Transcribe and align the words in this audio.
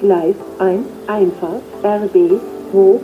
Gleis 0.00 0.34
1, 0.58 0.86
Einfahrt, 1.08 1.62
RB, 1.82 2.40
hoch. 2.72 3.00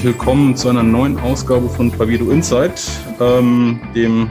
Herzlich 0.00 0.18
willkommen 0.18 0.56
zu 0.56 0.70
einer 0.70 0.82
neuen 0.82 1.18
Ausgabe 1.18 1.68
von 1.68 1.92
Pavido 1.92 2.30
Insight, 2.30 2.80
ähm, 3.20 3.78
dem 3.94 4.30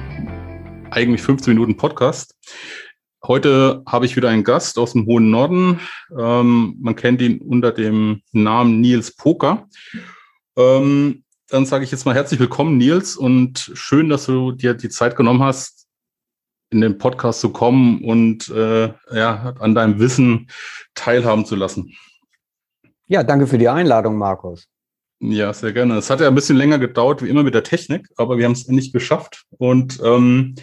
eigentlich 0.90 1.22
15 1.22 1.54
Minuten 1.54 1.77
Podcast. 1.77 2.36
Heute 3.23 3.84
habe 3.86 4.08
ich 4.08 4.16
wieder 4.16 4.30
einen 4.30 4.44
Gast 4.44 4.80
aus 4.80 4.94
dem 4.94 5.05
hohen 5.05 5.30
Norden. 5.30 5.80
Ähm, 6.18 6.76
man 6.82 6.96
kennt 6.96 7.22
ihn 7.22 7.40
unter 7.40 7.72
dem 7.72 8.24
Namen 8.32 8.82
Nils 8.82 9.16
Poker. 9.16 9.68
Ähm, 10.58 11.24
dann 11.50 11.68
sage 11.68 11.84
ich 11.84 11.91
jetzt 11.91 12.04
mal 12.04 12.16
herzlich 12.16 12.40
willkommen, 12.40 12.80
Nils, 12.80 13.16
und 13.16 13.70
schön, 13.76 14.10
dass 14.10 14.26
du 14.26 14.54
dir 14.54 14.74
die 14.74 14.90
Zeit 14.90 15.16
genommen 15.16 15.44
hast, 15.44 15.86
in 16.72 16.82
den 16.82 16.98
Podcast 16.98 17.41
zu 17.41 17.52
kommen 17.52 18.04
und 18.04 18.49
äh, 18.49 18.91
ja, 19.13 19.54
an 19.60 19.76
deinem 19.76 19.99
Wissen 19.99 20.49
teilhaben 20.96 21.46
zu 21.46 21.55
lassen. 21.55 21.96
Ja, 23.05 23.22
danke 23.22 23.46
für 23.46 23.60
die 23.60 23.70
Einladung, 23.70 24.18
Markus. 24.18 24.68
Ja, 25.22 25.54
sehr 25.54 25.73
gerne. 25.73 25.98
Es 25.98 26.09
hat 26.09 26.22
ja 26.22 26.28
ein 26.28 26.36
bisschen 26.36 26.55
länger 26.55 26.80
gedauert, 26.80 27.22
wie 27.22 27.30
immer 27.30 27.44
mit 27.44 27.54
der 27.54 27.64
Technik, 27.64 28.08
aber 28.16 28.38
wir 28.38 28.46
haben 28.46 28.54
es 28.54 28.68
endlich 28.68 28.94
geschafft. 28.94 29.46
Und 29.58 30.00
ähm, 30.04 30.55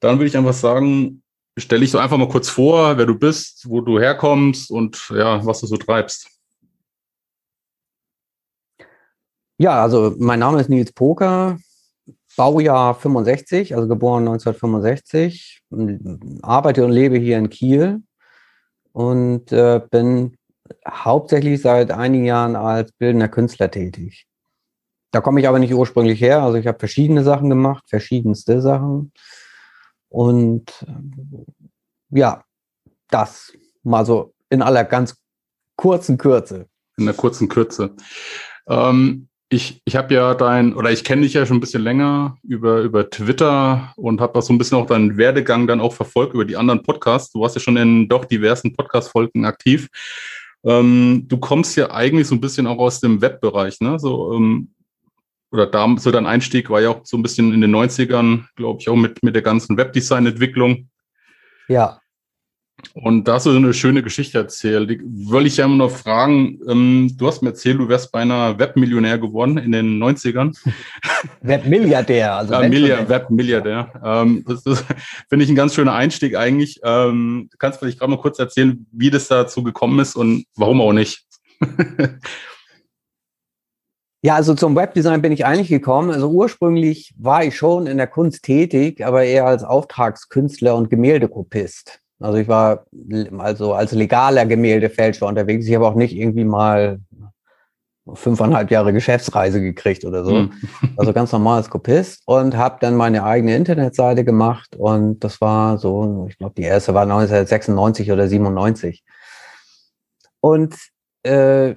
dann 0.00 0.18
würde 0.18 0.26
ich 0.26 0.36
einfach 0.36 0.54
sagen, 0.54 1.22
stelle 1.58 1.84
ich 1.84 1.90
so 1.90 1.98
einfach 1.98 2.16
mal 2.16 2.28
kurz 2.28 2.48
vor, 2.48 2.96
wer 2.96 3.04
du 3.04 3.14
bist, 3.14 3.68
wo 3.68 3.82
du 3.82 4.00
herkommst 4.00 4.70
und 4.70 5.12
ja, 5.14 5.44
was 5.44 5.60
du 5.60 5.66
so 5.66 5.76
treibst. 5.76 6.28
Ja, 9.58 9.82
also 9.82 10.14
mein 10.18 10.40
Name 10.40 10.60
ist 10.60 10.70
Nils 10.70 10.92
Poker, 10.92 11.58
Baujahr 12.36 12.94
65, 12.94 13.76
also 13.76 13.86
geboren 13.86 14.26
1965, 14.26 15.62
arbeite 16.42 16.84
und 16.84 16.92
lebe 16.92 17.18
hier 17.18 17.38
in 17.38 17.50
Kiel 17.50 18.02
und 18.92 19.52
äh, 19.52 19.80
bin 19.90 20.36
hauptsächlich 20.88 21.60
seit 21.60 21.90
einigen 21.90 22.24
Jahren 22.24 22.56
als 22.56 22.92
bildender 22.92 23.28
Künstler 23.28 23.70
tätig. 23.70 24.26
Da 25.12 25.20
komme 25.20 25.40
ich 25.40 25.48
aber 25.48 25.58
nicht 25.58 25.74
ursprünglich 25.74 26.20
her. 26.20 26.42
Also 26.42 26.56
ich 26.56 26.66
habe 26.66 26.78
verschiedene 26.78 27.22
Sachen 27.22 27.50
gemacht, 27.50 27.84
verschiedenste 27.88 28.62
Sachen. 28.62 29.12
Und 30.08 30.84
äh, 30.86 32.18
ja, 32.18 32.44
das 33.08 33.52
mal 33.82 34.04
so 34.06 34.34
in 34.48 34.62
aller 34.62 34.84
ganz 34.84 35.16
kurzen 35.76 36.18
Kürze. 36.18 36.66
In 36.96 37.06
der 37.06 37.14
kurzen 37.14 37.48
Kürze. 37.48 37.94
Ähm, 38.68 39.28
ich 39.48 39.82
ich 39.84 39.96
habe 39.96 40.14
ja 40.14 40.34
dein, 40.34 40.74
oder 40.74 40.90
ich 40.90 41.04
kenne 41.04 41.22
dich 41.22 41.34
ja 41.34 41.44
schon 41.44 41.58
ein 41.58 41.60
bisschen 41.60 41.82
länger 41.82 42.38
über, 42.42 42.80
über 42.80 43.10
Twitter 43.10 43.92
und 43.96 44.20
habe 44.20 44.40
so 44.40 44.52
ein 44.52 44.58
bisschen 44.58 44.78
auch 44.78 44.86
deinen 44.86 45.18
Werdegang 45.18 45.66
dann 45.66 45.80
auch 45.80 45.92
verfolgt 45.92 46.32
über 46.34 46.46
die 46.46 46.56
anderen 46.56 46.82
Podcasts. 46.82 47.32
Du 47.32 47.40
warst 47.40 47.54
ja 47.54 47.60
schon 47.60 47.76
in 47.76 48.08
doch 48.08 48.24
diversen 48.24 48.72
Podcast-Folgen 48.72 49.44
aktiv. 49.44 49.88
Ähm, 50.64 51.24
du 51.28 51.38
kommst 51.38 51.76
ja 51.76 51.90
eigentlich 51.90 52.28
so 52.28 52.34
ein 52.34 52.40
bisschen 52.40 52.66
auch 52.66 52.78
aus 52.78 53.00
dem 53.00 53.20
Webbereich, 53.20 53.80
ne? 53.80 53.98
So, 53.98 54.34
ähm, 54.34 54.74
oder 55.50 55.66
da, 55.66 55.94
so 55.98 56.10
dein 56.10 56.26
Einstieg 56.26 56.70
war 56.70 56.80
ja 56.80 56.90
auch 56.90 57.00
so 57.04 57.16
ein 57.16 57.22
bisschen 57.22 57.52
in 57.52 57.60
den 57.60 57.74
90ern, 57.74 58.46
glaube 58.56 58.80
ich, 58.80 58.88
auch 58.88 58.96
mit, 58.96 59.22
mit 59.22 59.34
der 59.34 59.42
ganzen 59.42 59.76
Webdesign-Entwicklung. 59.76 60.88
Ja. 61.68 62.01
Und 62.94 63.26
da 63.26 63.34
hast 63.34 63.46
du 63.46 63.50
eine 63.50 63.72
schöne 63.74 64.02
Geschichte 64.02 64.38
erzählt. 64.38 64.90
Die 64.90 65.00
wollte 65.30 65.48
ich 65.48 65.56
ja 65.56 65.64
immer 65.64 65.76
noch 65.76 65.90
fragen. 65.90 66.58
Ähm, 66.68 67.14
du 67.16 67.26
hast 67.26 67.42
mir 67.42 67.50
erzählt, 67.50 67.78
du 67.78 67.88
wärst 67.88 68.12
beinahe 68.12 68.58
Webmillionär 68.58 69.18
geworden 69.18 69.58
in 69.58 69.72
den 69.72 70.02
90ern. 70.02 70.56
Webmilliardär, 71.40 72.36
also 72.36 72.54
ja, 72.54 72.68
Milliard, 72.68 73.08
Webmilliardär. 73.08 73.92
Ähm, 74.04 74.44
das, 74.46 74.62
das 74.62 74.84
finde 75.28 75.44
ich 75.44 75.50
ein 75.50 75.56
ganz 75.56 75.74
schöner 75.74 75.94
Einstieg 75.94 76.36
eigentlich. 76.36 76.80
Ähm, 76.84 77.48
du 77.50 77.56
kannst 77.58 77.78
vielleicht 77.78 77.98
gerade 77.98 78.10
mal 78.10 78.20
kurz 78.20 78.38
erzählen, 78.38 78.86
wie 78.92 79.10
das 79.10 79.28
dazu 79.28 79.62
gekommen 79.62 79.98
ist 79.98 80.16
und 80.16 80.44
warum 80.56 80.80
auch 80.80 80.92
nicht. 80.92 81.24
Ja, 84.24 84.36
also 84.36 84.54
zum 84.54 84.76
Webdesign 84.76 85.20
bin 85.20 85.32
ich 85.32 85.44
eigentlich 85.44 85.66
gekommen. 85.66 86.12
Also 86.12 86.30
ursprünglich 86.30 87.12
war 87.18 87.42
ich 87.42 87.56
schon 87.56 87.88
in 87.88 87.96
der 87.96 88.06
Kunst 88.06 88.44
tätig, 88.44 89.04
aber 89.04 89.24
eher 89.24 89.46
als 89.46 89.64
Auftragskünstler 89.64 90.76
und 90.76 90.90
Gemäldekopist. 90.90 92.01
Also 92.22 92.38
ich 92.38 92.48
war 92.48 92.86
also 93.38 93.74
als 93.74 93.92
legaler 93.92 94.46
Gemäldefälscher 94.46 95.26
unterwegs. 95.26 95.66
Ich 95.66 95.74
habe 95.74 95.86
auch 95.86 95.94
nicht 95.94 96.14
irgendwie 96.14 96.44
mal 96.44 97.00
fünfeinhalb 98.14 98.70
Jahre 98.70 98.92
Geschäftsreise 98.92 99.60
gekriegt 99.60 100.04
oder 100.04 100.24
so. 100.24 100.34
Mhm. 100.34 100.52
Also 100.96 101.12
ganz 101.12 101.32
normal 101.32 101.58
als 101.58 101.70
Kopist 101.70 102.22
und 102.26 102.56
habe 102.56 102.76
dann 102.80 102.96
meine 102.96 103.24
eigene 103.24 103.56
Internetseite 103.56 104.24
gemacht 104.24 104.76
und 104.76 105.20
das 105.24 105.40
war 105.40 105.78
so, 105.78 106.26
ich 106.28 106.38
glaube, 106.38 106.54
die 106.56 106.62
erste 106.62 106.94
war 106.94 107.02
1996 107.02 108.12
oder 108.12 108.28
97. 108.28 109.02
Und 110.40 110.76
äh, 111.22 111.76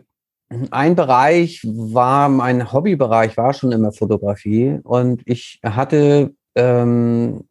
ein 0.72 0.96
Bereich 0.96 1.62
war, 1.66 2.30
mein 2.30 2.72
Hobbybereich 2.72 3.38
war 3.38 3.54
schon 3.54 3.72
immer 3.72 3.92
Fotografie 3.92 4.80
und 4.84 5.22
ich 5.26 5.60
hatte 5.64 6.34
ähm, 6.56 7.44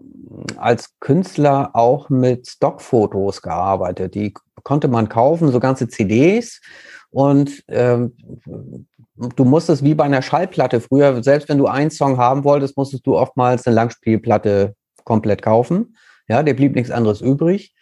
als 0.57 0.99
Künstler 1.01 1.71
auch 1.75 2.09
mit 2.09 2.47
Stockfotos 2.49 3.43
gearbeitet. 3.43 4.15
Die 4.15 4.35
konnte 4.63 4.89
man 4.89 5.09
kaufen, 5.09 5.53
so 5.53 5.61
ganze 5.61 5.89
CDs. 5.89 6.61
Und 7.11 7.63
ähm, 7.69 8.17
du 9.37 9.45
musstest 9.45 9.85
wie 9.85 9.95
bei 9.95 10.05
einer 10.05 10.23
Schallplatte 10.23 10.81
früher, 10.81 11.23
selbst 11.23 11.49
wenn 11.49 11.59
du 11.59 11.67
einen 11.67 11.91
Song 11.91 12.19
haben 12.19 12.45
wolltest, 12.45 12.77
musstest 12.77 13.07
du 13.07 13.17
oftmals 13.17 13.67
eine 13.67 13.77
Langspielplatte 13.77 14.75
komplett 15.05 15.43
kaufen. 15.43 15.97
Ja, 16.27 16.43
der 16.43 16.55
blieb 16.55 16.75
nichts 16.75 16.91
anderes 16.91 17.21
übrig. 17.21 17.75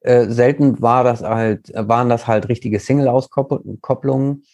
Äh, 0.00 0.26
selten 0.26 0.80
war 0.82 1.04
das 1.04 1.22
halt, 1.22 1.70
waren 1.74 2.08
das 2.08 2.26
halt 2.26 2.48
richtige 2.48 2.80
Single-Auskopplungen. 2.80 4.44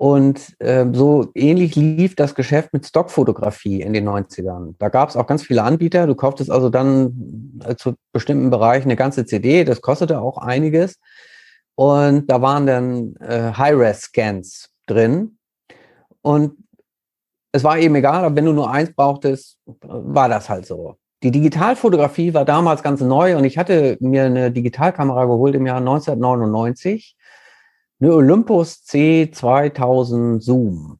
Und 0.00 0.58
äh, 0.60 0.86
so 0.94 1.30
ähnlich 1.34 1.76
lief 1.76 2.16
das 2.16 2.34
Geschäft 2.34 2.72
mit 2.72 2.86
Stockfotografie 2.86 3.82
in 3.82 3.92
den 3.92 4.08
90ern. 4.08 4.74
Da 4.78 4.88
gab 4.88 5.10
es 5.10 5.16
auch 5.16 5.26
ganz 5.26 5.42
viele 5.42 5.62
Anbieter. 5.62 6.06
Du 6.06 6.14
kauftest 6.14 6.50
also 6.50 6.70
dann 6.70 7.60
äh, 7.66 7.76
zu 7.76 7.96
bestimmten 8.10 8.48
Bereichen 8.48 8.88
eine 8.88 8.96
ganze 8.96 9.26
CD, 9.26 9.62
das 9.62 9.82
kostete 9.82 10.22
auch 10.22 10.38
einiges. 10.38 10.98
Und 11.74 12.30
da 12.30 12.40
waren 12.40 12.66
dann 12.66 13.14
äh, 13.16 13.52
High-Res-Scans 13.52 14.70
drin. 14.86 15.36
Und 16.22 16.54
es 17.52 17.62
war 17.62 17.76
eben 17.76 17.94
egal, 17.94 18.24
aber 18.24 18.34
wenn 18.36 18.46
du 18.46 18.54
nur 18.54 18.70
eins 18.70 18.94
brauchtest, 18.94 19.58
war 19.82 20.30
das 20.30 20.48
halt 20.48 20.64
so. 20.64 20.96
Die 21.22 21.30
Digitalfotografie 21.30 22.32
war 22.32 22.46
damals 22.46 22.82
ganz 22.82 23.02
neu 23.02 23.36
und 23.36 23.44
ich 23.44 23.58
hatte 23.58 23.98
mir 24.00 24.24
eine 24.24 24.50
Digitalkamera 24.50 25.26
geholt 25.26 25.54
im 25.54 25.66
Jahr 25.66 25.76
1999 25.76 27.18
eine 28.00 28.14
Olympus 28.14 28.82
C2000 28.86 30.40
Zoom. 30.40 30.98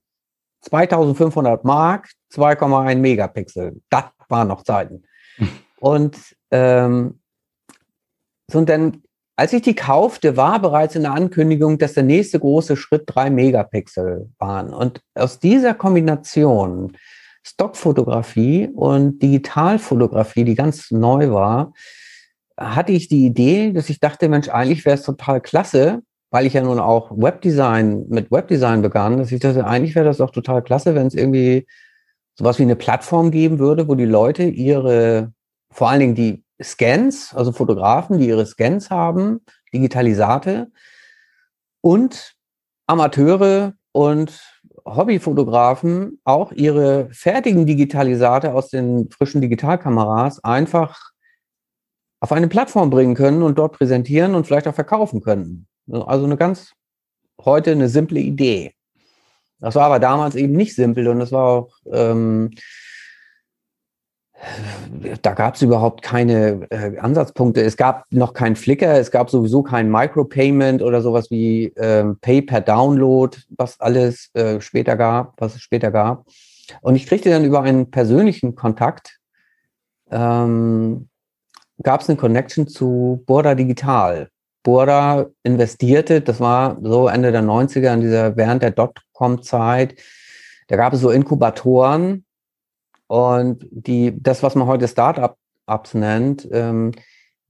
2500 0.62 1.64
Mark, 1.64 2.10
2,1 2.34 2.96
Megapixel. 2.96 3.80
Das 3.88 4.04
waren 4.28 4.48
noch 4.48 4.62
Zeiten. 4.62 5.04
Und, 5.80 6.18
ähm, 6.50 7.20
so 8.50 8.58
und 8.58 8.68
dann, 8.68 9.02
als 9.36 9.54
ich 9.54 9.62
die 9.62 9.74
kaufte, 9.74 10.36
war 10.36 10.60
bereits 10.60 10.94
in 10.94 11.02
der 11.02 11.12
Ankündigung, 11.12 11.78
dass 11.78 11.94
der 11.94 12.02
nächste 12.02 12.38
große 12.38 12.76
Schritt 12.76 13.04
drei 13.06 13.30
Megapixel 13.30 14.28
waren. 14.38 14.74
Und 14.74 15.00
aus 15.14 15.38
dieser 15.38 15.72
Kombination 15.72 16.98
Stockfotografie 17.42 18.68
und 18.74 19.22
Digitalfotografie, 19.22 20.44
die 20.44 20.54
ganz 20.54 20.90
neu 20.90 21.30
war, 21.30 21.72
hatte 22.58 22.92
ich 22.92 23.08
die 23.08 23.24
Idee, 23.24 23.72
dass 23.72 23.88
ich 23.88 24.00
dachte, 24.00 24.28
Mensch, 24.28 24.50
eigentlich 24.50 24.84
wäre 24.84 24.96
es 24.96 25.04
total 25.04 25.40
klasse, 25.40 26.02
weil 26.30 26.46
ich 26.46 26.54
ja 26.54 26.62
nun 26.62 26.78
auch 26.78 27.10
Webdesign 27.10 28.06
mit 28.08 28.30
Webdesign 28.30 28.82
begann, 28.82 29.18
dass 29.18 29.32
ich 29.32 29.40
dachte, 29.40 29.66
eigentlich 29.66 29.94
wäre 29.94 30.06
das 30.06 30.18
doch 30.18 30.30
total 30.30 30.62
klasse, 30.62 30.94
wenn 30.94 31.08
es 31.08 31.14
irgendwie 31.14 31.66
sowas 32.34 32.58
wie 32.58 32.62
eine 32.62 32.76
Plattform 32.76 33.30
geben 33.30 33.58
würde, 33.58 33.88
wo 33.88 33.94
die 33.94 34.04
Leute 34.04 34.44
ihre, 34.44 35.32
vor 35.70 35.90
allen 35.90 36.00
Dingen 36.00 36.14
die 36.14 36.44
Scans, 36.62 37.34
also 37.34 37.52
Fotografen, 37.52 38.18
die 38.18 38.28
ihre 38.28 38.46
Scans 38.46 38.90
haben, 38.90 39.40
Digitalisate 39.72 40.70
und 41.80 42.34
Amateure 42.86 43.74
und 43.92 44.40
Hobbyfotografen 44.84 46.20
auch 46.24 46.52
ihre 46.52 47.08
fertigen 47.12 47.66
Digitalisate 47.66 48.54
aus 48.54 48.68
den 48.68 49.10
frischen 49.10 49.40
Digitalkameras 49.40 50.42
einfach 50.44 51.10
auf 52.20 52.32
eine 52.32 52.48
Plattform 52.48 52.90
bringen 52.90 53.14
können 53.14 53.42
und 53.42 53.58
dort 53.58 53.72
präsentieren 53.76 54.34
und 54.34 54.46
vielleicht 54.46 54.68
auch 54.68 54.74
verkaufen 54.74 55.20
können. 55.22 55.66
Also 55.92 56.24
eine 56.24 56.36
ganz 56.36 56.72
heute 57.44 57.72
eine 57.72 57.88
simple 57.88 58.20
Idee. 58.20 58.74
Das 59.60 59.74
war 59.74 59.84
aber 59.84 59.98
damals 59.98 60.34
eben 60.34 60.54
nicht 60.54 60.74
simpel 60.74 61.08
und 61.08 61.18
das 61.18 61.32
war 61.32 61.46
auch, 61.46 61.70
ähm, 61.92 62.50
da 65.20 65.34
gab 65.34 65.54
es 65.54 65.62
überhaupt 65.62 66.00
keine 66.00 66.66
äh, 66.70 66.96
Ansatzpunkte. 66.98 67.60
Es 67.60 67.76
gab 67.76 68.10
noch 68.10 68.32
kein 68.32 68.56
Flickr, 68.56 68.98
es 68.98 69.10
gab 69.10 69.28
sowieso 69.28 69.62
kein 69.62 69.90
Micropayment 69.90 70.80
oder 70.80 71.02
sowas 71.02 71.30
wie 71.30 71.74
ähm, 71.76 72.16
Pay 72.20 72.42
per 72.42 72.62
Download, 72.62 73.36
was 73.50 73.78
alles 73.80 74.30
äh, 74.34 74.60
später 74.62 74.96
gab, 74.96 75.34
was 75.38 75.56
es 75.56 75.60
später 75.60 75.90
gab. 75.90 76.24
Und 76.80 76.96
ich 76.96 77.06
kriegte 77.06 77.28
dann 77.28 77.44
über 77.44 77.62
einen 77.62 77.90
persönlichen 77.90 78.54
Kontakt, 78.54 79.18
ähm, 80.10 81.08
gab 81.82 82.00
es 82.00 82.08
eine 82.08 82.16
Connection 82.16 82.66
zu 82.66 83.22
Borda 83.26 83.54
Digital. 83.54 84.30
Borda 84.62 85.26
investierte, 85.42 86.20
das 86.20 86.40
war 86.40 86.78
so 86.82 87.08
Ende 87.08 87.32
der 87.32 87.42
90er, 87.42 87.94
in 87.94 88.00
dieser, 88.00 88.36
während 88.36 88.62
der 88.62 88.72
Dotcom-Zeit, 88.72 89.94
da 90.68 90.76
gab 90.76 90.92
es 90.92 91.00
so 91.00 91.10
Inkubatoren, 91.10 92.24
und 93.10 93.66
die, 93.72 94.14
das, 94.22 94.44
was 94.44 94.54
man 94.54 94.68
heute 94.68 94.86
Startups 94.86 95.94
nennt, 95.94 96.48
ähm, 96.52 96.92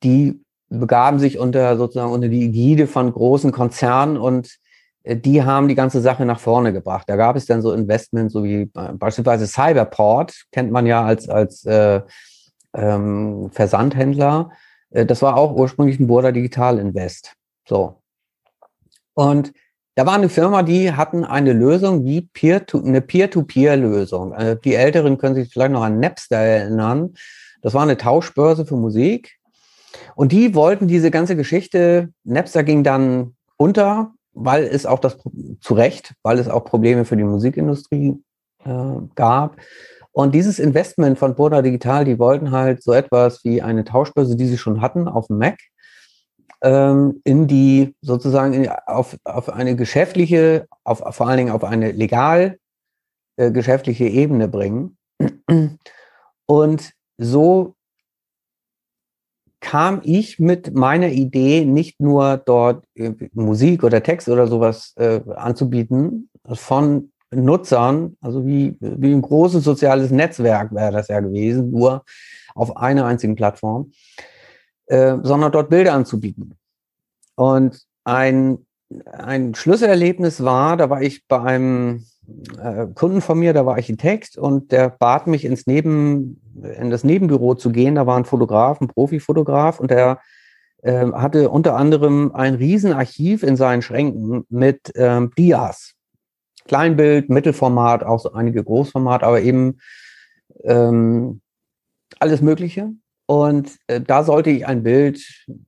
die 0.02 0.40
begaben 0.70 1.18
sich 1.18 1.38
unter 1.38 1.76
sozusagen 1.76 2.12
unter 2.12 2.28
die 2.28 2.46
Ägide 2.46 2.86
von 2.86 3.12
großen 3.12 3.52
Konzernen 3.52 4.16
und 4.16 4.56
äh, 5.02 5.18
die 5.18 5.42
haben 5.42 5.68
die 5.68 5.74
ganze 5.74 6.00
Sache 6.00 6.24
nach 6.24 6.40
vorne 6.40 6.72
gebracht. 6.72 7.10
Da 7.10 7.16
gab 7.16 7.36
es 7.36 7.44
dann 7.44 7.60
so 7.60 7.74
Investments, 7.74 8.32
so 8.32 8.42
wie 8.42 8.70
äh, 8.74 8.92
beispielsweise 8.94 9.46
Cyberport, 9.46 10.46
kennt 10.50 10.72
man 10.72 10.86
ja 10.86 11.04
als, 11.04 11.28
als 11.28 11.66
äh, 11.66 12.00
ähm, 12.72 13.50
Versandhändler. 13.52 14.52
Äh, 14.90 15.06
das 15.06 15.22
war 15.22 15.36
auch 15.36 15.54
ursprünglich 15.54 15.98
ein 15.98 16.06
Burda 16.06 16.32
Digital 16.32 16.78
Invest. 16.78 17.34
So. 17.66 18.00
Und 19.14 19.52
da 19.96 20.06
war 20.06 20.14
eine 20.14 20.28
Firma, 20.28 20.62
die 20.62 20.92
hatten 20.92 21.24
eine 21.24 21.52
Lösung 21.52 22.04
wie 22.04 22.22
Peer 22.22 22.66
-to, 22.66 22.84
eine 22.84 23.00
Peer-to-Peer-Lösung. 23.00 24.32
Äh, 24.32 24.56
die 24.62 24.74
Älteren 24.74 25.18
können 25.18 25.34
sich 25.34 25.52
vielleicht 25.52 25.72
noch 25.72 25.82
an 25.82 26.00
Napster 26.00 26.38
erinnern. 26.38 27.14
Das 27.62 27.74
war 27.74 27.82
eine 27.82 27.96
Tauschbörse 27.96 28.64
für 28.64 28.76
Musik. 28.76 29.38
Und 30.14 30.32
die 30.32 30.54
wollten 30.54 30.86
diese 30.86 31.10
ganze 31.10 31.36
Geschichte, 31.36 32.10
Napster 32.24 32.62
ging 32.62 32.84
dann 32.84 33.34
unter, 33.56 34.12
weil 34.32 34.64
es 34.64 34.86
auch 34.86 35.00
das, 35.00 35.18
zu 35.60 35.74
Recht, 35.74 36.14
weil 36.22 36.38
es 36.38 36.48
auch 36.48 36.64
Probleme 36.64 37.04
für 37.04 37.16
die 37.16 37.24
Musikindustrie 37.24 38.22
äh, 38.64 38.94
gab. 39.16 39.56
Und 40.12 40.34
dieses 40.34 40.58
Investment 40.58 41.18
von 41.18 41.34
Boda 41.34 41.62
Digital, 41.62 42.04
die 42.04 42.18
wollten 42.18 42.50
halt 42.50 42.82
so 42.82 42.92
etwas 42.92 43.44
wie 43.44 43.62
eine 43.62 43.84
Tauschbörse, 43.84 44.36
die 44.36 44.46
sie 44.46 44.58
schon 44.58 44.80
hatten, 44.80 45.06
auf 45.06 45.28
dem 45.28 45.38
Mac, 45.38 45.58
ähm, 46.62 47.20
in 47.24 47.46
die 47.46 47.94
sozusagen 48.02 48.52
in, 48.52 48.68
auf, 48.86 49.16
auf 49.24 49.48
eine 49.48 49.76
geschäftliche, 49.76 50.66
auf, 50.84 51.02
vor 51.14 51.28
allen 51.28 51.38
Dingen 51.38 51.52
auf 51.52 51.64
eine 51.64 51.92
legal 51.92 52.58
äh, 53.36 53.50
geschäftliche 53.50 54.04
Ebene 54.04 54.48
bringen. 54.48 54.98
Und 56.46 56.92
so 57.16 57.74
kam 59.60 60.00
ich 60.04 60.38
mit 60.38 60.74
meiner 60.74 61.08
Idee 61.08 61.64
nicht 61.64 62.00
nur 62.00 62.38
dort 62.38 62.84
Musik 63.32 63.84
oder 63.84 64.02
Text 64.02 64.28
oder 64.28 64.46
sowas 64.46 64.94
äh, 64.96 65.20
anzubieten 65.36 66.30
von 66.52 67.12
Nutzern, 67.32 68.16
also 68.20 68.46
wie, 68.46 68.76
wie 68.80 69.12
ein 69.12 69.22
großes 69.22 69.62
soziales 69.62 70.10
Netzwerk 70.10 70.74
wäre 70.74 70.92
das 70.92 71.08
ja 71.08 71.20
gewesen, 71.20 71.70
nur 71.70 72.04
auf 72.54 72.76
einer 72.76 73.06
einzigen 73.06 73.36
Plattform, 73.36 73.92
äh, 74.86 75.16
sondern 75.22 75.52
dort 75.52 75.70
Bilder 75.70 75.94
anzubieten. 75.94 76.54
Und 77.36 77.82
ein, 78.04 78.66
ein 79.06 79.54
Schlüsselerlebnis 79.54 80.42
war, 80.42 80.76
da 80.76 80.90
war 80.90 81.02
ich 81.02 81.26
bei 81.28 81.40
einem 81.40 82.04
äh, 82.60 82.86
Kunden 82.94 83.20
von 83.20 83.38
mir, 83.38 83.52
der 83.52 83.66
war 83.66 83.76
Architekt 83.76 84.36
und 84.36 84.72
der 84.72 84.90
bat 84.90 85.26
mich 85.26 85.44
ins 85.44 85.66
Neben, 85.66 86.40
in 86.78 86.90
das 86.90 87.04
Nebenbüro 87.04 87.54
zu 87.54 87.70
gehen. 87.70 87.94
Da 87.94 88.06
war 88.06 88.16
ein 88.16 88.24
Fotograf, 88.24 88.80
ein 88.80 88.88
Profifotograf 88.88 89.80
und 89.80 89.90
der 89.90 90.18
äh, 90.82 91.06
hatte 91.12 91.50
unter 91.50 91.76
anderem 91.76 92.32
ein 92.34 92.54
Riesenarchiv 92.54 93.42
in 93.42 93.56
seinen 93.56 93.82
Schränken 93.82 94.44
mit 94.48 94.92
ähm, 94.96 95.30
Dias. 95.36 95.94
Kleinbild, 96.66 97.30
Mittelformat, 97.30 98.04
auch 98.04 98.20
so 98.20 98.32
einige 98.32 98.62
Großformat, 98.62 99.22
aber 99.22 99.40
eben 99.40 99.78
ähm, 100.64 101.40
alles 102.18 102.40
Mögliche. 102.40 102.90
Und 103.26 103.78
äh, 103.86 104.00
da 104.00 104.24
sollte 104.24 104.50
ich 104.50 104.66
ein 104.66 104.82
Bild 104.82 105.22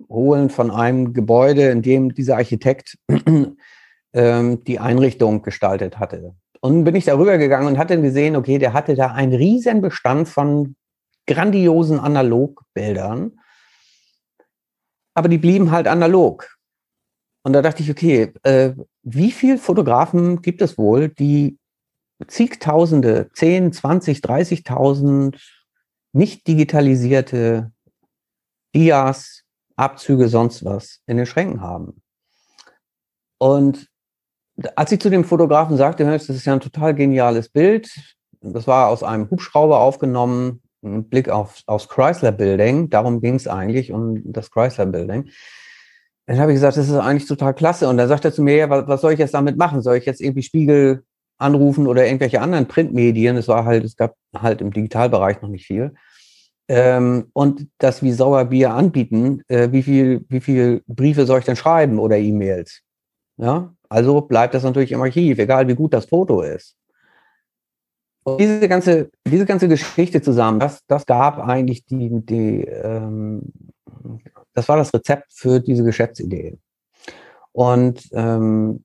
holen 0.08 0.50
von 0.50 0.70
einem 0.70 1.12
Gebäude, 1.12 1.70
in 1.70 1.82
dem 1.82 2.12
dieser 2.14 2.36
Architekt 2.36 2.98
ähm, 4.12 4.64
die 4.64 4.78
Einrichtung 4.80 5.42
gestaltet 5.42 5.98
hatte. 5.98 6.34
Und 6.60 6.84
bin 6.84 6.94
ich 6.94 7.04
darüber 7.04 7.38
gegangen 7.38 7.68
und 7.68 7.78
hatte 7.78 8.00
gesehen, 8.00 8.36
okay, 8.36 8.58
der 8.58 8.72
hatte 8.72 8.94
da 8.94 9.12
einen 9.12 9.32
riesen 9.32 9.80
Bestand 9.80 10.28
von 10.28 10.76
grandiosen 11.26 11.98
Analogbildern. 11.98 13.38
Aber 15.14 15.28
die 15.28 15.38
blieben 15.38 15.70
halt 15.70 15.86
analog. 15.86 16.56
Und 17.42 17.52
da 17.52 17.62
dachte 17.62 17.82
ich, 17.82 17.90
okay, 17.90 18.32
äh, 18.44 18.74
wie 19.02 19.32
viele 19.32 19.58
Fotografen 19.58 20.42
gibt 20.42 20.62
es 20.62 20.78
wohl, 20.78 21.08
die 21.08 21.58
zigtausende, 22.28 23.30
10, 23.34 23.72
20, 23.72 24.20
30.000 24.20 25.40
nicht 26.12 26.46
digitalisierte 26.46 27.72
Dias, 28.74 29.42
Abzüge, 29.76 30.28
sonst 30.28 30.64
was 30.64 31.00
in 31.06 31.16
den 31.16 31.26
Schränken 31.26 31.60
haben. 31.60 32.02
Und 33.38 33.88
als 34.76 34.92
ich 34.92 35.00
zu 35.00 35.10
dem 35.10 35.24
Fotografen 35.24 35.76
sagte, 35.76 36.04
das 36.04 36.28
ist 36.28 36.44
ja 36.44 36.52
ein 36.52 36.60
total 36.60 36.94
geniales 36.94 37.48
Bild, 37.48 37.90
das 38.40 38.66
war 38.66 38.88
aus 38.88 39.02
einem 39.02 39.30
Hubschrauber 39.30 39.80
aufgenommen, 39.80 40.62
ein 40.84 41.08
Blick 41.08 41.28
auf, 41.28 41.62
aufs 41.66 41.88
Chrysler 41.88 42.32
Building, 42.32 42.90
darum 42.90 43.20
ging 43.20 43.36
es 43.36 43.46
eigentlich, 43.46 43.92
um 43.92 44.20
das 44.32 44.50
Chrysler 44.50 44.86
Building. 44.86 45.30
Dann 46.26 46.38
habe 46.38 46.52
ich 46.52 46.56
gesagt, 46.56 46.76
das 46.76 46.88
ist 46.88 46.94
eigentlich 46.94 47.26
total 47.26 47.54
klasse. 47.54 47.88
Und 47.88 47.96
dann 47.96 48.08
sagt 48.08 48.24
er 48.24 48.32
zu 48.32 48.42
mir, 48.42 48.56
ja, 48.56 48.70
was, 48.70 48.86
was 48.86 49.00
soll 49.00 49.12
ich 49.12 49.18
jetzt 49.18 49.34
damit 49.34 49.56
machen? 49.56 49.82
Soll 49.82 49.96
ich 49.96 50.06
jetzt 50.06 50.20
irgendwie 50.20 50.42
Spiegel 50.42 51.04
anrufen 51.38 51.86
oder 51.86 52.06
irgendwelche 52.06 52.40
anderen 52.40 52.68
Printmedien. 52.68 53.36
Es 53.36 53.48
war 53.48 53.64
halt, 53.64 53.84
es 53.84 53.96
gab 53.96 54.14
halt 54.36 54.60
im 54.60 54.72
Digitalbereich 54.72 55.42
noch 55.42 55.48
nicht 55.48 55.66
viel. 55.66 55.94
Ähm, 56.68 57.26
und 57.32 57.68
das 57.78 58.02
wie 58.02 58.12
Sauerbier 58.12 58.72
anbieten, 58.72 59.42
äh, 59.48 59.72
wie 59.72 59.82
viel, 59.82 60.24
wie 60.28 60.40
viel 60.40 60.82
Briefe 60.86 61.26
soll 61.26 61.40
ich 61.40 61.44
denn 61.44 61.56
schreiben 61.56 61.98
oder 61.98 62.16
E-Mails? 62.16 62.82
Ja, 63.36 63.74
also 63.88 64.20
bleibt 64.20 64.54
das 64.54 64.62
natürlich 64.62 64.92
im 64.92 65.02
Archiv, 65.02 65.38
egal 65.38 65.66
wie 65.66 65.74
gut 65.74 65.92
das 65.92 66.06
Foto 66.06 66.42
ist. 66.42 66.76
Und 68.24 68.40
diese 68.40 68.68
ganze, 68.68 69.10
diese 69.26 69.46
ganze 69.46 69.68
Geschichte 69.68 70.22
zusammen, 70.22 70.60
das, 70.60 70.86
das 70.86 71.06
gab 71.06 71.38
eigentlich 71.40 71.84
die, 71.86 72.24
die 72.24 72.62
ähm, 72.64 73.52
das 74.54 74.68
war 74.68 74.76
das 74.76 74.92
Rezept 74.92 75.32
für 75.32 75.60
diese 75.60 75.84
Geschäftsidee. 75.84 76.58
Und 77.52 78.08
ähm, 78.12 78.84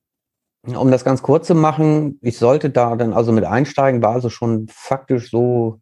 um 0.62 0.90
das 0.90 1.04
ganz 1.04 1.22
kurz 1.22 1.46
zu 1.46 1.54
machen, 1.54 2.18
ich 2.20 2.38
sollte 2.38 2.70
da 2.70 2.96
dann 2.96 3.12
also 3.12 3.32
mit 3.32 3.44
einsteigen, 3.44 4.02
war 4.02 4.12
also 4.12 4.28
schon 4.28 4.66
faktisch 4.68 5.30
so, 5.30 5.80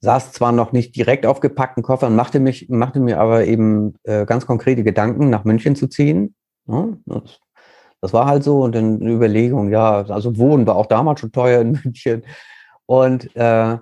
saß 0.00 0.32
zwar 0.32 0.52
noch 0.52 0.72
nicht 0.72 0.94
direkt 0.96 1.24
auf 1.24 1.40
gepackten 1.40 1.82
Koffern, 1.82 2.16
machte, 2.16 2.40
mich, 2.40 2.68
machte 2.68 3.00
mir 3.00 3.20
aber 3.20 3.44
eben 3.46 3.94
äh, 4.04 4.26
ganz 4.26 4.46
konkrete 4.46 4.84
Gedanken, 4.84 5.30
nach 5.30 5.44
München 5.44 5.76
zu 5.76 5.86
ziehen. 5.88 6.34
Ja, 6.66 6.88
das, 7.06 7.40
das, 8.00 8.12
war 8.12 8.26
halt 8.26 8.44
so 8.44 8.60
und 8.60 8.74
dann 8.74 9.00
eine 9.00 9.12
Überlegung, 9.12 9.70
ja, 9.70 10.04
also 10.06 10.36
Wohnen 10.36 10.66
war 10.66 10.76
auch 10.76 10.86
damals 10.86 11.20
schon 11.20 11.32
teuer 11.32 11.60
in 11.60 11.72
München. 11.84 12.24
Und 12.86 13.34
äh, 13.36 13.78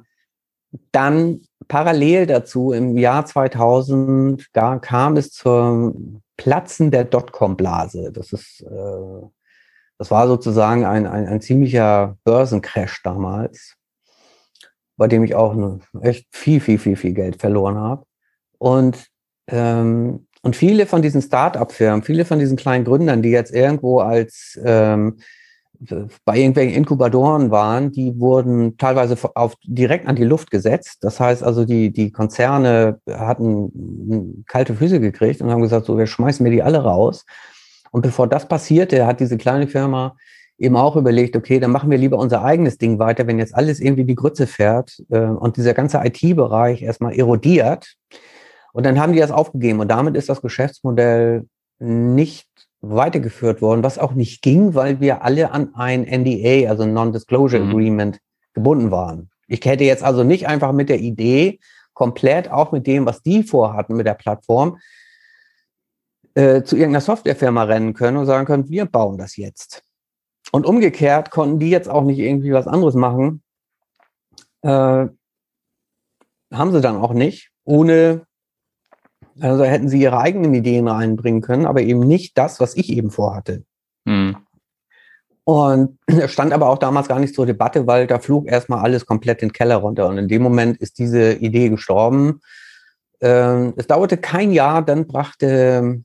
dann 0.92 1.40
parallel 1.68 2.26
dazu 2.26 2.72
im 2.72 2.96
Jahr 2.96 3.26
2000 3.26 4.46
da 4.52 4.78
kam 4.78 5.16
es 5.16 5.30
zum 5.30 6.22
Platzen 6.36 6.90
der 6.90 7.04
Dotcom-Blase. 7.04 8.10
Das 8.12 8.32
ist 8.32 8.60
äh, 8.62 9.26
das 9.98 10.10
war 10.10 10.26
sozusagen 10.26 10.84
ein, 10.84 11.06
ein, 11.06 11.26
ein 11.26 11.40
ziemlicher 11.40 12.16
Börsencrash 12.24 13.02
damals, 13.02 13.76
bei 14.96 15.06
dem 15.06 15.24
ich 15.24 15.34
auch 15.34 15.56
echt 16.02 16.26
viel, 16.30 16.60
viel, 16.60 16.78
viel, 16.78 16.96
viel 16.96 17.12
Geld 17.12 17.36
verloren 17.40 17.76
habe. 17.76 18.04
Und, 18.58 19.06
ähm, 19.48 20.26
und 20.42 20.56
viele 20.56 20.86
von 20.86 21.02
diesen 21.02 21.22
Start-up-Firmen, 21.22 22.02
viele 22.02 22.24
von 22.24 22.38
diesen 22.38 22.56
kleinen 22.56 22.84
Gründern, 22.84 23.22
die 23.22 23.30
jetzt 23.30 23.52
irgendwo 23.52 24.00
als 24.00 24.58
ähm, 24.64 25.18
bei 26.24 26.38
irgendwelchen 26.38 26.74
Inkubatoren 26.74 27.50
waren, 27.50 27.92
die 27.92 28.18
wurden 28.18 28.76
teilweise 28.76 29.16
auf, 29.34 29.54
direkt 29.64 30.06
an 30.06 30.16
die 30.16 30.24
Luft 30.24 30.50
gesetzt. 30.50 30.98
Das 31.02 31.20
heißt 31.20 31.42
also, 31.42 31.64
die, 31.64 31.92
die 31.92 32.10
Konzerne 32.12 33.00
hatten 33.08 34.44
kalte 34.46 34.74
Füße 34.74 35.00
gekriegt 35.00 35.40
und 35.40 35.50
haben 35.50 35.62
gesagt, 35.62 35.86
so, 35.86 35.98
wir 35.98 36.06
schmeißen 36.06 36.42
mir 36.42 36.50
die 36.50 36.62
alle 36.62 36.78
raus. 36.78 37.24
Und 37.90 38.02
bevor 38.02 38.26
das 38.26 38.48
passierte, 38.48 39.06
hat 39.06 39.20
diese 39.20 39.36
kleine 39.36 39.68
Firma 39.68 40.16
eben 40.58 40.76
auch 40.76 40.96
überlegt, 40.96 41.36
okay, 41.36 41.58
dann 41.60 41.70
machen 41.70 41.90
wir 41.90 41.98
lieber 41.98 42.18
unser 42.18 42.44
eigenes 42.44 42.78
Ding 42.78 42.98
weiter, 42.98 43.26
wenn 43.26 43.38
jetzt 43.38 43.54
alles 43.54 43.80
irgendwie 43.80 44.04
die 44.04 44.14
Grütze 44.14 44.46
fährt 44.46 45.02
äh, 45.10 45.20
und 45.20 45.56
dieser 45.56 45.74
ganze 45.74 45.98
IT-Bereich 46.04 46.82
erstmal 46.82 47.14
erodiert. 47.14 47.94
Und 48.72 48.84
dann 48.86 49.00
haben 49.00 49.12
die 49.12 49.20
das 49.20 49.30
aufgegeben 49.30 49.80
und 49.80 49.88
damit 49.88 50.16
ist 50.16 50.28
das 50.28 50.42
Geschäftsmodell 50.42 51.46
nicht 51.78 52.48
weitergeführt 52.90 53.62
worden, 53.62 53.82
was 53.82 53.98
auch 53.98 54.12
nicht 54.12 54.42
ging, 54.42 54.74
weil 54.74 55.00
wir 55.00 55.22
alle 55.22 55.50
an 55.52 55.74
ein 55.74 56.02
NDA, 56.02 56.68
also 56.68 56.86
Non-Disclosure 56.86 57.62
mhm. 57.62 57.70
Agreement, 57.70 58.20
gebunden 58.52 58.90
waren. 58.90 59.30
Ich 59.48 59.64
hätte 59.64 59.84
jetzt 59.84 60.02
also 60.02 60.24
nicht 60.24 60.46
einfach 60.46 60.72
mit 60.72 60.88
der 60.88 61.00
Idee, 61.00 61.58
komplett 61.92 62.50
auch 62.50 62.72
mit 62.72 62.86
dem, 62.86 63.06
was 63.06 63.22
die 63.22 63.42
vorhatten 63.42 63.96
mit 63.96 64.06
der 64.06 64.14
Plattform, 64.14 64.78
äh, 66.34 66.62
zu 66.62 66.76
irgendeiner 66.76 67.00
Softwarefirma 67.00 67.64
rennen 67.64 67.94
können 67.94 68.16
und 68.16 68.26
sagen 68.26 68.46
können, 68.46 68.68
wir 68.68 68.86
bauen 68.86 69.18
das 69.18 69.36
jetzt. 69.36 69.82
Und 70.52 70.66
umgekehrt 70.66 71.30
konnten 71.30 71.58
die 71.58 71.70
jetzt 71.70 71.88
auch 71.88 72.02
nicht 72.02 72.18
irgendwie 72.18 72.52
was 72.52 72.66
anderes 72.66 72.94
machen. 72.94 73.42
Äh, 74.62 75.06
haben 76.52 76.72
sie 76.72 76.80
dann 76.80 76.96
auch 76.96 77.12
nicht, 77.12 77.50
ohne, 77.64 78.26
also 79.40 79.64
hätten 79.64 79.88
sie 79.88 80.00
ihre 80.00 80.18
eigenen 80.18 80.54
Ideen 80.54 80.88
reinbringen 80.88 81.40
können, 81.40 81.66
aber 81.66 81.82
eben 81.82 82.00
nicht 82.00 82.38
das, 82.38 82.60
was 82.60 82.76
ich 82.76 82.90
eben 82.90 83.10
vorhatte. 83.10 83.64
Mhm. 84.04 84.36
Und 85.44 85.98
es 86.06 86.30
stand 86.32 86.52
aber 86.52 86.68
auch 86.68 86.78
damals 86.78 87.08
gar 87.08 87.20
nicht 87.20 87.34
zur 87.34 87.46
Debatte, 87.46 87.86
weil 87.86 88.06
da 88.06 88.18
flog 88.18 88.46
erstmal 88.46 88.80
alles 88.80 89.06
komplett 89.06 89.42
in 89.42 89.48
den 89.48 89.52
Keller 89.52 89.76
runter. 89.76 90.08
Und 90.08 90.18
in 90.18 90.28
dem 90.28 90.42
Moment 90.42 90.78
ist 90.78 90.98
diese 90.98 91.34
Idee 91.34 91.68
gestorben. 91.68 92.40
Ähm, 93.20 93.74
es 93.76 93.86
dauerte 93.86 94.16
kein 94.16 94.52
Jahr, 94.52 94.82
dann 94.82 95.06
brachte 95.06 96.02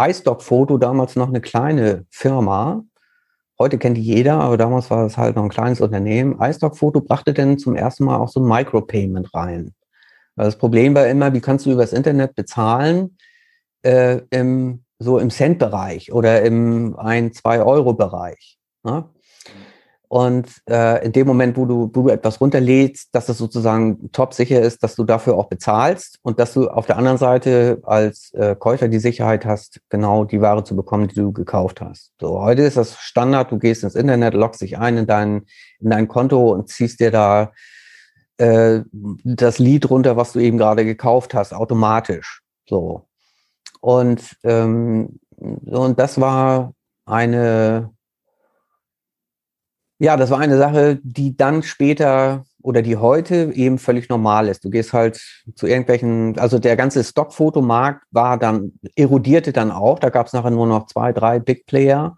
iStock 0.00 0.42
Photo 0.42 0.78
damals 0.78 1.16
noch 1.16 1.28
eine 1.28 1.40
kleine 1.40 2.06
Firma. 2.10 2.84
Heute 3.58 3.78
kennt 3.78 3.96
die 3.96 4.02
jeder, 4.02 4.34
aber 4.34 4.56
damals 4.56 4.90
war 4.90 5.04
es 5.04 5.18
halt 5.18 5.34
noch 5.36 5.42
ein 5.42 5.48
kleines 5.48 5.80
Unternehmen. 5.80 6.38
iStock 6.40 6.76
Photo 6.76 7.00
brachte 7.00 7.34
dann 7.34 7.58
zum 7.58 7.74
ersten 7.74 8.04
Mal 8.04 8.16
auch 8.16 8.28
so 8.28 8.40
ein 8.40 8.48
Micropayment 8.48 9.34
rein. 9.34 9.74
Das 10.44 10.56
Problem 10.56 10.94
war 10.94 11.06
immer, 11.06 11.32
wie 11.34 11.40
kannst 11.40 11.66
du 11.66 11.72
übers 11.72 11.92
Internet 11.92 12.34
bezahlen 12.34 13.16
äh, 13.82 14.20
im, 14.30 14.84
so 14.98 15.18
im 15.18 15.30
Cent-Bereich 15.30 16.12
oder 16.12 16.42
im 16.42 16.96
1, 16.96 17.42
2-Euro-Bereich. 17.42 18.58
Ne? 18.84 19.08
Und 20.08 20.48
äh, 20.70 21.04
in 21.04 21.12
dem 21.12 21.26
Moment, 21.26 21.56
wo 21.58 21.66
du, 21.66 21.90
wo 21.92 22.02
du 22.02 22.08
etwas 22.08 22.40
runterlädst, 22.40 23.08
dass 23.12 23.28
es 23.28 23.36
sozusagen 23.36 24.10
top 24.12 24.32
sicher 24.32 24.62
ist, 24.62 24.82
dass 24.82 24.96
du 24.96 25.04
dafür 25.04 25.36
auch 25.36 25.48
bezahlst 25.48 26.18
und 26.22 26.38
dass 26.38 26.54
du 26.54 26.68
auf 26.68 26.86
der 26.86 26.96
anderen 26.96 27.18
Seite 27.18 27.80
als 27.82 28.32
äh, 28.32 28.56
Käufer 28.56 28.88
die 28.88 29.00
Sicherheit 29.00 29.44
hast, 29.44 29.80
genau 29.90 30.24
die 30.24 30.40
Ware 30.40 30.64
zu 30.64 30.74
bekommen, 30.74 31.08
die 31.08 31.14
du 31.14 31.32
gekauft 31.32 31.82
hast. 31.82 32.12
So, 32.20 32.40
heute 32.40 32.62
ist 32.62 32.78
das 32.78 32.96
Standard, 32.98 33.52
du 33.52 33.58
gehst 33.58 33.84
ins 33.84 33.96
Internet, 33.96 34.32
loggst 34.32 34.62
dich 34.62 34.78
ein 34.78 34.96
in 34.96 35.06
dein, 35.06 35.42
in 35.78 35.90
dein 35.90 36.08
Konto 36.08 36.52
und 36.52 36.68
ziehst 36.68 37.00
dir 37.00 37.10
da 37.10 37.52
äh, 38.38 38.82
das 39.24 39.58
Lied 39.58 39.90
runter, 39.90 40.16
was 40.16 40.32
du 40.32 40.40
eben 40.40 40.58
gerade 40.58 40.84
gekauft 40.84 41.34
hast, 41.34 41.52
automatisch. 41.52 42.42
So. 42.66 43.06
Und, 43.80 44.36
ähm, 44.42 45.20
und 45.36 45.98
das 45.98 46.20
war 46.20 46.72
eine 47.04 47.90
ja, 50.00 50.16
das 50.16 50.30
war 50.30 50.38
eine 50.38 50.58
Sache, 50.58 51.00
die 51.02 51.36
dann 51.36 51.62
später 51.62 52.44
oder 52.62 52.82
die 52.82 52.96
heute 52.96 53.52
eben 53.54 53.78
völlig 53.78 54.08
normal 54.08 54.48
ist. 54.48 54.64
Du 54.64 54.70
gehst 54.70 54.92
halt 54.92 55.20
zu 55.54 55.66
irgendwelchen, 55.66 56.38
also 56.38 56.58
der 56.58 56.76
ganze 56.76 57.02
Stockfotomarkt 57.02 58.04
war 58.10 58.38
dann, 58.38 58.72
erodierte 58.94 59.52
dann 59.52 59.72
auch. 59.72 59.98
Da 59.98 60.10
gab 60.10 60.26
es 60.26 60.32
nachher 60.32 60.50
nur 60.50 60.66
noch 60.66 60.86
zwei, 60.86 61.12
drei 61.12 61.40
Big 61.40 61.66
Player. 61.66 62.16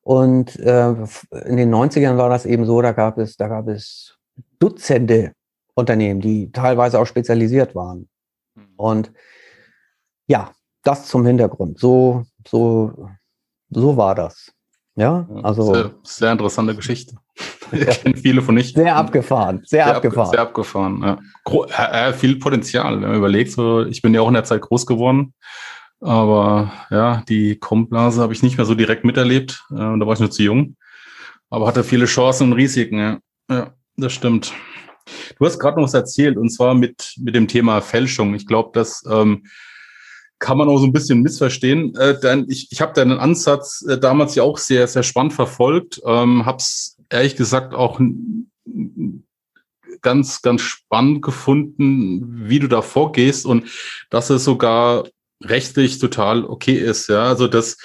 Und 0.00 0.58
äh, 0.58 0.94
in 1.46 1.56
den 1.56 1.74
90ern 1.74 2.16
war 2.16 2.28
das 2.28 2.46
eben 2.46 2.66
so, 2.66 2.80
da 2.80 2.92
gab 2.92 3.18
es, 3.18 3.36
da 3.36 3.48
gab 3.48 3.68
es 3.68 4.13
Dutzende 4.64 5.32
Unternehmen, 5.74 6.22
die 6.22 6.50
teilweise 6.50 6.98
auch 6.98 7.06
spezialisiert 7.06 7.74
waren. 7.74 8.08
Mhm. 8.54 8.74
Und 8.76 9.12
ja, 10.26 10.52
das 10.82 11.06
zum 11.06 11.26
Hintergrund. 11.26 11.78
So, 11.78 12.24
so, 12.48 13.08
so 13.68 13.96
war 13.98 14.14
das. 14.14 14.52
Ja, 14.96 15.28
also. 15.42 15.74
Sehr, 15.74 15.94
sehr 16.02 16.32
interessante 16.32 16.74
Geschichte. 16.74 17.16
Ich 17.72 18.02
kenne 18.02 18.16
viele 18.16 18.40
von 18.40 18.54
nicht. 18.54 18.76
Sehr 18.76 18.94
abgefahren, 18.94 19.62
sehr, 19.64 19.86
sehr 19.86 19.96
abgefahren. 19.96 20.30
sehr 20.30 20.40
abgefahren, 20.40 21.02
ja. 21.02 21.18
Gro 21.44 21.64
äh, 21.64 22.12
viel 22.12 22.38
Potenzial, 22.38 23.00
wenn 23.00 23.08
man 23.08 23.16
überlegt, 23.16 23.50
so, 23.50 23.84
ich 23.84 24.00
bin 24.00 24.14
ja 24.14 24.20
auch 24.20 24.28
in 24.28 24.34
der 24.34 24.44
Zeit 24.44 24.60
groß 24.60 24.86
geworden. 24.86 25.34
Aber 26.00 26.70
ja, 26.90 27.24
die 27.28 27.58
Komblase 27.58 28.22
habe 28.22 28.32
ich 28.32 28.44
nicht 28.44 28.58
mehr 28.58 28.66
so 28.66 28.76
direkt 28.76 29.04
miterlebt. 29.04 29.64
Äh, 29.72 29.76
da 29.76 30.00
war 30.00 30.12
ich 30.12 30.20
nur 30.20 30.30
zu 30.30 30.42
jung. 30.42 30.76
Aber 31.50 31.66
hatte 31.66 31.82
viele 31.82 32.04
Chancen 32.04 32.52
und 32.52 32.52
Risiken, 32.52 32.98
ja. 32.98 33.18
Ja, 33.50 33.74
das 33.96 34.12
stimmt. 34.12 34.52
Du 35.38 35.44
hast 35.44 35.58
gerade 35.58 35.76
noch 35.76 35.84
was 35.84 35.94
erzählt, 35.94 36.36
und 36.36 36.50
zwar 36.50 36.74
mit, 36.74 37.14
mit 37.18 37.34
dem 37.34 37.48
Thema 37.48 37.80
Fälschung. 37.80 38.34
Ich 38.34 38.46
glaube, 38.46 38.70
dass 38.72 39.04
ähm, 39.10 39.44
kann 40.38 40.58
man 40.58 40.68
auch 40.68 40.78
so 40.78 40.86
ein 40.86 40.92
bisschen 40.92 41.22
missverstehen. 41.22 41.94
Äh, 41.96 42.18
denn 42.20 42.46
ich 42.48 42.68
ich 42.70 42.80
habe 42.80 42.92
deinen 42.92 43.18
Ansatz 43.18 43.84
äh, 43.88 43.98
damals 43.98 44.34
ja 44.34 44.42
auch 44.42 44.58
sehr, 44.58 44.86
sehr 44.86 45.02
spannend 45.02 45.32
verfolgt. 45.32 46.00
Ähm, 46.04 46.44
habe 46.44 46.58
es 46.58 46.98
ehrlich 47.10 47.36
gesagt 47.36 47.74
auch 47.74 48.00
ganz, 50.02 50.42
ganz 50.42 50.60
spannend 50.60 51.22
gefunden, 51.22 52.48
wie 52.48 52.58
du 52.58 52.68
da 52.68 52.82
vorgehst 52.82 53.46
und 53.46 53.68
dass 54.10 54.30
es 54.30 54.44
sogar 54.44 55.08
rechtlich 55.42 55.98
total 55.98 56.44
okay 56.44 56.74
ist. 56.74 57.08
Ja, 57.08 57.24
also 57.24 57.48
das 57.48 57.78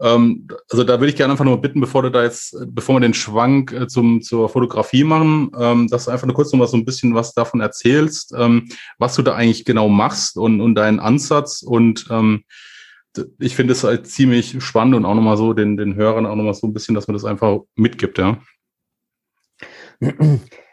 ähm, 0.00 0.46
also 0.70 0.84
da 0.84 1.00
würde 1.00 1.08
ich 1.08 1.16
gerne 1.16 1.32
einfach 1.32 1.44
nur 1.44 1.60
bitten, 1.60 1.80
bevor 1.80 2.02
du 2.02 2.10
da 2.10 2.22
jetzt, 2.22 2.56
bevor 2.68 2.96
wir 2.96 3.00
den 3.00 3.14
Schwank 3.14 3.72
äh, 3.72 3.86
zum, 3.86 4.20
zur 4.22 4.48
Fotografie 4.48 5.04
machen, 5.04 5.50
ähm, 5.58 5.88
dass 5.88 6.04
du 6.04 6.10
einfach 6.10 6.26
nur 6.26 6.36
kurz 6.36 6.52
noch 6.52 6.58
mal 6.58 6.66
so 6.66 6.76
ein 6.76 6.84
bisschen 6.84 7.14
was 7.14 7.32
davon 7.32 7.60
erzählst, 7.60 8.34
ähm, 8.36 8.68
was 8.98 9.14
du 9.14 9.22
da 9.22 9.34
eigentlich 9.34 9.64
genau 9.64 9.88
machst 9.88 10.36
und, 10.36 10.60
und 10.60 10.74
deinen 10.74 11.00
Ansatz. 11.00 11.62
Und 11.62 12.06
ähm, 12.10 12.44
ich 13.38 13.56
finde 13.56 13.72
es 13.72 13.84
halt 13.84 14.06
ziemlich 14.06 14.62
spannend 14.62 14.94
und 14.94 15.04
auch 15.06 15.14
nochmal 15.14 15.38
so 15.38 15.54
den, 15.54 15.76
den 15.76 15.94
Hörern 15.94 16.26
auch 16.26 16.36
nochmal 16.36 16.54
so 16.54 16.66
ein 16.66 16.74
bisschen, 16.74 16.94
dass 16.94 17.08
man 17.08 17.14
das 17.14 17.24
einfach 17.24 17.60
mitgibt, 17.74 18.18
ja. 18.18 18.38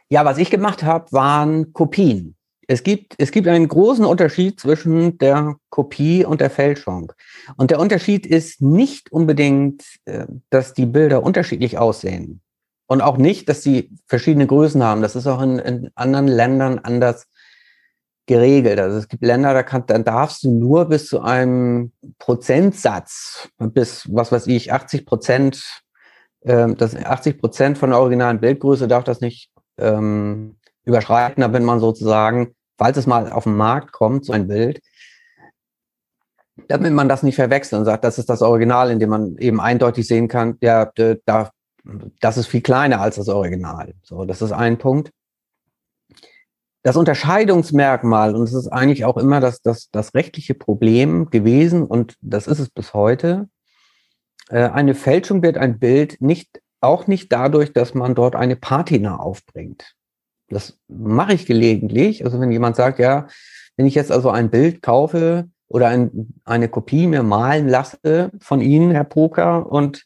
Ja, 0.09 0.25
was 0.25 0.37
ich 0.37 0.51
gemacht 0.51 0.83
habe, 0.83 1.11
waren 1.11 1.71
Kopien. 1.73 2.35
Es 2.67 2.83
gibt, 2.83 3.15
es 3.17 3.31
gibt 3.31 3.47
einen 3.47 3.67
großen 3.67 4.05
Unterschied 4.05 4.59
zwischen 4.59 5.17
der 5.17 5.55
Kopie 5.69 6.25
und 6.25 6.41
der 6.41 6.49
Fälschung. 6.49 7.11
Und 7.57 7.71
der 7.71 7.79
Unterschied 7.79 8.25
ist 8.25 8.61
nicht 8.61 9.11
unbedingt, 9.11 9.83
äh, 10.05 10.25
dass 10.49 10.73
die 10.73 10.85
Bilder 10.85 11.23
unterschiedlich 11.23 11.77
aussehen. 11.77 12.41
Und 12.87 13.01
auch 13.01 13.17
nicht, 13.17 13.49
dass 13.49 13.63
sie 13.63 13.89
verschiedene 14.07 14.47
Größen 14.47 14.83
haben. 14.83 15.01
Das 15.01 15.15
ist 15.15 15.27
auch 15.27 15.41
in, 15.41 15.59
in 15.59 15.89
anderen 15.95 16.27
Ländern 16.27 16.79
anders 16.79 17.27
geregelt. 18.25 18.79
Also 18.79 18.97
es 18.97 19.07
gibt 19.07 19.23
Länder, 19.23 19.53
da, 19.53 19.63
kann, 19.63 19.85
da 19.87 19.97
darfst 19.99 20.43
du 20.43 20.51
nur 20.51 20.85
bis 20.85 21.07
zu 21.07 21.21
einem 21.21 21.91
Prozentsatz, 22.19 23.49
bis, 23.57 24.07
was 24.13 24.31
weiß 24.31 24.47
ich, 24.47 24.71
80 24.71 25.05
Prozent, 25.05 25.83
äh, 26.41 26.73
das 26.75 26.95
80 26.95 27.39
Prozent 27.39 27.77
von 27.77 27.89
der 27.89 27.99
originalen 27.99 28.39
Bildgröße 28.39 28.87
darf 28.87 29.03
das 29.03 29.21
nicht 29.21 29.49
ähm, 29.77 30.57
überschreiten, 30.85 31.41
damit 31.41 31.63
man 31.63 31.79
sozusagen, 31.79 32.55
falls 32.77 32.97
es 32.97 33.07
mal 33.07 33.31
auf 33.31 33.45
den 33.45 33.55
Markt 33.55 33.91
kommt, 33.91 34.25
so 34.25 34.33
ein 34.33 34.47
Bild, 34.47 34.81
damit 36.67 36.93
man 36.93 37.09
das 37.09 37.23
nicht 37.23 37.35
verwechselt 37.35 37.79
und 37.79 37.85
sagt, 37.85 38.03
das 38.03 38.19
ist 38.19 38.29
das 38.29 38.41
Original, 38.41 38.91
in 38.91 38.99
dem 38.99 39.09
man 39.09 39.37
eben 39.37 39.59
eindeutig 39.59 40.07
sehen 40.07 40.27
kann, 40.27 40.57
ja, 40.61 40.91
da, 41.25 41.51
das 42.19 42.37
ist 42.37 42.47
viel 42.47 42.61
kleiner 42.61 43.01
als 43.01 43.15
das 43.15 43.29
Original. 43.29 43.93
So, 44.03 44.25
das 44.25 44.41
ist 44.41 44.51
ein 44.51 44.77
Punkt. 44.77 45.11
Das 46.83 46.97
Unterscheidungsmerkmal, 46.97 48.35
und 48.35 48.43
es 48.43 48.53
ist 48.53 48.67
eigentlich 48.67 49.05
auch 49.05 49.17
immer 49.17 49.39
das, 49.39 49.61
das, 49.61 49.89
das 49.91 50.13
rechtliche 50.13 50.53
Problem 50.53 51.29
gewesen, 51.29 51.83
und 51.83 52.15
das 52.21 52.45
ist 52.45 52.59
es 52.59 52.69
bis 52.69 52.93
heute, 52.93 53.47
äh, 54.49 54.69
eine 54.69 54.93
Fälschung 54.93 55.41
wird 55.41 55.57
ein 55.57 55.79
Bild 55.79 56.21
nicht, 56.21 56.61
auch 56.81 57.07
nicht 57.07 57.31
dadurch, 57.31 57.71
dass 57.71 57.93
man 57.93 58.15
dort 58.15 58.35
eine 58.35 58.57
Patina 58.57 59.15
aufbringt. 59.15 59.95
Das 60.49 60.77
mache 60.87 61.33
ich 61.33 61.45
gelegentlich. 61.45 62.25
Also 62.25 62.39
wenn 62.39 62.51
jemand 62.51 62.75
sagt, 62.75 62.99
ja, 62.99 63.27
wenn 63.77 63.85
ich 63.85 63.95
jetzt 63.95 64.11
also 64.11 64.29
ein 64.29 64.49
Bild 64.49 64.81
kaufe 64.81 65.49
oder 65.67 65.87
ein, 65.87 66.33
eine 66.45 66.69
Kopie 66.69 67.07
mir 67.07 67.23
malen 67.23 67.67
lasse 67.67 68.31
von 68.39 68.61
Ihnen, 68.61 68.91
Herr 68.91 69.05
Poker, 69.05 69.71
und 69.71 70.05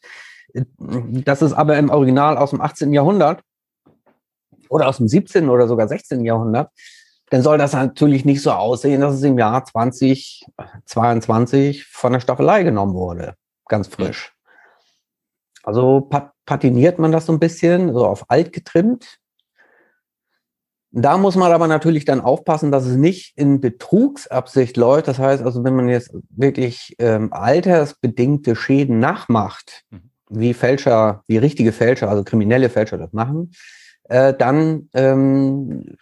äh, 0.54 0.64
das 0.78 1.42
ist 1.42 1.52
aber 1.52 1.76
im 1.78 1.90
Original 1.90 2.38
aus 2.38 2.50
dem 2.50 2.60
18. 2.60 2.92
Jahrhundert 2.92 3.42
oder 4.68 4.88
aus 4.88 4.96
dem 4.98 5.08
17. 5.08 5.48
oder 5.48 5.66
sogar 5.68 5.88
16. 5.88 6.24
Jahrhundert, 6.24 6.70
dann 7.30 7.42
soll 7.42 7.58
das 7.58 7.74
natürlich 7.74 8.24
nicht 8.24 8.40
so 8.42 8.52
aussehen, 8.52 9.02
dass 9.02 9.14
es 9.14 9.22
im 9.22 9.38
Jahr 9.38 9.64
2022 9.64 11.84
von 11.84 12.12
der 12.12 12.20
Staffelei 12.20 12.62
genommen 12.62 12.94
wurde. 12.94 13.34
Ganz 13.66 13.88
frisch. 13.88 14.32
Also 15.62 16.08
patiniert 16.46 16.98
man 16.98 17.12
das 17.12 17.26
so 17.26 17.32
ein 17.32 17.38
bisschen, 17.38 17.92
so 17.92 18.06
auf 18.06 18.30
alt 18.30 18.54
getrimmt. 18.54 19.18
Da 20.90 21.18
muss 21.18 21.36
man 21.36 21.52
aber 21.52 21.66
natürlich 21.66 22.06
dann 22.06 22.20
aufpassen, 22.20 22.72
dass 22.72 22.86
es 22.86 22.96
nicht 22.96 23.36
in 23.36 23.60
Betrugsabsicht 23.60 24.76
läuft. 24.76 25.08
Das 25.08 25.18
heißt 25.18 25.42
also, 25.42 25.62
wenn 25.62 25.76
man 25.76 25.88
jetzt 25.88 26.14
wirklich 26.30 26.96
ähm, 26.98 27.32
altersbedingte 27.32 28.56
Schäden 28.56 28.98
nachmacht, 28.98 29.84
mhm. 29.90 30.10
wie 30.30 30.54
Fälscher, 30.54 31.22
wie 31.26 31.36
richtige 31.36 31.72
Fälscher, 31.72 32.08
also 32.08 32.24
kriminelle 32.24 32.70
Fälscher 32.70 32.96
das 32.96 33.12
machen, 33.12 33.52
äh, 34.04 34.32
dann, 34.32 34.88
ähm, 34.94 35.94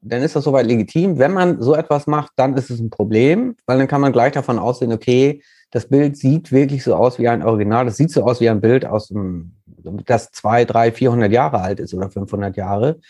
dann 0.00 0.22
ist 0.22 0.34
das 0.34 0.44
soweit 0.44 0.66
legitim. 0.66 1.18
Wenn 1.18 1.32
man 1.34 1.60
so 1.60 1.74
etwas 1.74 2.06
macht, 2.06 2.32
dann 2.36 2.56
ist 2.56 2.70
es 2.70 2.80
ein 2.80 2.90
Problem, 2.90 3.56
weil 3.66 3.78
dann 3.78 3.88
kann 3.88 4.00
man 4.00 4.12
gleich 4.12 4.32
davon 4.32 4.58
ausgehen, 4.58 4.92
okay, 4.92 5.42
das 5.70 5.88
Bild 5.88 6.16
sieht 6.16 6.52
wirklich 6.52 6.84
so 6.84 6.94
aus 6.94 7.18
wie 7.18 7.28
ein 7.28 7.42
Original, 7.42 7.84
das 7.84 7.96
sieht 7.96 8.10
so 8.10 8.24
aus 8.24 8.40
wie 8.40 8.48
ein 8.48 8.62
Bild 8.62 8.86
aus 8.86 9.08
dem 9.08 9.52
das 9.84 10.30
zwei, 10.32 10.64
drei, 10.64 10.92
400 10.92 11.30
Jahre 11.30 11.60
alt 11.60 11.80
ist 11.80 11.94
oder 11.94 12.10
500 12.10 12.56
Jahre. 12.56 13.00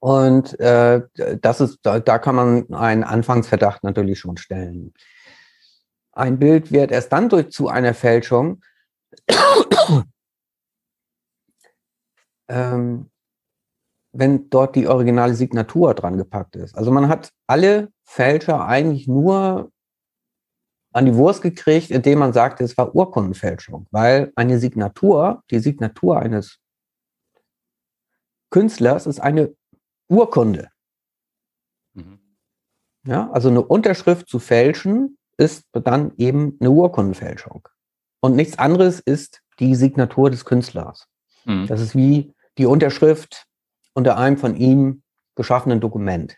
Und 0.00 0.58
äh, 0.60 1.02
das 1.40 1.60
ist, 1.60 1.80
da, 1.82 2.00
da 2.00 2.18
kann 2.18 2.34
man 2.34 2.72
einen 2.72 3.04
Anfangsverdacht 3.04 3.84
natürlich 3.84 4.18
schon 4.18 4.38
stellen. 4.38 4.94
Ein 6.12 6.38
Bild 6.38 6.72
wird 6.72 6.90
erst 6.90 7.12
dann 7.12 7.28
durch 7.28 7.50
zu 7.50 7.68
einer 7.68 7.92
Fälschung, 7.94 8.62
ähm, 12.48 13.10
wenn 14.12 14.50
dort 14.50 14.74
die 14.74 14.88
originale 14.88 15.34
Signatur 15.34 15.94
dran 15.94 16.16
gepackt 16.16 16.56
ist. 16.56 16.76
Also 16.76 16.90
man 16.90 17.08
hat 17.08 17.32
alle 17.46 17.92
Fälscher 18.02 18.66
eigentlich 18.66 19.06
nur 19.06 19.70
an 20.92 21.06
die 21.06 21.14
Wurst 21.14 21.42
gekriegt, 21.42 21.90
indem 21.90 22.18
man 22.18 22.32
sagte, 22.32 22.64
es 22.64 22.76
war 22.76 22.94
Urkundenfälschung, 22.94 23.86
weil 23.90 24.32
eine 24.34 24.58
Signatur, 24.58 25.42
die 25.50 25.60
Signatur 25.60 26.18
eines 26.18 26.58
Künstlers 28.50 29.06
ist 29.06 29.20
eine 29.20 29.54
Urkunde. 30.08 30.68
Mhm. 31.94 32.18
Ja, 33.06 33.30
also 33.30 33.48
eine 33.48 33.62
Unterschrift 33.62 34.28
zu 34.28 34.38
fälschen 34.40 35.16
ist 35.36 35.64
dann 35.72 36.12
eben 36.18 36.56
eine 36.60 36.70
Urkundenfälschung. 36.70 37.68
Und 38.20 38.36
nichts 38.36 38.58
anderes 38.58 39.00
ist 39.00 39.40
die 39.58 39.74
Signatur 39.74 40.30
des 40.30 40.44
Künstlers. 40.44 41.06
Mhm. 41.44 41.66
Das 41.66 41.80
ist 41.80 41.94
wie 41.94 42.34
die 42.58 42.66
Unterschrift 42.66 43.46
unter 43.94 44.18
einem 44.18 44.36
von 44.36 44.56
ihm 44.56 45.02
geschaffenen 45.36 45.80
Dokument. 45.80 46.36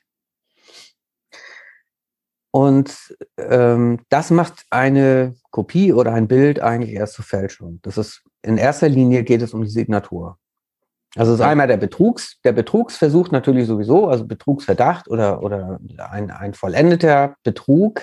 Und 2.53 3.17
ähm, 3.39 4.01
das 4.11 4.31
macht 4.31 4.67
eine 4.71 5.35
Kopie 5.51 5.93
oder 5.93 6.13
ein 6.13 6.29
Bild 6.29 6.61
eigentlich 6.61 6.93
erst 6.93 7.15
zur 7.15 7.25
Fälschung. 7.25 7.81
Das 7.83 7.97
ist 7.97 8.23
in 8.43 8.59
erster 8.59 8.89
Linie 8.89 9.25
geht 9.25 9.41
es 9.41 9.55
um 9.55 9.63
die 9.63 9.71
Signatur. 9.71 10.39
Also 11.17 11.33
es 11.33 11.41
ist 11.41 11.45
einmal 11.45 11.67
der 11.67 11.77
Betrugs, 11.79 12.41
der 12.43 12.53
Betrugsversuch 12.53 13.31
natürlich 13.31 13.67
sowieso, 13.67 14.07
also 14.07 14.27
Betrugsverdacht 14.27 15.09
oder, 15.09 15.43
oder 15.43 15.79
ein, 16.11 16.31
ein 16.31 16.55
vollendeter 16.55 17.37
Betrug 17.43 18.03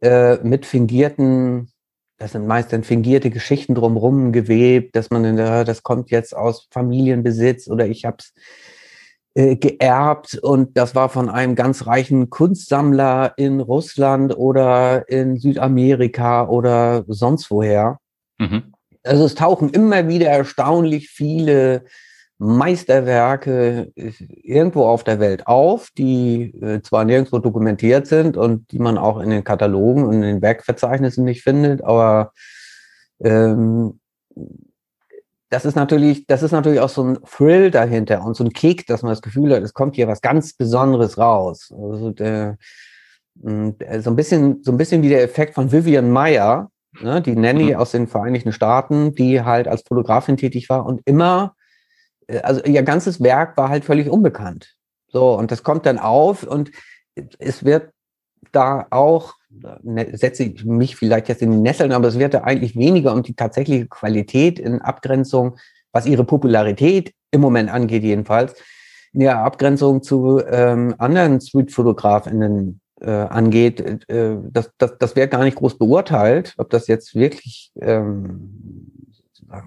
äh, 0.00 0.36
mit 0.42 0.66
fingierten, 0.66 1.72
das 2.18 2.32
sind 2.32 2.46
meist 2.46 2.72
dann 2.72 2.84
fingierte 2.84 3.30
Geschichten 3.30 3.74
drumherum 3.74 4.32
gewebt, 4.32 4.94
dass 4.94 5.10
man, 5.10 5.24
in 5.24 5.36
der, 5.36 5.64
das 5.64 5.82
kommt 5.82 6.10
jetzt 6.10 6.36
aus 6.36 6.68
Familienbesitz 6.70 7.68
oder 7.68 7.86
ich 7.86 8.04
habe 8.04 8.18
es 8.20 8.32
äh, 9.34 9.56
geerbt 9.56 10.34
und 10.34 10.76
das 10.76 10.94
war 10.94 11.08
von 11.08 11.30
einem 11.30 11.54
ganz 11.54 11.86
reichen 11.86 12.28
Kunstsammler 12.30 13.32
in 13.36 13.60
Russland 13.60 14.36
oder 14.36 15.08
in 15.08 15.38
Südamerika 15.38 16.46
oder 16.48 17.04
sonst 17.08 17.50
woher. 17.50 17.98
Mhm. 18.38 18.74
Also 19.02 19.24
es 19.24 19.34
tauchen 19.34 19.70
immer 19.70 20.06
wieder 20.06 20.26
erstaunlich 20.26 21.08
viele 21.08 21.84
Meisterwerke 22.42 23.92
äh, 23.94 24.12
irgendwo 24.42 24.84
auf 24.84 25.04
der 25.04 25.20
Welt 25.20 25.46
auf, 25.46 25.90
die 25.96 26.54
äh, 26.60 26.82
zwar 26.82 27.04
nirgendwo 27.04 27.38
dokumentiert 27.38 28.06
sind 28.06 28.36
und 28.36 28.70
die 28.72 28.80
man 28.80 28.98
auch 28.98 29.20
in 29.20 29.30
den 29.30 29.44
Katalogen 29.44 30.04
und 30.04 30.14
in 30.14 30.22
den 30.22 30.42
Werkverzeichnissen 30.42 31.24
nicht 31.24 31.42
findet, 31.42 31.82
aber 31.82 32.32
ähm, 33.20 34.00
das 35.52 35.66
ist 35.66 35.74
natürlich, 35.74 36.26
das 36.26 36.42
ist 36.42 36.52
natürlich 36.52 36.80
auch 36.80 36.88
so 36.88 37.04
ein 37.04 37.18
Thrill 37.24 37.70
dahinter 37.70 38.24
und 38.24 38.34
so 38.34 38.42
ein 38.42 38.54
Kick, 38.54 38.86
dass 38.86 39.02
man 39.02 39.10
das 39.10 39.20
Gefühl 39.20 39.54
hat, 39.54 39.62
es 39.62 39.74
kommt 39.74 39.96
hier 39.96 40.08
was 40.08 40.22
ganz 40.22 40.54
Besonderes 40.54 41.18
raus. 41.18 41.70
Also 41.78 42.10
der, 42.10 42.56
hm, 43.42 43.76
so 44.00 44.10
ein 44.10 44.16
bisschen, 44.16 44.62
so 44.62 44.72
ein 44.72 44.78
bisschen 44.78 45.02
wie 45.02 45.10
der 45.10 45.22
Effekt 45.22 45.54
von 45.54 45.70
Vivian 45.70 46.10
Meyer, 46.10 46.70
ne, 47.02 47.20
die 47.20 47.36
Nanny 47.36 47.74
mhm. 47.74 47.76
aus 47.76 47.90
den 47.90 48.06
Vereinigten 48.06 48.50
Staaten, 48.50 49.14
die 49.14 49.42
halt 49.42 49.68
als 49.68 49.82
Fotografin 49.86 50.38
tätig 50.38 50.70
war 50.70 50.86
und 50.86 51.02
immer, 51.04 51.54
äh, 52.28 52.38
also 52.38 52.62
ihr 52.64 52.82
ganzes 52.82 53.22
Werk 53.22 53.58
war 53.58 53.68
halt 53.68 53.84
völlig 53.84 54.08
unbekannt. 54.08 54.74
So, 55.08 55.36
und 55.36 55.50
das 55.50 55.62
kommt 55.62 55.84
dann 55.84 55.98
auf 55.98 56.44
und 56.44 56.70
es 57.38 57.62
wird 57.62 57.90
da 58.52 58.86
auch 58.88 59.34
setze 60.12 60.44
ich 60.44 60.64
mich 60.64 60.96
vielleicht 60.96 61.28
jetzt 61.28 61.42
in 61.42 61.50
die 61.50 61.58
Nesseln, 61.58 61.92
aber 61.92 62.08
es 62.08 62.18
wird 62.18 62.34
da 62.34 62.42
eigentlich 62.42 62.76
weniger 62.76 63.12
um 63.12 63.22
die 63.22 63.34
tatsächliche 63.34 63.86
Qualität 63.86 64.58
in 64.58 64.80
Abgrenzung, 64.80 65.56
was 65.92 66.06
ihre 66.06 66.24
Popularität 66.24 67.12
im 67.30 67.40
Moment 67.40 67.70
angeht 67.70 68.02
jedenfalls, 68.02 68.54
in 69.12 69.20
der 69.20 69.38
Abgrenzung 69.38 70.02
zu 70.02 70.40
ähm, 70.46 70.94
anderen 70.98 71.40
Street-FotografInnen 71.40 72.80
äh, 73.00 73.10
angeht, 73.10 74.08
äh, 74.08 74.36
das, 74.50 74.70
das, 74.78 74.96
das 74.98 75.16
wird 75.16 75.30
gar 75.30 75.44
nicht 75.44 75.56
groß 75.56 75.76
beurteilt, 75.78 76.54
ob 76.56 76.70
das 76.70 76.86
jetzt 76.86 77.14
wirklich 77.14 77.72
ähm, 77.80 78.90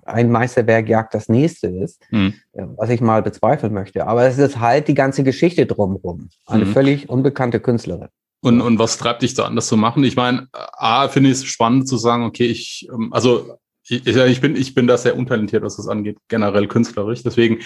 ein 0.03 0.31
Meisterwerk 0.31 0.89
jagt 0.89 1.13
das 1.13 1.29
nächste 1.29 1.67
ist, 1.67 2.01
mhm. 2.09 2.33
was 2.53 2.89
ich 2.89 3.01
mal 3.01 3.21
bezweifeln 3.21 3.71
möchte. 3.71 4.07
Aber 4.07 4.25
es 4.25 4.39
ist 4.39 4.59
halt 4.59 4.87
die 4.87 4.95
ganze 4.95 5.23
Geschichte 5.23 5.67
drumherum. 5.67 6.29
Eine 6.47 6.65
mhm. 6.65 6.73
völlig 6.73 7.07
unbekannte 7.07 7.59
Künstlerin. 7.59 8.09
Und, 8.41 8.61
und 8.61 8.77
was 8.77 8.97
treibt 8.97 9.23
dich 9.23 9.33
da 9.33 9.45
an, 9.45 9.55
das 9.55 9.67
zu 9.67 9.77
machen? 9.77 10.03
Ich 10.03 10.15
meine, 10.15 10.47
A, 10.51 11.07
finde 11.07 11.31
ich 11.31 11.37
es 11.37 11.45
spannend 11.45 11.87
zu 11.87 11.97
sagen, 11.97 12.23
okay, 12.23 12.45
ich, 12.45 12.87
ähm, 12.91 13.11
also 13.11 13.57
ich, 13.87 14.05
ich, 14.05 14.41
bin, 14.41 14.55
ich 14.55 14.73
bin 14.73 14.87
da 14.87 14.97
sehr 14.97 15.17
untalentiert, 15.17 15.63
was 15.63 15.77
das 15.77 15.87
angeht, 15.87 16.17
generell 16.27 16.67
künstlerisch. 16.67 17.23
Deswegen 17.23 17.59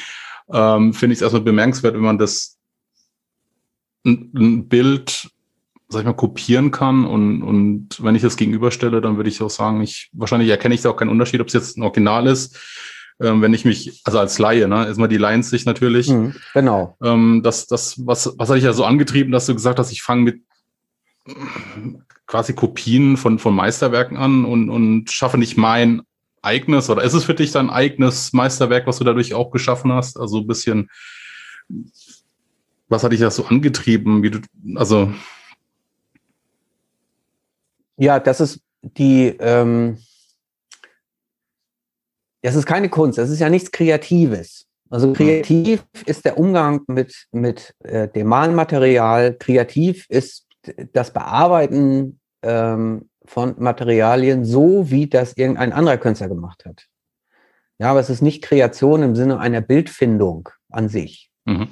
ähm, 0.52 0.94
finde 0.94 1.14
ich 1.14 1.20
es 1.20 1.22
erstmal 1.22 1.44
bemerkenswert, 1.44 1.96
wenn 1.96 2.02
man 2.02 2.18
das 2.18 2.58
ein, 4.06 4.32
ein 4.36 4.68
Bild, 4.68 5.30
sag 5.88 6.02
ich 6.02 6.06
mal, 6.06 6.14
kopieren 6.14 6.72
kann. 6.72 7.06
Und, 7.06 7.42
und 7.44 8.04
wenn 8.04 8.16
ich 8.16 8.22
das 8.22 8.38
gegenüberstelle, 8.38 9.02
dann 9.02 9.18
würde 9.18 9.30
ich 9.30 9.42
auch 9.42 9.50
sagen, 9.50 9.82
ich 9.82 10.10
wahrscheinlich 10.14 10.50
erkenne 10.50 10.76
ich 10.76 10.82
da 10.82 10.90
auch 10.90 10.98
keinen 10.98 11.10
Unterschied, 11.10 11.42
ob 11.42 11.48
es 11.48 11.54
jetzt 11.54 11.78
ein 11.78 11.84
Original 11.84 12.28
ist. 12.28 12.58
Ähm, 13.22 13.42
wenn 13.42 13.54
ich 13.54 13.66
mich, 13.66 14.02
also 14.06 14.20
als 14.20 14.40
Laie, 14.40 14.68
ne, 14.68 14.86
ist 14.86 14.98
mal 14.98 15.08
die 15.08 15.18
Laiensicht 15.18 15.66
natürlich. 15.66 16.10
Mhm, 16.10 16.36
genau. 16.54 16.98
Ähm, 17.04 17.42
das, 17.44 17.68
das, 17.68 18.06
was, 18.06 18.34
was 18.38 18.50
hat 18.50 18.58
dich 18.58 18.64
ja 18.64 18.74
so 18.74 18.86
angetrieben, 18.86 19.32
dass 19.32 19.46
du 19.46 19.54
gesagt 19.54 19.78
hast, 19.80 19.92
ich 19.92 20.02
fange 20.02 20.22
mit 20.22 20.42
quasi 22.26 22.54
Kopien 22.54 23.18
von, 23.18 23.40
von 23.40 23.56
Meisterwerken 23.56 24.18
an 24.18 24.46
und, 24.46 24.70
und 24.70 25.12
schaffe 25.12 25.38
nicht 25.38 25.58
mein 25.58 26.04
eigenes 26.42 26.90
oder 26.90 27.04
ist 27.04 27.14
es 27.14 27.26
für 27.26 27.34
dich 27.34 27.52
dein 27.52 27.70
eigenes 27.70 28.34
Meisterwerk, 28.34 28.88
was 28.88 28.98
du 28.98 29.04
dadurch 29.04 29.34
auch 29.34 29.52
geschaffen 29.52 29.92
hast? 29.92 30.20
Also 30.20 30.40
ein 30.40 30.48
bisschen, 30.48 30.90
was 32.88 33.04
hat 33.04 33.12
dich 33.12 33.20
das 33.20 33.36
so 33.36 33.46
angetrieben? 33.46 34.24
Wie 34.24 34.32
du, 34.32 34.40
also. 34.76 35.12
Ja, 37.98 38.20
das 38.20 38.40
ist 38.40 38.62
die, 38.82 39.36
ähm, 39.40 39.98
das 42.42 42.56
ist 42.56 42.66
keine 42.66 42.90
Kunst, 42.90 43.18
das 43.18 43.30
ist 43.30 43.40
ja 43.40 43.50
nichts 43.50 43.72
Kreatives. 43.72 44.66
Also 44.92 45.14
kreativ 45.14 45.86
ist 46.08 46.26
der 46.26 46.40
Umgang 46.40 46.82
mit, 46.88 47.28
mit 47.32 47.76
äh, 47.84 48.08
dem 48.08 48.28
Malmaterial, 48.28 49.36
kreativ 49.36 50.08
ist 50.10 50.49
das 50.94 51.12
Bearbeiten 51.12 52.20
ähm, 52.42 53.10
von 53.26 53.56
Materialien 53.58 54.46
so, 54.46 54.90
wie 54.90 55.08
das 55.08 55.34
irgendein 55.38 55.74
anderer 55.74 55.98
Künstler 55.98 56.28
gemacht 56.28 56.66
hat. 56.66 56.88
Ja, 57.80 57.92
aber 57.92 58.00
es 58.00 58.10
ist 58.10 58.22
nicht 58.22 58.44
Kreation 58.44 59.04
im 59.04 59.16
Sinne 59.16 59.40
einer 59.40 59.62
Bildfindung 59.62 60.50
an 60.70 60.90
sich. 60.90 61.32
Mhm. 61.46 61.68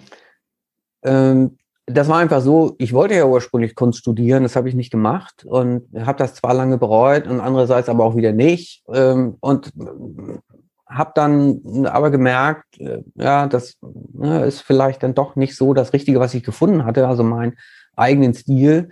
Ähm, 1.04 1.58
das 1.86 2.10
war 2.10 2.20
einfach 2.20 2.42
so, 2.42 2.76
ich 2.80 2.94
wollte 2.94 3.16
ja 3.16 3.26
ursprünglich 3.26 3.76
Kunst 3.76 4.00
studieren, 4.00 4.44
das 4.44 4.58
habe 4.58 4.68
ich 4.68 4.76
nicht 4.76 4.92
gemacht 4.92 5.46
und 5.46 5.88
habe 5.98 6.18
das 6.18 6.36
zwar 6.36 6.54
lange 6.54 6.78
bereut 6.78 7.28
und 7.28 7.40
andererseits 7.40 7.88
aber 7.88 8.04
auch 8.04 8.16
wieder 8.16 8.34
nicht. 8.34 8.84
Ähm, 8.94 9.38
und 9.40 9.72
habe 10.86 11.12
dann 11.16 11.86
aber 11.86 12.12
gemerkt, 12.12 12.80
äh, 12.80 13.04
ja, 13.16 13.48
das 13.48 13.78
ne, 13.82 14.46
ist 14.46 14.62
vielleicht 14.62 15.04
dann 15.04 15.16
doch 15.16 15.36
nicht 15.36 15.56
so 15.56 15.74
das 15.74 15.94
Richtige, 15.94 16.20
was 16.20 16.34
ich 16.34 16.44
gefunden 16.44 16.86
hatte. 16.86 17.08
Also 17.08 17.24
mein 17.24 17.58
eigenen 17.98 18.34
Stil. 18.34 18.90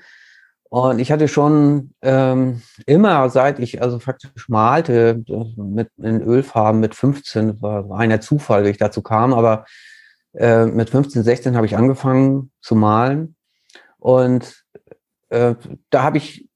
Und 0.70 1.00
ich 1.00 1.12
hatte 1.12 1.28
schon 1.28 1.94
ähm, 2.02 2.62
immer, 2.86 3.30
seit 3.30 3.60
ich 3.60 3.82
also 3.82 4.00
faktisch 4.00 4.50
malte, 4.50 5.24
mit 5.56 5.90
in 5.98 6.22
Ölfarben 6.22 6.82
mit 6.82 6.96
15, 6.96 7.62
war 7.62 7.90
reiner 7.90 8.20
Zufall, 8.20 8.66
wie 8.66 8.70
ich 8.70 8.78
dazu 8.78 9.02
kam, 9.02 9.34
aber 9.34 9.66
äh, 10.34 10.66
mit 10.66 10.90
15, 10.90 11.24
16 11.24 11.56
habe 11.56 11.66
ich 11.66 11.78
angefangen 11.78 12.52
zu 12.62 12.76
malen. 12.76 13.36
Und 14.00 14.66
äh, 15.30 15.56
da 15.90 16.04
habe 16.04 16.18
ich 16.18 16.50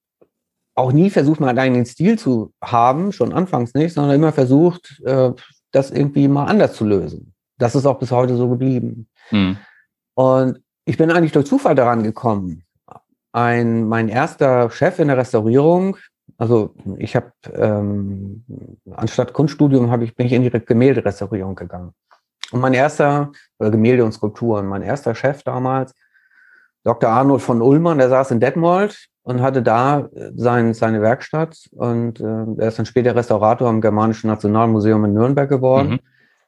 auch 0.75 0.91
nie 0.91 1.09
versucht, 1.09 1.39
meinen 1.39 1.59
eigenen 1.59 1.85
Stil 1.85 2.17
zu 2.17 2.53
haben, 2.61 3.11
schon 3.11 3.33
anfangs 3.33 3.73
nicht, 3.73 3.93
sondern 3.93 4.15
immer 4.15 4.31
versucht, 4.31 5.01
äh, 5.05 5.31
das 5.71 5.91
irgendwie 5.91 6.27
mal 6.27 6.45
anders 6.45 6.73
zu 6.73 6.85
lösen. 6.85 7.33
Das 7.57 7.75
ist 7.75 7.85
auch 7.85 7.99
bis 7.99 8.11
heute 8.11 8.35
so 8.35 8.49
geblieben. 8.49 9.09
Mhm. 9.31 9.57
Und 10.15 10.59
ich 10.89 10.97
bin 10.97 11.11
eigentlich 11.11 11.31
durch 11.31 11.45
Zufall 11.45 11.75
daran 11.75 12.01
gekommen. 12.01 12.63
Ein, 13.31 13.87
mein 13.87 14.09
erster 14.09 14.71
Chef 14.71 14.97
in 14.97 15.07
der 15.07 15.17
Restaurierung, 15.17 15.97
also 16.39 16.73
ich 16.97 17.15
habe 17.15 17.31
ähm, 17.53 18.43
anstatt 18.91 19.33
Kunststudium 19.33 19.91
habe 19.91 20.03
ich 20.05 20.15
bin 20.15 20.25
ich 20.25 20.33
in 20.33 20.41
die 20.41 20.49
Gemälderestaurierung 20.49 21.53
gegangen. 21.53 21.93
Und 22.51 22.61
mein 22.61 22.73
erster 22.73 23.31
oder 23.59 23.69
Gemälde 23.69 24.03
und 24.03 24.13
Skulpturen, 24.13 24.65
mein 24.65 24.81
erster 24.81 25.13
Chef 25.13 25.43
damals, 25.43 25.93
Dr. 26.83 27.11
Arnold 27.11 27.43
von 27.43 27.61
Ullmann, 27.61 27.99
der 27.99 28.09
saß 28.09 28.31
in 28.31 28.39
Detmold 28.39 29.09
und 29.21 29.43
hatte 29.43 29.61
da 29.61 30.09
äh, 30.15 30.31
sein, 30.35 30.73
seine 30.73 31.03
Werkstatt 31.03 31.69
und 31.71 32.19
äh, 32.19 32.45
er 32.57 32.69
ist 32.69 32.79
dann 32.79 32.87
später 32.87 33.15
Restaurator 33.15 33.69
am 33.69 33.81
Germanischen 33.81 34.27
Nationalmuseum 34.27 35.05
in 35.05 35.13
Nürnberg 35.13 35.49
geworden. 35.49 35.89
Mhm. 35.91 35.99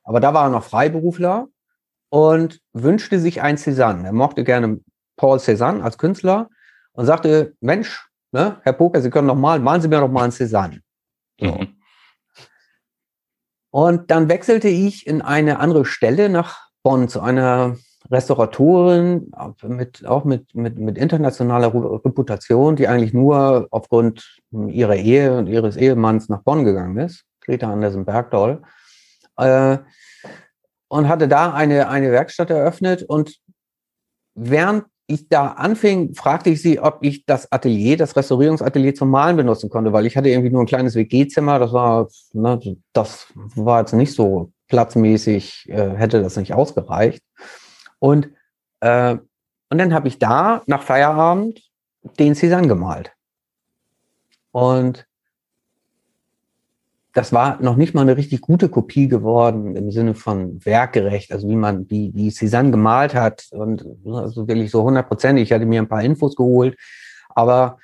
Aber 0.04 0.20
da 0.20 0.34
war 0.34 0.46
er 0.46 0.50
noch 0.50 0.64
Freiberufler 0.64 1.48
und 2.12 2.60
wünschte 2.74 3.20
sich 3.20 3.42
ein 3.42 3.58
Cézanne. 3.58 4.04
Er 4.06 4.12
mochte 4.12 4.44
gerne 4.44 4.82
Paul 5.16 5.40
Cézanne 5.40 5.82
als 5.82 5.98
Künstler 5.98 6.50
und 6.92 7.06
sagte, 7.06 7.56
Mensch, 7.62 8.10
ne, 8.32 8.58
Herr 8.64 8.74
Poker, 8.74 9.02
Sie 9.02 9.10
können 9.10 9.28
noch 9.28 9.36
malen, 9.36 9.64
malen 9.64 9.82
Sie 9.82 9.88
mir 9.88 10.02
doch 10.02 10.12
mal 10.12 10.26
ein 10.26 10.32
Cézanne. 10.32 10.82
So. 11.40 11.48
Mhm. 11.48 11.78
Und 13.74 14.12
dann 14.12 14.28
wechselte 14.28 14.68
ich 14.68 15.08
in 15.08 15.22
eine 15.22 15.60
andere 15.60 15.86
Stelle 15.86 16.28
nach 16.28 16.68
Bonn 16.84 17.08
zu 17.08 17.22
einer 17.22 17.78
Restauratorin 18.10 19.32
mit, 19.64 20.06
auch 20.06 20.26
mit, 20.26 20.54
mit, 20.54 20.78
mit 20.78 20.98
internationaler 20.98 21.74
Reputation, 21.74 22.76
die 22.76 22.90
eigentlich 22.90 23.14
nur 23.14 23.70
aufgrund 23.72 24.42
ihrer 24.52 24.98
Ehe 24.98 25.38
und 25.38 25.48
ihres 25.48 25.78
Ehemanns 25.78 26.28
nach 26.28 26.42
Bonn 26.42 26.66
gegangen 26.66 26.98
ist, 26.98 27.24
Greta 27.40 27.72
Andersen 27.72 28.04
Bergdoll, 28.04 28.62
äh, 29.38 29.78
und 30.92 31.08
hatte 31.08 31.30
da 31.30 31.54
eine, 31.54 31.88
eine 31.88 32.12
Werkstatt 32.12 32.50
eröffnet. 32.50 33.02
Und 33.04 33.38
während 34.36 34.84
ich 35.08 35.30
da 35.30 35.48
anfing, 35.48 36.14
fragte 36.16 36.50
ich 36.50 36.62
sie, 36.62 36.82
ob 36.82 36.98
ich 37.00 37.26
das 37.26 37.50
Atelier, 37.50 37.96
das 37.96 38.18
Restaurierungsatelier 38.18 38.94
zum 38.94 39.10
Malen 39.10 39.38
benutzen 39.38 39.70
konnte, 39.70 39.94
weil 39.94 40.06
ich 40.06 40.18
hatte 40.18 40.28
irgendwie 40.28 40.50
nur 40.50 40.62
ein 40.62 40.68
kleines 40.68 40.96
WG-Zimmer, 40.96 41.60
das 41.60 41.72
war, 41.72 42.10
ne, 42.34 42.60
das 42.92 43.28
war 43.56 43.80
jetzt 43.80 43.94
nicht 43.94 44.14
so 44.14 44.52
platzmäßig, 44.68 45.70
äh, 45.70 45.92
hätte 45.92 46.22
das 46.22 46.36
nicht 46.36 46.54
ausgereicht. 46.54 47.24
Und, 48.00 48.30
äh, 48.82 49.16
und 49.70 49.78
dann 49.78 49.94
habe 49.94 50.10
ich 50.10 50.20
da 50.20 50.62
nach 50.66 50.84
Feierabend 50.84 51.62
den 52.20 52.34
Cézanne 52.34 52.68
gemalt. 52.68 53.14
Und 54.52 55.08
das 57.14 57.34
war 57.34 57.62
noch 57.62 57.76
nicht 57.76 57.94
mal 57.94 58.02
eine 58.02 58.16
richtig 58.16 58.42
gute 58.42 58.70
Kopie 58.70 59.08
geworden 59.08 59.76
im 59.76 59.92
Sinne 59.92 60.14
von 60.14 60.64
werkgerecht, 60.66 61.32
also 61.32 61.48
wie 61.50 61.56
man, 61.56 61.90
wie, 61.90 62.12
wie 62.14 62.30
Cézanne 62.30 62.72
gemalt 62.72 63.14
hat 63.14 63.48
und 63.52 63.86
also 64.06 64.48
wirklich 64.48 64.72
so 64.72 64.84
hundertprozentig. 64.84 65.44
Ich 65.44 65.54
hatte 65.54 65.66
mir 65.66 65.82
ein 65.82 65.90
paar 65.90 66.04
Infos 66.04 66.36
geholt, 66.36 66.78
aber 67.30 67.80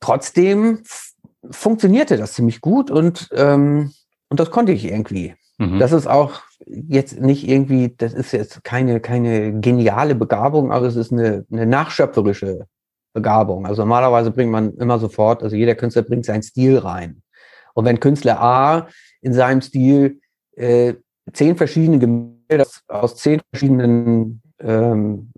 trotzdem 0.00 0.82
funktionierte 1.50 2.16
das 2.16 2.32
ziemlich 2.32 2.60
gut 2.60 2.90
und, 2.90 3.28
ähm, 3.32 3.92
und 4.28 4.40
das 4.40 4.50
konnte 4.50 4.72
ich 4.72 4.84
irgendwie. 4.84 5.34
Mhm. 5.58 5.78
Das 5.78 5.92
ist 5.92 6.08
auch 6.08 6.42
jetzt 6.66 7.20
nicht 7.20 7.48
irgendwie, 7.48 7.94
das 7.96 8.12
ist 8.12 8.32
jetzt 8.32 8.64
keine, 8.64 9.00
keine 9.00 9.60
geniale 9.60 10.16
Begabung, 10.16 10.72
aber 10.72 10.86
es 10.86 10.96
ist 10.96 11.12
eine, 11.12 11.46
eine 11.52 11.66
nachschöpferische 11.66 12.66
Begabung. 13.12 13.66
Also 13.66 13.82
normalerweise 13.82 14.32
bringt 14.32 14.50
man 14.50 14.74
immer 14.74 14.98
sofort, 14.98 15.42
also 15.42 15.54
jeder 15.54 15.76
Künstler 15.76 16.02
bringt 16.02 16.24
seinen 16.24 16.42
Stil 16.42 16.78
rein. 16.78 17.22
Und 17.76 17.84
wenn 17.84 18.00
Künstler 18.00 18.40
A 18.40 18.88
in 19.20 19.34
seinem 19.34 19.60
Stil 19.60 20.20
äh, 20.56 20.94
zehn 21.34 21.56
verschiedene 21.56 21.98
Gemälde 21.98 22.66
aus 22.88 23.16
zehn 23.16 23.42
verschiedenen 23.50 24.40
ähm, 24.60 25.30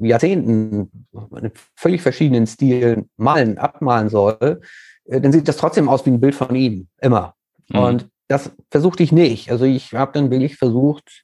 Jahrzehnten 0.00 1.06
in 1.12 1.52
völlig 1.76 2.02
verschiedenen 2.02 2.48
Stilen 2.48 3.08
malen, 3.16 3.56
abmalen 3.58 4.08
soll, 4.08 4.60
äh, 5.04 5.20
dann 5.20 5.30
sieht 5.30 5.46
das 5.46 5.58
trotzdem 5.58 5.88
aus 5.88 6.04
wie 6.04 6.10
ein 6.10 6.20
Bild 6.20 6.34
von 6.34 6.56
ihm. 6.56 6.88
Immer. 7.00 7.34
Mhm. 7.68 7.78
Und 7.78 8.08
das 8.26 8.50
versuchte 8.68 9.04
ich 9.04 9.12
nicht. 9.12 9.52
Also 9.52 9.64
ich 9.64 9.94
habe 9.94 10.10
dann 10.12 10.32
wirklich 10.32 10.56
versucht, 10.56 11.22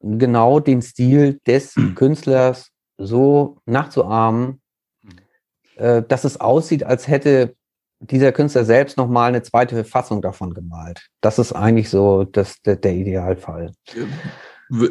genau 0.00 0.60
den 0.60 0.82
Stil 0.82 1.40
des 1.46 1.76
mhm. 1.76 1.94
Künstlers 1.94 2.72
so 2.98 3.56
nachzuahmen, 3.64 4.60
äh, 5.76 6.02
dass 6.02 6.24
es 6.24 6.38
aussieht, 6.38 6.84
als 6.84 7.08
hätte 7.08 7.54
dieser 8.02 8.32
Künstler 8.32 8.64
selbst 8.64 8.96
nochmal 8.96 9.28
eine 9.28 9.42
zweite 9.42 9.84
Fassung 9.84 10.22
davon 10.22 10.54
gemalt. 10.54 11.08
Das 11.20 11.38
ist 11.38 11.52
eigentlich 11.52 11.88
so 11.90 12.24
das, 12.24 12.60
der, 12.62 12.76
der 12.76 12.94
Idealfall. 12.94 13.72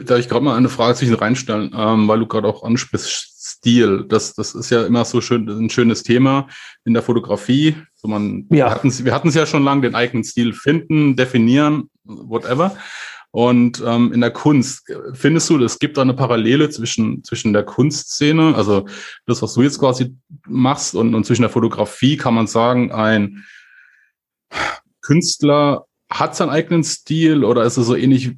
Da 0.03 0.17
ich 0.17 0.29
gerade 0.29 0.45
mal 0.45 0.55
eine 0.55 0.69
Frage 0.69 0.95
zwischen 0.95 1.15
reinstellen, 1.15 1.71
ähm, 1.75 2.07
weil 2.07 2.19
du 2.19 2.27
gerade 2.27 2.47
auch 2.47 2.63
ansprichst, 2.63 3.31
Stil. 3.41 4.05
Das, 4.07 4.35
das 4.35 4.53
ist 4.53 4.69
ja 4.69 4.85
immer 4.85 5.03
so 5.03 5.19
schön, 5.19 5.49
ein 5.49 5.69
schönes 5.69 6.03
Thema 6.03 6.47
in 6.85 6.93
der 6.93 7.01
Fotografie. 7.01 7.75
So 7.95 8.07
man, 8.07 8.45
ja. 8.51 8.79
Wir 8.83 9.13
hatten 9.13 9.27
es 9.27 9.35
ja 9.35 9.45
schon 9.45 9.63
lange, 9.63 9.81
den 9.81 9.95
eigenen 9.95 10.23
Stil 10.23 10.53
finden, 10.53 11.15
definieren, 11.15 11.89
whatever. 12.03 12.75
Und 13.31 13.81
ähm, 13.85 14.11
in 14.11 14.19
der 14.19 14.31
Kunst, 14.31 14.91
findest 15.13 15.49
du, 15.49 15.63
es 15.63 15.79
gibt 15.79 15.97
da 15.97 16.01
eine 16.01 16.13
Parallele 16.13 16.69
zwischen, 16.69 17.23
zwischen 17.23 17.53
der 17.53 17.63
Kunstszene, 17.63 18.55
also 18.55 18.85
das, 19.25 19.41
was 19.41 19.53
du 19.53 19.61
jetzt 19.61 19.79
quasi 19.79 20.15
machst, 20.47 20.95
und, 20.95 21.15
und 21.15 21.25
zwischen 21.25 21.43
der 21.43 21.49
Fotografie 21.49 22.17
kann 22.17 22.33
man 22.33 22.47
sagen, 22.47 22.91
ein 22.91 23.45
Künstler 25.01 25.85
hat 26.11 26.35
seinen 26.35 26.49
eigenen 26.49 26.83
Stil 26.83 27.45
oder 27.45 27.63
ist 27.63 27.77
es 27.77 27.87
so 27.87 27.95
ähnlich 27.95 28.35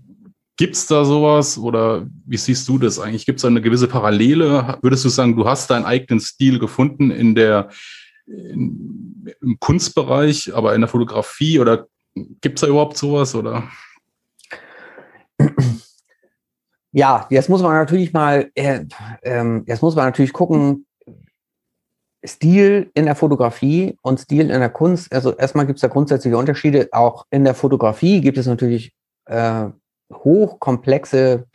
Gibt 0.56 0.76
es 0.76 0.86
da 0.86 1.04
sowas 1.04 1.58
oder 1.58 2.06
wie 2.28 2.38
siehst 2.38 2.70
du 2.70 2.78
das 2.78 3.00
eigentlich? 3.00 3.26
Gibt 3.26 3.38
es 3.38 3.42
da 3.42 3.48
eine 3.48 3.62
gewisse 3.62 3.88
Parallele? 3.88 4.78
Würdest 4.84 5.04
du 5.04 5.10
sagen, 5.10 5.36
du 5.36 5.48
hast 5.48 5.72
deinen 5.72 5.86
eigenen 5.86 6.20
Stil 6.20 6.60
gefunden 6.60 7.10
in 7.10 7.34
der 7.34 7.70
in, 8.28 9.28
im 9.42 9.60
Kunstbereich, 9.60 10.54
aber 10.54 10.76
in 10.76 10.82
der 10.82 10.88
Fotografie 10.88 11.60
oder 11.60 11.88
gibt 12.14 12.60
es 12.60 12.62
da 12.62 12.68
überhaupt 12.68 12.98
sowas 12.98 13.34
oder? 13.34 13.64
Ja, 16.96 17.26
jetzt 17.32 17.50
muss 17.50 17.64
man 17.64 17.74
natürlich 17.74 18.14
mal, 18.14 18.52
äh, 18.54 18.86
äh, 19.24 19.62
jetzt 19.66 19.82
muss 19.82 19.96
man 19.96 20.06
natürlich 20.06 20.32
gucken, 20.32 20.86
Stil 22.26 22.92
in 22.94 23.06
der 23.06 23.16
Fotografie 23.16 23.98
und 24.02 24.20
Stil 24.20 24.52
in 24.52 24.60
der 24.60 24.70
Kunst. 24.70 25.12
Also 25.12 25.36
erstmal 25.36 25.66
gibt 25.66 25.78
es 25.78 25.82
da 25.82 25.88
grundsätzliche 25.88 26.38
Unterschiede. 26.38 26.90
Auch 26.92 27.26
in 27.32 27.44
der 27.44 27.56
Fotografie 27.56 28.22
gibt 28.22 28.38
es 28.38 28.46
natürlich 28.46 28.94
äh, 29.26 29.66
hochkomplexe 30.14 31.48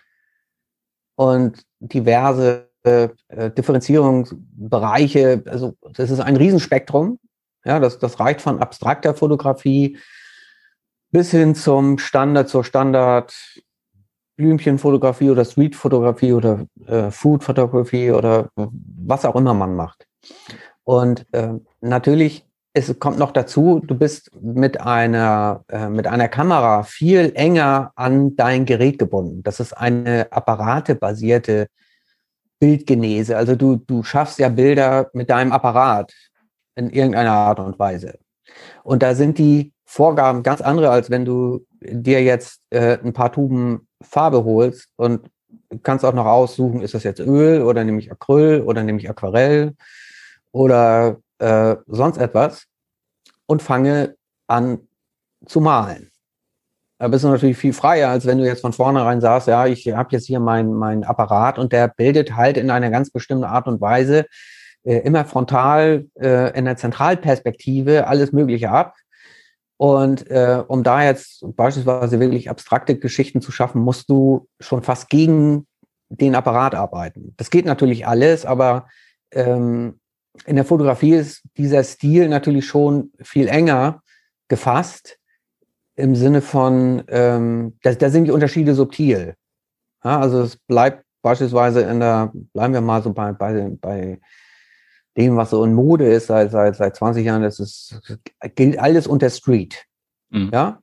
und 1.14 1.62
diverse 1.78 2.68
äh, 2.82 3.08
Differenzierungsbereiche. 3.56 5.42
Also 5.46 5.74
das 5.94 6.10
ist 6.10 6.20
ein 6.20 6.36
Riesenspektrum. 6.36 7.18
Ja, 7.64 7.78
das, 7.78 7.98
das 7.98 8.18
reicht 8.20 8.40
von 8.40 8.60
abstrakter 8.60 9.14
Fotografie 9.14 9.98
bis 11.10 11.30
hin 11.30 11.54
zum 11.54 11.98
Standard, 11.98 12.48
zur 12.48 12.64
Standard 12.64 13.34
Blümchenfotografie 14.38 15.30
oder 15.30 15.44
Streetfotografie 15.44 16.32
oder 16.32 16.66
äh, 16.86 17.10
Foodfotografie 17.10 18.12
oder 18.12 18.48
was 18.54 19.26
auch 19.26 19.36
immer 19.36 19.52
man 19.52 19.76
macht. 19.76 20.06
Und 20.84 21.26
äh, 21.32 21.54
natürlich 21.80 22.48
es 22.78 22.98
kommt 23.00 23.18
noch 23.18 23.32
dazu, 23.32 23.80
du 23.84 23.96
bist 23.96 24.30
mit 24.40 24.80
einer, 24.80 25.64
äh, 25.68 25.88
mit 25.88 26.06
einer 26.06 26.28
Kamera 26.28 26.84
viel 26.84 27.32
enger 27.34 27.92
an 27.96 28.36
dein 28.36 28.66
Gerät 28.66 28.98
gebunden. 28.98 29.42
Das 29.42 29.58
ist 29.58 29.72
eine 29.72 30.30
apparatebasierte 30.30 31.66
Bildgenese. 32.60 33.36
Also 33.36 33.56
du, 33.56 33.76
du 33.76 34.04
schaffst 34.04 34.38
ja 34.38 34.48
Bilder 34.48 35.10
mit 35.12 35.30
deinem 35.30 35.50
Apparat 35.50 36.12
in 36.76 36.90
irgendeiner 36.90 37.32
Art 37.32 37.58
und 37.58 37.78
Weise. 37.78 38.18
Und 38.84 39.02
da 39.02 39.14
sind 39.14 39.38
die 39.38 39.72
Vorgaben 39.84 40.42
ganz 40.42 40.60
andere, 40.60 40.90
als 40.90 41.10
wenn 41.10 41.24
du 41.24 41.66
dir 41.80 42.22
jetzt 42.22 42.60
äh, 42.70 42.98
ein 43.02 43.12
paar 43.12 43.32
Tuben 43.32 43.87
Farbe 44.02 44.44
holst 44.44 44.88
und 44.96 45.30
kannst 45.82 46.04
auch 46.04 46.14
noch 46.14 46.26
aussuchen, 46.26 46.82
ist 46.82 46.94
das 46.94 47.04
jetzt 47.04 47.20
Öl 47.20 47.62
oder 47.62 47.84
nehme 47.84 47.98
ich 47.98 48.10
Acryl 48.10 48.62
oder 48.62 48.82
nehme 48.82 48.98
ich 48.98 49.08
Aquarell 49.08 49.74
oder 50.52 51.18
äh, 51.38 51.76
sonst 51.86 52.18
etwas 52.18 52.66
und 53.46 53.62
fange 53.62 54.16
an 54.46 54.80
zu 55.46 55.60
malen. 55.60 56.10
Da 56.98 57.06
bist 57.08 57.22
du 57.22 57.28
natürlich 57.28 57.56
viel 57.56 57.72
freier, 57.72 58.10
als 58.10 58.26
wenn 58.26 58.38
du 58.38 58.44
jetzt 58.44 58.60
von 58.60 58.72
vornherein 58.72 59.20
sagst, 59.20 59.46
ja, 59.46 59.66
ich 59.66 59.88
habe 59.88 60.08
jetzt 60.10 60.26
hier 60.26 60.40
meinen 60.40 60.74
mein 60.74 61.04
Apparat 61.04 61.58
und 61.58 61.72
der 61.72 61.88
bildet 61.88 62.34
halt 62.34 62.56
in 62.56 62.70
einer 62.70 62.90
ganz 62.90 63.10
bestimmten 63.10 63.44
Art 63.44 63.68
und 63.68 63.80
Weise 63.80 64.26
äh, 64.82 64.98
immer 64.98 65.24
frontal 65.24 66.06
äh, 66.20 66.56
in 66.58 66.64
der 66.64 66.76
Zentralperspektive 66.76 68.08
alles 68.08 68.32
Mögliche 68.32 68.70
ab. 68.70 68.94
Und 69.78 70.28
äh, 70.28 70.62
um 70.66 70.82
da 70.82 71.04
jetzt 71.04 71.44
beispielsweise 71.56 72.18
wirklich 72.18 72.50
abstrakte 72.50 72.98
Geschichten 72.98 73.40
zu 73.40 73.52
schaffen, 73.52 73.80
musst 73.80 74.10
du 74.10 74.48
schon 74.58 74.82
fast 74.82 75.08
gegen 75.08 75.66
den 76.08 76.34
Apparat 76.34 76.74
arbeiten. 76.74 77.32
Das 77.36 77.48
geht 77.50 77.64
natürlich 77.64 78.06
alles, 78.06 78.44
aber 78.44 78.88
ähm, 79.30 80.00
in 80.46 80.56
der 80.56 80.64
Fotografie 80.64 81.14
ist 81.14 81.42
dieser 81.56 81.84
Stil 81.84 82.28
natürlich 82.28 82.66
schon 82.66 83.12
viel 83.22 83.46
enger 83.48 84.02
gefasst 84.48 85.18
im 85.94 86.16
Sinne 86.16 86.40
von, 86.42 87.04
ähm, 87.08 87.78
da, 87.82 87.92
da 87.92 88.10
sind 88.10 88.24
die 88.24 88.30
Unterschiede 88.32 88.74
subtil. 88.74 89.34
Ja, 90.04 90.18
also 90.20 90.42
es 90.42 90.56
bleibt 90.56 91.04
beispielsweise 91.22 91.82
in 91.82 92.00
der, 92.00 92.32
bleiben 92.52 92.74
wir 92.74 92.80
mal 92.80 93.02
so 93.02 93.12
bei, 93.12 93.32
bei, 93.32 93.70
bei 93.80 94.20
dem, 95.18 95.36
was 95.36 95.50
so 95.50 95.64
in 95.64 95.74
Mode 95.74 96.06
ist 96.06 96.28
seit, 96.28 96.52
seit, 96.52 96.76
seit 96.76 96.96
20 96.96 97.26
Jahren, 97.26 97.42
das 97.42 97.58
ist, 97.58 98.00
gilt 98.54 98.78
alles 98.78 99.06
unter 99.06 99.28
Street. 99.30 99.84
Mhm. 100.30 100.50
Ja, 100.52 100.80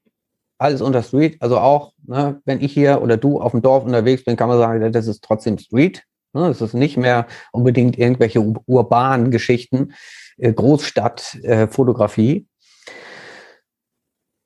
alles 0.57 0.81
unter 0.81 1.03
Street. 1.03 1.37
Also 1.41 1.57
auch, 1.57 1.93
ne, 2.03 2.41
wenn 2.45 2.61
ich 2.61 2.73
hier 2.73 3.01
oder 3.01 3.17
du 3.17 3.39
auf 3.39 3.51
dem 3.51 3.61
Dorf 3.61 3.85
unterwegs 3.85 4.23
bin, 4.23 4.35
kann 4.35 4.49
man 4.49 4.57
sagen, 4.57 4.91
das 4.91 5.07
ist 5.07 5.23
trotzdem 5.23 5.57
Street. 5.57 6.03
Ne? 6.33 6.49
Es 6.49 6.61
ist 6.61 6.73
nicht 6.73 6.97
mehr 6.97 7.27
unbedingt 7.51 7.97
irgendwelche 7.97 8.41
urbanen 8.41 9.31
Geschichten, 9.31 9.93
äh, 10.37 10.53
Großstadtfotografie. 10.53 12.37
Äh, 12.37 12.45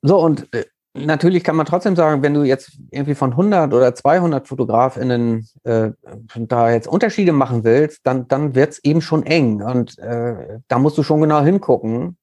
so, 0.02 0.18
und 0.18 0.52
äh, 0.54 0.64
natürlich 0.94 1.44
kann 1.44 1.56
man 1.56 1.66
trotzdem 1.66 1.96
sagen, 1.96 2.22
wenn 2.22 2.34
du 2.34 2.42
jetzt 2.42 2.78
irgendwie 2.90 3.14
von 3.14 3.32
100 3.32 3.72
oder 3.72 3.94
200 3.94 4.48
FotografInnen 4.48 5.48
äh, 5.64 5.90
da 6.36 6.70
jetzt 6.70 6.88
Unterschiede 6.88 7.32
machen 7.32 7.64
willst, 7.64 8.00
dann, 8.04 8.28
dann 8.28 8.54
wird 8.54 8.72
es 8.72 8.84
eben 8.84 9.00
schon 9.00 9.24
eng. 9.24 9.62
Und 9.62 9.98
äh, 9.98 10.58
da 10.68 10.78
musst 10.78 10.98
du 10.98 11.02
schon 11.02 11.20
genau 11.20 11.42
hingucken, 11.42 12.16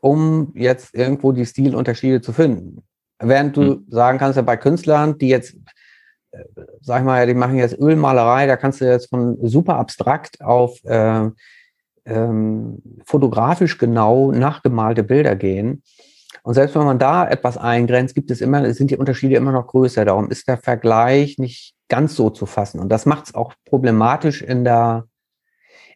um 0.00 0.52
jetzt 0.54 0.94
irgendwo 0.94 1.32
die 1.32 1.46
Stilunterschiede 1.46 2.20
zu 2.20 2.32
finden. 2.32 2.82
Während 3.18 3.56
du 3.56 3.62
hm. 3.62 3.86
sagen 3.88 4.18
kannst, 4.18 4.36
ja 4.36 4.42
bei 4.42 4.56
Künstlern, 4.56 5.18
die 5.18 5.28
jetzt, 5.28 5.54
äh, 6.32 6.44
sag 6.80 7.00
ich 7.00 7.04
mal, 7.04 7.26
die 7.26 7.34
machen 7.34 7.56
jetzt 7.56 7.78
Ölmalerei, 7.78 8.46
da 8.46 8.56
kannst 8.56 8.80
du 8.80 8.86
jetzt 8.86 9.10
von 9.10 9.38
super 9.46 9.76
abstrakt 9.76 10.40
auf 10.40 10.82
äh, 10.84 11.30
ähm, 12.06 12.82
fotografisch 13.04 13.78
genau 13.78 14.32
nachgemalte 14.32 15.02
Bilder 15.02 15.36
gehen. 15.36 15.82
Und 16.44 16.52
selbst 16.52 16.76
wenn 16.76 16.84
man 16.84 16.98
da 16.98 17.26
etwas 17.26 17.56
eingrenzt, 17.56 18.14
gibt 18.14 18.30
es 18.30 18.42
immer, 18.42 18.72
sind 18.74 18.90
die 18.90 18.98
Unterschiede 18.98 19.34
immer 19.34 19.50
noch 19.50 19.66
größer. 19.66 20.04
Darum 20.04 20.30
ist 20.30 20.46
der 20.46 20.58
Vergleich 20.58 21.38
nicht 21.38 21.74
ganz 21.88 22.14
so 22.16 22.28
zu 22.28 22.44
fassen. 22.44 22.80
Und 22.80 22.90
das 22.90 23.06
macht 23.06 23.26
es 23.26 23.34
auch 23.34 23.54
problematisch 23.64 24.42
in 24.42 24.62
der, 24.62 25.06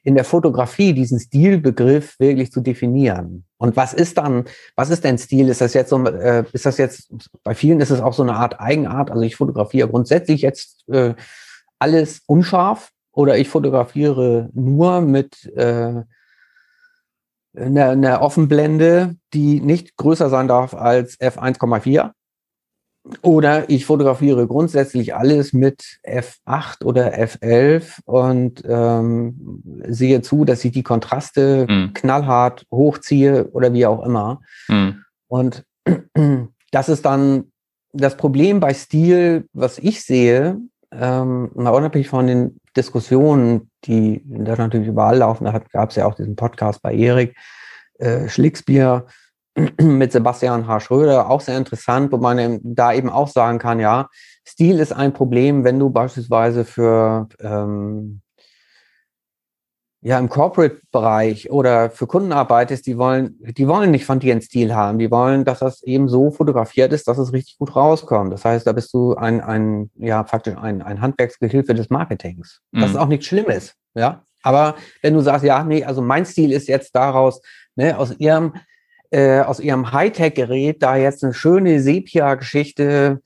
in 0.03 0.15
der 0.15 0.25
Fotografie, 0.25 0.95
diesen 0.95 1.21
Stilbegriff 1.21 2.19
wirklich 2.19 2.51
zu 2.51 2.63
definieren. 2.63 3.45
Und 3.59 3.77
was 3.77 3.93
ist 3.93 4.17
dann, 4.17 4.47
was 4.75 4.89
ist 4.89 5.05
denn 5.05 5.19
Stil? 5.19 5.51
Ist 5.51 5.61
das 5.61 5.75
jetzt 5.75 5.91
so, 5.91 6.03
äh, 6.07 6.45
ist 6.55 6.65
das 6.65 6.79
jetzt, 6.79 7.13
bei 7.45 7.55
vielen 7.55 7.81
ist 7.81 7.91
es 7.91 8.01
auch 8.01 8.15
so 8.15 8.23
eine 8.23 8.35
Art 8.35 8.59
Eigenart. 8.59 9.11
Also 9.11 9.25
ich 9.25 9.37
fotografiere 9.37 9.89
grundsätzlich 9.89 10.41
jetzt 10.41 10.89
äh, 10.89 11.15
alles 11.79 12.23
unscharf 12.27 12.91
oder 13.13 13.37
ich 13.37 13.51
fotografiere 13.51 14.49
nur 14.55 15.03
mit 15.03 15.45
äh, 15.57 16.05
eine, 17.57 17.91
eine 17.91 18.21
Offenblende, 18.21 19.17
die 19.35 19.61
nicht 19.61 19.97
größer 19.97 20.29
sein 20.29 20.49
darf 20.49 20.75
als 20.75 21.19
f1,4. 21.21 22.13
Oder 23.23 23.71
ich 23.71 23.87
fotografiere 23.87 24.47
grundsätzlich 24.47 25.15
alles 25.15 25.53
mit 25.53 25.99
F8 26.07 26.85
oder 26.85 27.15
F11 27.15 28.01
und 28.05 28.63
ähm, 28.67 29.63
sehe 29.87 30.21
zu, 30.21 30.45
dass 30.45 30.65
ich 30.65 30.73
die 30.73 30.83
Kontraste 30.83 31.67
mhm. 31.69 31.95
knallhart 31.95 32.67
hochziehe 32.71 33.49
oder 33.53 33.73
wie 33.73 33.87
auch 33.87 34.05
immer. 34.05 34.41
Mhm. 34.69 35.05
Und 35.27 35.65
das 36.71 36.89
ist 36.91 37.07
dann 37.07 37.51
das 37.93 38.17
Problem 38.17 38.61
bei 38.61 38.75
Stil, 38.75 39.47
was 39.55 39.79
ich 39.79 40.05
sehe, 40.05 40.59
ähm, 40.93 41.51
unabhängig 41.55 42.09
von 42.09 42.27
den 42.27 42.61
Diskussionen, 42.77 43.68
die 43.85 44.23
da 44.25 44.57
natürlich 44.57 44.89
überall 44.89 45.19
laufen, 45.19 45.45
da 45.45 45.59
gab 45.73 45.91
es 45.91 45.97
ja 45.97 46.07
auch 46.07 46.15
diesen 46.15 46.37
Podcast 46.37 46.83
bei 46.83 46.95
Erik, 46.95 47.37
äh, 47.99 48.29
Schlicksbier 48.29 49.07
mit 49.81 50.13
Sebastian 50.13 50.67
H. 50.67 50.81
Schröder, 50.81 51.29
auch 51.29 51.41
sehr 51.41 51.57
interessant, 51.57 52.13
wo 52.13 52.17
man 52.17 52.61
da 52.63 52.93
eben 52.93 53.11
auch 53.11 53.29
sagen 53.29 53.59
kann, 53.59 53.81
ja, 53.81 54.09
Stil 54.47 54.79
ist 54.79 54.93
ein 54.93 55.13
Problem, 55.13 55.65
wenn 55.65 55.79
du 55.79 55.91
beispielsweise 55.91 56.65
für 56.65 57.29
ähm, 57.41 58.23
ja, 60.01 60.19
im 60.19 60.29
Corporate-Bereich 60.29 61.51
oder 61.51 61.91
für 61.91 62.07
Kunden 62.07 62.33
arbeitest, 62.33 62.87
die 62.87 62.99
wollen, 62.99 63.37
die 63.41 63.67
wollen 63.67 63.91
nicht 63.91 64.05
von 64.05 64.21
dir 64.21 64.33
einen 64.33 64.43
Stil 64.43 64.75
haben. 64.75 64.99
Die 64.99 65.11
wollen, 65.11 65.45
dass 65.45 65.59
das 65.59 65.83
eben 65.83 66.09
so 66.09 66.31
fotografiert 66.31 66.93
ist, 66.93 67.09
dass 67.09 67.19
es 67.19 67.33
richtig 67.33 67.59
gut 67.59 67.75
rauskommt. 67.75 68.33
Das 68.33 68.45
heißt, 68.45 68.67
da 68.67 68.73
bist 68.73 68.95
du 68.95 69.17
ein, 69.17 69.41
ein 69.41 69.91
ja, 69.97 70.25
faktisch 70.25 70.57
ein, 70.57 70.83
ein 70.83 71.01
Handwerksgehilfe 71.01 71.75
des 71.75 71.91
Marketings. 71.91 72.61
Das 72.73 72.83
mhm. 72.83 72.91
ist 72.91 72.97
auch 72.97 73.09
nichts 73.09 73.27
Schlimmes, 73.27 73.75
ja. 73.95 74.23
Aber 74.43 74.77
wenn 75.03 75.15
du 75.15 75.21
sagst, 75.21 75.45
ja, 75.45 75.65
nee, 75.65 75.83
also 75.85 76.01
mein 76.01 76.25
Stil 76.25 76.53
ist 76.53 76.69
jetzt 76.69 76.95
daraus, 76.95 77.43
ne, 77.75 77.99
aus 77.99 78.15
ihrem, 78.19 78.55
äh, 79.11 79.41
aus 79.41 79.59
ihrem 79.59 79.93
Hightech-Gerät 79.93 80.81
da 80.81 80.97
jetzt 80.97 81.25
eine 81.25 81.35
schöne 81.35 81.81
Sepia-Geschichte 81.81 83.21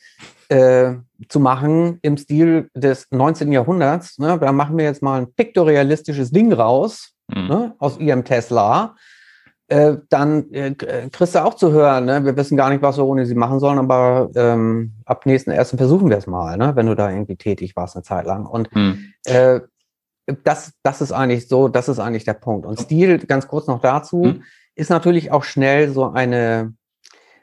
äh, 0.48 0.94
zu 1.28 1.40
machen 1.40 1.98
im 2.02 2.16
Stil 2.16 2.68
des 2.74 3.06
19. 3.10 3.52
Jahrhunderts. 3.52 4.18
Ne? 4.18 4.38
Da 4.38 4.52
machen 4.52 4.76
wir 4.76 4.84
jetzt 4.84 5.02
mal 5.02 5.20
ein 5.20 5.32
piktorialistisches 5.32 6.30
Ding 6.30 6.52
raus 6.52 7.12
mhm. 7.28 7.48
ne? 7.48 7.74
aus 7.78 7.98
ihrem 7.98 8.24
Tesla. 8.24 8.96
Äh, 9.68 9.98
dann 10.10 10.52
äh, 10.52 10.74
kriegst 10.74 11.34
du 11.34 11.44
auch 11.44 11.54
zu 11.54 11.72
hören, 11.72 12.04
ne? 12.04 12.24
wir 12.24 12.36
wissen 12.36 12.56
gar 12.56 12.68
nicht, 12.68 12.82
was 12.82 12.98
wir 12.98 13.06
ohne 13.06 13.24
sie 13.24 13.34
machen 13.34 13.58
sollen, 13.58 13.78
aber 13.78 14.28
ähm, 14.34 14.92
ab 15.06 15.24
nächsten 15.24 15.50
ersten 15.50 15.78
versuchen 15.78 16.10
wir 16.10 16.18
es 16.18 16.26
mal, 16.26 16.58
ne? 16.58 16.76
wenn 16.76 16.86
du 16.86 16.94
da 16.94 17.10
irgendwie 17.10 17.36
tätig 17.36 17.74
warst 17.74 17.96
eine 17.96 18.02
Zeit 18.02 18.26
lang. 18.26 18.44
Und 18.44 18.74
mhm. 18.74 19.12
äh, 19.24 19.60
das, 20.44 20.72
das 20.82 21.00
ist 21.00 21.12
eigentlich 21.12 21.48
so, 21.48 21.68
das 21.68 21.88
ist 21.88 21.98
eigentlich 21.98 22.24
der 22.24 22.34
Punkt. 22.34 22.66
Und 22.66 22.80
Stil, 22.80 23.18
ganz 23.18 23.48
kurz 23.48 23.66
noch 23.66 23.80
dazu, 23.80 24.24
mhm. 24.24 24.42
ist 24.74 24.90
natürlich 24.90 25.32
auch 25.32 25.44
schnell 25.44 25.90
so 25.90 26.10
eine, 26.10 26.74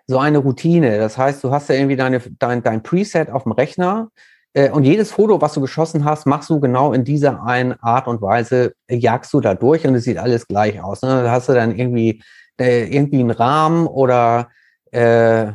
so 0.09 0.17
eine 0.17 0.39
Routine. 0.39 0.97
Das 0.97 1.19
heißt, 1.19 1.43
du 1.43 1.51
hast 1.51 1.69
ja 1.69 1.75
irgendwie 1.75 1.95
deine, 1.95 2.19
dein, 2.39 2.63
dein 2.63 2.81
Preset 2.81 3.29
auf 3.29 3.43
dem 3.43 3.51
Rechner 3.51 4.09
äh, 4.55 4.71
und 4.71 4.83
jedes 4.83 5.11
Foto, 5.11 5.39
was 5.39 5.53
du 5.53 5.61
geschossen 5.61 6.03
hast, 6.03 6.25
machst 6.25 6.49
du 6.49 6.59
genau 6.59 6.93
in 6.93 7.03
dieser 7.03 7.43
einen 7.43 7.73
Art 7.73 8.07
und 8.07 8.19
Weise, 8.19 8.73
äh, 8.87 8.95
jagst 8.95 9.31
du 9.33 9.39
da 9.39 9.53
durch 9.53 9.85
und 9.85 9.93
es 9.93 10.05
sieht 10.05 10.17
alles 10.17 10.47
gleich 10.47 10.81
aus. 10.81 11.03
Ne? 11.03 11.09
Da 11.21 11.29
hast 11.29 11.47
du 11.47 11.53
dann 11.53 11.77
irgendwie, 11.77 12.23
äh, 12.59 12.85
irgendwie 12.85 13.19
einen 13.19 13.29
Rahmen 13.29 13.85
oder 13.85 14.49
äh, 14.89 15.51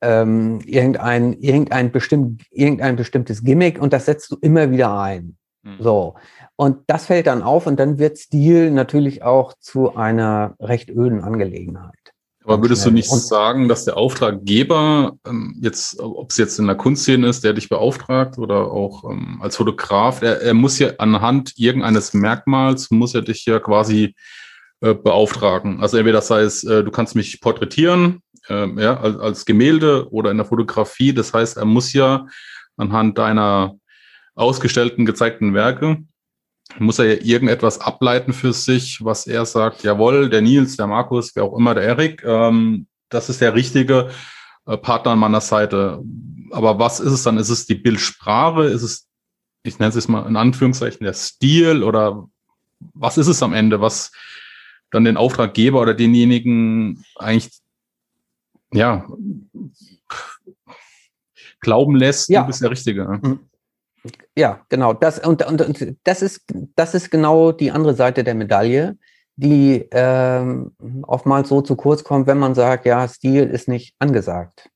ähm, 0.00 0.60
irgendein, 0.66 1.34
irgendein, 1.34 1.92
bestimmt, 1.92 2.42
irgendein 2.50 2.96
bestimmtes 2.96 3.44
Gimmick 3.44 3.80
und 3.80 3.92
das 3.92 4.06
setzt 4.06 4.32
du 4.32 4.36
immer 4.40 4.72
wieder 4.72 4.98
ein. 4.98 5.36
Mhm. 5.62 5.76
So. 5.78 6.14
Und 6.56 6.78
das 6.88 7.06
fällt 7.06 7.28
dann 7.28 7.42
auf 7.42 7.68
und 7.68 7.78
dann 7.78 7.98
wird 7.98 8.18
Stil 8.18 8.72
natürlich 8.72 9.22
auch 9.22 9.52
zu 9.60 9.94
einer 9.94 10.56
recht 10.58 10.90
öden 10.90 11.22
Angelegenheit. 11.22 12.01
Aber 12.44 12.60
würdest 12.62 12.84
du 12.84 12.90
nicht 12.90 13.08
sagen, 13.08 13.68
dass 13.68 13.84
der 13.84 13.96
Auftraggeber 13.96 15.16
ähm, 15.26 15.56
jetzt, 15.60 16.00
ob 16.00 16.30
es 16.30 16.36
jetzt 16.36 16.58
in 16.58 16.66
der 16.66 16.76
Kunstszene 16.76 17.28
ist, 17.28 17.44
der 17.44 17.52
dich 17.52 17.68
beauftragt 17.68 18.38
oder 18.38 18.70
auch 18.70 19.08
ähm, 19.10 19.38
als 19.40 19.56
Fotograf, 19.56 20.22
er, 20.22 20.40
er 20.42 20.54
muss 20.54 20.78
ja 20.78 20.90
anhand 20.98 21.52
irgendeines 21.56 22.14
Merkmals, 22.14 22.90
muss 22.90 23.14
er 23.14 23.22
dich 23.22 23.46
ja 23.46 23.60
quasi 23.60 24.14
äh, 24.80 24.94
beauftragen. 24.94 25.80
Also 25.80 25.96
entweder 25.96 26.18
das 26.18 26.30
heißt, 26.30 26.66
äh, 26.66 26.84
du 26.84 26.90
kannst 26.90 27.14
mich 27.14 27.40
porträtieren, 27.40 28.22
äh, 28.48 28.68
ja, 28.80 28.98
als, 28.98 29.18
als 29.18 29.44
Gemälde 29.44 30.08
oder 30.10 30.30
in 30.30 30.36
der 30.36 30.46
Fotografie. 30.46 31.12
Das 31.12 31.32
heißt, 31.32 31.56
er 31.56 31.64
muss 31.64 31.92
ja 31.92 32.26
anhand 32.76 33.18
deiner 33.18 33.76
ausgestellten, 34.34 35.06
gezeigten 35.06 35.54
Werke 35.54 35.98
muss 36.78 36.98
er 36.98 37.06
ja 37.06 37.24
irgendetwas 37.24 37.80
ableiten 37.80 38.32
für 38.32 38.52
sich, 38.52 39.04
was 39.04 39.26
er 39.26 39.44
sagt, 39.46 39.82
jawohl, 39.82 40.28
der 40.28 40.42
Nils, 40.42 40.76
der 40.76 40.86
Markus, 40.86 41.34
wer 41.34 41.44
auch 41.44 41.56
immer, 41.56 41.74
der 41.74 41.84
Erik, 41.84 42.22
ähm, 42.24 42.86
das 43.08 43.28
ist 43.28 43.40
der 43.40 43.54
richtige 43.54 44.10
äh, 44.66 44.76
Partner 44.76 45.12
an 45.12 45.18
meiner 45.18 45.40
Seite. 45.40 46.02
Aber 46.50 46.78
was 46.78 47.00
ist 47.00 47.12
es 47.12 47.22
dann? 47.22 47.38
Ist 47.38 47.48
es 47.48 47.66
die 47.66 47.74
Bildsprache? 47.74 48.64
Ist 48.64 48.82
es, 48.82 49.08
ich 49.62 49.78
nenne 49.78 49.90
es 49.90 49.94
jetzt 49.94 50.08
mal 50.08 50.26
in 50.26 50.36
Anführungszeichen, 50.36 51.04
der 51.04 51.14
Stil 51.14 51.82
oder 51.82 52.28
was 52.94 53.18
ist 53.18 53.28
es 53.28 53.42
am 53.42 53.52
Ende, 53.52 53.80
was 53.80 54.12
dann 54.90 55.04
den 55.04 55.16
Auftraggeber 55.16 55.80
oder 55.80 55.94
denjenigen 55.94 57.04
eigentlich, 57.16 57.50
ja, 58.72 59.06
glauben 61.60 61.96
lässt, 61.96 62.28
ja. 62.28 62.42
du 62.42 62.48
bist 62.48 62.62
der 62.62 62.70
Richtige. 62.70 63.20
Mhm. 63.22 63.40
Ja, 64.36 64.60
genau. 64.68 64.92
Das, 64.92 65.18
und, 65.18 65.44
und, 65.46 65.60
und 65.60 65.96
das, 66.04 66.22
ist, 66.22 66.42
das 66.74 66.94
ist 66.94 67.10
genau 67.10 67.52
die 67.52 67.70
andere 67.70 67.94
Seite 67.94 68.24
der 68.24 68.34
Medaille, 68.34 68.96
die 69.36 69.88
ähm, 69.92 70.72
oftmals 71.02 71.48
so 71.48 71.62
zu 71.62 71.76
kurz 71.76 72.04
kommt, 72.04 72.26
wenn 72.26 72.38
man 72.38 72.54
sagt, 72.54 72.84
ja, 72.84 73.06
Stil 73.06 73.44
ist 73.44 73.68
nicht 73.68 73.94
angesagt. 73.98 74.68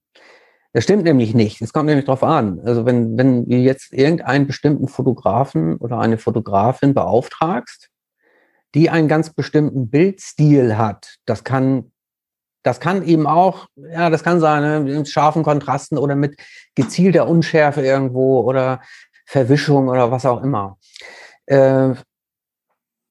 Das 0.72 0.84
stimmt 0.84 1.04
nämlich 1.04 1.34
nicht. 1.34 1.62
Es 1.62 1.72
kommt 1.72 1.86
nämlich 1.86 2.04
darauf 2.04 2.22
an. 2.22 2.60
Also 2.64 2.84
wenn, 2.84 3.16
wenn 3.16 3.48
du 3.48 3.56
jetzt 3.56 3.92
irgendeinen 3.92 4.46
bestimmten 4.46 4.88
Fotografen 4.88 5.76
oder 5.76 5.98
eine 5.98 6.18
Fotografin 6.18 6.94
beauftragst, 6.94 7.88
die 8.74 8.90
einen 8.90 9.08
ganz 9.08 9.30
bestimmten 9.30 9.88
Bildstil 9.88 10.76
hat, 10.76 11.16
das 11.24 11.44
kann 11.44 11.92
das 12.66 12.80
kann 12.80 13.04
eben 13.04 13.28
auch, 13.28 13.68
ja, 13.76 14.10
das 14.10 14.24
kann 14.24 14.40
sein, 14.40 14.62
ne, 14.62 14.80
mit 14.80 15.08
scharfen 15.08 15.44
Kontrasten 15.44 15.98
oder 15.98 16.16
mit 16.16 16.36
gezielter 16.74 17.28
Unschärfe 17.28 17.80
irgendwo 17.80 18.40
oder 18.40 18.80
Verwischung 19.26 19.88
oder 19.88 20.10
was 20.10 20.24
auch 20.24 20.42
immer. 20.42 20.78
Äh, 21.46 21.94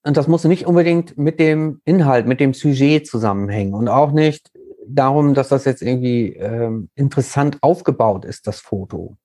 und 0.04 0.17
das 0.17 0.28
muss 0.28 0.43
nicht 0.43 0.65
unbedingt 0.65 1.17
mit 1.17 1.39
dem 1.39 1.82
Inhalt, 1.84 2.28
mit 2.28 2.39
dem 2.39 2.54
Sujet 2.54 3.08
zusammenhängen 3.08 3.73
und 3.73 3.89
auch 3.89 4.12
nicht 4.12 4.51
darum, 4.88 5.34
dass 5.34 5.49
das 5.49 5.65
jetzt 5.65 5.82
irgendwie 5.82 6.34
ähm, 6.34 6.89
interessant 6.95 7.58
aufgebaut 7.62 8.23
ist, 8.23 8.47
das 8.47 8.60
Foto. 8.60 9.17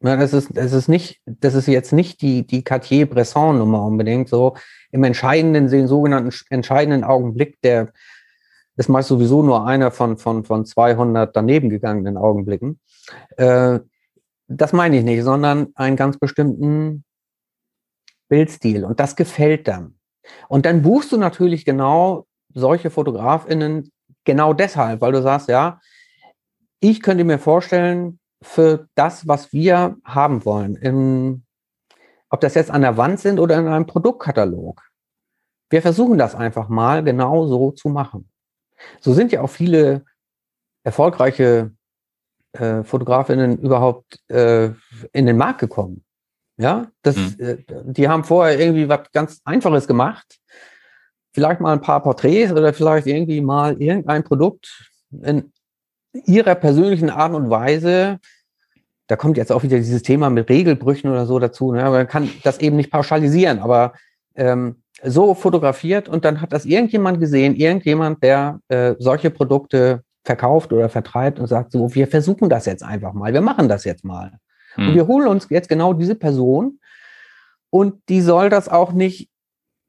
Ja, 0.00 0.16
das 0.16 0.32
ist, 0.32 0.56
das 0.56 0.72
ist 0.72 0.88
nicht, 0.88 1.20
das 1.24 1.54
ist 1.54 1.66
jetzt 1.66 1.92
nicht 1.92 2.20
die, 2.22 2.46
die 2.46 2.62
Cartier-Bresson-Nummer 2.62 3.84
unbedingt 3.84 4.28
so. 4.28 4.56
Im 4.92 5.02
entscheidenden, 5.04 5.68
den 5.68 5.88
sogenannten 5.88 6.32
entscheidenden 6.50 7.04
Augenblick, 7.04 7.60
der 7.62 7.92
ist 8.76 8.88
meist 8.88 9.08
sowieso 9.08 9.42
nur 9.42 9.66
einer 9.66 9.90
von, 9.90 10.16
von, 10.16 10.44
von 10.44 10.64
200 10.64 11.34
daneben 11.34 11.68
gegangenen 11.68 12.16
Augenblicken. 12.16 12.78
Äh, 13.36 13.80
das 14.48 14.72
meine 14.72 14.98
ich 14.98 15.04
nicht, 15.04 15.22
sondern 15.22 15.68
einen 15.74 15.96
ganz 15.96 16.18
bestimmten 16.18 17.04
Bildstil 18.28 18.84
und 18.84 18.98
das 18.98 19.16
gefällt 19.16 19.68
dann. 19.68 19.98
Und 20.48 20.66
dann 20.66 20.82
buchst 20.82 21.12
du 21.12 21.16
natürlich 21.16 21.64
genau 21.64 22.26
solche 22.52 22.90
FotografInnen 22.90 23.90
genau 24.24 24.52
deshalb, 24.52 25.00
weil 25.00 25.12
du 25.12 25.22
sagst, 25.22 25.48
ja, 25.48 25.80
ich 26.80 27.02
könnte 27.02 27.24
mir 27.24 27.38
vorstellen, 27.38 28.18
für 28.42 28.88
das, 28.94 29.26
was 29.26 29.52
wir 29.52 29.96
haben 30.04 30.44
wollen, 30.44 30.76
in, 30.76 31.44
ob 32.30 32.40
das 32.40 32.54
jetzt 32.54 32.70
an 32.70 32.82
der 32.82 32.96
Wand 32.96 33.18
sind 33.20 33.40
oder 33.40 33.58
in 33.58 33.66
einem 33.66 33.86
Produktkatalog. 33.86 34.82
Wir 35.70 35.82
versuchen 35.82 36.18
das 36.18 36.34
einfach 36.34 36.68
mal 36.68 37.02
genau 37.02 37.46
so 37.46 37.72
zu 37.72 37.88
machen. 37.88 38.30
So 39.00 39.12
sind 39.12 39.32
ja 39.32 39.42
auch 39.42 39.50
viele 39.50 40.04
erfolgreiche 40.84 41.72
äh, 42.60 42.84
Fotografinnen 42.84 43.58
überhaupt 43.58 44.18
äh, 44.28 44.70
in 45.12 45.26
den 45.26 45.36
Markt 45.36 45.60
gekommen. 45.60 46.04
Ja, 46.56 46.88
das, 47.02 47.16
mhm. 47.16 47.36
äh, 47.38 47.56
die 47.84 48.08
haben 48.08 48.24
vorher 48.24 48.58
irgendwie 48.58 48.88
was 48.88 49.10
ganz 49.12 49.40
Einfaches 49.44 49.86
gemacht. 49.86 50.38
Vielleicht 51.32 51.60
mal 51.60 51.72
ein 51.72 51.80
paar 51.80 52.02
Porträts 52.02 52.52
oder 52.52 52.72
vielleicht 52.72 53.06
irgendwie 53.06 53.40
mal 53.40 53.80
irgendein 53.80 54.24
Produkt 54.24 54.90
in 55.22 55.52
ihrer 56.12 56.56
persönlichen 56.56 57.10
Art 57.10 57.34
und 57.34 57.48
Weise. 57.48 58.18
Da 59.06 59.16
kommt 59.16 59.36
jetzt 59.36 59.52
auch 59.52 59.62
wieder 59.62 59.76
dieses 59.76 60.02
Thema 60.02 60.30
mit 60.30 60.48
Regelbrüchen 60.48 61.10
oder 61.10 61.26
so 61.26 61.38
dazu. 61.38 61.72
Ne? 61.72 61.84
Man 61.84 62.08
kann 62.08 62.28
das 62.42 62.58
eben 62.58 62.76
nicht 62.76 62.90
pauschalisieren, 62.90 63.60
aber 63.60 63.92
ähm, 64.34 64.82
so 65.02 65.34
fotografiert 65.34 66.08
und 66.08 66.24
dann 66.24 66.40
hat 66.40 66.52
das 66.52 66.64
irgendjemand 66.64 67.20
gesehen, 67.20 67.54
irgendjemand, 67.54 68.22
der 68.22 68.60
äh, 68.68 68.94
solche 68.98 69.30
Produkte 69.30 70.02
verkauft 70.28 70.74
oder 70.74 70.90
vertreibt 70.90 71.40
und 71.40 71.46
sagt 71.46 71.72
so, 71.72 71.94
wir 71.94 72.06
versuchen 72.06 72.50
das 72.50 72.66
jetzt 72.66 72.82
einfach 72.82 73.14
mal, 73.14 73.32
wir 73.32 73.40
machen 73.40 73.66
das 73.66 73.84
jetzt 73.84 74.04
mal. 74.04 74.38
Mhm. 74.76 74.88
Und 74.88 74.94
wir 74.94 75.06
holen 75.06 75.26
uns 75.26 75.46
jetzt 75.48 75.70
genau 75.70 75.94
diese 75.94 76.14
Person 76.14 76.80
und 77.70 78.02
die 78.10 78.20
soll 78.20 78.50
das 78.50 78.68
auch 78.68 78.92
nicht 78.92 79.30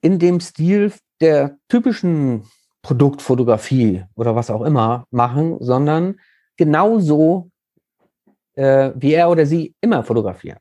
in 0.01 0.17
dem 0.17 0.39
Stil 0.39 0.93
der 1.19 1.57
typischen 1.67 2.43
Produktfotografie 2.83 4.05
oder 4.15 4.33
was 4.33 4.49
auch 4.49 4.61
immer 4.61 5.03
machen, 5.11 5.57
sondern 5.59 6.15
genauso, 6.55 7.51
äh, 8.55 8.91
wie 8.95 9.11
er 9.11 9.29
oder 9.29 9.45
sie 9.45 9.75
immer 9.81 10.03
fotografiert. 10.03 10.59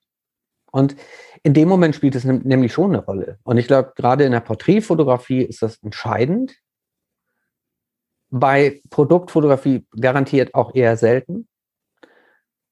Und 0.73 0.97
in 1.45 1.55
dem 1.55 1.69
Moment 1.69 1.95
spielt 1.95 2.17
es 2.17 2.25
nämlich 2.25 2.73
schon 2.73 2.91
eine 2.91 3.05
Rolle. 3.05 3.39
Und 3.45 3.59
ich 3.59 3.69
glaube, 3.69 3.93
gerade 3.95 4.25
in 4.25 4.33
der 4.33 4.41
Porträtfotografie 4.41 5.43
ist 5.43 5.63
das 5.63 5.81
entscheidend. 5.85 6.57
Bei 8.31 8.81
Produktfotografie 8.91 9.87
garantiert 9.99 10.55
auch 10.55 10.75
eher 10.75 10.97
selten. 10.97 11.49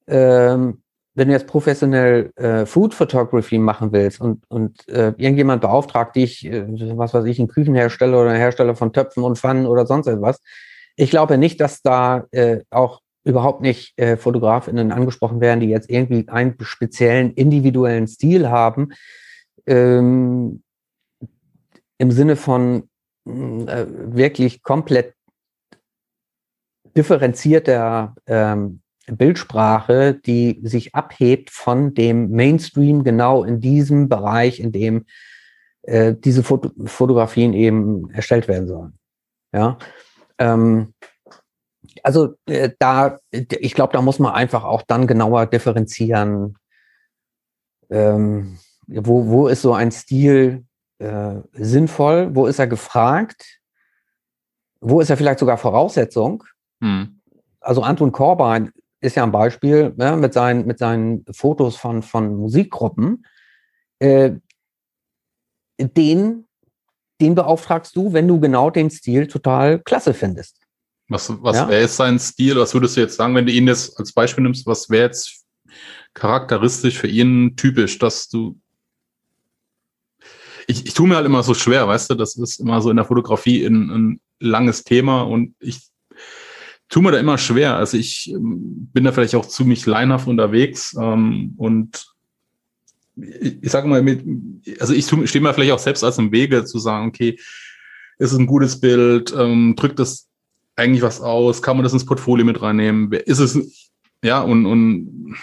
Ähm, 0.07 0.83
wenn 1.15 1.29
du 1.29 1.35
jetzt 1.35 1.47
professionell 1.47 2.31
äh, 2.37 2.67
Food 2.67 2.93
Photography 2.93 3.59
machen 3.59 3.91
willst 3.91 4.21
und, 4.21 4.45
und 4.49 4.87
äh, 4.89 5.15
irgendjemand 5.17 5.63
beauftragt 5.63 6.15
dich, 6.15 6.45
äh, 6.45 6.67
was 6.97 7.15
weiß 7.15 7.25
ich, 7.25 7.39
ein 7.39 7.49
Küchenhersteller 7.49 8.21
oder 8.21 8.31
ein 8.31 8.37
Hersteller 8.37 8.77
von 8.77 8.93
Töpfen 8.93 9.25
und 9.25 9.39
Pfannen 9.39 9.67
oder 9.67 9.87
sonst 9.87 10.07
etwas, 10.07 10.43
ich 10.95 11.11
glaube 11.11 11.39
nicht, 11.39 11.61
dass 11.61 11.83
da 11.83 12.27
äh, 12.33 12.61
auch 12.71 13.01
überhaupt 13.25 13.61
nicht 13.61 13.99
äh, 13.99 14.17
FotografInnen 14.17 14.93
angesprochen 14.93 15.41
werden, 15.41 15.61
die 15.61 15.69
jetzt 15.69 15.91
irgendwie 15.91 16.29
einen 16.29 16.57
speziellen 16.61 17.33
individuellen 17.33 18.07
Stil 18.07 18.49
haben, 18.49 18.91
ähm, 19.67 20.63
im 21.99 22.11
Sinne 22.11 22.37
von 22.37 22.89
äh, 23.27 23.87
wirklich 23.89 24.63
komplett 24.63 25.16
differenzierter 26.97 28.15
ähm, 28.27 28.81
Bildsprache, 29.07 30.15
die 30.15 30.61
sich 30.65 30.95
abhebt 30.95 31.51
von 31.51 31.95
dem 31.95 32.31
Mainstream 32.31 33.05
genau 33.05 33.45
in 33.45 33.61
diesem 33.61 34.09
Bereich, 34.09 34.59
in 34.59 34.73
dem 34.73 35.07
äh, 35.83 36.15
diese 36.17 36.43
Foto 36.43 36.71
Fotografien 36.87 37.53
eben 37.53 38.11
erstellt 38.11 38.49
werden 38.49 38.67
sollen. 38.67 38.99
Ja. 39.53 39.79
Ähm, 40.39 40.95
also 42.03 42.35
äh, 42.47 42.71
da, 42.79 43.19
ich 43.31 43.75
glaube, 43.75 43.93
da 43.93 44.03
muss 44.03 44.19
man 44.19 44.35
einfach 44.35 44.65
auch 44.65 44.83
dann 44.83 45.07
genauer 45.07 45.47
differenzieren, 45.47 46.57
ähm, 47.91 48.59
wo, 48.87 49.29
wo 49.29 49.49
ist 49.49 49.63
so 49.63 49.73
ein 49.73 49.93
Stil 49.93 50.65
äh, 50.99 51.37
sinnvoll, 51.53 52.35
wo 52.35 52.47
ist 52.47 52.59
er 52.59 52.67
gefragt, 52.67 53.61
wo 54.81 55.01
ist 55.01 55.11
er 55.11 55.17
vielleicht 55.17 55.39
sogar 55.39 55.59
Voraussetzung. 55.59 56.45
Hm. 56.81 57.21
Also 57.61 57.83
Anton 57.83 58.13
Korbein 58.13 58.73
ist 59.01 59.17
ja 59.17 59.23
ein 59.23 59.33
Beispiel 59.33 59.93
ne, 59.97 60.17
mit, 60.17 60.33
seinen, 60.33 60.67
mit 60.67 60.79
seinen 60.79 61.25
Fotos 61.33 61.77
von, 61.77 62.03
von 62.03 62.37
Musikgruppen. 62.37 63.27
Äh, 63.99 64.33
den, 65.79 66.47
den 67.21 67.35
beauftragst 67.35 67.95
du, 67.97 68.13
wenn 68.13 68.29
du 68.29 68.41
genau 68.41 68.71
den 68.71 68.91
Stil 68.91 69.27
total 69.27 69.81
klasse 69.81 70.15
findest. 70.15 70.61
Was, 71.09 71.31
was 71.43 71.57
ja? 71.57 71.69
wäre 71.69 71.83
jetzt 71.83 71.97
sein 71.97 72.19
Stil? 72.19 72.57
Was 72.57 72.75
würdest 72.75 72.97
du 72.97 73.01
jetzt 73.01 73.17
sagen, 73.17 73.35
wenn 73.35 73.47
du 73.47 73.53
ihn 73.53 73.67
jetzt 73.69 73.99
als 73.99 74.13
Beispiel 74.13 74.43
nimmst? 74.43 74.67
Was 74.67 74.91
wäre 74.91 75.05
jetzt 75.05 75.47
charakteristisch 76.17 76.99
für 76.99 77.09
ihn 77.09 77.55
typisch, 77.57 77.99
dass 77.99 78.29
du. 78.29 78.59
Ich, 80.67 80.85
ich 80.85 80.95
tue 80.95 81.07
mir 81.07 81.17
halt 81.17 81.27
immer 81.27 81.45
so 81.45 81.55
schwer, 81.55 81.87
weißt 81.87 82.11
du, 82.11 82.15
das 82.15 82.37
ist 82.37 82.59
immer 82.59 82.81
so 82.81 82.91
in 82.91 82.97
der 82.97 83.05
Fotografie 83.05 83.65
ein, 83.65 83.91
ein 83.91 84.21
langes 84.41 84.83
Thema 84.83 85.23
und 85.23 85.55
ich 85.61 85.87
tue 86.89 87.03
mir 87.03 87.13
da 87.13 87.19
immer 87.19 87.39
schwer. 87.39 87.77
Also 87.77 87.97
ich 87.97 88.31
ähm, 88.31 88.89
bin 88.93 89.05
da 89.05 89.13
vielleicht 89.13 89.35
auch 89.35 89.47
ziemlich 89.47 89.87
leinhaft 89.87 90.29
unterwegs 90.29 90.97
ähm, 91.01 91.55
und 91.57 92.07
ich, 93.17 93.63
ich 93.63 93.71
sage 93.71 93.89
mal, 93.89 94.03
mit, 94.03 94.25
also 94.81 94.93
ich 94.93 95.07
stehe 95.07 95.41
mir 95.41 95.55
vielleicht 95.55 95.73
auch 95.73 95.79
selbst 95.79 96.05
als 96.05 96.19
im 96.19 96.33
Wege 96.33 96.65
zu 96.65 96.79
sagen, 96.79 97.09
okay, 97.09 97.39
ist 98.19 98.33
es 98.33 98.39
ein 98.39 98.47
gutes 98.47 98.81
Bild, 98.81 99.35
ähm, 99.37 99.75
drückt 99.77 99.99
das 99.99 100.29
eigentlich 100.77 101.03
was 101.03 101.21
aus? 101.21 101.63
Kann 101.63 101.77
man 101.77 101.85
das 101.85 101.93
ins 101.93 102.07
Portfolio 102.07 102.45
mit 102.45 102.61
reinnehmen? 102.61 103.13
Ist 103.13 103.39
es, 103.39 103.91
ja, 104.23 104.41
und, 104.43 104.67
und 104.67 105.37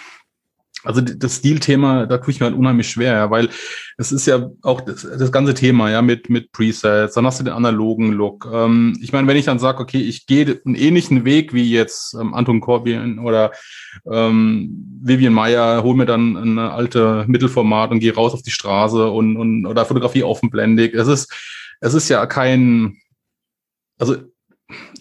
also 0.84 1.00
das 1.00 1.36
Stilthema, 1.36 2.06
da 2.06 2.18
tue 2.18 2.30
ich 2.30 2.40
mir 2.40 2.46
halt 2.46 2.56
unheimlich 2.56 2.88
schwer, 2.88 3.14
ja, 3.14 3.30
weil 3.30 3.48
es 3.96 4.12
ist 4.12 4.26
ja 4.26 4.50
auch 4.62 4.82
das, 4.82 5.02
das 5.02 5.32
ganze 5.32 5.54
Thema, 5.54 5.90
ja, 5.90 6.02
mit, 6.02 6.28
mit 6.28 6.52
Presets, 6.52 7.14
dann 7.14 7.26
hast 7.26 7.40
du 7.40 7.44
den 7.44 7.54
analogen 7.54 8.12
Look. 8.12 8.46
Ähm, 8.52 8.98
ich 9.00 9.12
meine, 9.12 9.26
wenn 9.26 9.36
ich 9.36 9.46
dann 9.46 9.58
sage, 9.58 9.80
okay, 9.80 10.00
ich 10.00 10.26
gehe 10.26 10.60
einen 10.64 10.74
ähnlichen 10.74 11.24
Weg 11.24 11.54
wie 11.54 11.70
jetzt 11.70 12.14
ähm, 12.14 12.34
Anton 12.34 12.60
Corbin 12.60 13.18
oder 13.18 13.52
ähm, 14.10 15.00
Vivian 15.02 15.32
Meyer, 15.32 15.82
hol 15.82 15.96
mir 15.96 16.06
dann 16.06 16.36
eine 16.36 16.70
alte 16.72 17.24
Mittelformat 17.26 17.90
und 17.90 18.00
gehe 18.00 18.14
raus 18.14 18.34
auf 18.34 18.42
die 18.42 18.50
Straße 18.50 19.10
und, 19.10 19.36
und 19.36 19.66
oder 19.66 19.86
Fotografie 19.86 20.22
offenblendig. 20.22 20.94
Es 20.94 21.08
ist, 21.08 21.32
es 21.80 21.94
ist 21.94 22.08
ja 22.10 22.26
kein, 22.26 22.98
also 23.98 24.16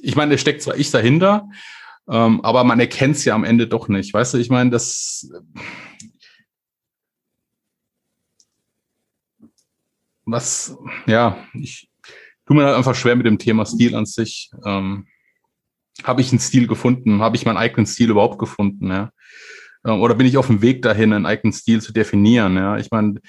ich 0.02 0.16
meine, 0.16 0.36
es 0.36 0.42
steckt 0.42 0.62
zwar 0.62 0.78
ich 0.78 0.92
dahinter, 0.92 1.50
ähm, 2.10 2.42
aber 2.42 2.64
man 2.64 2.80
erkennt 2.80 3.16
es 3.16 3.26
ja 3.26 3.36
am 3.36 3.44
Ende 3.44 3.68
doch 3.68 3.88
nicht. 3.88 4.14
Weißt 4.14 4.34
du, 4.34 4.38
ich 4.38 4.50
meine, 4.50 4.70
das. 4.70 5.32
Was, 10.26 10.78
ja, 11.06 11.38
ich 11.54 11.90
tue 12.46 12.56
mir 12.56 12.66
halt 12.66 12.78
einfach 12.78 12.96
schwer 12.96 13.16
mit 13.16 13.26
dem 13.26 13.38
Thema 13.38 13.66
Stil 13.66 13.96
an 13.96 14.06
sich. 14.06 14.52
Ähm, 14.66 15.08
habe 16.04 16.22
ich 16.22 16.32
einen 16.32 16.40
Stil 16.40 16.68
gefunden? 16.68 17.22
Habe 17.22 17.36
ich 17.36 17.46
meinen 17.46 17.58
eigenen 17.58 17.86
Stil 17.86 18.10
überhaupt 18.10 18.40
gefunden? 18.40 18.90
Ja? 18.90 19.12
Ähm, 19.86 20.00
oder 20.00 20.16
bin 20.16 20.28
ich 20.28 20.38
auf 20.38 20.48
dem 20.48 20.62
Weg 20.62 20.82
dahin, 20.82 21.14
einen 21.14 21.26
eigenen 21.26 21.54
Stil 21.54 21.82
zu 21.82 21.94
definieren? 21.94 22.56
Ja, 22.56 22.78
ich 22.78 22.90
meine, 22.92 23.20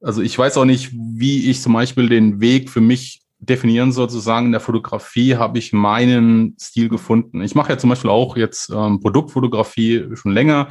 also 0.00 0.20
ich 0.20 0.36
weiß 0.36 0.56
auch 0.56 0.64
nicht, 0.64 0.90
wie 0.92 1.50
ich 1.50 1.60
zum 1.60 1.74
Beispiel 1.74 2.08
den 2.08 2.40
Weg 2.40 2.70
für 2.70 2.80
mich 2.80 3.21
definieren 3.42 3.90
sozusagen 3.90 4.46
in 4.46 4.52
der 4.52 4.60
Fotografie 4.60 5.36
habe 5.36 5.58
ich 5.58 5.72
meinen 5.72 6.56
Stil 6.60 6.88
gefunden. 6.88 7.42
Ich 7.42 7.54
mache 7.54 7.70
ja 7.70 7.78
zum 7.78 7.90
Beispiel 7.90 8.10
auch 8.10 8.36
jetzt 8.36 8.70
ähm, 8.70 9.00
Produktfotografie 9.00 10.08
schon 10.14 10.32
länger. 10.32 10.68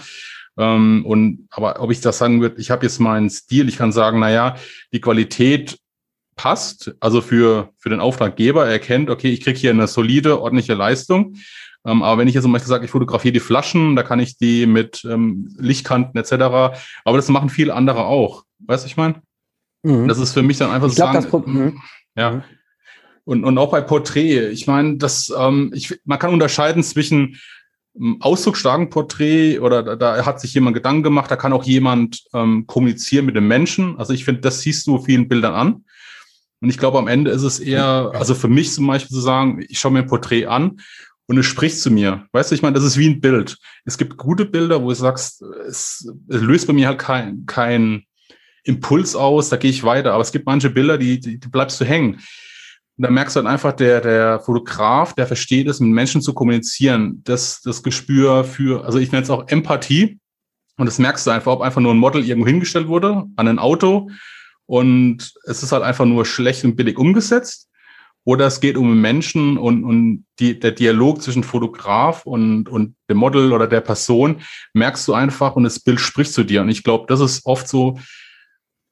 Ähm, 0.58 1.06
und 1.06 1.48
aber 1.52 1.82
ob 1.82 1.92
ich 1.92 2.00
das 2.00 2.18
sagen 2.18 2.42
würde, 2.42 2.62
ich 2.62 2.72
habe 2.72 2.86
jetzt 2.86 3.00
meinen 3.00 3.30
Stil, 3.30 3.68
ich 3.68 3.78
kann 3.78 3.92
sagen, 3.92 4.20
naja, 4.20 4.56
die 4.94 5.02
Qualität 5.02 5.78
passt, 6.38 6.96
also 7.02 7.22
für, 7.22 7.70
für 7.78 7.90
den 7.90 8.00
Auftraggeber, 8.00 8.66
er 8.66 8.72
erkennt, 8.72 9.10
okay, 9.10 9.32
ich 9.32 9.42
kriege 9.42 9.60
hier 9.60 9.72
eine 9.72 9.88
solide, 9.88 10.42
ordentliche 10.42 10.74
Leistung. 10.74 11.36
Ähm, 11.86 12.04
aber 12.04 12.22
wenn 12.22 12.28
ich 12.30 12.36
jetzt 12.36 12.44
zum 12.44 12.54
Beispiel 12.54 12.70
sage, 12.70 12.86
ich 12.86 12.92
fotografiere 12.92 13.34
die 13.34 13.42
Flaschen, 13.42 13.98
da 13.98 14.04
kann 14.04 14.20
ich 14.20 14.38
die 14.38 14.66
mit 14.66 15.04
ähm, 15.04 15.54
Lichtkanten 15.58 16.18
etc. 16.18 16.34
Aber 17.04 17.18
das 17.18 17.28
machen 17.28 17.50
viele 17.50 17.74
andere 17.74 18.06
auch. 18.06 18.46
Weißt 18.60 18.86
du, 18.86 18.88
ich 18.88 18.98
meine? 18.98 19.22
Mhm. 19.84 20.08
Das 20.08 20.20
ist 20.20 20.34
für 20.34 20.44
mich 20.44 20.58
dann 20.58 20.72
einfach 20.72 20.88
ich 20.88 20.96
glaub, 20.96 21.14
so 21.14 21.22
sagen, 21.22 21.74
das, 21.76 21.84
ja. 22.16 22.44
Und, 23.32 23.46
und 23.46 23.58
auch 23.58 23.72
bei 23.72 23.80
Porträt. 23.80 24.50
Ich 24.50 24.68
meine, 24.68 24.98
das, 24.98 25.34
ähm, 25.38 25.72
ich, 25.74 25.98
man 26.04 26.20
kann 26.20 26.34
unterscheiden 26.34 26.84
zwischen 26.84 27.40
ähm, 27.98 28.18
ausdrucksstarken 28.20 28.90
Porträt 28.90 29.60
oder 29.60 29.84
da, 29.84 29.96
da 29.96 30.26
hat 30.26 30.42
sich 30.42 30.54
jemand 30.54 30.74
Gedanken 30.74 31.02
gemacht, 31.02 31.32
da 31.32 31.38
kann 31.38 31.54
auch 31.54 31.64
jemand 31.64 32.26
ähm, 32.34 32.68
kommunizieren 32.68 33.26
mit 33.26 33.38
dem 33.38 33.48
Menschen. 33.48 33.98
Also 33.98 34.12
ich 34.12 34.26
finde, 34.26 34.42
das 34.42 34.60
siehst 34.60 34.86
du 34.86 35.02
vielen 35.02 35.30
Bildern 35.30 35.54
an. 35.54 35.86
Und 36.60 36.70
ich 36.70 36.78
glaube, 36.78 36.98
am 36.98 37.08
Ende 37.08 37.32
ist 37.32 37.44
es 37.44 37.62
eher, 37.62 38.12
also 38.14 38.36
für 38.36 38.50
mich 38.50 38.74
zum 38.74 38.86
Beispiel 38.86 39.16
zu 39.16 39.22
sagen, 39.22 39.64
ich 39.70 39.80
schaue 39.80 39.94
mir 39.94 40.00
ein 40.00 40.08
Porträt 40.08 40.48
an 40.48 40.82
und 41.28 41.38
es 41.38 41.46
spricht 41.46 41.80
zu 41.80 41.90
mir. 41.90 42.26
Weißt 42.34 42.52
du, 42.52 42.56
ich 42.56 42.62
meine, 42.62 42.74
das 42.74 42.84
ist 42.84 42.98
wie 42.98 43.08
ein 43.08 43.22
Bild. 43.22 43.58
Es 43.86 43.98
gibt 43.98 44.18
gute 44.18 44.44
Bilder, 44.44 44.84
wo 44.84 44.90
du 44.90 44.96
sagst, 44.96 45.42
es, 45.70 46.06
es 46.28 46.42
löst 46.42 46.68
bei 46.68 46.74
mir 46.74 46.90
halt 46.90 47.00
kein, 47.00 47.46
kein 47.46 48.04
Impuls 48.66 49.16
aus, 49.16 49.48
da 49.48 49.56
gehe 49.56 49.72
ich 49.72 49.86
weiter. 49.86 50.12
Aber 50.12 50.22
es 50.22 50.34
gibt 50.34 50.48
manche 50.48 50.70
Bilder, 50.70 50.98
die, 50.98 51.22
die, 51.22 51.40
die 51.40 51.48
bleibst 51.48 51.80
du 51.80 51.86
hängen. 51.86 52.20
Und 53.02 53.06
da 53.08 53.14
merkst 53.14 53.36
du 53.36 53.40
dann 53.40 53.52
einfach, 53.52 53.72
der, 53.72 54.00
der 54.00 54.40
Fotograf, 54.42 55.16
der 55.16 55.26
versteht 55.26 55.68
es, 55.68 55.80
mit 55.80 55.90
Menschen 55.90 56.22
zu 56.22 56.36
kommunizieren. 56.36 57.24
Das, 57.24 57.60
das 57.62 57.82
Gespür 57.82 58.44
für, 58.44 58.86
also 58.86 59.00
ich 59.00 59.12
nenne 59.12 59.24
es 59.24 59.32
auch 59.32 59.48
Empathie. 59.48 60.20
Und 60.78 60.86
das 60.86 61.00
merkst 61.00 61.26
du 61.26 61.32
einfach, 61.32 61.52
ob 61.52 61.62
einfach 61.62 61.82
nur 61.82 61.96
ein 61.96 61.98
Model 61.98 62.24
irgendwo 62.24 62.46
hingestellt 62.46 62.88
wurde, 62.88 63.24
an 63.38 63.48
ein 63.48 63.58
Auto. 63.58 64.12
Und 64.68 65.34
es 65.46 65.64
ist 65.64 65.72
halt 65.72 65.82
einfach 65.82 66.06
nur 66.06 66.28
schlecht 66.28 66.64
und 66.64 66.76
billig 66.76 67.00
umgesetzt. 67.00 67.70
Oder 68.24 68.46
es 68.46 68.60
geht 68.60 68.78
um 68.78 69.02
Menschen 69.02 69.58
und, 69.58 69.84
und 69.84 70.26
die, 70.38 70.60
der 70.60 70.70
Dialog 70.70 71.24
zwischen 71.24 71.44
Fotograf 71.44 72.28
und, 72.28 72.70
und 72.70 72.94
dem 73.10 73.18
Model 73.18 73.52
oder 73.52 73.66
der 73.66 73.82
Person 73.82 74.42
merkst 74.76 75.08
du 75.08 75.16
einfach 75.16 75.56
und 75.56 75.64
das 75.64 75.80
Bild 75.80 76.00
spricht 76.00 76.34
zu 76.34 76.44
dir. 76.44 76.62
Und 76.62 76.70
ich 76.70 76.84
glaube, 76.84 77.06
das 77.08 77.20
ist 77.20 77.48
oft 77.48 77.68
so 77.68 77.98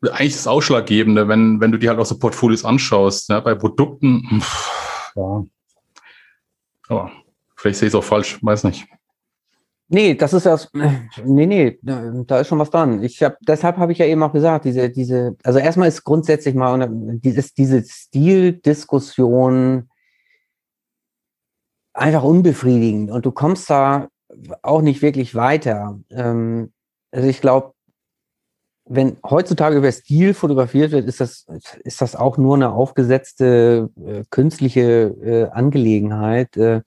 eigentlich 0.02 0.36
das 0.36 0.48
Ausschlaggebende, 0.48 1.28
wenn, 1.28 1.60
wenn 1.60 1.72
du 1.72 1.78
dir 1.78 1.90
halt 1.90 2.00
auch 2.00 2.06
so 2.06 2.18
Portfolios 2.18 2.64
anschaust. 2.64 3.30
Ne? 3.30 3.42
Bei 3.42 3.56
Produkten, 3.56 4.40
pff, 4.40 5.12
ja. 5.16 5.46
Aber 6.88 7.12
vielleicht 7.56 7.80
sehe 7.80 7.88
ich 7.88 7.94
es 7.94 7.96
auch 7.96 8.04
falsch, 8.04 8.40
weiß 8.42 8.64
nicht. 8.64 8.88
Nee, 9.92 10.14
das 10.14 10.34
ist 10.34 10.46
das. 10.46 10.70
Nee, 11.26 11.48
nee, 11.48 11.80
da 11.82 12.40
ist 12.40 12.48
schon 12.48 12.60
was 12.60 12.70
dran. 12.70 13.04
Ich 13.04 13.24
habe, 13.24 13.36
deshalb 13.42 13.78
habe 13.78 13.92
ich 13.92 13.98
ja 13.98 14.06
eben 14.06 14.22
auch 14.22 14.32
gesagt, 14.32 14.66
diese, 14.66 14.92
diese, 14.92 15.36
also 15.44 15.58
erstmal 15.58 15.88
ist 15.88 16.04
grundsätzlich 16.04 16.54
mal 16.54 16.88
dieses, 17.24 17.56
diese 17.56 17.84
Stildiskussion 17.84 19.90
einfach 21.92 22.24
unbefriedigend 22.24 23.10
und 23.10 23.26
du 23.26 23.32
kommst 23.32 23.68
da 23.72 24.10
auch 24.62 24.84
nicht 24.84 25.02
wirklich 25.02 25.34
weiter. 25.34 26.00
Ähm, 26.12 26.72
also 27.12 27.28
ich 27.28 27.42
glaube, 27.42 27.74
wenn 28.90 29.18
heutzutage 29.24 29.78
über 29.78 29.92
Stil 29.92 30.34
fotografiert 30.34 30.92
wird, 30.92 31.08
ist 31.08 31.22
das, 31.22 31.46
ist 31.84 32.02
das 32.02 32.16
auch 32.16 32.38
nur 32.38 32.56
eine 32.56 32.72
aufgesetzte 32.72 33.90
äh, 34.04 34.24
künstliche 34.32 35.16
äh, 35.24 35.44
Angelegenheit. 35.52 36.58
Äh, 36.58 36.82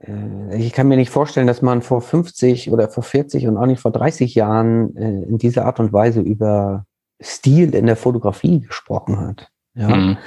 äh, 0.00 0.56
ich 0.56 0.72
kann 0.72 0.88
mir 0.88 0.96
nicht 0.96 1.10
vorstellen, 1.10 1.46
dass 1.46 1.62
man 1.62 1.82
vor 1.82 2.02
50 2.02 2.72
oder 2.72 2.88
vor 2.88 3.04
40 3.04 3.46
und 3.46 3.56
auch 3.56 3.66
nicht 3.66 3.80
vor 3.80 3.92
30 3.92 4.34
Jahren 4.34 4.96
äh, 4.96 5.22
in 5.22 5.38
dieser 5.38 5.64
Art 5.64 5.78
und 5.78 5.92
Weise 5.92 6.20
über 6.20 6.86
Stil 7.22 7.72
in 7.74 7.86
der 7.86 7.96
Fotografie 7.96 8.60
gesprochen 8.60 9.20
hat. 9.20 9.48
Ja. 9.74 9.96
Mhm. 9.96 10.18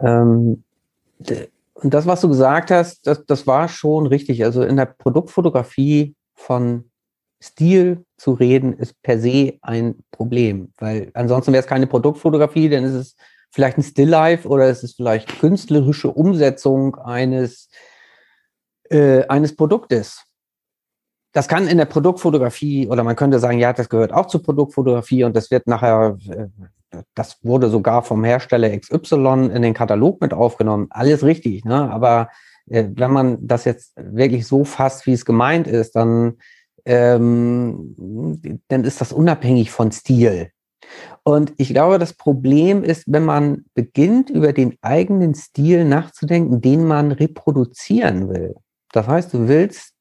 Ähm, 0.00 0.64
und 1.74 1.94
das, 1.94 2.06
was 2.06 2.20
du 2.20 2.28
gesagt 2.28 2.70
hast, 2.70 3.08
das, 3.08 3.26
das 3.26 3.46
war 3.48 3.68
schon 3.68 4.06
richtig. 4.06 4.44
Also 4.44 4.62
in 4.62 4.76
der 4.76 4.86
Produktfotografie 4.86 6.14
von 6.34 6.90
Stil 7.40 8.04
zu 8.16 8.32
reden, 8.32 8.72
ist 8.72 9.00
per 9.02 9.18
se 9.18 9.58
ein 9.62 10.02
Problem, 10.10 10.72
weil 10.78 11.10
ansonsten 11.14 11.52
wäre 11.52 11.62
es 11.62 11.68
keine 11.68 11.86
Produktfotografie, 11.86 12.66
ist 12.66 12.92
es 12.92 13.16
vielleicht 13.50 13.78
ein 13.78 13.82
Stilllife 13.82 14.48
oder 14.48 14.68
es 14.68 14.82
ist 14.82 14.96
vielleicht 14.96 15.40
künstlerische 15.40 16.10
Umsetzung 16.10 16.96
eines 16.96 17.70
äh, 18.90 19.26
eines 19.26 19.54
Produktes. 19.54 20.24
Das 21.32 21.46
kann 21.46 21.68
in 21.68 21.78
der 21.78 21.84
Produktfotografie 21.84 22.88
oder 22.88 23.04
man 23.04 23.16
könnte 23.16 23.38
sagen, 23.38 23.58
ja, 23.58 23.72
das 23.72 23.88
gehört 23.88 24.12
auch 24.12 24.26
zur 24.26 24.42
Produktfotografie 24.42 25.24
und 25.24 25.36
das 25.36 25.50
wird 25.50 25.66
nachher, 25.66 26.16
äh, 26.30 26.46
das 27.14 27.38
wurde 27.44 27.68
sogar 27.68 28.02
vom 28.02 28.24
Hersteller 28.24 28.76
XY 28.76 29.50
in 29.54 29.62
den 29.62 29.74
Katalog 29.74 30.20
mit 30.20 30.32
aufgenommen. 30.32 30.86
Alles 30.90 31.22
richtig, 31.22 31.64
ne? 31.64 31.90
Aber 31.90 32.30
äh, 32.66 32.88
wenn 32.94 33.12
man 33.12 33.46
das 33.46 33.64
jetzt 33.64 33.92
wirklich 33.96 34.46
so 34.46 34.64
fasst, 34.64 35.06
wie 35.06 35.12
es 35.12 35.24
gemeint 35.24 35.66
ist, 35.66 35.96
dann, 35.96 36.38
ähm, 36.84 38.60
dann 38.68 38.84
ist 38.84 39.00
das 39.00 39.12
unabhängig 39.12 39.70
von 39.70 39.92
Stil. 39.92 40.50
Und 41.22 41.52
ich 41.58 41.68
glaube, 41.68 41.98
das 41.98 42.14
Problem 42.14 42.82
ist, 42.82 43.04
wenn 43.06 43.24
man 43.24 43.66
beginnt, 43.74 44.30
über 44.30 44.52
den 44.52 44.78
eigenen 44.80 45.34
Stil 45.34 45.84
nachzudenken, 45.84 46.60
den 46.60 46.84
man 46.84 47.12
reproduzieren 47.12 48.28
will. 48.30 48.54
Das 48.92 49.06
heißt, 49.06 49.34
du 49.34 49.48
willst, 49.48 49.92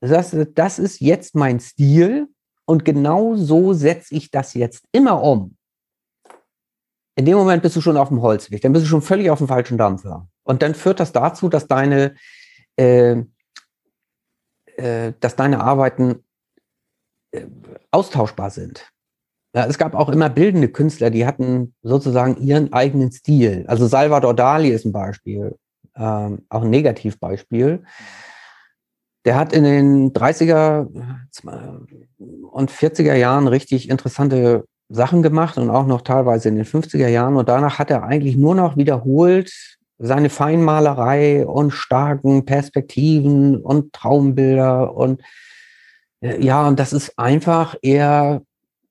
das, 0.00 0.36
das 0.54 0.78
ist 0.78 1.00
jetzt 1.00 1.34
mein 1.34 1.60
Stil 1.60 2.28
und 2.64 2.84
genau 2.84 3.36
so 3.36 3.72
setze 3.72 4.14
ich 4.14 4.30
das 4.30 4.54
jetzt 4.54 4.84
immer 4.92 5.22
um. 5.22 5.56
In 7.14 7.24
dem 7.24 7.38
Moment 7.38 7.62
bist 7.62 7.76
du 7.76 7.80
schon 7.80 7.96
auf 7.96 8.08
dem 8.08 8.20
Holzweg, 8.20 8.60
dann 8.60 8.72
bist 8.72 8.84
du 8.84 8.88
schon 8.88 9.00
völlig 9.00 9.30
auf 9.30 9.38
dem 9.38 9.48
falschen 9.48 9.78
Dampfer. 9.78 10.28
Und 10.42 10.62
dann 10.62 10.74
führt 10.74 11.00
das 11.00 11.12
dazu, 11.12 11.48
dass 11.48 11.66
deine, 11.66 12.14
äh, 12.76 13.22
äh, 14.76 15.12
dass 15.20 15.36
deine 15.36 15.60
Arbeiten 15.60 16.22
äh, 17.32 17.42
austauschbar 17.90 18.50
sind. 18.50 18.90
Ja, 19.54 19.66
es 19.66 19.78
gab 19.78 19.94
auch 19.94 20.10
immer 20.10 20.28
bildende 20.28 20.68
Künstler, 20.68 21.10
die 21.10 21.26
hatten 21.26 21.74
sozusagen 21.82 22.36
ihren 22.42 22.72
eigenen 22.72 23.10
Stil. 23.10 23.64
Also 23.68 23.86
Salvador 23.86 24.34
Dali 24.34 24.68
ist 24.68 24.84
ein 24.84 24.92
Beispiel 24.92 25.56
ähm, 25.96 26.42
auch 26.48 26.62
ein 26.62 26.70
Negativbeispiel. 26.70 27.82
Der 29.24 29.36
hat 29.36 29.52
in 29.52 29.64
den 29.64 30.12
30er 30.12 30.86
und 32.18 32.70
40er 32.70 33.14
Jahren 33.14 33.48
richtig 33.48 33.88
interessante 33.88 34.64
Sachen 34.88 35.22
gemacht 35.22 35.58
und 35.58 35.70
auch 35.70 35.86
noch 35.86 36.02
teilweise 36.02 36.48
in 36.48 36.56
den 36.56 36.64
50er 36.64 37.08
Jahren. 37.08 37.36
Und 37.36 37.48
danach 37.48 37.78
hat 37.78 37.90
er 37.90 38.04
eigentlich 38.04 38.36
nur 38.36 38.54
noch 38.54 38.76
wiederholt 38.76 39.78
seine 39.98 40.30
Feinmalerei 40.30 41.46
und 41.46 41.70
starken 41.70 42.44
Perspektiven 42.44 43.62
und 43.62 43.92
Traumbilder. 43.92 44.94
Und 44.94 45.22
äh, 46.20 46.42
ja, 46.42 46.66
und 46.66 46.78
das 46.78 46.92
ist 46.92 47.18
einfach 47.18 47.76
eher 47.82 48.42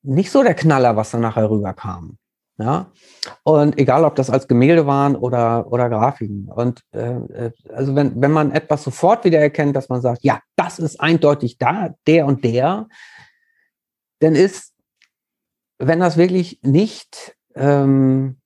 nicht 0.03 0.31
so 0.31 0.43
der 0.43 0.55
Knaller, 0.55 0.95
was 0.95 1.11
dann 1.11 1.21
nachher 1.21 1.49
rüberkam. 1.49 2.17
Ja, 2.57 2.89
und 3.43 3.77
egal, 3.77 4.05
ob 4.05 4.15
das 4.15 4.29
als 4.29 4.47
Gemälde 4.47 4.87
waren 4.87 5.17
oder, 5.17 5.69
oder 5.69 5.89
Grafiken. 5.89 6.47
Und 6.47 6.83
äh, 6.93 7.15
äh, 7.17 7.51
also 7.73 7.95
wenn, 7.95 8.21
wenn 8.21 8.31
man 8.31 8.51
etwas 8.51 8.83
sofort 8.83 9.25
wieder 9.25 9.39
erkennt, 9.39 9.75
dass 9.75 9.89
man 9.89 9.99
sagt, 9.99 10.23
ja, 10.23 10.39
das 10.55 10.79
ist 10.79 11.01
eindeutig 11.01 11.57
da, 11.57 11.95
der 12.07 12.25
und 12.25 12.45
der, 12.45 12.87
dann 14.19 14.35
ist, 14.35 14.73
wenn 15.79 15.99
das 15.99 16.15
wirklich 16.15 16.61
nicht, 16.63 17.35
ähm, 17.55 18.37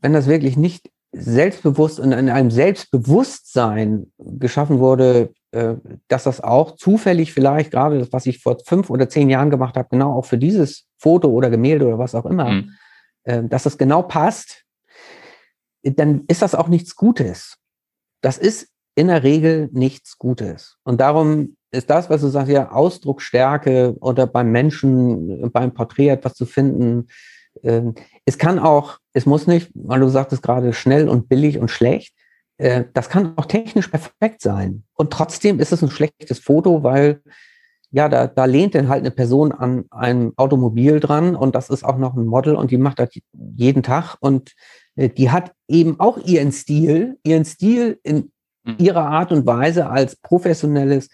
wenn 0.00 0.12
das 0.12 0.26
wirklich 0.26 0.56
nicht 0.56 0.90
selbstbewusst 1.12 2.00
und 2.00 2.12
in 2.12 2.28
einem 2.28 2.50
Selbstbewusstsein 2.50 4.12
geschaffen 4.18 4.78
wurde, 4.78 5.32
äh, 5.52 5.76
dass 6.08 6.24
das 6.24 6.40
auch 6.40 6.76
zufällig 6.76 7.32
vielleicht 7.32 7.70
gerade 7.70 7.98
das, 7.98 8.12
was 8.12 8.26
ich 8.26 8.42
vor 8.42 8.58
fünf 8.66 8.90
oder 8.90 9.08
zehn 9.08 9.30
Jahren 9.30 9.50
gemacht 9.50 9.76
habe, 9.76 9.88
genau 9.90 10.12
auch 10.12 10.24
für 10.24 10.38
dieses 10.38 10.86
Foto 10.98 11.28
oder 11.28 11.50
Gemälde 11.50 11.86
oder 11.86 11.98
was 11.98 12.14
auch 12.14 12.26
immer, 12.26 12.50
mhm. 12.50 12.70
äh, 13.24 13.44
dass 13.44 13.62
das 13.62 13.78
genau 13.78 14.02
passt, 14.02 14.64
dann 15.84 16.24
ist 16.28 16.42
das 16.42 16.54
auch 16.54 16.68
nichts 16.68 16.96
Gutes. 16.96 17.58
Das 18.22 18.38
ist 18.38 18.68
in 18.96 19.08
der 19.08 19.22
Regel 19.22 19.68
nichts 19.72 20.18
Gutes. 20.18 20.78
Und 20.84 21.00
darum 21.00 21.56
ist 21.70 21.90
das, 21.90 22.08
was 22.08 22.20
du 22.20 22.28
sagst, 22.28 22.50
ja, 22.50 22.70
Ausdrucksstärke 22.70 23.96
oder 24.00 24.26
beim 24.26 24.50
Menschen, 24.50 25.50
beim 25.52 25.74
Porträt 25.74 26.08
etwas 26.08 26.34
zu 26.34 26.46
finden. 26.46 27.08
Äh, 27.62 27.92
es 28.24 28.38
kann 28.38 28.58
auch, 28.58 28.98
es 29.12 29.26
muss 29.26 29.46
nicht, 29.46 29.70
weil 29.74 30.00
du 30.00 30.08
sagtest 30.08 30.42
gerade 30.42 30.72
schnell 30.72 31.08
und 31.08 31.28
billig 31.28 31.58
und 31.58 31.70
schlecht, 31.70 32.14
äh, 32.58 32.84
das 32.92 33.08
kann 33.08 33.36
auch 33.36 33.46
technisch 33.46 33.88
perfekt 33.88 34.42
sein. 34.42 34.84
Und 34.94 35.12
trotzdem 35.12 35.60
ist 35.60 35.72
es 35.72 35.82
ein 35.82 35.90
schlechtes 35.90 36.38
Foto, 36.38 36.82
weil 36.82 37.20
ja, 37.90 38.08
da, 38.08 38.26
da 38.26 38.44
lehnt 38.44 38.74
dann 38.74 38.88
halt 38.88 39.02
eine 39.02 39.12
Person 39.12 39.52
an 39.52 39.84
einem 39.90 40.32
Automobil 40.36 40.98
dran 40.98 41.36
und 41.36 41.54
das 41.54 41.70
ist 41.70 41.84
auch 41.84 41.96
noch 41.96 42.16
ein 42.16 42.26
Model 42.26 42.56
und 42.56 42.72
die 42.72 42.76
macht 42.76 42.98
das 42.98 43.10
jeden 43.32 43.84
Tag 43.84 44.16
und 44.18 44.52
äh, 44.96 45.08
die 45.08 45.30
hat 45.30 45.52
eben 45.68 46.00
auch 46.00 46.18
ihren 46.18 46.50
Stil, 46.50 47.18
ihren 47.22 47.44
Stil 47.44 48.00
in 48.02 48.32
mhm. 48.64 48.76
ihrer 48.78 49.06
Art 49.06 49.30
und 49.30 49.46
Weise 49.46 49.88
als 49.88 50.16
professionelles 50.16 51.08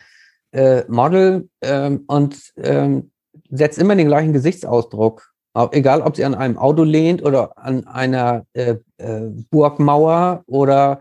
äh, 0.53 0.85
Model 0.89 1.49
ähm, 1.61 2.05
und 2.07 2.53
ähm, 2.57 3.11
setzt 3.51 3.79
immer 3.79 3.95
den 3.95 4.09
gleichen 4.09 4.33
Gesichtsausdruck. 4.33 5.33
Egal, 5.55 6.03
ob 6.03 6.17
sie 6.17 6.25
an 6.25 6.35
einem 6.35 6.57
Auto 6.57 6.85
lehnt 6.85 7.25
oder 7.25 7.59
an 7.59 7.87
einer 7.87 8.47
äh, 8.53 8.77
äh, 8.99 9.29
Burgmauer 9.51 10.45
oder 10.47 11.01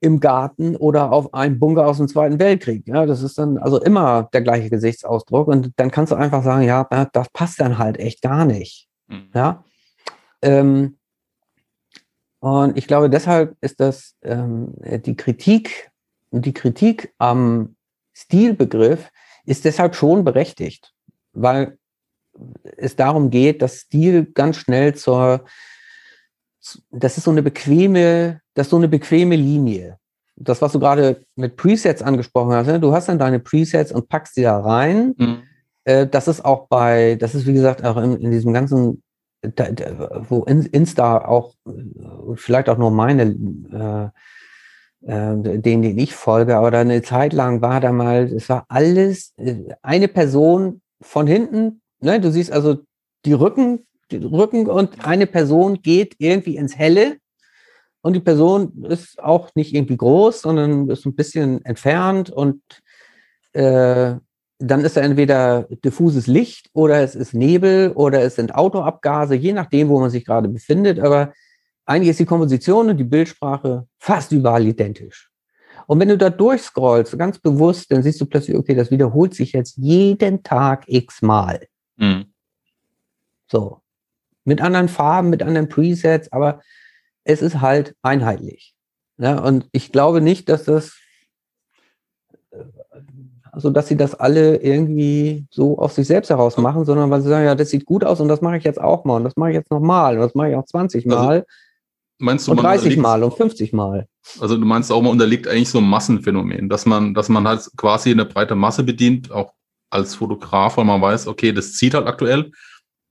im 0.00 0.20
Garten 0.20 0.76
oder 0.76 1.12
auf 1.12 1.34
einem 1.34 1.58
Bunker 1.58 1.86
aus 1.86 1.98
dem 1.98 2.08
Zweiten 2.08 2.38
Weltkrieg. 2.38 2.86
Ja, 2.86 3.06
das 3.06 3.22
ist 3.22 3.38
dann 3.38 3.58
also 3.58 3.80
immer 3.80 4.28
der 4.32 4.42
gleiche 4.42 4.70
Gesichtsausdruck. 4.70 5.48
Und 5.48 5.72
dann 5.76 5.90
kannst 5.90 6.12
du 6.12 6.16
einfach 6.16 6.42
sagen, 6.42 6.62
ja, 6.62 6.86
das 7.12 7.28
passt 7.30 7.60
dann 7.60 7.78
halt 7.78 7.98
echt 7.98 8.22
gar 8.22 8.44
nicht. 8.44 8.88
Mhm. 9.08 9.28
Ja. 9.34 9.64
Ähm, 10.42 10.98
und 12.40 12.76
ich 12.76 12.86
glaube, 12.86 13.10
deshalb 13.10 13.56
ist 13.60 13.80
das 13.80 14.14
ähm, 14.22 14.74
die 15.04 15.16
Kritik, 15.16 15.90
die 16.30 16.54
Kritik 16.54 17.12
am 17.18 17.76
Stilbegriff 18.12 19.10
ist 19.44 19.64
deshalb 19.64 19.94
schon 19.94 20.24
berechtigt, 20.24 20.94
weil 21.32 21.78
es 22.76 22.96
darum 22.96 23.30
geht, 23.30 23.62
dass 23.62 23.78
Stil 23.78 24.26
ganz 24.26 24.56
schnell 24.56 24.94
zur, 24.94 25.44
das 26.90 27.16
ist 27.16 27.24
so 27.24 27.30
eine 27.30 27.42
bequeme 27.42 28.40
das 28.56 28.66
ist 28.66 28.70
so 28.70 28.76
eine 28.76 28.88
bequeme 28.88 29.36
Linie. 29.36 29.98
Das, 30.34 30.60
was 30.60 30.72
du 30.72 30.80
gerade 30.80 31.24
mit 31.36 31.56
Presets 31.56 32.02
angesprochen 32.02 32.54
hast, 32.54 32.66
ne? 32.66 32.80
du 32.80 32.92
hast 32.92 33.08
dann 33.08 33.18
deine 33.18 33.38
Presets 33.38 33.92
und 33.92 34.08
packst 34.08 34.36
die 34.36 34.42
da 34.42 34.58
rein. 34.58 35.14
Mhm. 35.16 35.42
äh, 35.84 36.06
das 36.06 36.26
ist 36.26 36.44
auch 36.44 36.66
bei, 36.68 37.16
das 37.16 37.34
ist 37.34 37.46
wie 37.46 37.52
gesagt 37.52 37.84
auch 37.84 37.98
in, 37.98 38.16
in 38.16 38.30
diesem 38.30 38.52
ganzen, 38.52 39.02
da, 39.42 39.70
da, 39.70 40.24
wo 40.28 40.44
Insta 40.44 41.18
auch, 41.26 41.54
äh, 41.66 42.34
vielleicht 42.34 42.68
auch 42.70 42.78
nur 42.78 42.90
meine, 42.90 44.12
äh, 45.04 45.12
äh, 45.12 45.60
den, 45.60 45.82
den 45.82 45.98
ich 45.98 46.14
folge, 46.14 46.56
aber 46.56 46.70
da 46.70 46.80
eine 46.80 47.02
Zeit 47.02 47.34
lang 47.34 47.60
war 47.60 47.80
da 47.80 47.92
mal, 47.92 48.24
es 48.24 48.48
war 48.48 48.64
alles 48.68 49.34
eine 49.82 50.08
Person 50.08 50.80
von 51.02 51.26
hinten, 51.26 51.82
ne, 52.00 52.20
du 52.20 52.30
siehst 52.30 52.52
also 52.52 52.78
die 53.24 53.32
Rücken, 53.32 53.86
die 54.10 54.18
Rücken 54.18 54.66
und 54.66 55.04
eine 55.04 55.26
Person 55.26 55.82
geht 55.82 56.14
irgendwie 56.18 56.56
ins 56.56 56.76
Helle 56.76 57.16
und 58.02 58.12
die 58.12 58.20
Person 58.20 58.84
ist 58.84 59.22
auch 59.22 59.50
nicht 59.54 59.74
irgendwie 59.74 59.96
groß, 59.96 60.42
sondern 60.42 60.88
ist 60.88 61.06
ein 61.06 61.16
bisschen 61.16 61.64
entfernt 61.64 62.30
und 62.30 62.62
äh, 63.52 64.14
dann 64.58 64.84
ist 64.84 64.96
da 64.96 65.00
entweder 65.00 65.64
diffuses 65.84 66.26
Licht 66.26 66.70
oder 66.72 67.02
es 67.02 67.14
ist 67.14 67.34
Nebel 67.34 67.92
oder 67.94 68.22
es 68.22 68.36
sind 68.36 68.54
Autoabgase, 68.54 69.34
je 69.34 69.52
nachdem, 69.52 69.88
wo 69.88 70.00
man 70.00 70.10
sich 70.10 70.24
gerade 70.24 70.48
befindet. 70.48 70.98
Aber 70.98 71.32
eigentlich 71.84 72.10
ist 72.10 72.20
die 72.20 72.26
Komposition 72.26 72.88
und 72.88 72.96
die 72.96 73.04
Bildsprache 73.04 73.86
fast 73.98 74.32
überall 74.32 74.64
identisch. 74.66 75.30
Und 75.86 76.00
wenn 76.00 76.08
du 76.08 76.18
da 76.18 76.30
durchscrollst, 76.30 77.18
ganz 77.18 77.38
bewusst, 77.38 77.90
dann 77.92 78.02
siehst 78.02 78.20
du 78.20 78.26
plötzlich, 78.26 78.56
okay, 78.56 78.74
das 78.74 78.90
wiederholt 78.90 79.34
sich 79.34 79.52
jetzt 79.52 79.76
jeden 79.76 80.42
Tag 80.42 80.84
x-mal. 80.86 81.60
Mhm. 81.96 82.26
So. 83.50 83.80
Mit 84.44 84.60
anderen 84.60 84.88
Farben, 84.88 85.30
mit 85.30 85.42
anderen 85.42 85.68
Presets, 85.68 86.30
aber 86.32 86.60
es 87.24 87.42
ist 87.42 87.60
halt 87.60 87.96
einheitlich. 88.02 88.74
Ja, 89.18 89.38
und 89.38 89.68
ich 89.72 89.92
glaube 89.92 90.20
nicht, 90.20 90.48
dass 90.48 90.64
das, 90.64 90.96
also 93.50 93.70
dass 93.70 93.88
sie 93.88 93.96
das 93.96 94.14
alle 94.14 94.56
irgendwie 94.56 95.46
so 95.50 95.78
auf 95.78 95.92
sich 95.92 96.06
selbst 96.06 96.30
heraus 96.30 96.56
machen, 96.58 96.84
sondern 96.84 97.10
weil 97.10 97.22
sie 97.22 97.28
sagen, 97.28 97.46
ja, 97.46 97.54
das 97.54 97.70
sieht 97.70 97.86
gut 97.86 98.04
aus 98.04 98.20
und 98.20 98.28
das 98.28 98.42
mache 98.42 98.58
ich 98.58 98.64
jetzt 98.64 98.80
auch 98.80 99.04
mal 99.04 99.16
und 99.16 99.24
das 99.24 99.36
mache 99.36 99.50
ich 99.50 99.56
jetzt 99.56 99.70
nochmal 99.70 100.14
und 100.14 100.20
das 100.20 100.34
mache 100.34 100.50
ich 100.50 100.56
auch 100.56 100.66
20 100.66 101.06
also 101.06 101.16
Mal. 101.16 101.34
Also, 101.34 101.46
meinst 102.18 102.46
du, 102.46 102.52
und 102.52 102.58
30 102.58 102.96
Mal 102.98 103.24
und 103.24 103.34
50 103.34 103.72
Mal. 103.72 104.06
Also 104.38 104.56
du 104.56 104.66
meinst 104.66 104.92
auch, 104.92 105.02
man 105.02 105.12
unterliegt 105.12 105.48
eigentlich 105.48 105.70
so 105.70 105.78
einem 105.78 105.88
Massenphänomen, 105.88 106.68
dass 106.68 106.86
man, 106.86 107.14
dass 107.14 107.28
man 107.28 107.48
halt 107.48 107.68
quasi 107.76 108.10
eine 108.10 108.26
breite 108.26 108.54
Masse 108.54 108.84
bedient, 108.84 109.32
auch 109.32 109.54
als 109.90 110.14
Fotograf, 110.14 110.76
weil 110.76 110.84
man 110.84 111.00
weiß, 111.00 111.26
okay, 111.26 111.52
das 111.52 111.74
zieht 111.74 111.94
halt 111.94 112.06
aktuell. 112.06 112.50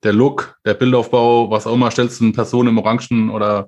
Der 0.03 0.13
Look, 0.13 0.57
der 0.65 0.75
Bildaufbau, 0.75 1.49
was 1.49 1.65
auch 1.65 1.73
immer, 1.73 1.89
stellst 1.89 2.19
du 2.19 2.25
eine 2.25 2.33
Person 2.33 2.67
im 2.67 2.77
Orangen 2.77 3.29
oder 3.29 3.67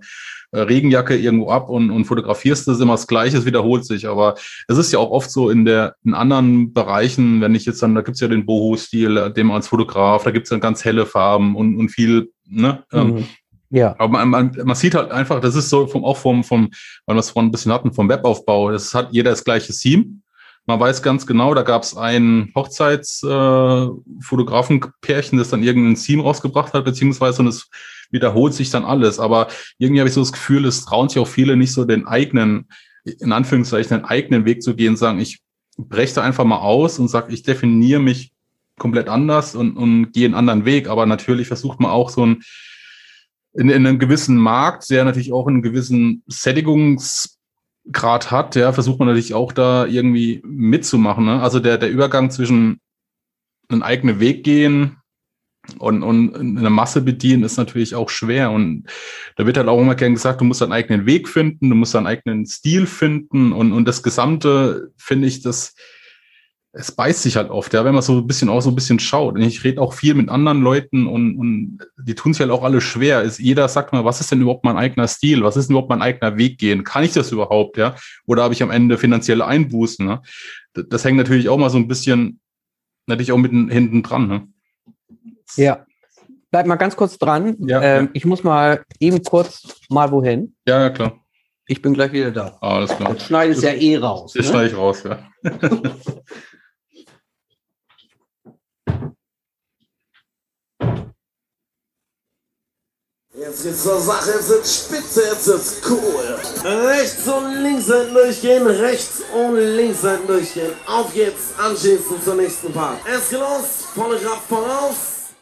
äh, 0.51 0.59
Regenjacke 0.59 1.17
irgendwo 1.17 1.49
ab 1.49 1.69
und, 1.69 1.89
und 1.89 2.05
fotografierst 2.05 2.67
das 2.67 2.79
immer 2.79 2.93
das 2.93 3.07
Gleiche, 3.07 3.37
es 3.37 3.45
wiederholt 3.45 3.85
sich. 3.85 4.07
Aber 4.07 4.35
es 4.67 4.77
ist 4.77 4.91
ja 4.91 4.99
auch 4.99 5.11
oft 5.11 5.31
so 5.31 5.49
in 5.49 5.65
der 5.65 5.95
in 6.05 6.13
anderen 6.13 6.73
Bereichen, 6.73 7.41
wenn 7.41 7.55
ich 7.55 7.65
jetzt 7.65 7.81
dann, 7.81 7.95
da 7.95 8.01
gibt's 8.01 8.21
ja 8.21 8.27
den 8.27 8.45
Boho-Stil, 8.45 9.17
äh, 9.17 9.33
dem 9.33 9.51
als 9.51 9.67
Fotograf, 9.67 10.23
da 10.23 10.31
gibt's 10.31 10.49
dann 10.49 10.59
ganz 10.59 10.85
helle 10.85 11.05
Farben 11.05 11.55
und, 11.55 11.77
und 11.77 11.89
viel, 11.89 12.31
ne? 12.45 12.83
Ähm, 12.93 13.15
mhm. 13.15 13.25
Ja. 13.69 13.95
Aber 13.97 14.07
man, 14.07 14.29
man, 14.29 14.57
man 14.63 14.75
sieht 14.75 14.95
halt 14.95 15.11
einfach, 15.11 15.41
das 15.41 15.55
ist 15.55 15.69
so 15.69 15.87
vom, 15.87 16.05
auch 16.05 16.17
vom, 16.17 16.43
vom, 16.43 16.69
weil 17.05 17.15
wir 17.15 17.19
es 17.19 17.31
vorhin 17.31 17.49
ein 17.49 17.51
bisschen 17.51 17.73
hatten, 17.73 17.93
vom 17.93 18.07
Webaufbau. 18.07 18.71
Das 18.71 18.93
hat 18.93 19.11
jeder 19.11 19.31
das 19.31 19.43
gleiche 19.43 19.73
Theme. 19.73 20.21
Man 20.67 20.79
weiß 20.81 21.01
ganz 21.01 21.25
genau, 21.25 21.53
da 21.53 21.63
gab 21.63 21.83
es 21.83 21.95
ein 21.95 22.51
Hochzeitsfotografenpärchen, 22.53 25.37
äh, 25.37 25.41
das 25.41 25.49
dann 25.49 25.63
irgendein 25.63 25.95
Theme 25.95 26.23
rausgebracht 26.23 26.73
hat, 26.73 26.83
beziehungsweise 26.83 27.41
und 27.41 27.47
es 27.47 27.69
wiederholt 28.11 28.53
sich 28.53 28.69
dann 28.69 28.83
alles. 28.83 29.17
Aber 29.17 29.47
irgendwie 29.77 30.01
habe 30.01 30.09
ich 30.09 30.13
so 30.13 30.21
das 30.21 30.33
Gefühl, 30.33 30.65
es 30.65 30.83
trauen 30.83 31.07
sich 31.07 31.19
auch 31.19 31.27
viele 31.27 31.55
nicht 31.55 31.71
so 31.71 31.85
den 31.85 32.05
eigenen, 32.05 32.67
in 33.05 33.31
Anführungszeichen, 33.31 33.99
den 33.99 34.05
eigenen 34.05 34.43
Weg 34.43 34.61
zu 34.61 34.75
gehen, 34.75 34.97
sagen, 34.97 35.21
ich 35.21 35.39
breche 35.77 36.15
da 36.15 36.21
einfach 36.21 36.43
mal 36.43 36.59
aus 36.59 36.99
und 36.99 37.07
sage, 37.07 37.33
ich 37.33 37.43
definiere 37.43 38.01
mich 38.01 38.33
komplett 38.77 39.07
anders 39.07 39.55
und, 39.55 39.77
und 39.77 40.11
gehe 40.11 40.25
einen 40.25 40.35
anderen 40.35 40.65
Weg. 40.65 40.89
Aber 40.89 41.05
natürlich 41.05 41.47
versucht 41.47 41.79
man 41.79 41.91
auch 41.91 42.09
so 42.09 42.25
ein, 42.25 42.43
in, 43.53 43.69
in 43.69 43.87
einem 43.87 43.99
gewissen 43.99 44.35
Markt, 44.35 44.89
der 44.89 45.05
natürlich 45.05 45.31
auch 45.31 45.47
einen 45.47 45.61
gewissen 45.61 46.23
Sättigungs 46.27 47.36
Grad 47.91 48.31
hat, 48.31 48.55
ja, 48.55 48.73
versucht 48.73 48.99
man 48.99 49.07
natürlich 49.07 49.33
auch 49.33 49.51
da 49.51 49.85
irgendwie 49.85 50.41
mitzumachen. 50.43 51.25
Ne? 51.25 51.41
Also 51.41 51.59
der, 51.59 51.77
der 51.77 51.89
Übergang 51.89 52.31
zwischen 52.31 52.79
einen 53.69 53.83
eigenen 53.83 54.19
Weg 54.19 54.43
gehen 54.43 54.97
und, 55.79 56.03
und 56.03 56.35
eine 56.35 56.69
Masse 56.69 57.01
bedienen 57.01 57.43
ist 57.43 57.57
natürlich 57.57 57.95
auch 57.95 58.09
schwer. 58.09 58.51
Und 58.51 58.85
da 59.35 59.45
wird 59.45 59.57
halt 59.57 59.67
auch 59.67 59.81
immer 59.81 59.95
gern 59.95 60.13
gesagt, 60.13 60.41
du 60.41 60.45
musst 60.45 60.61
deinen 60.61 60.73
eigenen 60.73 61.05
Weg 61.05 61.27
finden, 61.27 61.69
du 61.69 61.75
musst 61.75 61.93
deinen 61.93 62.07
eigenen 62.07 62.45
Stil 62.45 62.85
finden 62.85 63.51
und, 63.51 63.73
und 63.73 63.85
das 63.85 64.03
Gesamte 64.03 64.91
finde 64.97 65.27
ich, 65.27 65.41
das, 65.41 65.75
es 66.77 66.91
beißt 66.91 67.23
sich 67.23 67.35
halt 67.35 67.49
oft, 67.49 67.73
ja, 67.73 67.83
wenn 67.83 67.93
man 67.93 68.03
so 68.03 68.13
ein 68.13 68.27
bisschen 68.27 68.49
auch 68.49 68.61
so 68.61 68.69
ein 68.69 68.75
bisschen 68.75 68.99
schaut. 68.99 69.35
Und 69.35 69.41
ich 69.41 69.63
rede 69.63 69.81
auch 69.81 69.93
viel 69.93 70.13
mit 70.13 70.29
anderen 70.29 70.61
Leuten 70.61 71.07
und, 71.07 71.37
und 71.37 71.79
die 71.97 72.13
tun 72.13 72.33
sich 72.33 72.41
halt 72.41 72.51
auch 72.51 72.63
alle 72.63 72.81
schwer. 72.81 73.23
Ist, 73.23 73.39
jeder 73.39 73.67
sagt 73.67 73.93
mal, 73.93 74.05
was 74.05 74.21
ist 74.21 74.31
denn 74.31 74.41
überhaupt 74.41 74.63
mein 74.63 74.77
eigener 74.77 75.07
Stil? 75.07 75.43
Was 75.43 75.57
ist 75.57 75.67
denn 75.67 75.73
überhaupt 75.73 75.89
mein 75.89 76.01
eigener 76.01 76.37
Weg 76.37 76.59
gehen? 76.59 76.83
Kann 76.83 77.03
ich 77.03 77.13
das 77.13 77.31
überhaupt, 77.31 77.77
ja? 77.77 77.95
Oder 78.27 78.43
habe 78.43 78.53
ich 78.53 78.61
am 78.61 78.69
Ende 78.69 78.97
finanzielle 78.97 79.45
Einbußen? 79.45 80.05
Ne? 80.05 80.21
Das 80.73 81.03
hängt 81.03 81.17
natürlich 81.17 81.49
auch 81.49 81.57
mal 81.57 81.71
so 81.71 81.77
ein 81.77 81.87
bisschen, 81.87 82.39
natürlich 83.07 83.31
auch 83.31 83.37
mit 83.37 83.51
hinten 83.51 84.03
dran. 84.03 84.27
Ne? 84.27 84.47
Ja. 85.55 85.85
Bleib 86.51 86.67
mal 86.67 86.75
ganz 86.75 86.95
kurz 86.95 87.17
dran. 87.17 87.57
Ja, 87.59 87.81
ähm, 87.81 88.05
ja. 88.05 88.09
Ich 88.13 88.25
muss 88.25 88.43
mal 88.43 88.83
eben 88.99 89.21
kurz 89.23 89.81
mal 89.89 90.11
wohin. 90.11 90.55
Ja, 90.67 90.81
ja, 90.81 90.89
klar. 90.91 91.19
Ich 91.65 91.81
bin 91.81 91.93
gleich 91.93 92.13
wieder 92.13 92.31
da. 92.31 92.57
Ah, 92.61 92.75
alles 92.75 92.95
klar. 92.95 93.13
Das 93.13 93.25
schneidest 93.25 93.63
ja 93.63 93.71
eh 93.71 93.97
raus. 93.97 94.33
Das 94.33 94.45
ne? 94.45 94.51
schneide 94.51 94.67
ich 94.69 94.77
raus, 94.77 95.03
ja. 95.03 95.27
Jetzt 103.39 103.63
geht's 103.63 103.83
zur 103.83 103.99
Sache, 103.99 104.31
jetzt 104.31 104.49
ist 104.49 104.87
spitze, 104.87 105.21
jetzt 105.21 105.47
ist 105.47 105.87
cool. 105.87 106.39
Rechts 106.63 107.27
und 107.27 107.61
links 107.61 107.85
Seiten 107.85 108.11
durchgehen, 108.11 108.65
rechts 108.65 109.21
und 109.31 109.57
links 109.57 110.01
Seiten 110.01 110.25
durchgehen. 110.25 110.73
Auf 110.87 111.13
geht's, 111.13 111.53
anschließend 111.59 112.23
zur 112.23 112.33
nächsten 112.33 112.73
Part. 112.73 112.97
Es 113.05 113.29
geht 113.29 113.39
los, 113.39 113.83
volle 113.93 114.17
Kraft 114.17 114.47
voraus. 114.47 115.35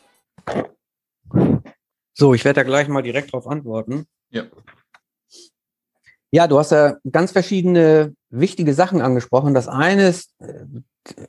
So, 2.13 2.33
ich 2.33 2.43
werde 2.43 2.59
da 2.59 2.63
gleich 2.63 2.89
mal 2.89 3.01
direkt 3.01 3.31
drauf 3.31 3.47
antworten. 3.47 4.05
Ja. 4.29 4.43
Ja, 6.31 6.47
du 6.47 6.59
hast 6.59 6.71
ja 6.71 6.97
ganz 7.09 7.31
verschiedene 7.31 8.13
wichtige 8.29 8.73
Sachen 8.73 8.99
angesprochen. 8.99 9.53
Das 9.53 9.69
eine 9.69 10.09
ist, 10.09 10.31
äh, 10.39 10.65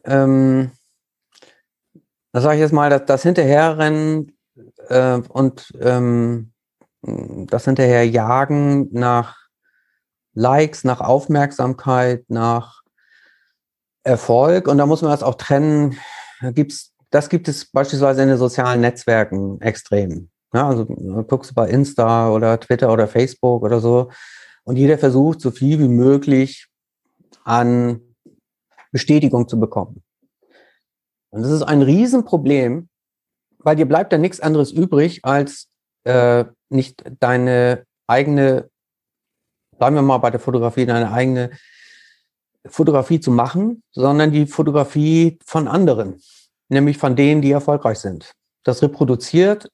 ähm, 0.03 0.73
das 2.33 2.43
sage 2.43 2.57
ich 2.57 2.61
jetzt 2.61 2.73
mal, 2.73 2.91
das, 2.91 3.05
das 3.07 3.23
Hinterherrennen 3.23 4.37
äh, 4.89 5.21
und 5.29 5.73
ähm, 5.81 6.53
das 7.49 7.65
hinterher 7.65 8.07
Jagen 8.07 8.89
nach 8.93 9.37
Likes, 10.35 10.85
nach 10.85 11.01
Aufmerksamkeit, 11.01 12.25
nach 12.29 12.83
Erfolg. 14.05 14.69
Und 14.69 14.79
da 14.79 14.87
muss 14.87 15.03
man 15.03 15.11
das 15.11 15.23
auch 15.23 15.37
trennen. 15.37 15.99
Gibt's, 16.53 16.93
das 17.11 17.29
gibt 17.29 17.49
es 17.49 17.71
beispielsweise 17.71 18.23
in 18.23 18.29
den 18.29 18.39
sozialen 18.39 18.81
Netzwerken 18.81 19.61
extrem. 19.61 20.31
Ja, 20.53 20.69
also 20.69 20.85
guckst 20.85 21.51
du 21.51 21.55
bei 21.55 21.69
Insta 21.69 22.31
oder 22.31 22.59
Twitter 22.61 22.93
oder 22.93 23.09
Facebook 23.09 23.63
oder 23.63 23.81
so. 23.81 24.11
Und 24.65 24.77
jeder 24.77 24.99
versucht, 24.99 25.41
so 25.41 25.51
viel 25.51 25.79
wie 25.79 25.89
möglich 25.89 26.69
an 27.45 28.01
Bestätigung 28.93 29.49
zu 29.49 29.59
bekommen. 29.61 30.03
Und 31.31 31.43
das 31.43 31.51
ist 31.51 31.63
ein 31.63 31.83
Riesenproblem, 31.83 32.89
weil 33.59 33.77
dir 33.77 33.87
bleibt 33.87 34.13
da 34.13 34.19
nichts 34.19 34.41
anderes 34.41 34.73
übrig, 34.73 35.25
als 35.25 35.69
äh, 36.05 36.45
nicht 36.69 37.05
deine 37.21 37.85
eigene, 38.07 38.71
bleiben 39.79 39.97
wir 39.97 40.03
mal 40.03 40.19
bei 40.19 40.31
der 40.31 40.41
Fotografie, 40.41 40.87
deine 40.87 41.13
eigene 41.13 41.51
Fotografie 42.67 43.21
zu 43.21 43.31
machen, 43.31 43.83
sondern 43.93 44.33
die 44.33 44.47
Fotografie 44.47 45.39
von 45.45 45.69
anderen, 45.69 46.21
nämlich 46.69 46.99
von 46.99 47.17
denen, 47.17 47.43
die 47.43 47.53
erfolgreich 47.53 47.99
sind. 47.99 48.33
Das 48.65 48.83
reproduziert, 48.83 49.71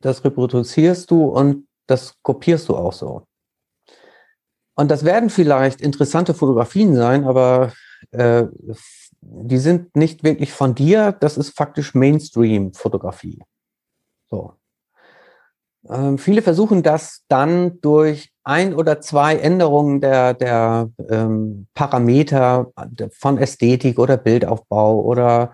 das 0.00 0.24
reproduzierst 0.24 1.10
du 1.10 1.24
und 1.24 1.66
das 1.86 2.14
kopierst 2.22 2.68
du 2.68 2.76
auch 2.76 2.92
so. 2.92 3.26
Und 4.74 4.90
das 4.90 5.04
werden 5.04 5.30
vielleicht 5.30 5.80
interessante 5.80 6.34
Fotografien 6.34 6.94
sein, 6.94 7.24
aber 7.24 7.72
äh, 8.10 8.44
die 9.20 9.58
sind 9.58 9.96
nicht 9.96 10.22
wirklich 10.22 10.52
von 10.52 10.74
dir, 10.74 11.12
das 11.12 11.38
ist 11.38 11.56
faktisch 11.56 11.94
Mainstream-Fotografie. 11.94 13.42
So. 14.30 14.54
Ähm, 15.90 16.18
viele 16.18 16.42
versuchen 16.42 16.82
das 16.82 17.22
dann 17.28 17.80
durch 17.80 18.32
ein 18.44 18.74
oder 18.74 19.00
zwei 19.00 19.36
Änderungen 19.36 20.00
der, 20.00 20.34
der 20.34 20.90
ähm, 21.08 21.66
Parameter 21.74 22.72
von 23.12 23.38
Ästhetik 23.38 23.98
oder 23.98 24.16
Bildaufbau 24.16 25.00
oder 25.02 25.52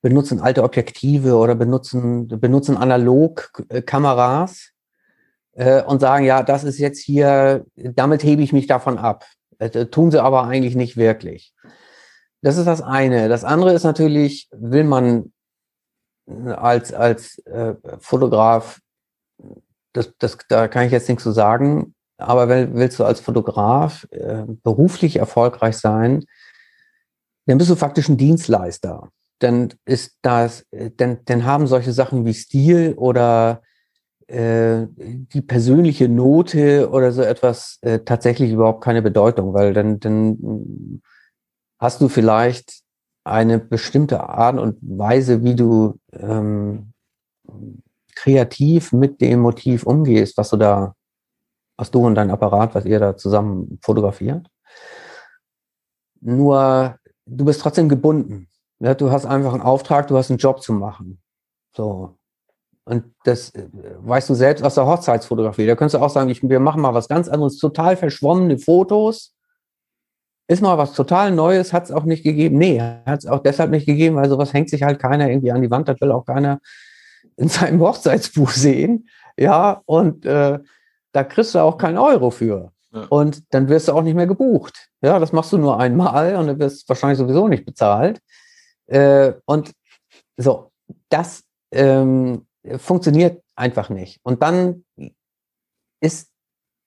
benutzen 0.00 0.40
alte 0.40 0.64
Objektive 0.64 1.36
oder 1.36 1.54
benutzen, 1.54 2.26
benutzen 2.28 2.76
Analogkameras 2.76 4.70
äh, 5.54 5.82
und 5.82 6.00
sagen, 6.00 6.24
ja, 6.24 6.42
das 6.42 6.64
ist 6.64 6.78
jetzt 6.78 6.98
hier, 6.98 7.64
damit 7.76 8.24
hebe 8.24 8.42
ich 8.42 8.52
mich 8.52 8.66
davon 8.66 8.98
ab. 8.98 9.24
Äh, 9.58 9.86
tun 9.86 10.10
sie 10.10 10.22
aber 10.22 10.44
eigentlich 10.44 10.74
nicht 10.74 10.96
wirklich. 10.96 11.54
Das 12.42 12.56
ist 12.56 12.66
das 12.66 12.82
eine. 12.82 13.28
Das 13.28 13.44
andere 13.44 13.72
ist 13.72 13.84
natürlich, 13.84 14.48
will 14.50 14.82
man 14.82 15.32
als, 16.26 16.92
als 16.92 17.38
äh, 17.46 17.74
Fotograf, 18.00 18.80
das, 19.92 20.12
das, 20.18 20.38
da 20.48 20.68
kann 20.68 20.86
ich 20.86 20.92
jetzt 20.92 21.08
nichts 21.08 21.24
zu 21.24 21.32
sagen, 21.32 21.94
aber 22.18 22.48
wenn, 22.48 22.74
willst 22.74 22.98
du 22.98 23.04
als 23.04 23.20
Fotograf 23.20 24.06
äh, 24.10 24.44
beruflich 24.62 25.16
erfolgreich 25.16 25.76
sein, 25.76 26.24
dann 27.46 27.58
bist 27.58 27.70
du 27.70 27.74
faktisch 27.74 28.08
ein 28.08 28.16
Dienstleister. 28.16 29.08
Dann 29.40 29.74
ist 29.84 30.18
das, 30.22 30.64
dann, 30.96 31.18
dann 31.24 31.44
haben 31.44 31.66
solche 31.66 31.92
Sachen 31.92 32.24
wie 32.24 32.34
Stil 32.34 32.94
oder 32.96 33.62
äh, 34.28 34.86
die 34.96 35.42
persönliche 35.42 36.08
Note 36.08 36.90
oder 36.90 37.10
so 37.12 37.22
etwas 37.22 37.78
äh, 37.82 37.98
tatsächlich 38.00 38.52
überhaupt 38.52 38.84
keine 38.84 39.02
Bedeutung, 39.02 39.52
weil 39.52 39.74
dann, 39.74 39.98
dann 39.98 41.02
hast 41.78 42.00
du 42.00 42.08
vielleicht 42.08 42.82
eine 43.24 43.58
bestimmte 43.58 44.20
Art 44.20 44.58
und 44.58 44.78
Weise, 44.80 45.42
wie 45.42 45.54
du 45.54 45.98
ähm, 46.12 46.92
kreativ 48.14 48.92
mit 48.92 49.20
dem 49.20 49.40
Motiv 49.40 49.84
umgehst, 49.84 50.36
was 50.36 50.50
du 50.50 50.56
da, 50.56 50.94
was 51.76 51.90
du 51.90 52.06
und 52.06 52.14
dein 52.14 52.30
Apparat, 52.30 52.74
was 52.74 52.84
ihr 52.84 52.98
da 52.98 53.16
zusammen 53.16 53.78
fotografiert. 53.82 54.46
Nur 56.20 56.96
du 57.26 57.44
bist 57.44 57.60
trotzdem 57.60 57.88
gebunden. 57.88 58.48
Ja, 58.80 58.94
du 58.94 59.10
hast 59.10 59.26
einfach 59.26 59.52
einen 59.52 59.62
Auftrag, 59.62 60.08
du 60.08 60.16
hast 60.16 60.30
einen 60.30 60.38
Job 60.38 60.62
zu 60.62 60.72
machen. 60.72 61.20
So. 61.76 62.16
Und 62.84 63.04
das 63.24 63.50
äh, 63.54 63.68
weißt 63.98 64.28
du 64.28 64.34
selbst 64.34 64.64
aus 64.64 64.74
der 64.74 64.86
Hochzeitsfotografie. 64.86 65.66
Da 65.66 65.76
könntest 65.76 65.94
du 65.94 66.04
auch 66.04 66.10
sagen, 66.10 66.30
ich, 66.30 66.42
wir 66.42 66.60
machen 66.60 66.82
mal 66.82 66.94
was 66.94 67.08
ganz 67.08 67.28
anderes, 67.28 67.58
total 67.58 67.96
verschwommene 67.96 68.58
Fotos. 68.58 69.34
Ist 70.48 70.62
mal 70.62 70.78
was 70.78 70.92
total 70.92 71.30
Neues, 71.30 71.72
hat 71.72 71.84
es 71.84 71.92
auch 71.92 72.04
nicht 72.04 72.24
gegeben. 72.24 72.58
Nee, 72.58 72.80
hat 72.80 73.20
es 73.20 73.26
auch 73.26 73.38
deshalb 73.38 73.70
nicht 73.70 73.86
gegeben, 73.86 74.16
weil 74.16 74.28
sowas 74.28 74.52
hängt 74.52 74.68
sich 74.68 74.82
halt 74.82 74.98
keiner 74.98 75.30
irgendwie 75.30 75.52
an 75.52 75.62
die 75.62 75.70
Wand, 75.70 75.88
das 75.88 76.00
will 76.00 76.10
auch 76.10 76.26
keiner 76.26 76.58
in 77.42 77.48
seinem 77.48 77.80
Hochzeitsbuch 77.80 78.50
sehen. 78.50 79.08
Ja, 79.36 79.82
und 79.84 80.24
äh, 80.24 80.60
da 81.12 81.24
kriegst 81.24 81.54
du 81.54 81.58
auch 81.58 81.76
keinen 81.76 81.98
Euro 81.98 82.30
für. 82.30 82.72
Ja. 82.92 83.06
Und 83.08 83.42
dann 83.52 83.68
wirst 83.68 83.88
du 83.88 83.92
auch 83.92 84.02
nicht 84.02 84.14
mehr 84.14 84.26
gebucht. 84.26 84.88
Ja, 85.02 85.18
das 85.18 85.32
machst 85.32 85.52
du 85.52 85.58
nur 85.58 85.78
einmal 85.80 86.36
und 86.36 86.46
dann 86.46 86.58
wirst 86.58 86.84
du 86.84 86.88
wahrscheinlich 86.90 87.18
sowieso 87.18 87.48
nicht 87.48 87.64
bezahlt. 87.64 88.20
Äh, 88.86 89.32
und 89.44 89.72
so, 90.36 90.70
das 91.08 91.42
ähm, 91.72 92.46
funktioniert 92.76 93.42
einfach 93.56 93.88
nicht. 93.88 94.20
Und 94.22 94.42
dann 94.42 94.84
ist 96.00 96.30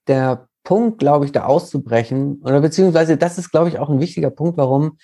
der 0.08 0.48
Punkt, 0.64 1.00
glaube 1.00 1.26
ich, 1.26 1.32
da 1.32 1.46
auszubrechen, 1.46 2.42
oder 2.44 2.62
beziehungsweise 2.62 3.18
das 3.18 3.38
ist, 3.38 3.52
glaube 3.52 3.70
ich, 3.70 3.80
auch 3.80 3.90
ein 3.90 4.00
wichtiger 4.00 4.30
Punkt, 4.30 4.58
warum 4.58 4.98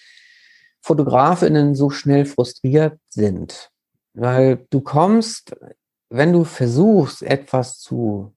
Fotografinnen 0.82 1.76
so 1.76 1.90
schnell 1.90 2.26
frustriert 2.26 2.98
sind. 3.10 3.71
Weil 4.14 4.66
du 4.70 4.82
kommst, 4.82 5.56
wenn 6.10 6.34
du 6.34 6.44
versuchst, 6.44 7.24
etwas 7.24 7.80
zu 7.80 8.34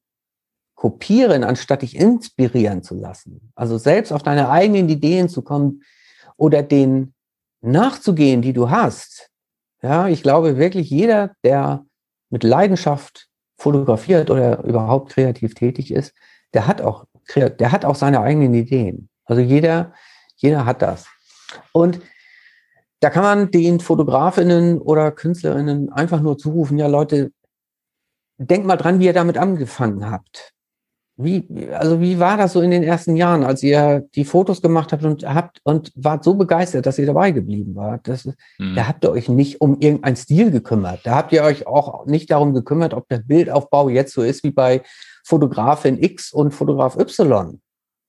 kopieren, 0.75 1.45
anstatt 1.45 1.83
dich 1.83 1.97
inspirieren 1.97 2.83
zu 2.83 2.95
lassen, 2.95 3.53
also 3.55 3.79
selbst 3.79 4.13
auf 4.13 4.23
deine 4.23 4.51
eigenen 4.51 4.89
Ideen 4.89 5.29
zu 5.29 5.43
kommen 5.43 5.83
oder 6.37 6.63
den 6.63 7.15
nachzugehen, 7.63 8.43
die 8.43 8.53
du 8.53 8.71
hast. 8.71 9.31
Ja, 9.83 10.09
ich 10.09 10.23
glaube 10.23 10.59
wirklich, 10.59 10.91
jeder, 10.91 11.35
der 11.43 11.85
mit 12.31 12.43
Leidenschaft 12.43 13.29
fotografiert 13.57 14.31
oder 14.31 14.63
überhaupt 14.65 15.13
kreativ 15.13 15.55
tätig 15.55 15.93
ist, 15.93 16.15
der 16.53 16.67
hat 16.67 16.81
auch, 16.81 17.07
der 17.35 17.73
hat 17.73 17.85
auch 17.85 17.95
seine 17.95 18.21
eigenen 18.21 18.55
Ideen. 18.55 19.09
Also 19.25 19.41
jeder, 19.41 19.93
jeder 20.37 20.67
hat 20.67 20.83
das. 20.83 21.07
Und 21.73 22.01
da 23.05 23.11
kann 23.11 23.23
man 23.23 23.51
den 23.51 23.81
Fotografinnen 23.81 24.81
oder 24.81 25.11
Künstlerinnen 25.11 25.93
einfach 25.93 26.23
nur 26.23 26.39
zurufen, 26.39 26.79
ja 26.79 26.87
Leute, 26.87 27.33
denkt 28.39 28.67
mal 28.67 28.79
dran, 28.79 28.99
wie 28.99 29.05
ihr 29.05 29.13
damit 29.13 29.37
angefangen 29.37 30.11
habt. 30.11 30.55
Wie, 31.19 31.69
also 31.71 32.01
wie 32.01 32.19
war 32.19 32.39
das 32.39 32.55
so 32.55 32.63
in 32.63 32.71
den 32.71 32.83
ersten 32.83 33.15
Jahren, 33.15 33.45
als 33.45 33.63
ihr 33.63 34.09
die 34.15 34.25
Fotos 34.25 34.63
gemacht 34.63 34.91
habt 34.91 35.05
und 35.05 35.23
habt 35.23 35.61
und 35.65 35.93
wart 35.97 36.25
so 36.25 36.33
begeistert, 36.33 36.87
dass 36.87 36.99
ihr 36.99 37.05
dabei 37.05 37.31
geblieben 37.33 37.77
wart? 37.77 38.09
Das, 38.09 38.25
mhm. 38.25 38.75
Da 38.75 38.89
habt 38.89 39.05
ihr 39.05 39.11
euch 39.11 39.29
nicht 39.29 39.61
um 39.61 39.79
irgendeinen 39.81 40.17
Stil 40.17 40.51
gekümmert. 40.51 41.01
Da 41.05 41.17
habt 41.17 41.31
ihr 41.33 41.43
euch 41.43 41.67
auch 41.67 42.07
nicht 42.07 42.31
darum 42.31 42.55
gekümmert, 42.55 42.95
ob 42.95 43.07
der 43.11 43.19
Bildaufbau 43.19 43.91
jetzt 43.91 44.15
so 44.15 44.23
ist 44.23 44.45
wie 44.45 44.51
bei 44.51 44.83
Fotografin 45.27 46.03
X 46.03 46.33
und 46.33 46.55
Fotograf 46.55 46.97
Y, 46.97 47.61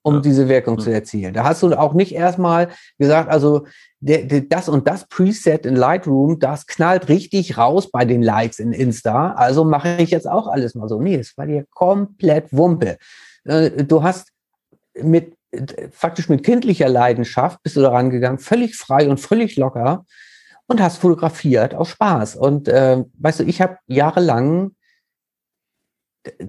um 0.02 0.14
ja. 0.14 0.20
diese 0.22 0.48
Wirkung 0.48 0.76
mhm. 0.76 0.80
zu 0.80 0.90
erzielen. 0.90 1.34
Da 1.34 1.44
hast 1.44 1.62
du 1.62 1.78
auch 1.78 1.92
nicht 1.92 2.14
erstmal 2.14 2.70
gesagt, 2.98 3.28
also 3.28 3.66
der, 4.06 4.22
der, 4.22 4.42
das 4.42 4.68
und 4.68 4.86
das 4.86 5.06
Preset 5.08 5.66
in 5.66 5.74
Lightroom, 5.74 6.38
das 6.38 6.66
knallt 6.66 7.08
richtig 7.08 7.58
raus 7.58 7.90
bei 7.90 8.04
den 8.04 8.22
Likes 8.22 8.60
in 8.60 8.72
Insta. 8.72 9.32
Also 9.32 9.64
mache 9.64 9.96
ich 9.98 10.10
jetzt 10.10 10.28
auch 10.28 10.46
alles 10.46 10.74
mal 10.74 10.88
so. 10.88 11.00
Nee, 11.00 11.16
das 11.16 11.36
war 11.36 11.46
dir 11.46 11.66
komplett 11.70 12.52
Wumpe. 12.52 12.98
Äh, 13.44 13.84
du 13.84 14.02
hast 14.02 14.30
mit 14.94 15.36
faktisch 15.90 16.28
mit 16.28 16.44
kindlicher 16.44 16.88
Leidenschaft 16.88 17.62
bist 17.62 17.76
du 17.76 17.80
daran 17.80 18.10
gegangen, 18.10 18.38
völlig 18.38 18.76
frei 18.76 19.08
und 19.08 19.18
völlig 19.18 19.56
locker 19.56 20.04
und 20.66 20.80
hast 20.80 20.98
fotografiert 20.98 21.74
aus 21.74 21.88
Spaß. 21.88 22.36
Und 22.36 22.68
äh, 22.68 23.02
weißt 23.18 23.40
du, 23.40 23.44
ich 23.44 23.60
habe 23.60 23.78
jahrelang 23.86 24.72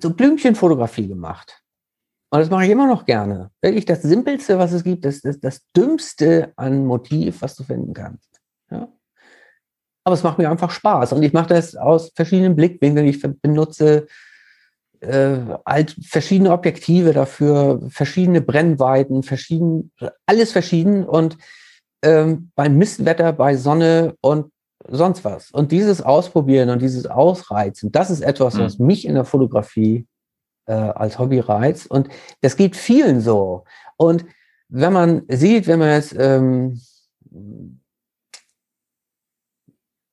so 0.02 0.14
Blümchenfotografie 0.14 1.08
gemacht. 1.08 1.64
Und 2.30 2.40
das 2.40 2.50
mache 2.50 2.66
ich 2.66 2.72
immer 2.72 2.88
noch 2.88 3.06
gerne. 3.06 3.52
Wirklich 3.62 3.86
das 3.86 4.02
Simpelste, 4.02 4.60
was 4.60 4.74
es 4.74 4.84
gibt, 4.84 5.06
das, 5.06 5.22
das, 5.22 5.40
das 5.40 5.62
Dümmste 5.76 6.52
an 6.58 6.86
Motiv, 6.86 7.42
was 7.42 7.56
du 7.56 7.64
finden 7.64 7.94
kannst. 7.94 8.42
Ja? 8.70 8.90
Aber 10.04 10.14
es 10.14 10.24
macht 10.24 10.38
mir 10.38 10.50
einfach 10.50 10.72
Spaß. 10.72 11.14
Und 11.14 11.24
ich 11.24 11.34
mache 11.34 11.50
das 11.50 11.76
aus 11.76 12.12
verschiedenen 12.16 12.56
Blickwinkeln. 12.56 13.08
Ich 13.08 13.22
benutze 13.42 14.08
äh, 15.00 15.38
halt 15.66 15.96
verschiedene 16.04 16.52
Objektive 16.52 17.14
dafür, 17.14 17.82
verschiedene 17.90 18.42
Brennweiten, 18.42 19.24
verschieden, 19.24 19.92
alles 20.26 20.52
verschieden. 20.52 21.06
Und 21.06 21.38
ähm, 22.04 22.52
beim 22.56 22.78
Mistwetter, 22.78 23.32
bei 23.32 23.56
Sonne 23.56 24.16
und 24.22 24.52
sonst 24.90 25.24
was. 25.24 25.52
Und 25.52 25.72
dieses 25.72 26.02
Ausprobieren 26.02 26.70
und 26.70 26.82
dieses 26.82 27.08
Ausreizen, 27.08 27.92
das 27.92 28.10
ist 28.10 28.22
etwas, 28.22 28.56
mhm. 28.56 28.60
was 28.60 28.80
mich 28.80 29.06
in 29.06 29.16
der 29.16 29.26
Fotografie 29.26 30.08
äh, 30.68 30.74
als 30.74 31.20
Hobby 31.20 31.40
reizt. 31.40 31.90
Und 31.90 32.10
das 32.42 32.56
geht 32.56 32.76
vielen 32.76 33.22
so. 33.22 33.64
Und 33.98 34.26
wenn 34.70 34.94
man 34.94 35.24
sieht, 35.30 35.68
wenn 35.68 35.80
man 35.80 35.90
jetzt 35.90 36.16
ähm, 36.18 36.82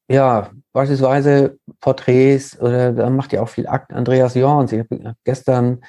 ja, 0.09 0.51
beispielsweise 0.73 1.59
Porträts 1.81 2.61
oder 2.61 2.93
da 2.93 3.11
macht 3.11 3.33
ja 3.33 3.43
auch 3.43 3.49
viel 3.49 3.67
Akt 3.67 3.93
Andreas 3.93 4.35
Jorns. 4.35 4.73
Ich 4.73 4.81
habe 4.81 5.17
gestern 5.25 5.81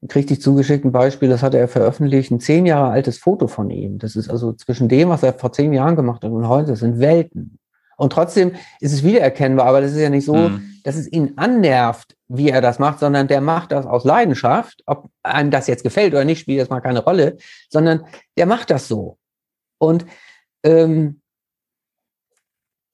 ich 0.00 0.42
zugeschickt 0.42 0.84
ein 0.84 0.90
Beispiel, 0.90 1.28
das 1.28 1.44
hat 1.44 1.54
er 1.54 1.68
veröffentlicht, 1.68 2.32
ein 2.32 2.40
zehn 2.40 2.66
Jahre 2.66 2.90
altes 2.90 3.18
Foto 3.18 3.46
von 3.46 3.70
ihm. 3.70 3.98
Das 3.98 4.16
ist 4.16 4.28
also 4.28 4.52
zwischen 4.52 4.88
dem, 4.88 5.10
was 5.10 5.22
er 5.22 5.32
vor 5.32 5.52
zehn 5.52 5.72
Jahren 5.72 5.94
gemacht 5.94 6.24
hat 6.24 6.32
und 6.32 6.48
heute, 6.48 6.70
das 6.70 6.80
sind 6.80 6.98
Welten. 6.98 7.58
Und 7.96 8.12
trotzdem 8.12 8.52
ist 8.80 8.92
es 8.92 9.04
wiedererkennbar, 9.04 9.66
aber 9.66 9.80
das 9.80 9.92
ist 9.92 10.00
ja 10.00 10.10
nicht 10.10 10.24
so, 10.24 10.34
mhm. 10.34 10.62
dass 10.82 10.96
es 10.96 11.10
ihn 11.12 11.34
annervt, 11.36 12.16
wie 12.34 12.48
er 12.48 12.62
das 12.62 12.78
macht, 12.78 12.98
sondern 12.98 13.28
der 13.28 13.40
macht 13.40 13.72
das 13.72 13.84
aus 13.84 14.04
Leidenschaft. 14.04 14.82
Ob 14.86 15.10
einem 15.22 15.50
das 15.50 15.66
jetzt 15.66 15.82
gefällt 15.82 16.14
oder 16.14 16.24
nicht, 16.24 16.40
spielt 16.40 16.60
das 16.60 16.70
mal 16.70 16.80
keine 16.80 17.04
Rolle, 17.04 17.36
sondern 17.68 18.06
der 18.36 18.46
macht 18.46 18.70
das 18.70 18.88
so. 18.88 19.18
Und, 19.78 20.06
ähm, 20.64 21.20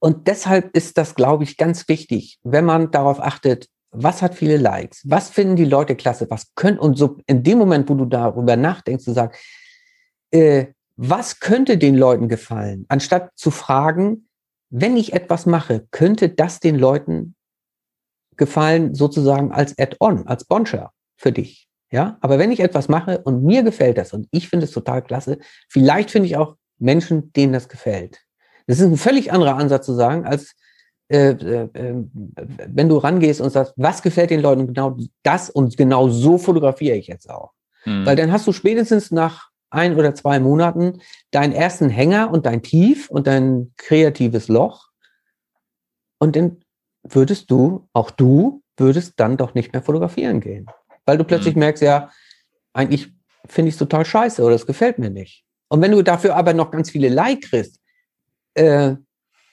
und 0.00 0.26
deshalb 0.26 0.74
ist 0.76 0.98
das, 0.98 1.14
glaube 1.14 1.44
ich, 1.44 1.56
ganz 1.56 1.88
wichtig, 1.88 2.38
wenn 2.42 2.64
man 2.64 2.90
darauf 2.90 3.20
achtet, 3.20 3.68
was 3.90 4.22
hat 4.22 4.34
viele 4.34 4.56
Likes, 4.56 5.02
was 5.04 5.30
finden 5.30 5.56
die 5.56 5.64
Leute 5.64 5.96
klasse, 5.96 6.26
was 6.30 6.54
können, 6.54 6.78
und 6.78 6.98
so 6.98 7.18
in 7.26 7.42
dem 7.42 7.58
Moment, 7.58 7.88
wo 7.88 7.94
du 7.94 8.04
darüber 8.06 8.56
nachdenkst, 8.56 9.04
du 9.04 9.12
sagst, 9.12 9.40
äh, 10.30 10.66
was 10.96 11.38
könnte 11.38 11.78
den 11.78 11.94
Leuten 11.94 12.28
gefallen, 12.28 12.86
anstatt 12.88 13.30
zu 13.36 13.50
fragen, 13.50 14.28
wenn 14.70 14.96
ich 14.96 15.12
etwas 15.12 15.46
mache, 15.46 15.86
könnte 15.90 16.28
das 16.28 16.60
den 16.60 16.76
Leuten 16.76 17.34
gefallen, 18.38 18.94
sozusagen 18.94 19.52
als 19.52 19.76
Add-on, 19.78 20.26
als 20.26 20.44
Boncher 20.44 20.92
für 21.16 21.32
dich. 21.32 21.68
Ja, 21.90 22.18
aber 22.20 22.38
wenn 22.38 22.52
ich 22.52 22.60
etwas 22.60 22.88
mache 22.88 23.18
und 23.18 23.42
mir 23.42 23.62
gefällt 23.62 23.96
das 23.96 24.12
und 24.12 24.28
ich 24.30 24.48
finde 24.48 24.66
es 24.66 24.72
total 24.72 25.02
klasse, 25.02 25.38
vielleicht 25.68 26.10
finde 26.10 26.26
ich 26.26 26.36
auch 26.36 26.56
Menschen, 26.78 27.32
denen 27.32 27.52
das 27.52 27.68
gefällt. 27.68 28.20
Das 28.66 28.78
ist 28.78 28.86
ein 28.86 28.98
völlig 28.98 29.32
anderer 29.32 29.56
Ansatz 29.56 29.86
zu 29.86 29.94
sagen, 29.94 30.26
als 30.26 30.54
äh, 31.10 31.30
äh, 31.30 31.68
äh, 31.72 32.04
wenn 32.68 32.90
du 32.90 32.98
rangehst 32.98 33.40
und 33.40 33.48
sagst, 33.50 33.72
was 33.76 34.02
gefällt 34.02 34.28
den 34.28 34.42
Leuten 34.42 34.66
genau 34.66 34.98
das 35.22 35.48
und 35.48 35.78
genau 35.78 36.08
so 36.08 36.36
fotografiere 36.36 36.96
ich 36.96 37.06
jetzt 37.06 37.30
auch. 37.30 37.52
Hm. 37.84 38.04
Weil 38.04 38.16
dann 38.16 38.30
hast 38.30 38.46
du 38.46 38.52
spätestens 38.52 39.10
nach 39.10 39.48
ein 39.70 39.96
oder 39.96 40.14
zwei 40.14 40.38
Monaten 40.38 41.00
deinen 41.30 41.54
ersten 41.54 41.88
Hänger 41.88 42.30
und 42.30 42.44
dein 42.44 42.62
Tief 42.62 43.08
und 43.08 43.26
dein 43.26 43.72
kreatives 43.78 44.48
Loch. 44.48 44.88
Und 46.18 46.36
dann 46.36 46.58
würdest 47.14 47.50
du, 47.50 47.88
auch 47.92 48.10
du, 48.10 48.62
würdest 48.76 49.14
dann 49.16 49.36
doch 49.36 49.54
nicht 49.54 49.72
mehr 49.72 49.82
fotografieren 49.82 50.40
gehen. 50.40 50.66
Weil 51.04 51.18
du 51.18 51.24
plötzlich 51.24 51.54
mhm. 51.54 51.60
merkst, 51.60 51.82
ja, 51.82 52.10
eigentlich 52.72 53.12
finde 53.46 53.68
ich 53.70 53.74
es 53.74 53.78
total 53.78 54.04
scheiße 54.04 54.42
oder 54.42 54.54
es 54.54 54.66
gefällt 54.66 54.98
mir 54.98 55.10
nicht. 55.10 55.44
Und 55.68 55.80
wenn 55.80 55.92
du 55.92 56.02
dafür 56.02 56.36
aber 56.36 56.54
noch 56.54 56.70
ganz 56.70 56.90
viele 56.90 57.08
Like 57.08 57.42
kriegst, 57.42 57.80
äh, 58.54 58.94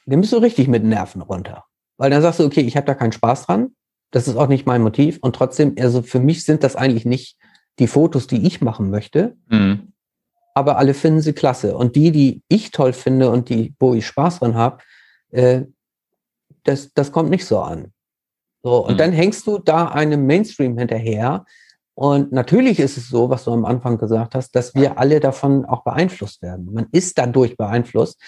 dann 0.05 0.21
bist 0.21 0.33
du 0.33 0.37
richtig 0.37 0.67
mit 0.67 0.83
Nerven 0.83 1.21
runter. 1.21 1.65
weil 1.97 2.09
dann 2.09 2.21
sagst 2.21 2.39
du, 2.39 2.45
okay, 2.45 2.61
ich 2.61 2.75
habe 2.75 2.85
da 2.85 2.93
keinen 2.93 3.13
Spaß 3.13 3.45
dran, 3.45 3.71
das 4.11 4.27
ist 4.27 4.35
auch 4.35 4.47
nicht 4.47 4.65
mein 4.65 4.81
Motiv 4.81 5.17
und 5.21 5.35
trotzdem, 5.35 5.75
also 5.79 6.01
für 6.01 6.19
mich 6.19 6.43
sind 6.43 6.63
das 6.63 6.75
eigentlich 6.75 7.05
nicht 7.05 7.37
die 7.79 7.87
Fotos, 7.87 8.27
die 8.27 8.45
ich 8.45 8.61
machen 8.61 8.89
möchte, 8.89 9.35
mhm. 9.49 9.93
aber 10.53 10.77
alle 10.77 10.93
finden 10.93 11.21
sie 11.21 11.33
klasse 11.33 11.75
und 11.75 11.95
die, 11.95 12.11
die 12.11 12.41
ich 12.47 12.71
toll 12.71 12.93
finde 12.93 13.29
und 13.29 13.49
die, 13.49 13.73
wo 13.79 13.93
ich 13.93 14.05
Spaß 14.05 14.39
dran 14.39 14.55
habe, 14.55 14.83
äh, 15.31 15.63
das, 16.65 16.93
das 16.93 17.11
kommt 17.11 17.29
nicht 17.29 17.45
so 17.45 17.59
an. 17.59 17.93
So, 18.63 18.85
und 18.85 18.93
mhm. 18.93 18.97
dann 18.97 19.11
hängst 19.11 19.47
du 19.47 19.59
da 19.59 19.87
einem 19.87 20.25
Mainstream 20.25 20.77
hinterher. 20.77 21.45
Und 21.93 22.31
natürlich 22.33 22.79
ist 22.79 22.97
es 22.97 23.07
so, 23.07 23.29
was 23.29 23.45
du 23.45 23.51
am 23.51 23.63
Anfang 23.63 23.97
gesagt 23.97 24.35
hast, 24.35 24.55
dass 24.55 24.75
wir 24.75 24.99
alle 24.99 25.19
davon 25.19 25.65
auch 25.65 25.83
beeinflusst 25.83 26.41
werden. 26.41 26.73
Man 26.73 26.87
ist 26.91 27.17
dadurch 27.17 27.55
beeinflusst, 27.55 28.19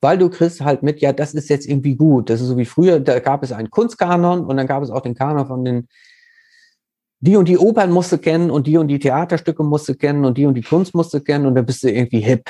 weil 0.00 0.18
du 0.18 0.28
kriegst 0.28 0.60
halt 0.60 0.82
mit, 0.82 1.00
ja, 1.00 1.12
das 1.12 1.34
ist 1.34 1.48
jetzt 1.48 1.66
irgendwie 1.66 1.96
gut. 1.96 2.30
Das 2.30 2.40
ist 2.40 2.48
so 2.48 2.56
wie 2.56 2.64
früher, 2.64 3.00
da 3.00 3.18
gab 3.18 3.42
es 3.42 3.50
einen 3.50 3.70
Kunstkanon 3.70 4.44
und 4.44 4.56
dann 4.56 4.66
gab 4.66 4.82
es 4.82 4.90
auch 4.90 5.00
den 5.00 5.14
Kanon 5.14 5.46
von 5.46 5.64
den, 5.64 5.88
die 7.20 7.36
und 7.36 7.48
die 7.48 7.58
Opern 7.58 7.90
musst 7.90 8.12
du 8.12 8.18
kennen 8.18 8.50
und 8.50 8.66
die 8.66 8.76
und 8.76 8.88
die 8.88 9.00
Theaterstücke 9.00 9.64
musst 9.64 9.88
du 9.88 9.94
kennen 9.94 10.24
und 10.24 10.38
die 10.38 10.46
und 10.46 10.54
die 10.54 10.62
Kunst 10.62 10.94
musst 10.94 11.12
du 11.12 11.20
kennen 11.20 11.46
und 11.46 11.56
dann 11.56 11.66
bist 11.66 11.82
du 11.82 11.90
irgendwie 11.90 12.20
hip. 12.20 12.48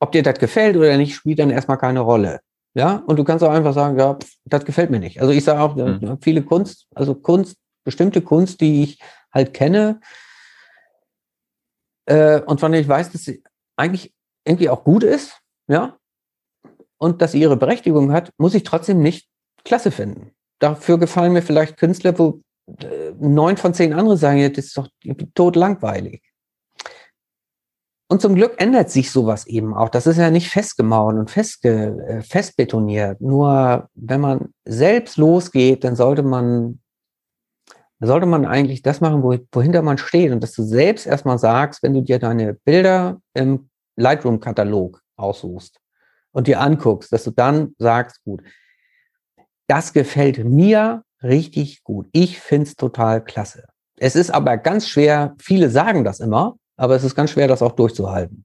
Ob 0.00 0.12
dir 0.12 0.22
das 0.22 0.38
gefällt 0.38 0.76
oder 0.76 0.96
nicht, 0.96 1.14
spielt 1.14 1.38
dann 1.38 1.50
erstmal 1.50 1.78
keine 1.78 2.00
Rolle. 2.00 2.40
Ja, 2.74 2.96
und 3.06 3.16
du 3.18 3.24
kannst 3.24 3.42
auch 3.44 3.50
einfach 3.50 3.74
sagen, 3.74 3.98
ja, 3.98 4.16
das 4.44 4.64
gefällt 4.64 4.90
mir 4.90 5.00
nicht. 5.00 5.20
Also 5.20 5.32
ich 5.32 5.42
sage 5.42 5.60
auch, 5.60 5.74
mhm. 5.74 6.18
viele 6.20 6.42
Kunst, 6.42 6.86
also 6.94 7.14
Kunst, 7.14 7.56
bestimmte 7.84 8.22
Kunst, 8.22 8.60
die 8.60 8.84
ich 8.84 9.00
halt 9.32 9.54
kenne 9.54 10.00
äh, 12.06 12.40
und 12.42 12.60
von 12.60 12.72
der 12.72 12.80
ich 12.80 12.88
weiß, 12.88 13.12
dass 13.12 13.24
sie 13.24 13.42
eigentlich 13.76 14.12
irgendwie 14.44 14.68
auch 14.68 14.84
gut 14.84 15.02
ist, 15.02 15.40
ja, 15.68 15.96
und 16.98 17.22
dass 17.22 17.32
sie 17.32 17.40
ihre 17.40 17.56
Berechtigung 17.56 18.12
hat, 18.12 18.32
muss 18.36 18.54
ich 18.54 18.62
trotzdem 18.62 19.00
nicht 19.00 19.28
klasse 19.64 19.90
finden. 19.90 20.32
Dafür 20.58 20.98
gefallen 20.98 21.32
mir 21.32 21.42
vielleicht 21.42 21.76
Künstler, 21.76 22.18
wo 22.18 22.42
äh, 22.66 23.12
neun 23.18 23.56
von 23.56 23.74
zehn 23.74 23.92
andere 23.92 24.16
sagen, 24.16 24.38
ja, 24.38 24.48
das 24.48 24.66
ist 24.66 24.76
doch 24.76 24.88
tot 25.34 25.56
langweilig. 25.56 26.22
Und 28.10 28.20
zum 28.20 28.34
Glück 28.34 28.60
ändert 28.60 28.90
sich 28.90 29.12
sowas 29.12 29.46
eben 29.46 29.72
auch. 29.72 29.88
Das 29.88 30.08
ist 30.08 30.16
ja 30.16 30.32
nicht 30.32 30.50
festgemauert 30.50 31.16
und 31.16 31.30
festge, 31.30 31.96
äh, 32.08 32.22
festbetoniert. 32.22 33.20
Nur 33.20 33.88
wenn 33.94 34.20
man 34.20 34.48
selbst 34.64 35.16
losgeht, 35.16 35.84
dann 35.84 35.94
sollte 35.94 36.24
man, 36.24 36.80
sollte 38.00 38.26
man 38.26 38.46
eigentlich 38.46 38.82
das 38.82 39.00
machen, 39.00 39.22
wo, 39.22 39.38
wohinter 39.52 39.82
man 39.82 39.96
steht. 39.96 40.32
Und 40.32 40.42
dass 40.42 40.54
du 40.54 40.64
selbst 40.64 41.06
erstmal 41.06 41.38
sagst, 41.38 41.84
wenn 41.84 41.94
du 41.94 42.02
dir 42.02 42.18
deine 42.18 42.54
Bilder 42.54 43.20
im 43.32 43.70
Lightroom-Katalog 43.94 45.00
aussuchst 45.16 45.78
und 46.32 46.48
dir 46.48 46.58
anguckst, 46.58 47.12
dass 47.12 47.22
du 47.22 47.30
dann 47.30 47.76
sagst, 47.78 48.24
gut, 48.24 48.42
das 49.68 49.92
gefällt 49.92 50.44
mir 50.44 51.04
richtig 51.22 51.84
gut. 51.84 52.08
Ich 52.10 52.40
find's 52.40 52.74
total 52.74 53.22
klasse. 53.22 53.66
Es 53.98 54.16
ist 54.16 54.32
aber 54.32 54.56
ganz 54.56 54.88
schwer, 54.88 55.36
viele 55.38 55.70
sagen 55.70 56.02
das 56.02 56.18
immer, 56.18 56.56
aber 56.80 56.96
es 56.96 57.04
ist 57.04 57.14
ganz 57.14 57.30
schwer, 57.30 57.46
das 57.46 57.60
auch 57.60 57.72
durchzuhalten. 57.72 58.42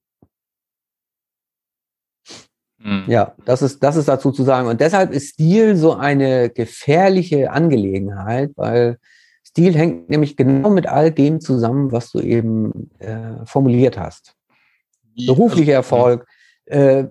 Hm. 2.82 3.06
Ja, 3.08 3.34
das 3.46 3.62
ist, 3.62 3.82
das 3.82 3.96
ist 3.96 4.10
dazu 4.10 4.30
zu 4.32 4.44
sagen. 4.44 4.68
Und 4.68 4.82
deshalb 4.82 5.14
ist 5.14 5.30
Stil 5.30 5.78
so 5.78 5.94
eine 5.94 6.50
gefährliche 6.50 7.52
Angelegenheit, 7.52 8.52
weil 8.58 8.98
Stil 9.48 9.74
hängt 9.74 10.10
nämlich 10.10 10.36
genau 10.36 10.70
mit 10.70 10.86
all 10.86 11.12
dem 11.12 11.40
zusammen, 11.40 11.94
was 11.94 12.12
du 12.12 12.20
eben 12.20 12.92
äh, 13.00 13.46
formuliert 13.46 13.98
hast. 13.98 14.36
Beruflicher 15.26 15.78
also, 15.78 15.96
Erfolg, 15.96 16.28
äh, 16.66 17.06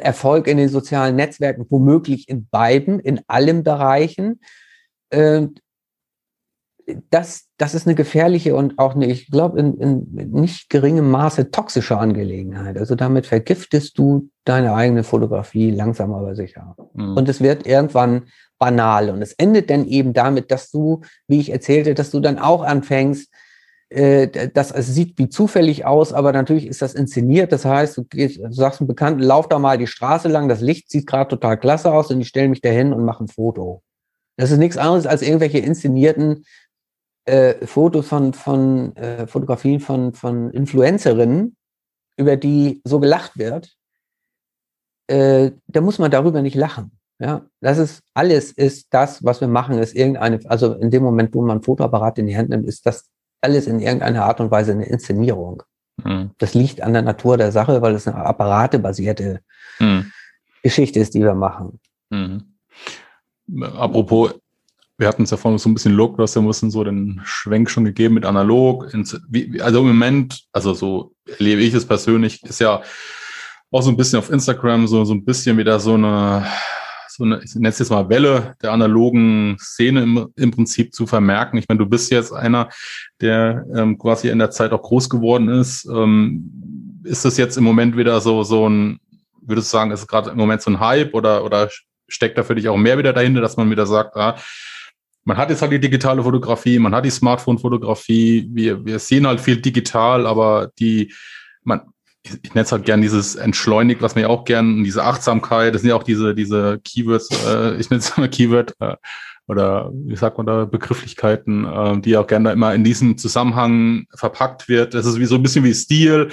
Erfolg 0.00 0.46
in 0.46 0.56
den 0.56 0.70
sozialen 0.70 1.14
Netzwerken, 1.14 1.66
womöglich 1.68 2.26
in 2.26 2.48
beiden, 2.48 3.00
in 3.00 3.20
allen 3.26 3.64
Bereichen. 3.64 4.40
Äh, 5.10 5.48
das, 7.10 7.48
das 7.56 7.74
ist 7.74 7.86
eine 7.86 7.94
gefährliche 7.94 8.54
und 8.54 8.78
auch 8.78 8.94
eine, 8.94 9.06
ich 9.06 9.30
glaube, 9.30 9.58
in, 9.58 9.74
in 9.78 10.30
nicht 10.30 10.70
geringem 10.70 11.10
Maße 11.10 11.50
toxische 11.50 11.98
Angelegenheit. 11.98 12.78
Also 12.78 12.94
damit 12.94 13.26
vergiftest 13.26 13.98
du 13.98 14.30
deine 14.44 14.74
eigene 14.74 15.04
Fotografie 15.04 15.70
langsam 15.70 16.12
aber 16.12 16.34
sicher. 16.34 16.76
Mhm. 16.94 17.16
Und 17.16 17.28
es 17.28 17.40
wird 17.40 17.66
irgendwann 17.66 18.24
banal. 18.58 19.10
Und 19.10 19.22
es 19.22 19.32
endet 19.32 19.70
dann 19.70 19.86
eben 19.86 20.12
damit, 20.12 20.50
dass 20.50 20.70
du, 20.70 21.00
wie 21.26 21.40
ich 21.40 21.50
erzählte, 21.50 21.94
dass 21.94 22.10
du 22.10 22.20
dann 22.20 22.38
auch 22.38 22.62
anfängst, 22.62 23.32
äh, 23.90 24.48
das 24.52 24.70
es 24.70 24.86
sieht 24.86 25.18
wie 25.18 25.28
zufällig 25.28 25.84
aus, 25.84 26.12
aber 26.12 26.32
natürlich 26.32 26.66
ist 26.66 26.82
das 26.82 26.94
inszeniert. 26.94 27.52
Das 27.52 27.64
heißt, 27.64 27.96
du, 27.96 28.04
gehst, 28.04 28.38
du 28.38 28.52
sagst 28.52 28.80
einem 28.80 28.88
Bekannten, 28.88 29.22
lauf 29.22 29.48
da 29.48 29.58
mal 29.58 29.78
die 29.78 29.86
Straße 29.86 30.28
lang, 30.28 30.48
das 30.48 30.60
Licht 30.60 30.90
sieht 30.90 31.06
gerade 31.06 31.28
total 31.28 31.58
klasse 31.58 31.92
aus 31.92 32.10
und 32.10 32.20
ich 32.20 32.28
stelle 32.28 32.48
mich 32.48 32.60
dahin 32.60 32.92
und 32.92 33.04
mache 33.04 33.24
ein 33.24 33.28
Foto. 33.28 33.82
Das 34.36 34.50
ist 34.50 34.58
nichts 34.58 34.78
anderes 34.78 35.06
als 35.06 35.22
irgendwelche 35.22 35.58
inszenierten 35.58 36.44
äh, 37.24 37.66
Fotos 37.66 38.08
von, 38.08 38.32
von 38.32 38.94
äh, 38.96 39.26
Fotografien 39.26 39.80
von, 39.80 40.14
von 40.14 40.50
Influencerinnen, 40.50 41.56
über 42.16 42.36
die 42.36 42.80
so 42.84 43.00
gelacht 43.00 43.38
wird, 43.38 43.76
äh, 45.06 45.52
da 45.66 45.80
muss 45.80 45.98
man 45.98 46.10
darüber 46.10 46.42
nicht 46.42 46.54
lachen. 46.54 46.92
Ja, 47.18 47.44
das 47.60 47.76
ist 47.76 48.02
alles 48.14 48.50
ist 48.52 48.86
das, 48.90 49.22
was 49.22 49.42
wir 49.42 49.48
machen, 49.48 49.78
ist 49.78 49.94
irgendeine, 49.94 50.40
also 50.48 50.72
in 50.74 50.90
dem 50.90 51.02
Moment, 51.02 51.34
wo 51.34 51.42
man 51.42 51.58
ein 51.58 51.62
Fotoapparat 51.62 52.18
in 52.18 52.26
die 52.26 52.36
Hand 52.36 52.48
nimmt, 52.48 52.66
ist 52.66 52.86
das 52.86 53.10
alles 53.42 53.66
in 53.66 53.80
irgendeiner 53.80 54.24
Art 54.24 54.40
und 54.40 54.50
Weise 54.50 54.72
eine 54.72 54.86
Inszenierung. 54.86 55.62
Mhm. 56.02 56.30
Das 56.38 56.54
liegt 56.54 56.80
an 56.80 56.94
der 56.94 57.02
Natur 57.02 57.36
der 57.36 57.52
Sache, 57.52 57.82
weil 57.82 57.94
es 57.94 58.08
eine 58.08 58.24
apparatebasierte 58.24 59.40
mhm. 59.78 60.10
Geschichte 60.62 61.00
ist, 61.00 61.12
die 61.12 61.20
wir 61.20 61.34
machen. 61.34 61.78
Mhm. 62.08 62.54
Apropos 63.76 64.34
wir 65.00 65.08
hatten 65.08 65.22
es 65.22 65.30
ja 65.30 65.38
vorhin 65.38 65.58
so 65.58 65.70
ein 65.70 65.74
bisschen 65.74 65.94
Look, 65.94 66.18
ja 66.18 66.24
ein 66.40 66.46
bisschen 66.46 66.70
so 66.70 66.84
den 66.84 67.22
Schwenk 67.24 67.70
schon 67.70 67.86
gegeben 67.86 68.14
mit 68.14 68.26
analog. 68.26 68.92
Also 69.60 69.80
im 69.80 69.86
Moment, 69.86 70.44
also 70.52 70.74
so 70.74 71.14
erlebe 71.26 71.62
ich 71.62 71.72
es 71.72 71.86
persönlich, 71.86 72.42
ist 72.42 72.60
ja 72.60 72.82
auch 73.70 73.82
so 73.82 73.88
ein 73.88 73.96
bisschen 73.96 74.18
auf 74.18 74.28
Instagram 74.28 74.86
so, 74.86 75.02
so 75.06 75.14
ein 75.14 75.24
bisschen 75.24 75.56
wieder 75.56 75.80
so 75.80 75.94
eine, 75.94 76.46
so 77.08 77.24
eine, 77.24 77.40
ich 77.42 77.54
nenne 77.54 77.68
es 77.68 77.78
jetzt 77.78 77.90
mal 77.90 78.10
Welle 78.10 78.56
der 78.62 78.72
analogen 78.72 79.56
Szene 79.58 80.02
im, 80.02 80.28
im 80.36 80.50
Prinzip 80.50 80.92
zu 80.92 81.06
vermerken. 81.06 81.56
Ich 81.56 81.66
meine, 81.66 81.78
du 81.78 81.86
bist 81.86 82.10
jetzt 82.10 82.32
einer, 82.32 82.68
der 83.22 83.64
ähm, 83.74 83.96
quasi 83.96 84.28
in 84.28 84.38
der 84.38 84.50
Zeit 84.50 84.72
auch 84.72 84.82
groß 84.82 85.08
geworden 85.08 85.48
ist. 85.48 85.86
Ähm, 85.86 87.00
ist 87.04 87.24
das 87.24 87.38
jetzt 87.38 87.56
im 87.56 87.64
Moment 87.64 87.96
wieder 87.96 88.20
so, 88.20 88.42
so 88.42 88.68
ein, 88.68 89.00
würdest 89.40 89.72
du 89.72 89.78
sagen, 89.78 89.92
ist 89.92 90.00
es 90.00 90.06
gerade 90.06 90.28
im 90.28 90.36
Moment 90.36 90.60
so 90.60 90.70
ein 90.70 90.78
Hype 90.78 91.14
oder, 91.14 91.42
oder 91.42 91.70
steckt 92.06 92.36
da 92.36 92.42
für 92.42 92.54
dich 92.54 92.68
auch 92.68 92.76
mehr 92.76 92.98
wieder 92.98 93.14
dahinter, 93.14 93.40
dass 93.40 93.56
man 93.56 93.70
wieder 93.70 93.86
sagt, 93.86 94.14
ah, 94.16 94.36
man 95.24 95.36
hat 95.36 95.50
jetzt 95.50 95.62
halt 95.62 95.72
die 95.72 95.80
digitale 95.80 96.22
Fotografie, 96.22 96.78
man 96.78 96.94
hat 96.94 97.04
die 97.04 97.10
Smartphone-Fotografie, 97.10 98.48
wir, 98.52 98.84
wir 98.84 98.98
sehen 98.98 99.26
halt 99.26 99.40
viel 99.40 99.60
digital, 99.60 100.26
aber 100.26 100.70
die, 100.78 101.12
man, 101.62 101.82
ich, 102.22 102.32
ich 102.42 102.54
nenne 102.54 102.64
es 102.64 102.72
halt 102.72 102.84
gern 102.84 103.02
dieses 103.02 103.36
entschleunigt, 103.36 104.02
was 104.02 104.14
man 104.14 104.22
ja 104.22 104.28
auch 104.28 104.44
gern, 104.44 104.84
diese 104.84 105.04
Achtsamkeit, 105.04 105.74
das 105.74 105.82
sind 105.82 105.90
ja 105.90 105.96
auch 105.96 106.02
diese, 106.02 106.34
diese 106.34 106.80
Keywords, 106.84 107.28
äh, 107.46 107.76
ich 107.76 107.90
nenne 107.90 108.00
es 108.00 108.16
mal 108.16 108.28
Keyword, 108.28 108.74
äh, 108.80 108.96
oder 109.46 109.90
wie 109.92 110.16
sagt 110.16 110.38
man 110.38 110.46
da, 110.46 110.64
Begrifflichkeiten, 110.64 111.64
äh, 111.64 112.00
die 112.00 112.16
auch 112.16 112.26
gerne 112.26 112.52
immer 112.52 112.72
in 112.74 112.84
diesem 112.84 113.18
Zusammenhang 113.18 114.06
verpackt 114.14 114.68
wird. 114.68 114.94
Das 114.94 115.06
ist 115.06 115.18
wie 115.18 115.26
so 115.26 115.34
ein 115.34 115.42
bisschen 115.42 115.64
wie 115.64 115.74
Stil, 115.74 116.30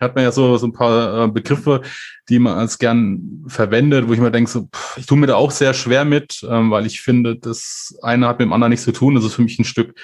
hat 0.00 0.14
man 0.14 0.24
ja 0.24 0.32
so, 0.32 0.56
so 0.56 0.66
ein 0.66 0.72
paar 0.72 1.24
äh, 1.24 1.28
Begriffe, 1.28 1.82
die 2.28 2.38
man 2.38 2.56
als 2.56 2.78
gern 2.78 3.44
verwendet, 3.46 4.08
wo 4.08 4.12
ich 4.12 4.20
mir 4.20 4.30
denke, 4.30 4.50
so, 4.50 4.68
ich 4.96 5.06
tue 5.06 5.18
mir 5.18 5.26
da 5.26 5.34
auch 5.36 5.50
sehr 5.50 5.74
schwer 5.74 6.04
mit, 6.04 6.44
ähm, 6.48 6.70
weil 6.70 6.86
ich 6.86 7.00
finde, 7.00 7.36
das 7.36 7.96
eine 8.02 8.26
hat 8.26 8.38
mit 8.38 8.46
dem 8.46 8.52
anderen 8.52 8.70
nichts 8.70 8.84
zu 8.84 8.92
tun. 8.92 9.14
Das 9.14 9.24
ist 9.24 9.34
für 9.34 9.42
mich 9.42 9.58
ein 9.58 9.64
Stück, 9.64 9.94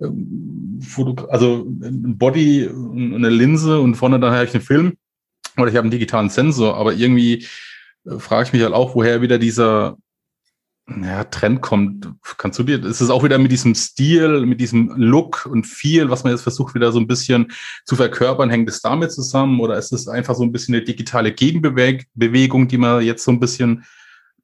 ähm, 0.00 0.80
also 1.28 1.66
ein 1.82 2.16
Body, 2.16 2.68
eine 2.68 3.30
Linse 3.30 3.80
und 3.80 3.96
vorne 3.96 4.20
dann 4.20 4.32
habe 4.32 4.44
ich 4.44 4.54
einen 4.54 4.62
Film 4.62 4.94
oder 5.56 5.68
ich 5.68 5.76
habe 5.76 5.84
einen 5.84 5.90
digitalen 5.90 6.30
Sensor, 6.30 6.76
aber 6.76 6.94
irgendwie 6.94 7.46
äh, 8.06 8.18
frage 8.18 8.46
ich 8.46 8.52
mich 8.52 8.62
halt 8.62 8.74
auch, 8.74 8.94
woher 8.94 9.20
wieder 9.20 9.38
dieser 9.38 9.96
ja, 10.86 11.24
Trend 11.24 11.62
kommt. 11.62 12.12
Kannst 12.36 12.58
du 12.58 12.62
dir, 12.62 12.84
ist 12.84 13.00
es 13.00 13.08
auch 13.08 13.24
wieder 13.24 13.38
mit 13.38 13.50
diesem 13.50 13.74
Stil, 13.74 14.44
mit 14.44 14.60
diesem 14.60 14.92
Look 14.96 15.46
und 15.46 15.66
Feel, 15.66 16.10
was 16.10 16.24
man 16.24 16.32
jetzt 16.32 16.42
versucht, 16.42 16.74
wieder 16.74 16.92
so 16.92 17.00
ein 17.00 17.06
bisschen 17.06 17.52
zu 17.86 17.96
verkörpern, 17.96 18.50
hängt 18.50 18.68
es 18.68 18.82
damit 18.82 19.10
zusammen 19.12 19.60
oder 19.60 19.78
ist 19.78 19.92
es 19.92 20.08
einfach 20.08 20.34
so 20.34 20.42
ein 20.42 20.52
bisschen 20.52 20.74
eine 20.74 20.84
digitale 20.84 21.32
Gegenbewegung, 21.32 22.68
die 22.68 22.78
man 22.78 23.02
jetzt 23.02 23.24
so 23.24 23.30
ein 23.30 23.40
bisschen 23.40 23.84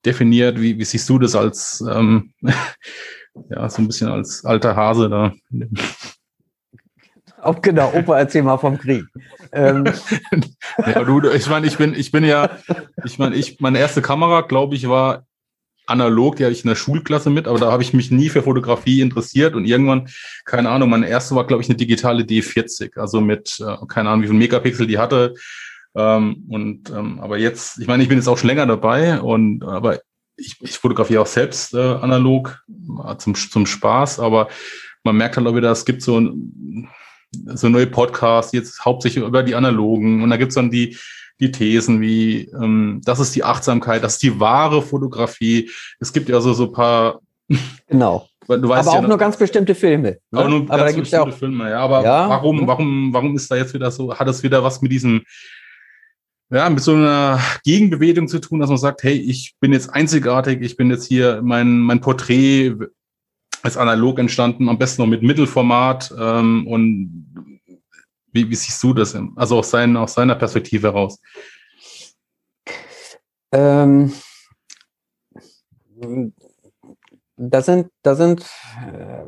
definiert? 0.05 0.59
Wie, 0.61 0.78
wie 0.78 0.84
siehst 0.84 1.09
du 1.11 1.18
das 1.18 1.34
als, 1.34 1.84
ähm, 1.86 2.32
ja, 3.51 3.68
so 3.68 3.82
ein 3.82 3.86
bisschen 3.86 4.09
als 4.09 4.43
alter 4.45 4.74
Hase 4.74 5.11
da? 5.11 5.34
Auch 7.43 7.62
genau, 7.62 7.93
Opa, 7.95 8.18
erzähl 8.18 8.43
mal 8.43 8.59
vom 8.59 8.76
Krieg. 8.76 9.05
ähm. 9.53 9.84
ja, 10.86 11.05
du, 11.05 11.30
ich 11.30 11.49
meine, 11.49 11.66
ich 11.66 11.78
bin, 11.78 11.95
ich 11.95 12.11
bin 12.11 12.22
ja, 12.22 12.51
ich 13.05 13.18
meine, 13.18 13.34
ich, 13.34 13.61
meine 13.61 13.78
erste 13.78 14.03
Kamera, 14.03 14.43
glaube 14.43 14.74
ich, 14.74 14.88
war 14.88 15.24
analog, 15.91 16.36
die 16.36 16.45
habe 16.45 16.53
ich 16.53 16.64
in 16.64 16.68
der 16.68 16.76
Schulklasse 16.76 17.30
mit, 17.30 17.47
aber 17.47 17.59
da 17.59 17.70
habe 17.70 17.82
ich 17.82 17.93
mich 17.93 18.11
nie 18.11 18.28
für 18.28 18.43
Fotografie 18.43 19.01
interessiert. 19.01 19.55
Und 19.55 19.64
irgendwann, 19.64 20.09
keine 20.45 20.70
Ahnung, 20.70 20.91
meine 20.91 21.09
erste 21.09 21.34
war, 21.34 21.47
glaube 21.47 21.62
ich, 21.62 21.68
eine 21.68 21.76
digitale 21.76 22.22
D40, 22.22 22.99
also 22.99 23.20
mit, 23.20 23.61
äh, 23.61 23.76
keine 23.88 24.11
Ahnung, 24.11 24.22
wie 24.22 24.28
viel 24.28 24.36
Megapixel 24.36 24.86
die 24.86 24.99
hatte. 24.99 25.34
Ähm, 25.95 26.45
und 26.49 26.91
ähm, 26.91 27.20
aber 27.20 27.38
jetzt, 27.38 27.78
ich 27.78 27.86
meine, 27.86 28.03
ich 28.03 28.09
bin 28.09 28.18
jetzt 28.18 28.28
auch 28.28 28.38
schon 28.38 28.49
länger 28.49 28.66
dabei 28.66 29.20
und 29.20 29.64
aber 29.64 30.01
ich, 30.36 30.57
ich 30.61 30.78
fotografiere 30.78 31.22
auch 31.22 31.26
selbst 31.26 31.74
äh, 31.74 31.78
analog 31.78 32.62
äh, 33.05 33.16
zum, 33.16 33.34
zum 33.34 33.66
Spaß, 33.66 34.20
aber 34.20 34.49
man 35.05 35.16
merkt 35.16 35.36
halt 35.36 35.47
auch 35.47 35.57
wieder, 35.57 35.70
es 35.70 35.84
gibt 35.84 36.03
so, 36.03 36.32
so 37.47 37.68
neue 37.68 37.86
Podcasts, 37.86 38.53
jetzt 38.53 38.84
hauptsächlich 38.84 39.24
über 39.24 39.43
die 39.43 39.55
analogen. 39.55 40.22
Und 40.22 40.30
da 40.30 40.36
gibt's 40.36 40.55
dann 40.55 40.70
die, 40.70 40.97
die 41.41 41.51
Thesen 41.51 42.01
wie, 42.01 42.51
ähm, 42.51 43.01
das 43.05 43.18
ist 43.18 43.34
die 43.34 43.45
Achtsamkeit, 43.45 44.05
das 44.05 44.14
ist 44.14 44.22
die 44.22 44.38
wahre 44.38 44.82
Fotografie. 44.82 45.70
Es 45.99 46.12
gibt 46.12 46.28
ja 46.28 46.41
so, 46.41 46.53
so 46.53 46.70
paar. 46.70 47.20
Genau. 47.88 48.28
Du 48.47 48.68
weißt 48.68 48.88
aber 48.88 48.99
ja, 48.99 49.05
auch 49.05 49.09
nur 49.09 49.18
ganz 49.18 49.36
bestimmte 49.36 49.76
Filme. 49.76 50.18
Ne? 50.30 50.49
nur 50.49 50.62
aber 50.68 50.78
da 50.78 50.93
gibt's 50.93 51.12
ja 51.12 51.22
auch 51.22 51.32
Filme, 51.32 51.70
ja. 51.70 51.80
Aber 51.80 52.03
ja, 52.03 52.28
warum, 52.28 52.57
ne? 52.57 52.66
warum, 52.66 53.12
warum 53.12 53.36
ist 53.36 53.51
da 53.51 53.57
jetzt 53.57 53.74
wieder 53.74 53.91
so, 53.91 54.12
hat 54.12 54.26
es 54.26 54.43
wieder 54.43 54.64
was 54.64 54.82
mit 54.82 54.91
diesem, 54.91 55.22
ja, 56.51 56.68
mit 56.68 56.82
so 56.82 56.95
einer 56.95 57.38
Gegenbewegung 57.64 58.26
zu 58.26 58.41
tun, 58.41 58.59
dass 58.59 58.68
man 58.70 58.78
sagt, 58.78 59.05
hey, 59.05 59.14
ich 59.14 59.55
bin 59.61 59.72
jetzt 59.72 59.95
einzigartig, 59.95 60.62
ich 60.62 60.76
bin 60.76 60.91
jetzt 60.91 61.07
hier, 61.07 61.41
mein, 61.45 61.78
mein 61.80 62.01
Porträt 62.01 62.74
ist 63.62 63.76
analog 63.76 64.18
entstanden, 64.18 64.68
am 64.68 64.78
besten 64.78 65.03
noch 65.03 65.09
mit 65.09 65.22
Mittelformat. 65.22 66.12
Ähm, 66.18 66.66
und 66.66 67.50
wie, 68.33 68.49
wie 68.49 68.55
siehst 68.55 68.83
du 68.83 68.95
das? 68.95 69.16
Also 69.37 69.59
aus, 69.59 69.70
sein, 69.70 69.97
aus 69.97 70.14
seiner 70.14 70.35
Perspektive 70.35 70.89
heraus? 70.89 71.20
Ähm, 73.53 74.12
da 77.37 77.62
sind, 77.62 77.91
da 78.03 78.14
sind 78.14 78.49
äh, 78.93 79.24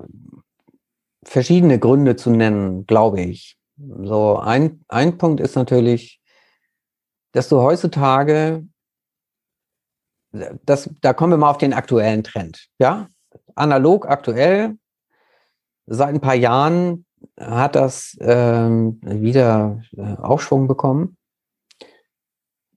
verschiedene 1.24 1.78
Gründe 1.78 2.16
zu 2.16 2.30
nennen, 2.30 2.86
glaube 2.86 3.20
ich. 3.20 3.56
So 3.76 4.38
ein, 4.38 4.84
ein 4.88 5.18
Punkt 5.18 5.40
ist 5.40 5.56
natürlich, 5.56 6.20
dass 7.32 7.48
du 7.48 7.60
heutzutage, 7.60 8.66
das, 10.30 10.90
da 11.00 11.12
kommen 11.12 11.32
wir 11.32 11.38
mal 11.38 11.50
auf 11.50 11.58
den 11.58 11.72
aktuellen 11.72 12.22
Trend, 12.22 12.68
ja? 12.78 13.08
Analog 13.54 14.06
aktuell, 14.06 14.76
seit 15.86 16.14
ein 16.14 16.20
paar 16.20 16.34
Jahren 16.34 17.06
hat 17.38 17.76
das 17.76 18.16
ähm, 18.20 19.00
wieder 19.02 19.82
äh, 19.96 20.16
Aufschwung 20.16 20.68
bekommen. 20.68 21.16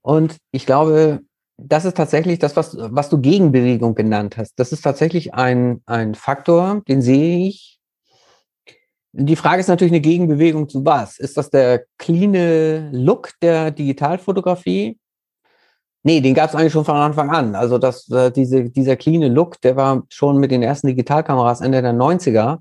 Und 0.02 0.38
ich 0.52 0.66
glaube, 0.66 1.22
das 1.58 1.86
ist 1.86 1.98
tatsächlich 1.98 2.40
das, 2.40 2.56
was, 2.56 2.78
was 2.78 3.10
du 3.10 3.20
Gegenbewegung 3.20 3.96
genannt 3.96 4.38
hast. 4.38 4.54
Das 4.58 4.72
ist 4.72 4.82
tatsächlich 4.82 5.34
ein, 5.34 5.82
ein 5.86 6.16
Faktor, 6.16 6.82
den 6.88 7.02
sehe 7.02 7.48
ich. 7.48 7.80
Die 9.14 9.38
Frage 9.38 9.62
ist 9.62 9.70
natürlich 9.70 9.94
eine 9.94 10.02
Gegenbewegung 10.02 10.68
zu 10.68 10.86
was? 10.86 11.18
Ist 11.18 11.38
das 11.38 11.50
der 11.50 11.86
cleane 11.98 12.90
Look 12.92 13.32
der 13.42 13.72
Digitalfotografie? 13.72 15.00
Nee, 16.04 16.22
den 16.22 16.36
gab 16.36 16.50
es 16.50 16.56
eigentlich 16.56 16.74
schon 16.74 16.86
von 16.86 16.98
Anfang 16.98 17.32
an. 17.32 17.56
Also 17.56 17.78
das, 17.78 18.10
äh, 18.12 18.30
diese, 18.32 18.70
dieser 18.70 18.98
cleane 18.98 19.30
Look, 19.30 19.60
der 19.62 19.76
war 19.76 20.04
schon 20.10 20.38
mit 20.38 20.52
den 20.52 20.62
ersten 20.62 20.88
Digitalkameras 20.88 21.62
Ende 21.62 21.82
der 21.82 21.94
90er 21.94 22.60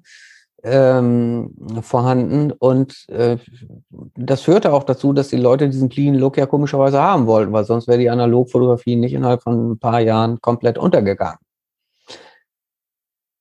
ähm, 0.65 1.55
vorhanden. 1.83 2.51
Und 2.51 3.07
äh, 3.11 3.37
das 4.17 4.41
führte 4.41 4.73
auch 4.73 4.85
dazu, 4.85 5.13
dass 5.13 5.29
die 5.29 5.37
Leute 5.37 5.69
diesen 5.69 5.91
clean 5.91 6.15
Look 6.15 6.39
ja 6.39 6.47
komischerweise 6.47 7.01
haben 7.01 7.27
wollten, 7.27 7.53
weil 7.53 7.65
sonst 7.65 7.87
wäre 7.87 7.99
die 7.99 8.11
Analogfotografie 8.11 8.97
nicht 8.97 9.13
innerhalb 9.13 9.43
von 9.43 9.73
ein 9.73 9.79
paar 9.79 10.01
Jahren 10.01 10.41
komplett 10.41 10.79
untergegangen. 10.79 11.39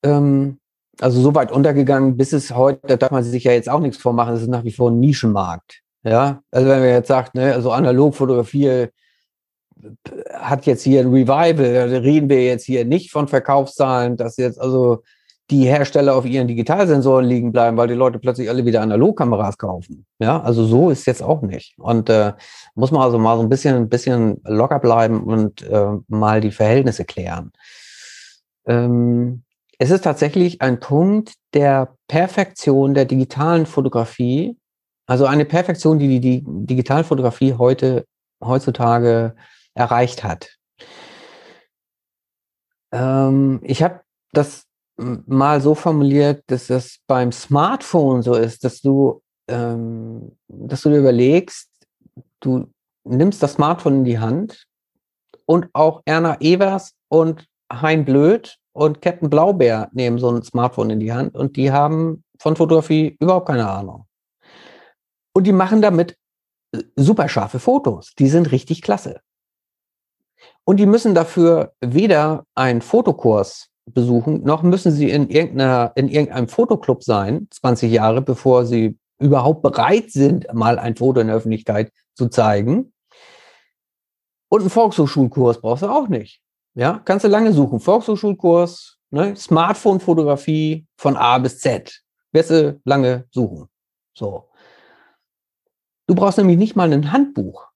Ähm, 0.03 0.59
also 0.99 1.21
so 1.21 1.33
weit 1.33 1.51
untergegangen, 1.51 2.17
bis 2.17 2.33
es 2.33 2.53
heute, 2.53 2.81
da 2.85 2.97
darf 2.97 3.11
man 3.11 3.23
sich 3.23 3.45
ja 3.45 3.53
jetzt 3.53 3.69
auch 3.69 3.79
nichts 3.79 3.97
vormachen, 3.97 4.35
es 4.35 4.41
ist 4.41 4.49
nach 4.49 4.65
wie 4.65 4.71
vor 4.71 4.91
ein 4.91 4.99
Nischenmarkt. 4.99 5.79
Ja, 6.03 6.41
also 6.51 6.67
wenn 6.67 6.81
man 6.81 6.89
jetzt 6.89 7.07
sagt, 7.07 7.35
ne, 7.35 7.53
also 7.53 7.71
Analogfotografie 7.71 8.87
hat 10.33 10.65
jetzt 10.65 10.83
hier 10.83 11.01
ein 11.01 11.11
Revival, 11.11 11.95
reden 11.99 12.29
wir 12.29 12.43
jetzt 12.43 12.65
hier 12.65 12.85
nicht 12.85 13.11
von 13.11 13.27
Verkaufszahlen, 13.29 14.17
dass 14.17 14.37
jetzt 14.37 14.59
also 14.59 15.03
die 15.51 15.65
Hersteller 15.65 16.15
auf 16.15 16.25
ihren 16.25 16.47
Digitalsensoren 16.47 17.25
liegen 17.25 17.51
bleiben, 17.51 17.75
weil 17.77 17.87
die 17.87 17.93
Leute 17.93 18.17
plötzlich 18.17 18.49
alle 18.49 18.65
wieder 18.65 18.81
Analogkameras 18.81 19.57
kaufen. 19.57 20.05
Ja, 20.19 20.41
also 20.41 20.65
so 20.65 20.89
ist 20.89 21.05
jetzt 21.05 21.21
auch 21.21 21.41
nicht. 21.41 21.75
Und 21.77 22.09
äh, 22.09 22.33
muss 22.75 22.91
man 22.91 23.01
also 23.01 23.19
mal 23.19 23.35
so 23.35 23.43
ein 23.43 23.49
bisschen, 23.49 23.75
ein 23.75 23.89
bisschen 23.89 24.41
locker 24.45 24.79
bleiben 24.79 25.23
und 25.23 25.61
äh, 25.63 25.87
mal 26.07 26.39
die 26.39 26.51
Verhältnisse 26.51 27.03
klären. 27.03 27.51
Ähm, 28.65 29.43
es 29.77 29.91
ist 29.91 30.03
tatsächlich 30.03 30.61
ein 30.61 30.79
Punkt 30.79 31.33
der 31.53 31.95
Perfektion 32.07 32.93
der 32.93 33.05
digitalen 33.05 33.65
Fotografie, 33.65 34.57
also 35.05 35.25
eine 35.25 35.45
Perfektion, 35.45 35.99
die 35.99 36.21
die, 36.21 36.43
Digitalfotografie 36.45 37.55
heute 37.55 38.05
heutzutage 38.41 39.35
erreicht 39.73 40.23
hat. 40.23 40.57
Ähm, 42.93 43.59
ich 43.63 43.83
habe 43.83 44.01
das 44.31 44.65
mal 44.97 45.61
so 45.61 45.75
formuliert, 45.75 46.43
dass 46.47 46.67
das 46.67 46.99
beim 47.07 47.31
Smartphone 47.31 48.21
so 48.21 48.35
ist, 48.35 48.63
dass 48.63 48.81
du, 48.81 49.21
ähm, 49.47 50.37
dass 50.47 50.81
du 50.81 50.89
dir 50.89 50.99
überlegst, 50.99 51.69
du 52.39 52.67
nimmst 53.03 53.41
das 53.41 53.53
Smartphone 53.53 53.97
in 53.97 54.03
die 54.03 54.19
Hand 54.19 54.65
und 55.45 55.69
auch 55.73 56.01
Erna 56.05 56.39
Evers 56.41 56.93
und 57.09 57.47
Hein 57.71 58.05
Blöd 58.05 58.57
und 58.73 59.01
Captain 59.01 59.29
Blaubeer 59.29 59.89
nehmen 59.93 60.17
so 60.17 60.29
ein 60.29 60.43
Smartphone 60.43 60.91
in 60.91 60.99
die 60.99 61.13
Hand 61.13 61.35
und 61.35 61.57
die 61.57 61.71
haben 61.71 62.23
von 62.39 62.55
Fotografie 62.55 63.17
überhaupt 63.19 63.47
keine 63.47 63.69
Ahnung. 63.69 64.05
Und 65.33 65.45
die 65.47 65.51
machen 65.51 65.81
damit 65.81 66.17
äh, 66.71 66.83
super 66.95 67.27
scharfe 67.29 67.59
Fotos. 67.59 68.13
Die 68.19 68.27
sind 68.27 68.51
richtig 68.51 68.81
klasse. 68.81 69.21
Und 70.65 70.77
die 70.77 70.85
müssen 70.85 71.15
dafür 71.15 71.73
weder 71.81 72.45
einen 72.55 72.81
Fotokurs 72.81 73.69
besuchen, 73.85 74.43
noch 74.43 74.63
müssen 74.63 74.91
sie 74.91 75.09
in, 75.09 75.29
irgendeiner, 75.29 75.91
in 75.95 76.07
irgendeinem 76.07 76.47
Fotoclub 76.47 77.03
sein, 77.03 77.47
20 77.51 77.91
Jahre, 77.91 78.21
bevor 78.21 78.65
sie 78.65 78.97
überhaupt 79.19 79.61
bereit 79.61 80.11
sind, 80.11 80.51
mal 80.53 80.79
ein 80.79 80.95
Foto 80.95 81.19
in 81.19 81.27
der 81.27 81.35
Öffentlichkeit 81.35 81.91
zu 82.15 82.27
zeigen. 82.29 82.93
Und 84.49 84.61
einen 84.61 84.69
Volkshochschulkurs 84.69 85.61
brauchst 85.61 85.83
du 85.83 85.87
auch 85.87 86.07
nicht. 86.07 86.41
Ja, 86.75 87.01
kannst 87.05 87.25
du 87.25 87.29
lange 87.29 87.53
suchen. 87.53 87.79
Volkshochschulkurs, 87.79 88.97
ne? 89.11 89.35
Smartphone-Fotografie 89.35 90.85
von 90.97 91.15
A 91.15 91.37
bis 91.37 91.59
Z. 91.59 92.01
Wirst 92.31 92.49
du 92.49 92.79
lange 92.83 93.25
suchen. 93.31 93.67
So. 94.15 94.49
Du 96.07 96.15
brauchst 96.15 96.37
nämlich 96.37 96.57
nicht 96.57 96.75
mal 96.75 96.91
ein 96.91 97.11
Handbuch 97.11 97.73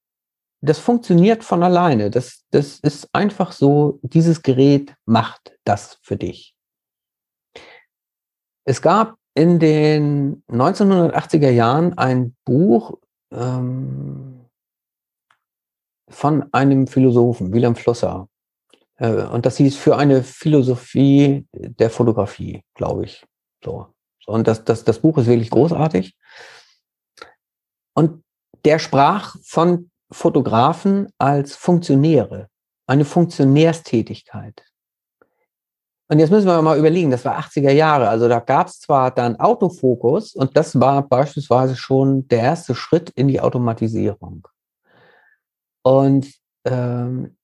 das 0.61 0.79
funktioniert 0.79 1.43
von 1.43 1.63
alleine. 1.63 2.09
Das, 2.09 2.43
das 2.51 2.79
ist 2.79 3.09
einfach 3.13 3.51
so, 3.51 3.99
dieses 4.01 4.41
Gerät 4.41 4.93
macht 5.05 5.56
das 5.67 5.99
für 6.01 6.17
dich. 6.17 6.55
Es 8.65 8.81
gab 8.81 9.15
in 9.33 9.59
den 9.59 10.43
1980er 10.49 11.49
Jahren 11.49 11.97
ein 11.97 12.35
Buch 12.43 12.97
ähm, 13.31 14.49
von 16.09 16.51
einem 16.53 16.87
Philosophen, 16.87 17.53
Wilhelm 17.53 17.75
Flosser. 17.75 18.27
Äh, 18.95 19.23
und 19.23 19.45
das 19.45 19.57
hieß 19.57 19.77
für 19.77 19.97
eine 19.97 20.23
Philosophie 20.23 21.47
der 21.53 21.89
Fotografie, 21.89 22.63
glaube 22.73 23.05
ich. 23.05 23.25
So. 23.63 23.87
Und 24.25 24.47
das, 24.47 24.65
das, 24.65 24.83
das 24.83 24.99
Buch 24.99 25.17
ist 25.17 25.27
wirklich 25.27 25.49
großartig. 25.49 26.17
Und 27.93 28.23
der 28.65 28.79
sprach 28.79 29.35
von 29.43 29.91
Fotografen 30.11 31.09
als 31.17 31.55
Funktionäre, 31.55 32.49
eine 32.85 33.05
Funktionärstätigkeit. 33.05 34.63
Und 36.09 36.19
jetzt 36.19 36.29
müssen 36.29 36.47
wir 36.47 36.61
mal 36.61 36.79
überlegen, 36.79 37.11
das 37.11 37.25
war 37.25 37.37
80er 37.37 37.71
Jahre, 37.71 38.07
also 38.07 38.29
da 38.29 38.39
gab 38.39 38.67
es 38.67 38.79
zwar 38.79 39.11
dann 39.11 39.35
Autofokus 39.37 40.35
und 40.35 40.55
das 40.55 40.79
war 40.79 41.01
beispielsweise 41.01 41.75
schon 41.75 42.27
der 42.29 42.39
erste 42.39 42.75
Schritt 42.75 43.09
in 43.09 43.27
die 43.27 43.41
Automatisierung. 43.41 44.47
Und 45.83 46.33
ähm, 46.65 47.35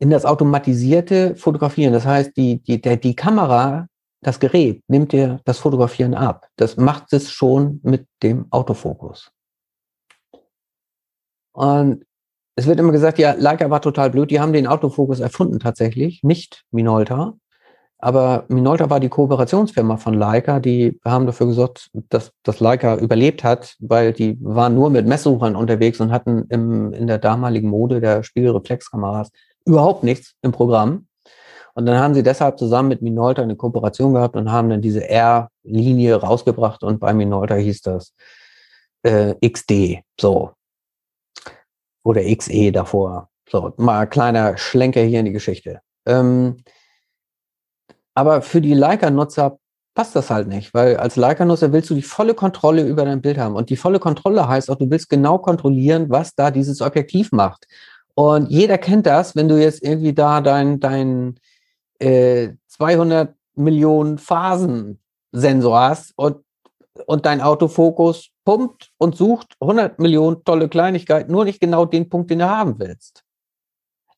in 0.00 0.10
das 0.10 0.24
automatisierte 0.24 1.36
Fotografieren, 1.36 1.92
das 1.92 2.06
heißt, 2.06 2.36
die, 2.36 2.60
die, 2.62 2.80
der, 2.80 2.96
die 2.96 3.14
Kamera, 3.14 3.86
das 4.20 4.40
Gerät 4.40 4.82
nimmt 4.88 5.12
dir 5.12 5.40
das 5.44 5.58
Fotografieren 5.58 6.14
ab. 6.14 6.48
Das 6.56 6.76
macht 6.76 7.12
es 7.12 7.30
schon 7.30 7.80
mit 7.84 8.06
dem 8.22 8.46
Autofokus. 8.50 9.30
Und 11.52 12.04
es 12.56 12.66
wird 12.66 12.80
immer 12.80 12.92
gesagt, 12.92 13.18
ja, 13.18 13.34
Leica 13.34 13.70
war 13.70 13.80
total 13.80 14.10
blöd. 14.10 14.30
Die 14.32 14.40
haben 14.40 14.52
den 14.52 14.66
Autofokus 14.66 15.20
erfunden 15.20 15.60
tatsächlich, 15.60 16.22
nicht 16.24 16.64
Minolta. 16.72 17.34
Aber 18.00 18.44
Minolta 18.48 18.90
war 18.90 19.00
die 19.00 19.08
Kooperationsfirma 19.08 19.96
von 19.96 20.14
Leica. 20.14 20.60
Die 20.60 21.00
haben 21.04 21.26
dafür 21.26 21.48
gesorgt, 21.48 21.90
dass, 21.92 22.32
dass 22.44 22.60
Leica 22.60 22.96
überlebt 22.96 23.42
hat, 23.42 23.74
weil 23.80 24.12
die 24.12 24.38
waren 24.40 24.74
nur 24.74 24.88
mit 24.90 25.06
Messsuchern 25.06 25.56
unterwegs 25.56 26.00
und 26.00 26.12
hatten 26.12 26.46
im, 26.48 26.92
in 26.92 27.08
der 27.08 27.18
damaligen 27.18 27.68
Mode 27.68 28.00
der 28.00 28.22
Spiegelreflexkameras 28.22 29.30
überhaupt 29.64 30.04
nichts 30.04 30.34
im 30.42 30.52
Programm. 30.52 31.08
Und 31.74 31.86
dann 31.86 31.98
haben 31.98 32.14
sie 32.14 32.22
deshalb 32.22 32.58
zusammen 32.58 32.88
mit 32.88 33.02
Minolta 33.02 33.42
eine 33.42 33.56
Kooperation 33.56 34.14
gehabt 34.14 34.36
und 34.36 34.50
haben 34.50 34.68
dann 34.68 34.82
diese 34.82 35.08
R-Linie 35.08 36.16
rausgebracht 36.16 36.82
und 36.82 37.00
bei 37.00 37.12
Minolta 37.12 37.54
hieß 37.54 37.82
das 37.82 38.14
äh, 39.02 39.34
XD. 39.48 40.02
So, 40.20 40.52
oder 42.04 42.22
XE 42.22 42.72
davor. 42.72 43.28
So, 43.48 43.72
mal 43.76 44.06
kleiner 44.06 44.56
Schlenker 44.56 45.02
hier 45.02 45.20
in 45.20 45.26
die 45.26 45.32
Geschichte. 45.32 45.80
Ähm, 46.06 46.56
aber 48.18 48.42
für 48.42 48.60
die 48.60 48.74
Leica-Nutzer 48.74 49.60
passt 49.94 50.16
das 50.16 50.28
halt 50.28 50.48
nicht, 50.48 50.74
weil 50.74 50.96
als 50.96 51.14
Leica-Nutzer 51.14 51.72
willst 51.72 51.88
du 51.88 51.94
die 51.94 52.02
volle 52.02 52.34
Kontrolle 52.34 52.82
über 52.82 53.04
dein 53.04 53.20
Bild 53.20 53.38
haben. 53.38 53.54
Und 53.54 53.70
die 53.70 53.76
volle 53.76 54.00
Kontrolle 54.00 54.48
heißt 54.48 54.70
auch, 54.70 54.74
du 54.74 54.90
willst 54.90 55.08
genau 55.08 55.38
kontrollieren, 55.38 56.10
was 56.10 56.34
da 56.34 56.50
dieses 56.50 56.80
Objektiv 56.80 57.30
macht. 57.30 57.68
Und 58.16 58.50
jeder 58.50 58.76
kennt 58.76 59.06
das, 59.06 59.36
wenn 59.36 59.48
du 59.48 59.56
jetzt 59.56 59.84
irgendwie 59.84 60.14
da 60.14 60.40
dein, 60.40 60.80
dein 60.80 61.38
äh, 62.00 62.54
200 62.66 63.36
Millionen 63.54 64.18
Phasen 64.18 64.98
Sensor 65.30 65.78
hast 65.78 66.12
und, 66.16 66.38
und 67.06 67.24
dein 67.24 67.40
Autofokus 67.40 68.30
pumpt 68.44 68.90
und 68.98 69.14
sucht 69.16 69.54
100 69.60 70.00
Millionen 70.00 70.42
tolle 70.42 70.68
Kleinigkeiten, 70.68 71.30
nur 71.30 71.44
nicht 71.44 71.60
genau 71.60 71.84
den 71.84 72.08
Punkt, 72.08 72.32
den 72.32 72.40
du 72.40 72.48
haben 72.48 72.80
willst. 72.80 73.22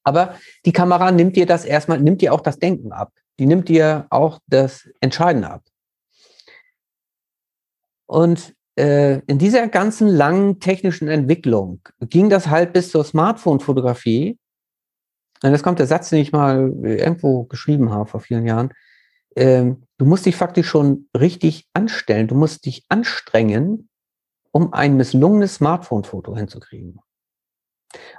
Aber 0.04 0.36
die 0.64 0.72
Kamera 0.72 1.12
nimmt 1.12 1.36
dir 1.36 1.44
das 1.44 1.66
erstmal, 1.66 2.00
nimmt 2.00 2.22
dir 2.22 2.32
auch 2.32 2.40
das 2.40 2.58
Denken 2.58 2.92
ab. 2.92 3.12
Die 3.40 3.46
nimmt 3.46 3.70
dir 3.70 4.06
auch 4.10 4.38
das 4.48 4.86
Entscheiden 5.00 5.44
ab. 5.44 5.64
Und 8.06 8.54
äh, 8.78 9.20
in 9.20 9.38
dieser 9.38 9.66
ganzen 9.68 10.08
langen 10.08 10.60
technischen 10.60 11.08
Entwicklung 11.08 11.80
ging 12.00 12.28
das 12.28 12.48
halt 12.48 12.74
bis 12.74 12.90
zur 12.90 13.02
Smartphone-Fotografie. 13.02 14.38
Und 15.42 15.52
jetzt 15.52 15.62
kommt 15.62 15.78
der 15.78 15.86
Satz, 15.86 16.10
den 16.10 16.18
ich 16.18 16.32
mal 16.32 16.70
irgendwo 16.82 17.44
geschrieben 17.44 17.90
habe 17.90 18.10
vor 18.10 18.20
vielen 18.20 18.44
Jahren. 18.46 18.74
Ähm, 19.36 19.84
du 19.96 20.04
musst 20.04 20.26
dich 20.26 20.36
faktisch 20.36 20.68
schon 20.68 21.08
richtig 21.16 21.66
anstellen. 21.72 22.28
Du 22.28 22.34
musst 22.34 22.66
dich 22.66 22.84
anstrengen, 22.90 23.88
um 24.52 24.74
ein 24.74 24.98
misslungenes 24.98 25.54
Smartphone-Foto 25.54 26.36
hinzukriegen. 26.36 27.00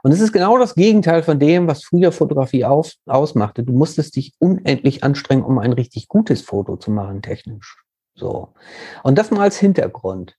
Und 0.03 0.11
es 0.11 0.19
ist 0.19 0.33
genau 0.33 0.57
das 0.57 0.75
Gegenteil 0.75 1.23
von 1.23 1.39
dem, 1.39 1.67
was 1.67 1.83
früher 1.83 2.11
Fotografie 2.11 2.65
auf, 2.65 2.93
ausmachte. 3.05 3.63
Du 3.63 3.73
musstest 3.73 4.15
dich 4.15 4.33
unendlich 4.39 5.03
anstrengen, 5.03 5.43
um 5.43 5.59
ein 5.59 5.73
richtig 5.73 6.07
gutes 6.07 6.41
Foto 6.41 6.77
zu 6.77 6.91
machen, 6.91 7.21
technisch. 7.21 7.83
So. 8.15 8.49
Und 9.03 9.17
das 9.17 9.31
mal 9.31 9.41
als 9.41 9.57
Hintergrund. 9.57 10.37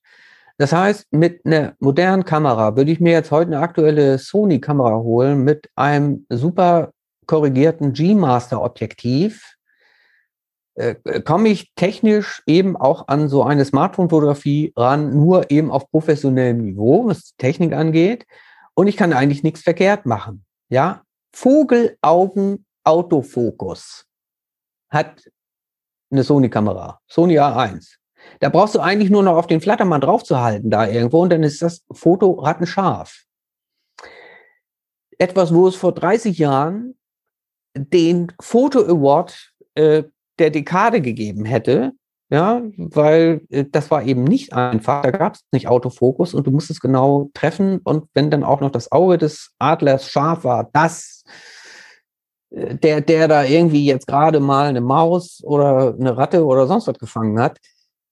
Das 0.59 0.73
heißt, 0.73 1.13
mit 1.13 1.47
einer 1.47 1.75
modernen 1.81 2.25
Kamera 2.25 2.77
würde 2.77 2.93
ich 2.93 3.01
mir 3.01 3.13
jetzt 3.13 3.31
heute 3.31 3.53
eine 3.53 3.61
aktuelle 3.61 4.19
Sony-Kamera 4.19 4.97
holen 4.97 5.45
mit 5.45 5.71
einem 5.77 6.27
super 6.29 6.93
korrigierten 7.27 7.95
G-Master-Objektiv. 7.95 9.57
Äh, 10.75 10.95
komme 11.23 11.49
ich 11.49 11.73
technisch 11.75 12.43
eben 12.47 12.77
auch 12.77 13.09
an 13.09 13.29
so 13.29 13.43
eine 13.43 13.65
Smartphone-Fotografie 13.65 14.73
ran, 14.77 15.15
nur 15.15 15.51
eben 15.51 15.71
auf 15.71 15.91
professionellem 15.91 16.59
Niveau, 16.59 17.07
was 17.07 17.25
die 17.25 17.37
Technik 17.39 17.73
angeht 17.73 18.27
und 18.75 18.87
ich 18.87 18.97
kann 18.97 19.13
eigentlich 19.13 19.43
nichts 19.43 19.63
verkehrt 19.63 20.07
machen. 20.07 20.45
Ja, 20.69 21.03
Vogelaugen 21.35 22.67
Autofokus 22.85 24.07
hat 24.91 25.31
eine 26.11 26.25
Sony-Kamera, 26.25 27.01
Sony 27.07 27.39
A1. 27.39 27.97
Da 28.41 28.49
brauchst 28.51 28.75
du 28.75 28.81
eigentlich 28.81 29.11
nur 29.11 29.23
noch 29.23 29.37
auf 29.37 29.47
den 29.47 29.61
Flattermann 29.61 30.01
draufzuhalten 30.01 30.71
da 30.71 30.87
irgendwo 30.87 31.23
und 31.23 31.31
dann 31.31 31.43
ist 31.43 31.63
das 31.63 31.83
Foto 31.91 32.33
rattenscharf. 32.33 33.25
Etwas, 35.19 35.55
wo 35.55 35.69
es 35.69 35.77
vor 35.77 35.93
30 35.93 36.39
Jahren 36.39 36.99
den 37.75 38.33
Foto 38.41 38.81
Award 38.81 39.55
äh, 39.75 40.05
der 40.39 40.51
Dekade 40.51 41.01
gegeben 41.01 41.45
hätte, 41.45 41.93
ja, 42.33 42.63
weil 42.79 43.43
äh, 43.51 43.67
das 43.71 43.91
war 43.91 44.05
eben 44.05 44.25
nicht 44.25 44.55
einfach. 44.55 45.03
Da 45.03 45.11
gab 45.11 45.35
es 45.35 45.45
nicht 45.53 45.69
Autofokus 45.69 46.33
und 46.33 46.47
du 46.47 46.51
musstest 46.51 46.81
genau 46.81 47.29
treffen. 47.35 47.81
Und 47.85 48.09
wenn 48.15 48.31
dann 48.31 48.43
auch 48.43 48.63
noch 48.63 48.71
das 48.71 48.91
Auge 48.91 49.19
des 49.19 49.53
Adlers 49.59 50.09
scharf 50.09 50.43
war, 50.43 50.71
das, 50.73 51.25
äh, 52.49 52.75
der, 52.75 53.03
der 53.03 53.29
da 53.29 53.45
irgendwie 53.45 53.85
jetzt 53.85 54.07
gerade 54.07 54.41
mal 54.41 54.69
eine 54.69 54.81
Maus 54.81 55.43
oder 55.45 55.95
eine 55.95 56.17
Ratte 56.17 56.47
oder 56.47 56.67
sonst 56.67 56.87
was 56.87 56.99
gefangen 56.99 57.39
hat, 57.39 57.59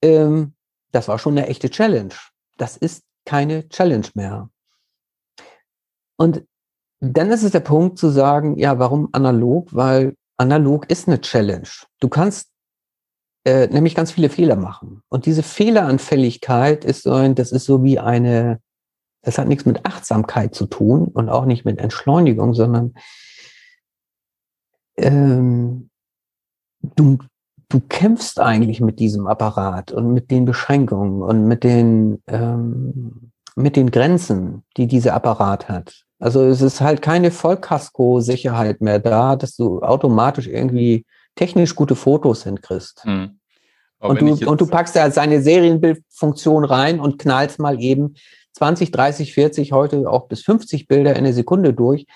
ähm, 0.03 0.53
das 0.93 1.09
war 1.09 1.19
schon 1.19 1.39
eine 1.39 1.47
echte 1.47 1.71
Challenge. 1.71 2.15
Das 2.59 2.77
ist 2.77 3.05
keine 3.25 3.71
Challenge 3.71 4.09
mehr. 4.13 4.51
Und 6.19 6.45
dann 7.01 7.31
ist 7.31 7.43
es 7.43 7.53
der 7.53 7.61
Punkt 7.61 7.97
zu 7.97 8.11
sagen, 8.11 8.59
ja, 8.59 8.79
warum 8.79 9.09
analog? 9.13 9.75
Weil 9.75 10.15
analog 10.37 10.91
ist 10.91 11.09
eine 11.09 11.23
Challenge. 11.23 11.71
Du 12.01 12.11
kannst 12.11 12.50
äh, 13.45 13.69
nämlich 13.69 13.95
ganz 13.95 14.13
viele 14.13 14.29
Fehler 14.29 14.57
machen. 14.57 15.03
Und 15.09 15.27
diese 15.27 15.43
Fehleranfälligkeit 15.43 16.85
ist 16.85 17.05
so 17.05 17.13
ein, 17.13 17.35
das 17.35 17.53
ist 17.53 17.65
so 17.65 17.83
wie 17.83 17.99
eine, 17.99 18.61
das 19.23 19.39
hat 19.39 19.49
nichts 19.49 19.67
mit 19.67 19.87
Achtsamkeit 19.87 20.55
zu 20.55 20.67
tun 20.67 21.05
und 21.05 21.29
auch 21.29 21.47
nicht 21.47 21.65
mit 21.65 21.79
Entschleunigung, 21.79 22.55
sondern 22.55 22.95
ähm, 24.97 25.91
du, 26.83 27.19
du 27.69 27.81
kämpfst 27.81 28.41
eigentlich 28.41 28.81
mit 28.81 28.99
diesem 28.99 29.27
Apparat 29.27 29.93
und 29.93 30.13
mit 30.13 30.31
den 30.31 30.45
Beschränkungen 30.45 31.23
und 31.23 31.47
mit 31.47 31.65
den, 31.65 32.23
ähm, 32.27 33.33
mit 33.57 33.77
den 33.77 33.91
Grenzen, 33.91 34.65
die 34.77 34.87
dieser 34.87 35.15
Apparat 35.15 35.69
hat. 35.69 36.05
Also 36.19 36.45
es 36.45 36.61
ist 36.61 36.83
halt 36.83 37.01
keine 37.01 37.31
Vollkasko-Sicherheit 37.31 38.83
mehr 38.83 38.99
da, 38.99 39.37
dass 39.37 39.57
du 39.57 39.81
automatisch 39.81 40.47
irgendwie 40.47 41.07
technisch 41.35 41.75
gute 41.75 41.95
Fotos 41.95 42.45
hinkriegst. 42.45 43.05
Hm. 43.05 43.41
Und, 43.99 44.21
du, 44.23 44.51
und 44.51 44.61
du 44.61 44.67
packst 44.67 44.97
da 44.97 45.11
seine 45.11 45.43
Serienbildfunktion 45.43 46.65
rein 46.65 47.01
und 47.01 47.19
knallst 47.19 47.59
mal 47.59 47.81
eben 47.81 48.15
20, 48.55 48.91
30, 48.91 49.35
40, 49.35 49.73
heute 49.73 50.09
auch 50.09 50.27
bis 50.27 50.43
50 50.43 50.89
Bilder 50.89 51.17
in 51.17 51.25
der 51.25 51.35
Sekunde 51.35 51.75
durch. 51.75 52.07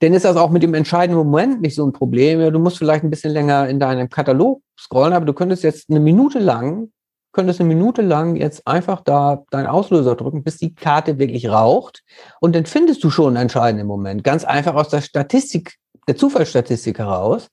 Dann 0.00 0.14
ist 0.14 0.24
das 0.24 0.36
auch 0.36 0.50
mit 0.50 0.62
dem 0.62 0.74
entscheidenden 0.74 1.18
Moment 1.18 1.60
nicht 1.60 1.74
so 1.74 1.84
ein 1.84 1.92
Problem. 1.92 2.40
Ja, 2.40 2.50
du 2.50 2.60
musst 2.60 2.78
vielleicht 2.78 3.02
ein 3.02 3.10
bisschen 3.10 3.32
länger 3.32 3.68
in 3.68 3.80
deinem 3.80 4.08
Katalog 4.08 4.62
scrollen, 4.78 5.12
aber 5.12 5.26
du 5.26 5.32
könntest 5.32 5.64
jetzt 5.64 5.90
eine 5.90 5.98
Minute 5.98 6.38
lang, 6.38 6.92
könntest 7.32 7.60
eine 7.60 7.68
Minute 7.68 8.02
lang 8.02 8.36
jetzt 8.36 8.66
einfach 8.66 9.00
da 9.00 9.42
deinen 9.50 9.66
Auslöser 9.66 10.14
drücken, 10.14 10.44
bis 10.44 10.56
die 10.56 10.74
Karte 10.74 11.18
wirklich 11.18 11.48
raucht. 11.48 12.04
Und 12.40 12.54
dann 12.54 12.64
findest 12.64 13.02
du 13.02 13.10
schon 13.10 13.28
einen 13.28 13.42
entscheidenden 13.42 13.88
Moment. 13.88 14.22
Ganz 14.22 14.44
einfach 14.44 14.76
aus 14.76 14.88
der 14.88 15.00
Statistik, 15.00 15.78
der 16.06 16.16
Zufallsstatistik 16.16 16.98
heraus. 16.98 17.48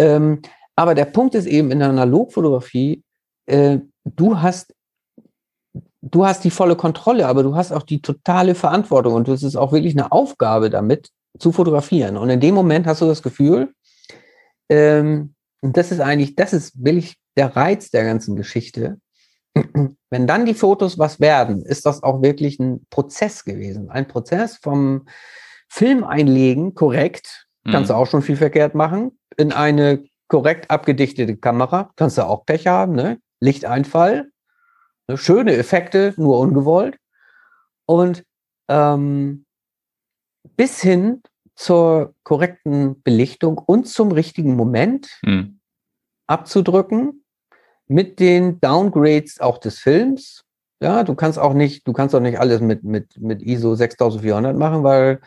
Ähm, 0.00 0.40
aber 0.76 0.94
der 0.94 1.04
Punkt 1.04 1.34
ist 1.34 1.46
eben 1.46 1.70
in 1.70 1.80
der 1.80 1.90
Analogfotografie, 1.90 3.02
äh, 3.46 3.80
du 4.04 4.40
hast 4.40 4.74
du 6.02 6.24
hast 6.24 6.42
die 6.44 6.50
volle 6.50 6.76
Kontrolle, 6.76 7.26
aber 7.26 7.42
du 7.42 7.54
hast 7.54 7.70
auch 7.72 7.82
die 7.82 8.00
totale 8.00 8.54
Verantwortung 8.54 9.12
und 9.12 9.28
es 9.28 9.42
ist 9.42 9.56
auch 9.56 9.72
wirklich 9.72 9.94
eine 9.94 10.10
Aufgabe 10.10 10.70
damit 10.70 11.10
zu 11.38 11.52
fotografieren. 11.52 12.16
Und 12.16 12.30
in 12.30 12.40
dem 12.40 12.54
Moment 12.54 12.86
hast 12.86 13.02
du 13.02 13.06
das 13.06 13.22
Gefühl, 13.22 13.74
ähm, 14.70 15.34
und 15.60 15.76
das 15.76 15.92
ist 15.92 16.00
eigentlich, 16.00 16.34
das 16.34 16.54
ist 16.54 16.82
wirklich 16.82 17.16
der 17.36 17.54
Reiz 17.54 17.90
der 17.90 18.04
ganzen 18.04 18.34
Geschichte. 18.34 18.98
Wenn 20.10 20.26
dann 20.26 20.46
die 20.46 20.54
Fotos 20.54 20.98
was 20.98 21.20
werden, 21.20 21.62
ist 21.62 21.84
das 21.84 22.02
auch 22.02 22.22
wirklich 22.22 22.58
ein 22.58 22.86
Prozess 22.88 23.44
gewesen. 23.44 23.90
Ein 23.90 24.08
Prozess 24.08 24.56
vom 24.56 25.06
Film 25.68 26.04
einlegen, 26.04 26.74
korrekt, 26.74 27.46
kannst 27.64 27.90
mhm. 27.90 27.94
du 27.94 27.98
auch 27.98 28.06
schon 28.06 28.22
viel 28.22 28.36
verkehrt 28.36 28.74
machen, 28.74 29.19
in 29.40 29.52
eine 29.52 30.04
korrekt 30.28 30.70
abgedichtete 30.70 31.36
Kamera, 31.36 31.90
kannst 31.96 32.18
du 32.18 32.22
auch 32.22 32.46
Pech 32.46 32.66
haben, 32.66 32.94
ne? 32.94 33.18
Lichteinfall, 33.40 34.30
ne? 35.08 35.16
schöne 35.16 35.56
Effekte, 35.56 36.14
nur 36.16 36.38
ungewollt. 36.38 36.96
Und 37.86 38.24
ähm, 38.68 39.44
bis 40.56 40.80
hin 40.80 41.22
zur 41.56 42.14
korrekten 42.22 43.02
Belichtung 43.02 43.58
und 43.58 43.88
zum 43.88 44.12
richtigen 44.12 44.56
Moment 44.56 45.18
hm. 45.24 45.60
abzudrücken 46.26 47.24
mit 47.86 48.20
den 48.20 48.60
Downgrades 48.60 49.40
auch 49.40 49.58
des 49.58 49.78
Films. 49.78 50.44
Ja, 50.80 51.02
du 51.02 51.14
kannst 51.14 51.38
auch 51.38 51.52
nicht, 51.52 51.86
du 51.86 51.92
kannst 51.92 52.14
auch 52.14 52.20
nicht 52.20 52.38
alles 52.38 52.60
mit, 52.60 52.84
mit, 52.84 53.18
mit 53.18 53.42
ISO 53.42 53.74
6400 53.74 54.56
machen, 54.56 54.84
weil 54.84 55.20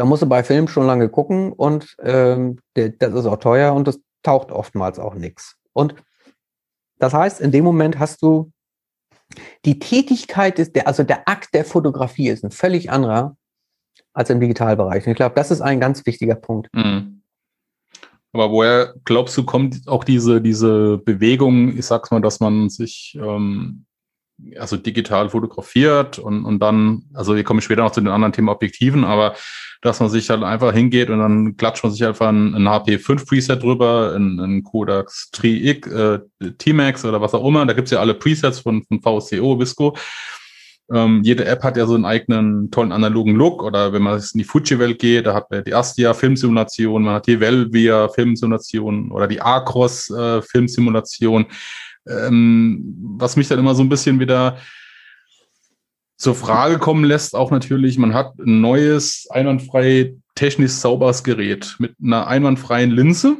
da 0.00 0.06
musst 0.06 0.22
du 0.22 0.26
bei 0.26 0.42
Film 0.42 0.66
schon 0.66 0.86
lange 0.86 1.10
gucken 1.10 1.52
und 1.52 1.94
ähm, 2.02 2.58
der, 2.74 2.88
das 2.88 3.12
ist 3.12 3.26
auch 3.26 3.36
teuer 3.36 3.74
und 3.74 3.86
das 3.86 4.00
taucht 4.22 4.50
oftmals 4.50 4.98
auch 4.98 5.14
nichts. 5.14 5.56
Und 5.74 5.94
das 6.98 7.12
heißt, 7.12 7.38
in 7.38 7.52
dem 7.52 7.64
Moment 7.64 7.98
hast 7.98 8.22
du 8.22 8.50
die 9.66 9.78
Tätigkeit 9.78 10.58
ist 10.58 10.74
der, 10.74 10.86
also 10.88 11.02
der 11.02 11.28
Akt 11.28 11.52
der 11.52 11.66
Fotografie 11.66 12.30
ist 12.30 12.42
ein 12.42 12.50
völlig 12.50 12.90
anderer 12.90 13.36
als 14.14 14.30
im 14.30 14.40
Digitalbereich. 14.40 15.04
Und 15.04 15.10
ich 15.10 15.16
glaube, 15.16 15.34
das 15.34 15.50
ist 15.50 15.60
ein 15.60 15.80
ganz 15.80 16.06
wichtiger 16.06 16.34
Punkt. 16.34 16.70
Mhm. 16.72 17.20
Aber 18.32 18.50
woher 18.50 18.94
glaubst 19.04 19.36
du, 19.36 19.44
kommt 19.44 19.86
auch 19.86 20.04
diese, 20.04 20.40
diese 20.40 20.96
Bewegung, 20.96 21.76
ich 21.76 21.84
sag's 21.84 22.10
mal, 22.10 22.22
dass 22.22 22.40
man 22.40 22.70
sich 22.70 23.18
ähm, 23.20 23.84
also 24.56 24.78
digital 24.78 25.28
fotografiert 25.28 26.18
und, 26.18 26.46
und 26.46 26.58
dann, 26.60 27.02
also 27.12 27.36
wir 27.36 27.44
kommen 27.44 27.60
später 27.60 27.82
noch 27.82 27.92
zu 27.92 28.00
den 28.00 28.08
anderen 28.08 28.32
Themen 28.32 28.48
Objektiven, 28.48 29.04
aber 29.04 29.34
dass 29.82 30.00
man 30.00 30.10
sich 30.10 30.28
halt 30.28 30.42
einfach 30.42 30.74
hingeht 30.74 31.08
und 31.08 31.18
dann 31.20 31.56
klatscht 31.56 31.82
man 31.82 31.92
sich 31.92 32.04
einfach 32.04 32.28
ein, 32.28 32.54
ein 32.54 32.68
HP5 32.68 33.26
Preset 33.26 33.62
drüber, 33.62 34.14
ein, 34.14 34.38
ein 34.38 34.62
Kodak 34.62 35.08
3X, 35.08 35.90
äh, 35.90 36.50
T-Max 36.58 37.04
oder 37.04 37.20
was 37.20 37.34
auch 37.34 37.46
immer. 37.46 37.64
Da 37.64 37.72
gibt's 37.72 37.90
ja 37.90 38.00
alle 38.00 38.14
Presets 38.14 38.60
von, 38.60 38.82
von 38.84 39.00
VSCO, 39.00 39.58
Visco. 39.58 39.96
Ähm, 40.92 41.22
jede 41.22 41.44
App 41.46 41.62
hat 41.62 41.76
ja 41.76 41.86
so 41.86 41.94
einen 41.94 42.04
eigenen 42.04 42.70
tollen 42.70 42.92
analogen 42.92 43.36
Look 43.36 43.62
oder 43.62 43.92
wenn 43.92 44.02
man 44.02 44.18
in 44.18 44.38
die 44.38 44.44
Fuji-Welt 44.44 44.98
geht, 44.98 45.26
da 45.26 45.34
hat 45.34 45.50
man 45.50 45.62
die 45.64 45.72
Astia 45.72 46.12
Filmsimulation, 46.14 47.04
man 47.04 47.14
hat 47.14 47.26
die 47.28 47.38
Velvia 47.38 48.08
Filmsimulation 48.08 49.12
oder 49.12 49.28
die 49.28 49.40
Acros 49.40 50.10
äh, 50.10 50.42
Filmsimulation. 50.42 51.46
Ähm, 52.08 52.96
was 53.18 53.36
mich 53.36 53.46
dann 53.46 53.60
immer 53.60 53.74
so 53.74 53.82
ein 53.82 53.88
bisschen 53.88 54.18
wieder 54.18 54.58
zur 56.20 56.34
Frage 56.34 56.78
kommen 56.78 57.04
lässt, 57.04 57.34
auch 57.34 57.50
natürlich, 57.50 57.96
man 57.96 58.12
hat 58.12 58.38
ein 58.38 58.60
neues, 58.60 59.26
einwandfrei 59.30 60.14
technisch 60.34 60.72
sauberes 60.72 61.24
Gerät 61.24 61.76
mit 61.78 61.94
einer 62.02 62.26
einwandfreien 62.26 62.90
Linse. 62.90 63.38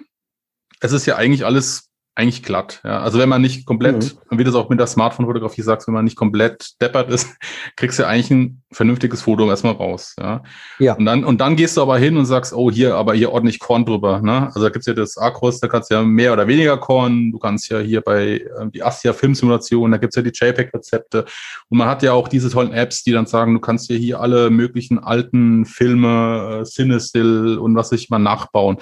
Es 0.81 0.93
ist 0.93 1.05
ja 1.05 1.17
eigentlich 1.17 1.45
alles 1.45 1.90
eigentlich 2.17 2.43
glatt. 2.43 2.81
Ja. 2.85 3.01
Also 3.01 3.19
wenn 3.19 3.29
man 3.29 3.41
nicht 3.41 3.67
komplett, 3.67 4.17
mhm. 4.31 4.39
wie 4.39 4.45
du 4.45 4.51
es 4.51 4.57
auch 4.57 4.69
mit 4.69 4.81
der 4.81 4.87
Smartphone-Fotografie 4.87 5.63
sagst, 5.63 5.87
wenn 5.87 5.95
man 5.95 6.05
nicht 6.05 6.17
komplett 6.17 6.81
deppert 6.81 7.09
ist, 7.09 7.37
kriegst 7.77 7.99
du 7.99 8.07
eigentlich 8.07 8.31
ein 8.31 8.63
vernünftiges 8.73 9.23
Foto 9.23 9.49
erstmal 9.49 9.75
raus. 9.75 10.15
Ja. 10.19 10.43
ja. 10.79 10.95
Und 10.95 11.07
dann, 11.07 11.25
und 11.25 11.41
dann 11.41 11.57
gehst 11.57 11.77
du 11.77 11.83
aber 11.83 11.99
hin 11.99 12.17
und 12.17 12.27
sagst, 12.27 12.53
oh, 12.53 12.71
hier, 12.71 12.97
aber 12.97 13.15
hier 13.15 13.33
ordentlich 13.33 13.59
Korn 13.59 13.85
drüber. 13.85 14.21
Ne? 14.23 14.47
Also 14.47 14.61
da 14.61 14.69
gibt's 14.69 14.87
ja 14.87 14.93
das 14.93 15.17
Acros, 15.17 15.61
da 15.61 15.69
kannst 15.69 15.91
du 15.91 15.95
ja 15.95 16.03
mehr 16.03 16.33
oder 16.33 16.47
weniger 16.47 16.77
Korn. 16.79 17.33
Du 17.33 17.39
kannst 17.39 17.71
ja 17.71 17.79
hier 17.79 18.01
bei 18.01 18.39
äh, 18.39 18.71
die 18.75 18.83
Astia 18.83 19.13
Filmsimulation, 19.13 19.91
da 19.91 19.99
gibt's 19.99 20.17
ja 20.17 20.23
die 20.23 20.33
JPEG-Rezepte. 20.35 21.25
Und 21.69 21.79
man 21.79 21.89
hat 21.89 22.03
ja 22.03 22.13
auch 22.13 22.29
diese 22.29 22.51
tollen 22.51 22.73
Apps, 22.73 23.03
die 23.03 23.13
dann 23.13 23.27
sagen, 23.27 23.55
du 23.55 23.61
kannst 23.61 23.89
ja 23.89 23.97
hier 23.97 24.21
alle 24.21 24.51
möglichen 24.51 24.99
alten 24.99 25.65
Filme, 25.65 26.61
äh, 26.61 26.65
Cinestill 26.65 27.57
und 27.57 27.77
was 27.77 27.91
sich 27.91 28.11
mal 28.11 28.19
nachbauen. 28.19 28.79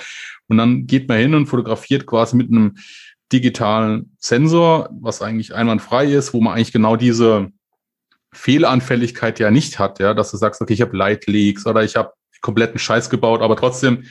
Und 0.49 0.57
dann 0.57 0.87
geht 0.87 1.09
man 1.09 1.19
hin 1.19 1.35
und 1.35 1.47
fotografiert 1.47 2.07
quasi 2.07 2.37
mit 2.37 2.51
einem 2.51 2.77
digitalen 3.33 4.17
Sensor, 4.19 4.89
was 5.01 5.23
eigentlich 5.23 5.55
einwandfrei 5.55 6.07
ist, 6.07 6.33
wo 6.33 6.41
man 6.41 6.55
eigentlich 6.55 6.73
genau 6.73 6.97
diese 6.97 7.49
Fehlanfälligkeit 8.33 9.39
ja 9.39 9.51
nicht 9.51 9.79
hat, 9.79 9.99
ja, 9.99 10.15
dass 10.15 10.31
du 10.31 10.37
sagst, 10.37 10.61
okay, 10.61 10.73
ich 10.73 10.81
habe 10.81 10.97
Light 10.97 11.27
Leaks 11.27 11.67
oder 11.67 11.83
ich 11.83 11.97
habe 11.97 12.13
kompletten 12.41 12.79
Scheiß 12.79 13.11
gebaut, 13.11 13.43
aber 13.43 13.57
trotzdem 13.57 14.05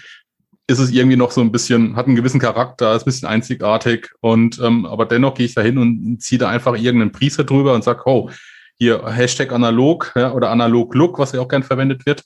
ist 0.67 0.79
es 0.79 0.91
irgendwie 0.91 1.15
noch 1.15 1.31
so 1.31 1.39
ein 1.41 1.51
bisschen, 1.51 1.95
hat 1.95 2.07
einen 2.07 2.17
gewissen 2.17 2.41
Charakter, 2.41 2.93
ist 2.93 3.03
ein 3.03 3.05
bisschen 3.05 3.29
einzigartig 3.29 4.09
und 4.19 4.59
ähm, 4.59 4.85
aber 4.85 5.05
dennoch 5.05 5.33
gehe 5.33 5.45
ich 5.45 5.55
da 5.55 5.61
hin 5.61 5.77
und 5.77 6.21
ziehe 6.21 6.39
da 6.39 6.49
einfach 6.49 6.75
irgendeinen 6.75 7.13
Preset 7.13 7.49
drüber 7.49 7.73
und 7.73 7.85
sag, 7.85 8.05
oh, 8.05 8.29
hier 8.77 9.07
Hashtag 9.07 9.53
analog 9.53 10.11
ja, 10.15 10.33
oder 10.33 10.51
analog 10.51 10.93
Look, 10.93 11.19
was 11.19 11.31
ja 11.31 11.39
auch 11.39 11.47
gern 11.47 11.63
verwendet 11.63 12.05
wird. 12.05 12.23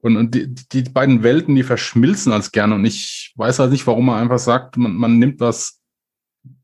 Und, 0.00 0.16
und 0.16 0.34
die, 0.34 0.52
die 0.54 0.82
beiden 0.82 1.22
Welten, 1.22 1.54
die 1.54 1.62
verschmilzen 1.62 2.32
als 2.32 2.52
gerne. 2.52 2.74
Und 2.74 2.84
ich 2.84 3.32
weiß 3.36 3.58
halt 3.58 3.70
nicht, 3.70 3.86
warum 3.86 4.06
man 4.06 4.20
einfach 4.20 4.38
sagt, 4.38 4.76
man, 4.76 4.94
man 4.94 5.18
nimmt 5.18 5.40
was 5.40 5.80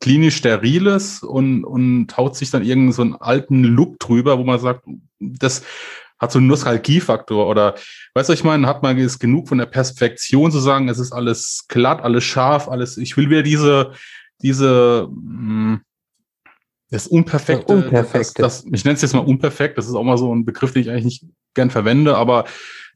klinisch 0.00 0.36
steriles 0.36 1.22
und, 1.22 1.64
und 1.64 2.16
haut 2.16 2.36
sich 2.36 2.50
dann 2.50 2.64
irgendeinen 2.64 2.92
so 2.92 3.02
einen 3.02 3.14
alten 3.16 3.64
Look 3.64 3.98
drüber, 3.98 4.38
wo 4.38 4.44
man 4.44 4.58
sagt, 4.58 4.84
das 5.18 5.62
hat 6.18 6.32
so 6.32 6.38
einen 6.38 6.48
Nostalgiefaktor 6.48 7.46
oder 7.46 7.76
weißt 8.14 8.28
du, 8.28 8.32
ich 8.32 8.44
meine, 8.44 8.66
hat 8.66 8.82
man 8.82 8.98
jetzt 8.98 9.20
genug 9.20 9.48
von 9.48 9.58
der 9.58 9.66
Perfektion 9.66 10.50
zu 10.50 10.58
sagen, 10.58 10.88
es 10.88 10.98
ist 10.98 11.12
alles 11.12 11.66
glatt, 11.68 12.02
alles 12.02 12.24
scharf, 12.24 12.68
alles, 12.68 12.96
ich 12.96 13.16
will 13.16 13.30
wieder 13.30 13.42
diese, 13.42 13.92
diese, 14.42 15.08
mh, 15.10 15.72
hm, 15.72 15.80
das 16.90 17.06
Unperfekte, 17.06 17.74
das 17.74 17.84
Unperfekte. 17.84 18.42
Das, 18.42 18.62
das, 18.62 18.72
ich 18.72 18.84
nenne 18.84 18.94
es 18.94 19.02
jetzt 19.02 19.14
mal 19.14 19.20
unperfekt, 19.20 19.76
das 19.76 19.86
ist 19.86 19.94
auch 19.94 20.04
mal 20.04 20.16
so 20.16 20.34
ein 20.34 20.44
Begriff, 20.44 20.72
den 20.72 20.82
ich 20.82 20.90
eigentlich 20.90 21.04
nicht 21.04 21.24
gern 21.54 21.70
verwende, 21.70 22.16
aber 22.16 22.46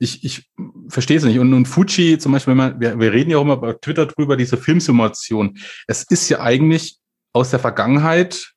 ich, 0.02 0.24
ich 0.24 0.50
verstehe 0.88 1.16
es 1.16 1.22
nicht. 1.22 1.38
Und, 1.38 1.54
und 1.54 1.66
Fuji 1.66 2.18
zum 2.18 2.32
Beispiel, 2.32 2.52
wenn 2.52 2.58
man, 2.58 2.80
wir, 2.80 2.98
wir 2.98 3.12
reden 3.12 3.30
ja 3.30 3.38
auch 3.38 3.42
immer 3.42 3.56
bei 3.56 3.72
Twitter 3.74 4.06
drüber, 4.06 4.36
diese 4.36 4.56
Filmsimulation. 4.56 5.56
Es 5.86 6.02
ist 6.02 6.28
ja 6.28 6.40
eigentlich 6.40 6.98
aus 7.32 7.50
der 7.50 7.60
Vergangenheit 7.60 8.52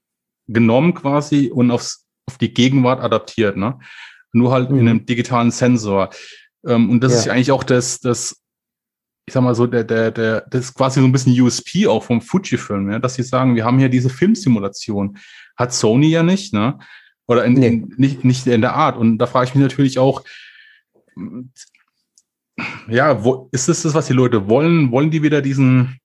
genommen 0.48 0.96
quasi 0.96 1.52
und 1.54 1.70
aufs, 1.70 2.06
auf 2.28 2.40
die 2.40 2.54
Gegenwart 2.54 3.00
adaptiert, 3.00 3.58
ne? 3.58 3.80
Nur 4.34 4.52
halt 4.52 4.72
mhm. 4.72 4.80
in 4.80 4.90
einem 4.90 5.06
digitalen 5.06 5.52
Sensor. 5.52 6.10
Ähm, 6.66 6.90
und 6.90 7.02
das 7.02 7.14
ja. 7.14 7.20
ist 7.20 7.26
ja 7.26 7.34
eigentlich 7.34 7.52
auch 7.52 7.64
das, 7.64 8.00
das, 8.00 8.42
ich 9.28 9.34
sag 9.34 9.44
mal 9.44 9.56
so, 9.56 9.68
der, 9.68 9.84
der, 9.84 10.12
der, 10.12 10.42
das 10.50 10.66
ist 10.66 10.74
quasi 10.74 11.00
so 11.00 11.06
ein 11.06 11.12
bisschen 11.12 11.40
USP 11.40 11.86
auch 11.86 12.04
vom 12.04 12.22
Fuji-Film, 12.22 12.90
ja, 12.92 13.00
dass 13.00 13.16
sie 13.16 13.24
sagen, 13.24 13.56
wir 13.56 13.66
haben 13.66 13.78
hier 13.78 13.90
diese 13.90 14.10
Filmsimulation. 14.10 15.20
Hat 15.56 15.74
Sony 15.74 16.08
ja 16.08 16.24
nicht, 16.24 16.54
ne? 16.54 16.80
Oder 17.28 17.46
in, 17.46 17.54
nee. 17.54 17.68
in, 17.68 17.94
nicht, 17.98 18.26
nicht 18.26 18.48
in 18.48 18.62
der 18.62 18.74
Art. 18.74 18.98
Und 18.98 19.20
da 19.20 19.28
frage 19.28 19.48
ich 19.48 19.56
mich 19.56 19.64
natürlich 19.64 20.00
auch, 20.00 20.24
ja, 22.88 23.24
wo, 23.24 23.50
ist 23.52 23.68
das 23.68 23.84
das, 23.84 23.94
was 23.94 24.08
die 24.08 24.14
Leute 24.14 24.48
wollen? 24.48 24.92
Wollen 24.92 25.12
die 25.12 25.24
wieder 25.24 25.42
diesen, 25.42 26.00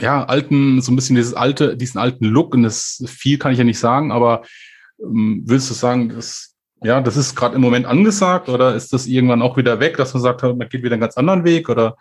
ja, 0.00 0.24
alten, 0.24 0.80
so 0.80 0.92
ein 0.92 0.96
bisschen 0.96 1.16
dieses 1.16 1.34
alte, 1.34 1.76
diesen 1.76 1.98
alten 1.98 2.24
Look? 2.24 2.54
Und 2.54 2.64
das 2.64 3.02
viel 3.06 3.38
kann 3.38 3.52
ich 3.52 3.58
ja 3.58 3.64
nicht 3.64 3.78
sagen, 3.78 4.12
aber 4.12 4.42
ähm, 5.00 5.42
willst 5.46 5.70
du 5.70 5.74
sagen, 5.74 6.08
das, 6.08 6.54
ja, 6.82 7.00
das 7.00 7.16
ist 7.16 7.34
gerade 7.34 7.56
im 7.56 7.62
Moment 7.62 7.86
angesagt 7.86 8.48
oder 8.48 8.74
ist 8.74 8.92
das 8.92 9.06
irgendwann 9.06 9.42
auch 9.42 9.56
wieder 9.56 9.80
weg, 9.80 9.96
dass 9.96 10.14
man 10.14 10.22
sagt, 10.22 10.42
man 10.42 10.68
geht 10.68 10.82
wieder 10.82 10.94
einen 10.94 11.00
ganz 11.00 11.16
anderen 11.16 11.44
Weg 11.44 11.68
oder? 11.68 11.96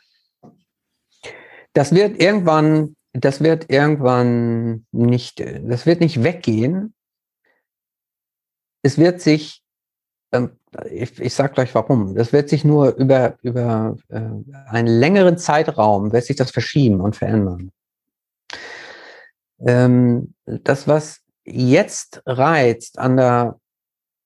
Das 1.74 1.94
wird 1.94 2.22
irgendwann, 2.22 2.96
das 3.14 3.42
wird 3.42 3.70
irgendwann 3.70 4.86
nicht, 4.92 5.40
das 5.40 5.86
wird 5.86 6.00
nicht 6.00 6.24
weggehen. 6.24 6.94
Es 8.82 8.98
wird 8.98 9.20
sich 9.20 9.62
ähm, 10.32 10.52
ich, 10.90 11.20
ich 11.20 11.34
sage 11.34 11.54
gleich 11.54 11.74
warum. 11.76 12.16
Das 12.16 12.34
wird 12.34 12.50
sich 12.50 12.64
nur 12.64 12.96
über, 12.96 13.38
über 13.42 13.96
äh, 14.10 14.22
einen 14.68 14.88
längeren 14.88 15.38
Zeitraum, 15.38 16.12
wird 16.12 16.26
sich 16.26 16.36
das 16.36 16.52
verschieben 16.52 17.02
und 17.02 17.16
verändern. 17.16 17.72
Ähm, 19.60 20.34
das, 20.46 20.88
was 20.88 21.22
jetzt 21.46 22.22
reizt 22.26 23.00
an 23.00 23.18
der 23.18 23.60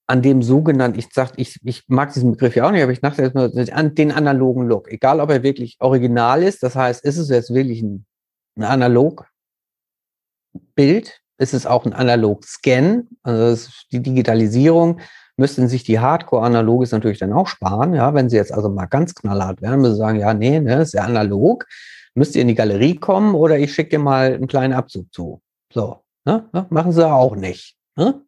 an 0.09 0.23
dem 0.23 0.41
sogenannten, 0.41 0.97
ich 0.97 1.09
sag, 1.13 1.33
ich, 1.37 1.59
ich 1.63 1.83
mag 1.87 2.11
diesen 2.11 2.31
Begriff 2.31 2.55
ja 2.55 2.65
auch 2.65 2.71
nicht, 2.71 2.81
aber 2.81 2.91
ich 2.91 2.99
dachte 2.99 3.31
nur 3.31 3.51
an 3.71 3.93
den 3.93 4.11
analogen 4.11 4.67
Look. 4.67 4.91
Egal, 4.91 5.19
ob 5.19 5.29
er 5.29 5.43
wirklich 5.43 5.77
original 5.79 6.41
ist, 6.41 6.63
das 6.63 6.75
heißt, 6.75 7.05
ist 7.05 7.19
es 7.19 7.29
jetzt 7.29 7.53
wirklich 7.53 7.83
ein, 7.83 8.07
ein 8.57 8.63
analog 8.63 9.27
Bild? 10.73 11.21
Ist 11.37 11.53
es 11.53 11.67
auch 11.67 11.85
ein 11.85 11.93
analog 11.93 12.43
Scan? 12.43 13.07
Also 13.21 13.69
die 13.91 14.01
Digitalisierung 14.01 14.99
müssten 15.39 15.69
sich 15.69 15.83
die 15.83 15.99
Hardcore-Analoges 15.99 16.91
natürlich 16.91 17.17
dann 17.17 17.31
auch 17.31 17.47
sparen. 17.47 17.93
Ja, 17.93 18.13
wenn 18.13 18.29
sie 18.29 18.35
jetzt 18.35 18.53
also 18.53 18.69
mal 18.69 18.87
ganz 18.87 19.15
knallhart 19.15 19.61
wären, 19.61 19.79
müssen 19.79 19.93
sie 19.93 19.99
sagen, 19.99 20.19
ja, 20.19 20.33
nee, 20.33 20.59
ne, 20.59 20.81
ist 20.81 20.93
ja 20.93 21.03
analog. 21.03 21.65
Müsst 22.13 22.35
ihr 22.35 22.41
in 22.41 22.49
die 22.49 22.55
Galerie 22.55 22.97
kommen 22.97 23.33
oder 23.35 23.57
ich 23.57 23.73
schicke 23.73 23.91
dir 23.91 23.99
mal 23.99 24.33
einen 24.33 24.47
kleinen 24.47 24.73
Abzug 24.73 25.13
zu. 25.13 25.41
So, 25.73 26.03
ne? 26.25 26.49
ne 26.51 26.67
machen 26.69 26.91
sie 26.91 27.09
auch 27.09 27.37
nicht. 27.37 27.77
Ne? 27.95 28.21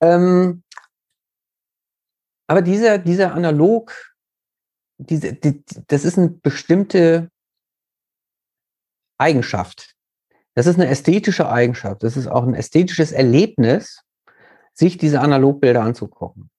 Ähm, 0.00 0.62
aber 2.46 2.62
dieser, 2.62 2.96
dieser 2.96 3.34
Analog, 3.34 3.92
diese, 4.96 5.34
die, 5.34 5.62
das 5.86 6.06
ist 6.06 6.16
eine 6.16 6.30
bestimmte 6.30 7.30
Eigenschaft. 9.18 9.94
Das 10.54 10.66
ist 10.66 10.76
eine 10.76 10.88
ästhetische 10.88 11.50
Eigenschaft. 11.50 12.02
Das 12.02 12.16
ist 12.16 12.26
auch 12.26 12.44
ein 12.44 12.54
ästhetisches 12.54 13.12
Erlebnis, 13.12 14.02
sich 14.74 14.98
diese 14.98 15.20
Analogbilder 15.20 15.82
anzugucken. 15.82 16.50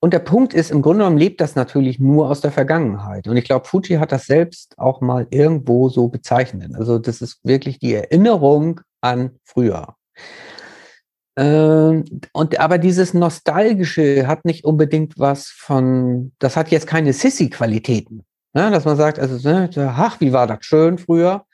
Und 0.00 0.12
der 0.12 0.18
Punkt 0.18 0.52
ist, 0.52 0.70
im 0.70 0.82
Grunde 0.82 0.98
genommen 0.98 1.16
lebt 1.16 1.40
das 1.40 1.54
natürlich 1.54 1.98
nur 1.98 2.28
aus 2.28 2.42
der 2.42 2.52
Vergangenheit. 2.52 3.26
Und 3.26 3.38
ich 3.38 3.44
glaube, 3.44 3.66
Fuji 3.66 3.96
hat 3.96 4.12
das 4.12 4.26
selbst 4.26 4.78
auch 4.78 5.00
mal 5.00 5.26
irgendwo 5.30 5.88
so 5.88 6.08
bezeichnet. 6.08 6.74
Also 6.74 6.98
das 6.98 7.22
ist 7.22 7.40
wirklich 7.42 7.78
die 7.78 7.94
Erinnerung 7.94 8.82
an 9.00 9.30
früher. 9.44 9.96
Ähm, 11.36 12.04
und 12.32 12.60
aber 12.60 12.76
dieses 12.78 13.14
Nostalgische 13.14 14.26
hat 14.26 14.44
nicht 14.44 14.64
unbedingt 14.64 15.18
was 15.18 15.48
von, 15.48 16.32
das 16.38 16.54
hat 16.56 16.70
jetzt 16.70 16.86
keine 16.86 17.14
Sissy-Qualitäten. 17.14 18.24
Ne? 18.52 18.70
Dass 18.70 18.84
man 18.84 18.96
sagt, 18.96 19.18
also, 19.18 19.48
ne, 19.48 19.70
ach, 19.76 20.20
wie 20.20 20.32
war 20.32 20.46
das 20.46 20.58
schön 20.66 20.98
früher. 20.98 21.46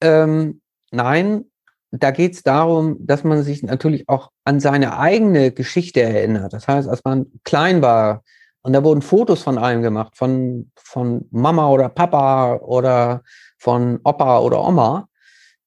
Ähm, 0.00 0.60
nein, 0.92 1.46
da 1.90 2.10
geht 2.10 2.34
es 2.34 2.42
darum, 2.42 2.96
dass 3.00 3.24
man 3.24 3.42
sich 3.42 3.62
natürlich 3.62 4.08
auch 4.08 4.30
an 4.44 4.60
seine 4.60 4.98
eigene 4.98 5.52
Geschichte 5.52 6.02
erinnert. 6.02 6.52
Das 6.52 6.68
heißt, 6.68 6.88
als 6.88 7.04
man 7.04 7.26
klein 7.44 7.82
war 7.82 8.22
und 8.62 8.72
da 8.72 8.84
wurden 8.84 9.02
Fotos 9.02 9.42
von 9.42 9.58
einem 9.58 9.82
gemacht, 9.82 10.16
von, 10.16 10.70
von 10.76 11.26
Mama 11.30 11.68
oder 11.70 11.88
Papa 11.88 12.56
oder 12.56 13.22
von 13.58 14.00
Opa 14.04 14.40
oder 14.40 14.66
Oma, 14.66 15.08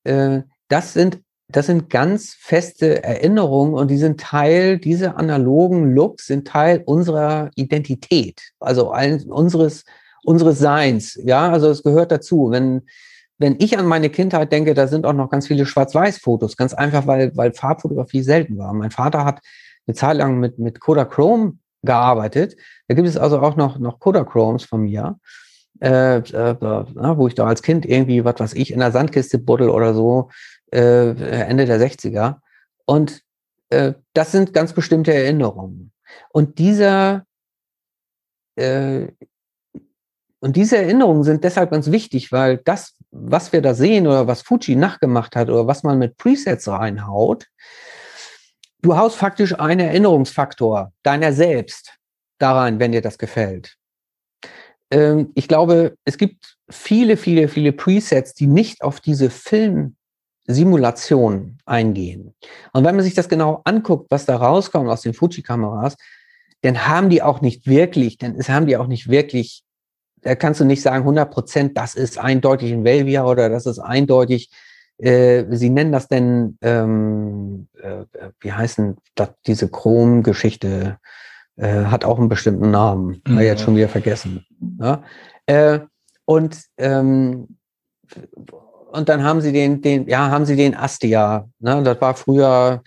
äh, 0.03 0.41
das 0.67 0.93
sind 0.93 1.21
das 1.51 1.65
sind 1.65 1.89
ganz 1.89 2.33
feste 2.39 3.03
Erinnerungen 3.03 3.73
und 3.73 3.89
die 3.89 3.97
sind 3.97 4.19
Teil, 4.21 4.77
diese 4.77 5.17
analogen 5.17 5.93
Looks 5.93 6.27
sind 6.27 6.47
Teil 6.47 6.81
unserer 6.85 7.49
Identität, 7.55 8.41
also 8.59 8.91
ein, 8.91 9.21
unseres, 9.23 9.83
unseres 10.23 10.59
Seins. 10.59 11.19
Ja, 11.23 11.51
also 11.51 11.69
es 11.69 11.83
gehört 11.83 12.11
dazu. 12.11 12.51
Wenn, 12.51 12.83
wenn 13.41 13.55
ich 13.59 13.77
an 13.77 13.87
meine 13.87 14.09
Kindheit 14.09 14.51
denke, 14.51 14.73
da 14.73 14.87
sind 14.87 15.05
auch 15.05 15.13
noch 15.13 15.29
ganz 15.29 15.47
viele 15.47 15.65
Schwarz-Weiß-Fotos, 15.65 16.57
ganz 16.57 16.73
einfach, 16.73 17.07
weil, 17.07 17.35
weil 17.35 17.53
Farbfotografie 17.53 18.21
selten 18.21 18.57
war. 18.57 18.71
Mein 18.73 18.91
Vater 18.91 19.25
hat 19.25 19.41
eine 19.87 19.95
Zeit 19.95 20.17
lang 20.17 20.39
mit, 20.39 20.59
mit 20.59 20.79
Kodachrome 20.79 21.57
gearbeitet. 21.81 22.55
Da 22.87 22.93
gibt 22.93 23.07
es 23.07 23.17
also 23.17 23.39
auch 23.39 23.55
noch, 23.55 23.79
noch 23.79 23.99
Kodachromes 23.99 24.63
von 24.63 24.81
mir, 24.81 25.19
äh, 25.81 26.17
äh, 26.17 26.55
wo 26.61 27.27
ich 27.27 27.33
da 27.33 27.47
als 27.47 27.63
Kind 27.63 27.85
irgendwie, 27.85 28.23
was 28.23 28.39
weiß 28.39 28.53
ich, 28.53 28.71
in 28.71 28.79
der 28.79 28.91
Sandkiste 28.91 29.39
buddel 29.39 29.69
oder 29.69 29.95
so, 29.95 30.29
äh, 30.71 31.09
Ende 31.09 31.65
der 31.65 31.79
60er. 31.79 32.35
Und 32.85 33.21
äh, 33.69 33.93
das 34.13 34.31
sind 34.31 34.53
ganz 34.53 34.73
bestimmte 34.73 35.13
Erinnerungen. 35.13 35.91
Und 36.29 36.59
dieser 36.59 37.25
äh, 38.55 39.07
und 40.41 40.55
diese 40.55 40.77
Erinnerungen 40.77 41.23
sind 41.23 41.43
deshalb 41.43 41.69
ganz 41.69 41.91
wichtig, 41.91 42.31
weil 42.31 42.57
das, 42.57 42.97
was 43.11 43.51
wir 43.51 43.61
da 43.61 43.73
sehen 43.73 44.07
oder 44.07 44.27
was 44.27 44.41
Fuji 44.41 44.75
nachgemacht 44.75 45.35
hat 45.35 45.49
oder 45.49 45.67
was 45.67 45.83
man 45.83 45.99
mit 45.99 46.15
Presets 46.17 46.67
reinhaut, 46.67 47.47
du 48.81 48.97
haust 48.97 49.17
faktisch 49.17 49.59
einen 49.59 49.87
Erinnerungsfaktor 49.87 50.93
deiner 51.03 51.33
selbst 51.33 51.97
da 52.39 52.53
rein, 52.53 52.79
wenn 52.79 52.93
dir 52.93 53.01
das 53.01 53.17
gefällt. 53.17 53.77
Ähm, 54.89 55.31
ich 55.35 55.47
glaube, 55.47 55.97
es 56.05 56.17
gibt 56.17 56.57
viele, 56.69 57.17
viele, 57.17 57.47
viele 57.47 57.73
Presets, 57.73 58.33
die 58.33 58.47
nicht 58.47 58.81
auf 58.81 58.99
diese 58.99 59.29
Filmsimulation 59.29 61.59
eingehen. 61.65 62.33
Und 62.73 62.83
wenn 62.83 62.95
man 62.95 63.03
sich 63.03 63.13
das 63.13 63.29
genau 63.29 63.61
anguckt, 63.65 64.07
was 64.09 64.25
da 64.25 64.37
rauskommt 64.37 64.89
aus 64.89 65.01
den 65.01 65.13
Fuji-Kameras, 65.13 65.97
dann 66.61 66.87
haben 66.87 67.09
die 67.09 67.21
auch 67.21 67.41
nicht 67.41 67.67
wirklich, 67.67 68.17
dann 68.17 68.39
haben 68.47 68.65
die 68.67 68.77
auch 68.77 68.87
nicht 68.87 69.09
wirklich, 69.09 69.65
da 70.21 70.35
kannst 70.35 70.59
du 70.59 70.65
nicht 70.65 70.81
sagen, 70.81 71.03
100 71.03 71.31
Prozent, 71.31 71.77
das 71.77 71.95
ist 71.95 72.17
eindeutig 72.17 72.71
ein 72.71 72.83
Velvia 72.83 73.25
oder 73.25 73.49
das 73.49 73.65
ist 73.65 73.79
eindeutig, 73.79 74.51
äh, 74.97 75.45
sie 75.49 75.69
nennen 75.69 75.91
das 75.91 76.07
denn, 76.07 76.57
ähm, 76.61 77.67
äh, 77.81 78.05
wie 78.39 78.51
heißen 78.51 78.97
das, 79.15 79.29
diese 79.47 79.69
Chrom-Geschichte, 79.69 80.97
äh, 81.57 81.85
hat 81.85 82.05
auch 82.05 82.19
einen 82.19 82.29
bestimmten 82.29 82.71
Namen, 82.71 83.21
mhm. 83.27 83.39
jetzt 83.39 83.63
schon 83.63 83.75
wieder 83.75 83.89
vergessen. 83.89 84.45
Ja? 84.79 85.03
Äh, 85.47 85.79
und 86.25 86.59
ähm, 86.77 87.57
und 88.91 89.07
dann 89.07 89.23
haben 89.23 89.41
sie 89.41 89.53
den, 89.53 89.81
den, 89.81 90.07
ja, 90.07 90.29
haben 90.29 90.45
sie 90.45 90.55
den 90.55 90.75
Astia. 90.75 91.47
Ne? 91.59 91.81
Das 91.83 91.99
war 92.01 92.13
früher 92.13 92.83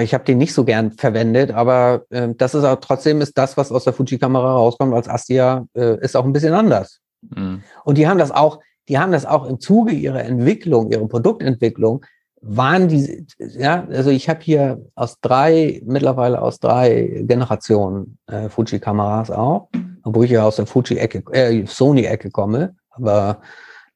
ich 0.00 0.14
habe 0.14 0.24
den 0.24 0.38
nicht 0.38 0.54
so 0.54 0.64
gern 0.64 0.92
verwendet, 0.92 1.50
aber 1.50 2.04
äh, 2.10 2.28
das 2.36 2.54
ist 2.54 2.64
auch 2.64 2.76
trotzdem 2.80 3.20
ist 3.20 3.36
das, 3.36 3.56
was 3.56 3.72
aus 3.72 3.84
der 3.84 3.92
Fuji-Kamera 3.92 4.52
rauskommt 4.54 4.94
als 4.94 5.08
Astia, 5.08 5.66
äh, 5.74 5.98
ist 6.00 6.16
auch 6.16 6.24
ein 6.24 6.32
bisschen 6.32 6.54
anders. 6.54 7.00
Mhm. 7.22 7.62
Und 7.84 7.98
die 7.98 8.08
haben 8.08 8.18
das 8.18 8.30
auch, 8.30 8.60
die 8.88 8.98
haben 8.98 9.12
das 9.12 9.26
auch 9.26 9.46
im 9.46 9.60
Zuge 9.60 9.92
ihrer 9.92 10.24
Entwicklung, 10.24 10.90
ihrer 10.90 11.08
Produktentwicklung, 11.08 12.04
waren 12.40 12.88
die, 12.88 13.26
ja, 13.38 13.86
also 13.90 14.10
ich 14.10 14.28
habe 14.28 14.40
hier 14.42 14.84
aus 14.94 15.18
drei, 15.20 15.82
mittlerweile 15.84 16.40
aus 16.40 16.60
drei 16.60 17.22
Generationen 17.24 18.18
äh, 18.26 18.48
Fuji-Kameras 18.48 19.30
auch, 19.30 19.68
obwohl 20.04 20.26
ich 20.26 20.30
ja 20.30 20.44
aus 20.44 20.56
der 20.56 20.66
Fuji-Ecke, 20.66 21.24
äh, 21.32 21.66
Sony-Ecke 21.66 22.30
komme, 22.30 22.76
aber 22.90 23.40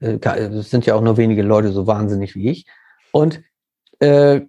äh, 0.01 0.19
es 0.19 0.71
sind 0.71 0.87
ja 0.87 0.97
auch 0.97 1.03
nur 1.03 1.17
wenige 1.17 1.43
Leute 1.43 1.71
so 1.71 1.87
wahnsinnig 1.87 2.35
wie 2.35 2.51
ich. 2.51 2.67
Und 3.13 3.43
äh, 4.01 4.41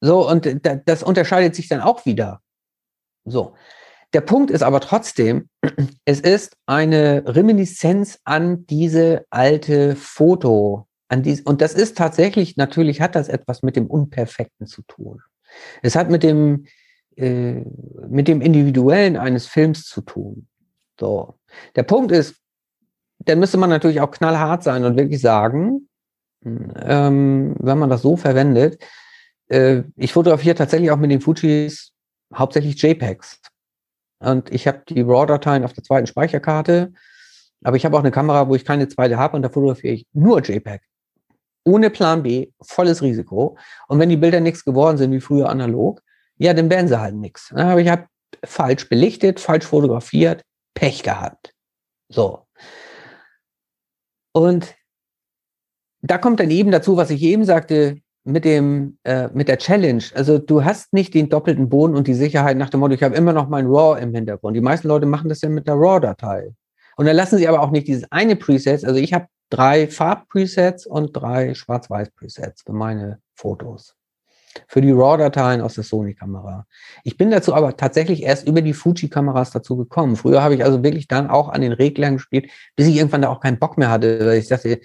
so, 0.00 0.28
und 0.28 0.48
das 0.86 1.02
unterscheidet 1.02 1.54
sich 1.54 1.68
dann 1.68 1.80
auch 1.80 2.04
wieder. 2.06 2.40
So. 3.24 3.54
Der 4.12 4.20
Punkt 4.20 4.50
ist 4.50 4.62
aber 4.62 4.80
trotzdem, 4.80 5.48
es 6.04 6.20
ist 6.20 6.56
eine 6.66 7.24
Reminiszenz 7.26 8.20
an 8.24 8.66
diese 8.66 9.26
alte 9.30 9.96
Foto, 9.96 10.86
an 11.08 11.22
dies, 11.22 11.40
und 11.40 11.60
das 11.60 11.74
ist 11.74 11.96
tatsächlich, 11.96 12.56
natürlich 12.56 13.00
hat 13.00 13.14
das 13.14 13.28
etwas 13.28 13.62
mit 13.62 13.76
dem 13.76 13.86
Unperfekten 13.86 14.66
zu 14.66 14.82
tun. 14.82 15.22
Es 15.82 15.96
hat 15.96 16.10
mit 16.10 16.22
dem, 16.22 16.66
äh, 17.16 17.62
mit 18.08 18.28
dem 18.28 18.40
Individuellen 18.40 19.16
eines 19.16 19.46
Films 19.46 19.84
zu 19.84 20.02
tun. 20.02 20.48
So. 20.98 21.38
Der 21.74 21.82
Punkt 21.82 22.12
ist, 22.12 22.36
dann 23.18 23.38
müsste 23.38 23.58
man 23.58 23.70
natürlich 23.70 24.00
auch 24.00 24.10
knallhart 24.10 24.62
sein 24.62 24.84
und 24.84 24.96
wirklich 24.96 25.20
sagen, 25.20 25.88
ähm, 26.44 27.56
wenn 27.58 27.78
man 27.78 27.90
das 27.90 28.02
so 28.02 28.16
verwendet, 28.16 28.82
äh, 29.48 29.82
ich 29.96 30.12
fotografiere 30.12 30.54
tatsächlich 30.54 30.90
auch 30.90 30.96
mit 30.96 31.10
den 31.10 31.20
Fujis 31.20 31.92
hauptsächlich 32.34 32.80
JPEGs. 32.80 33.40
Und 34.18 34.50
ich 34.50 34.66
habe 34.66 34.82
die 34.88 35.02
RAW-Dateien 35.02 35.64
auf 35.64 35.72
der 35.72 35.84
zweiten 35.84 36.06
Speicherkarte, 36.06 36.92
aber 37.62 37.76
ich 37.76 37.84
habe 37.84 37.96
auch 37.96 38.00
eine 38.00 38.10
Kamera, 38.10 38.48
wo 38.48 38.54
ich 38.54 38.64
keine 38.64 38.88
zweite 38.88 39.18
habe 39.18 39.36
und 39.36 39.42
da 39.42 39.48
fotografiere 39.48 39.94
ich 39.94 40.06
nur 40.12 40.42
JPEG. 40.42 40.80
Ohne 41.64 41.90
Plan 41.90 42.22
B, 42.22 42.52
volles 42.62 43.02
Risiko. 43.02 43.58
Und 43.88 43.98
wenn 43.98 44.08
die 44.08 44.16
Bilder 44.16 44.40
nichts 44.40 44.64
geworden 44.64 44.98
sind, 44.98 45.12
wie 45.12 45.20
früher 45.20 45.48
analog, 45.48 46.00
ja, 46.38 46.54
dann 46.54 46.70
werden 46.70 46.88
sie 46.88 47.00
halt 47.00 47.14
nichts. 47.14 47.52
Aber 47.52 47.80
ich 47.80 47.88
habe 47.88 48.06
falsch 48.44 48.88
belichtet, 48.88 49.40
falsch 49.40 49.64
fotografiert, 49.64 50.42
Pech 50.74 51.02
gehabt. 51.02 51.54
So. 52.08 52.46
Und 54.32 54.74
da 56.02 56.18
kommt 56.18 56.40
dann 56.40 56.50
eben 56.50 56.70
dazu, 56.70 56.96
was 56.96 57.10
ich 57.10 57.22
eben 57.22 57.44
sagte, 57.44 58.00
mit 58.26 58.44
dem 58.44 58.98
äh, 59.04 59.28
mit 59.32 59.48
der 59.48 59.58
Challenge. 59.58 60.02
Also 60.14 60.38
du 60.38 60.64
hast 60.64 60.92
nicht 60.92 61.14
den 61.14 61.28
doppelten 61.28 61.68
Boden 61.68 61.94
und 61.94 62.06
die 62.06 62.14
Sicherheit 62.14 62.56
nach 62.56 62.70
dem 62.70 62.80
Motto, 62.80 62.94
ich 62.94 63.02
habe 63.02 63.14
immer 63.14 63.32
noch 63.32 63.48
mein 63.48 63.66
RAW 63.66 64.00
im 64.00 64.14
Hintergrund. 64.14 64.56
Die 64.56 64.60
meisten 64.60 64.88
Leute 64.88 65.06
machen 65.06 65.28
das 65.28 65.42
ja 65.42 65.48
mit 65.48 65.66
der 65.66 65.74
RAW-Datei. 65.74 66.52
Und 66.96 67.06
dann 67.06 67.14
lassen 67.14 67.38
sie 67.38 67.46
aber 67.46 67.60
auch 67.60 67.70
nicht 67.70 67.86
dieses 67.86 68.10
eine 68.10 68.36
Preset. 68.36 68.84
Also 68.84 68.98
ich 68.98 69.12
habe 69.12 69.26
drei 69.50 69.86
Farb-Presets 69.86 70.86
und 70.86 71.12
drei 71.12 71.54
Schwarz-Weiß-Presets 71.54 72.62
für 72.62 72.72
meine 72.72 73.20
Fotos. 73.34 73.94
Für 74.66 74.80
die 74.80 74.90
RAW-Dateien 74.90 75.60
aus 75.60 75.74
der 75.74 75.84
Sony-Kamera. 75.84 76.66
Ich 77.04 77.16
bin 77.16 77.30
dazu 77.30 77.54
aber 77.54 77.76
tatsächlich 77.76 78.22
erst 78.22 78.48
über 78.48 78.62
die 78.62 78.72
Fuji-Kameras 78.72 79.50
dazu 79.52 79.76
gekommen. 79.76 80.16
Früher 80.16 80.42
habe 80.42 80.54
ich 80.54 80.64
also 80.64 80.82
wirklich 80.82 81.06
dann 81.06 81.28
auch 81.28 81.50
an 81.50 81.60
den 81.60 81.72
Reglern 81.72 82.14
gespielt, 82.14 82.50
bis 82.74 82.86
ich 82.86 82.96
irgendwann 82.96 83.22
da 83.22 83.28
auch 83.28 83.40
keinen 83.40 83.58
Bock 83.58 83.76
mehr 83.78 83.90
hatte. 83.90 84.18
Weil 84.26 84.38
ich 84.38 84.48
dachte, 84.48 84.80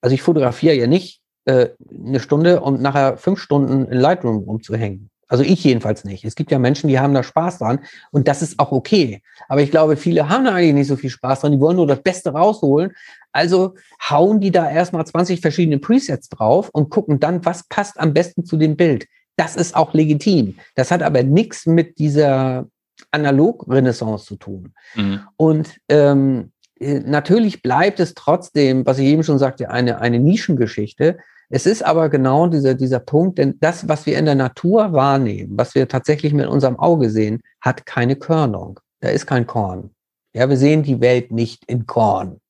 also 0.00 0.14
ich 0.14 0.22
fotografiere 0.22 0.74
ja 0.74 0.86
nicht 0.86 1.23
äh, 1.44 1.68
eine 1.90 2.20
Stunde 2.20 2.60
und 2.60 2.80
nachher 2.80 3.16
fünf 3.16 3.40
Stunden 3.40 3.86
in 3.86 3.98
Lightroom 3.98 4.44
rumzuhängen. 4.44 5.10
Also 5.26 5.42
ich 5.42 5.64
jedenfalls 5.64 6.04
nicht. 6.04 6.24
Es 6.24 6.34
gibt 6.34 6.50
ja 6.50 6.58
Menschen, 6.58 6.88
die 6.88 6.98
haben 6.98 7.14
da 7.14 7.22
Spaß 7.22 7.58
dran 7.58 7.80
und 8.10 8.28
das 8.28 8.42
ist 8.42 8.58
auch 8.58 8.72
okay. 8.72 9.22
Aber 9.48 9.62
ich 9.62 9.70
glaube, 9.70 9.96
viele 9.96 10.28
haben 10.28 10.44
da 10.44 10.54
eigentlich 10.54 10.74
nicht 10.74 10.88
so 10.88 10.96
viel 10.96 11.10
Spaß 11.10 11.40
dran. 11.40 11.52
Die 11.52 11.60
wollen 11.60 11.76
nur 11.76 11.86
das 11.86 12.02
Beste 12.02 12.30
rausholen. 12.30 12.92
Also 13.32 13.74
hauen 14.08 14.40
die 14.40 14.50
da 14.50 14.70
erstmal 14.70 15.06
20 15.06 15.40
verschiedene 15.40 15.78
Presets 15.78 16.28
drauf 16.28 16.68
und 16.72 16.90
gucken 16.90 17.20
dann, 17.20 17.44
was 17.44 17.66
passt 17.68 17.98
am 17.98 18.14
besten 18.14 18.44
zu 18.44 18.56
dem 18.56 18.76
Bild. 18.76 19.06
Das 19.36 19.56
ist 19.56 19.74
auch 19.74 19.94
legitim. 19.94 20.56
Das 20.76 20.90
hat 20.90 21.02
aber 21.02 21.22
nichts 21.22 21.66
mit 21.66 21.98
dieser 21.98 22.68
Analog-Renaissance 23.10 24.26
zu 24.26 24.36
tun. 24.36 24.72
Mhm. 24.94 25.20
Und 25.36 25.80
ähm, 25.88 26.52
äh, 26.78 27.00
natürlich 27.00 27.62
bleibt 27.62 27.98
es 28.00 28.14
trotzdem, 28.14 28.86
was 28.86 28.98
ich 28.98 29.06
eben 29.06 29.22
schon 29.22 29.38
sagte, 29.38 29.70
eine, 29.70 30.00
eine 30.00 30.20
Nischengeschichte. 30.20 31.18
Es 31.50 31.66
ist 31.66 31.84
aber 31.84 32.08
genau 32.08 32.46
dieser, 32.46 32.74
dieser 32.74 33.00
Punkt, 33.00 33.38
denn 33.38 33.58
das, 33.60 33.88
was 33.88 34.06
wir 34.06 34.18
in 34.18 34.24
der 34.24 34.34
Natur 34.34 34.92
wahrnehmen, 34.92 35.56
was 35.56 35.74
wir 35.74 35.88
tatsächlich 35.88 36.32
mit 36.32 36.46
unserem 36.46 36.78
Auge 36.78 37.10
sehen, 37.10 37.42
hat 37.60 37.86
keine 37.86 38.16
Körnung. 38.16 38.80
Da 39.00 39.10
ist 39.10 39.26
kein 39.26 39.46
Korn. 39.46 39.90
Ja, 40.32 40.48
wir 40.48 40.56
sehen 40.56 40.82
die 40.82 41.00
Welt 41.00 41.30
nicht 41.30 41.64
in 41.66 41.86
Korn. 41.86 42.40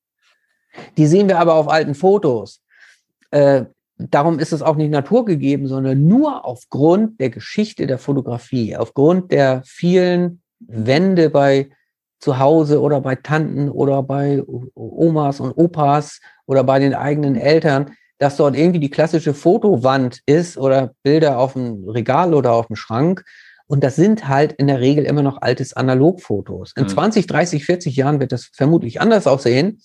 Die 0.97 1.07
sehen 1.07 1.27
wir 1.27 1.39
aber 1.39 1.55
auf 1.55 1.69
alten 1.69 1.95
Fotos. 1.95 2.61
Äh, 3.31 3.65
darum 3.97 4.39
ist 4.39 4.53
es 4.53 4.61
auch 4.61 4.75
nicht 4.75 4.91
naturgegeben, 4.91 5.67
sondern 5.67 6.07
nur 6.07 6.45
aufgrund 6.45 7.19
der 7.19 7.29
Geschichte 7.29 7.87
der 7.87 7.97
Fotografie, 7.97 8.75
aufgrund 8.75 9.31
der 9.31 9.61
vielen 9.65 10.41
Wände 10.59 11.29
bei 11.29 11.69
zu 12.19 12.39
Hause 12.39 12.81
oder 12.81 13.01
bei 13.01 13.15
Tanten 13.15 13.69
oder 13.69 14.01
bei 14.01 14.41
Omas 14.73 15.39
und 15.39 15.51
Opas 15.51 16.21
oder 16.45 16.63
bei 16.63 16.79
den 16.79 16.93
eigenen 16.93 17.35
Eltern, 17.35 17.91
dass 18.17 18.37
dort 18.37 18.55
irgendwie 18.55 18.79
die 18.79 18.89
klassische 18.89 19.33
Fotowand 19.33 20.21
ist 20.25 20.57
oder 20.57 20.93
Bilder 21.03 21.37
auf 21.37 21.53
dem 21.53 21.87
Regal 21.87 22.33
oder 22.33 22.53
auf 22.53 22.67
dem 22.67 22.75
Schrank. 22.75 23.23
Und 23.67 23.83
das 23.83 23.95
sind 23.95 24.27
halt 24.27 24.53
in 24.53 24.67
der 24.67 24.79
Regel 24.79 25.05
immer 25.05 25.23
noch 25.23 25.41
altes 25.41 25.73
Analogfotos. 25.73 26.73
In 26.75 26.83
mhm. 26.83 26.89
20, 26.89 27.27
30, 27.27 27.65
40 27.65 27.95
Jahren 27.95 28.19
wird 28.19 28.31
das 28.31 28.51
vermutlich 28.53 29.01
anders 29.01 29.27
aussehen. 29.27 29.81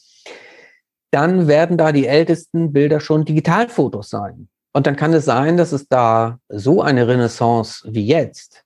Dann 1.10 1.48
werden 1.48 1.76
da 1.76 1.90
die 1.90 2.06
ältesten 2.06 2.72
Bilder 2.72 3.00
schon 3.00 3.24
Digitalfotos 3.24 4.10
sein. 4.10 4.48
Und 4.72 4.86
dann 4.86 4.96
kann 4.96 5.12
es 5.12 5.24
sein, 5.24 5.56
dass 5.56 5.72
es 5.72 5.88
da 5.88 6.38
so 6.48 6.82
eine 6.82 7.08
Renaissance 7.08 7.82
wie 7.90 8.06
jetzt, 8.06 8.64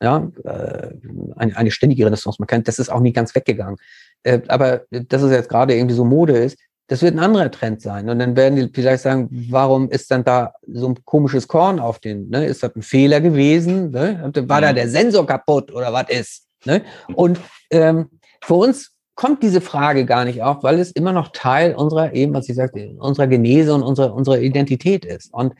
ja, 0.00 0.30
äh, 0.44 0.90
eine, 1.34 1.56
eine 1.56 1.70
ständige 1.72 2.06
Renaissance, 2.06 2.36
man 2.38 2.46
kann, 2.46 2.62
das 2.62 2.78
ist 2.78 2.90
auch 2.90 3.00
nie 3.00 3.12
ganz 3.12 3.34
weggegangen. 3.34 3.78
Äh, 4.22 4.42
aber 4.46 4.84
dass 4.90 5.22
es 5.22 5.32
jetzt 5.32 5.48
gerade 5.48 5.74
irgendwie 5.74 5.96
so 5.96 6.04
Mode 6.04 6.38
ist, 6.38 6.56
das 6.88 7.02
wird 7.02 7.14
ein 7.14 7.20
anderer 7.20 7.50
Trend 7.50 7.82
sein. 7.82 8.08
Und 8.08 8.18
dann 8.18 8.34
werden 8.34 8.56
die 8.56 8.70
vielleicht 8.72 9.02
sagen, 9.02 9.28
warum 9.50 9.90
ist 9.90 10.10
dann 10.10 10.24
da 10.24 10.54
so 10.66 10.88
ein 10.88 11.04
komisches 11.04 11.46
Korn 11.46 11.78
auf 11.78 11.98
den, 11.98 12.30
ne? 12.30 12.46
Ist 12.46 12.62
das 12.62 12.74
ein 12.74 12.82
Fehler 12.82 13.20
gewesen? 13.20 13.90
Ne? 13.90 14.32
War 14.46 14.60
da 14.62 14.72
mhm. 14.72 14.76
der 14.76 14.88
Sensor 14.88 15.26
kaputt 15.26 15.72
oder 15.72 15.92
was 15.92 16.08
ist? 16.08 16.46
Ne? 16.64 16.82
Und 17.14 17.38
ähm, 17.70 18.08
für 18.42 18.54
uns 18.54 18.92
kommt 19.14 19.42
diese 19.42 19.60
Frage 19.60 20.06
gar 20.06 20.24
nicht 20.24 20.42
auf, 20.42 20.62
weil 20.62 20.78
es 20.78 20.90
immer 20.92 21.12
noch 21.12 21.28
Teil 21.32 21.74
unserer, 21.74 22.14
eben 22.14 22.32
was 22.32 22.48
ich 22.48 22.56
sagte, 22.56 22.94
unserer 22.98 23.26
Genese 23.26 23.74
und 23.74 23.82
unserer, 23.82 24.14
unserer 24.14 24.38
Identität 24.38 25.04
ist. 25.04 25.32
Und 25.34 25.54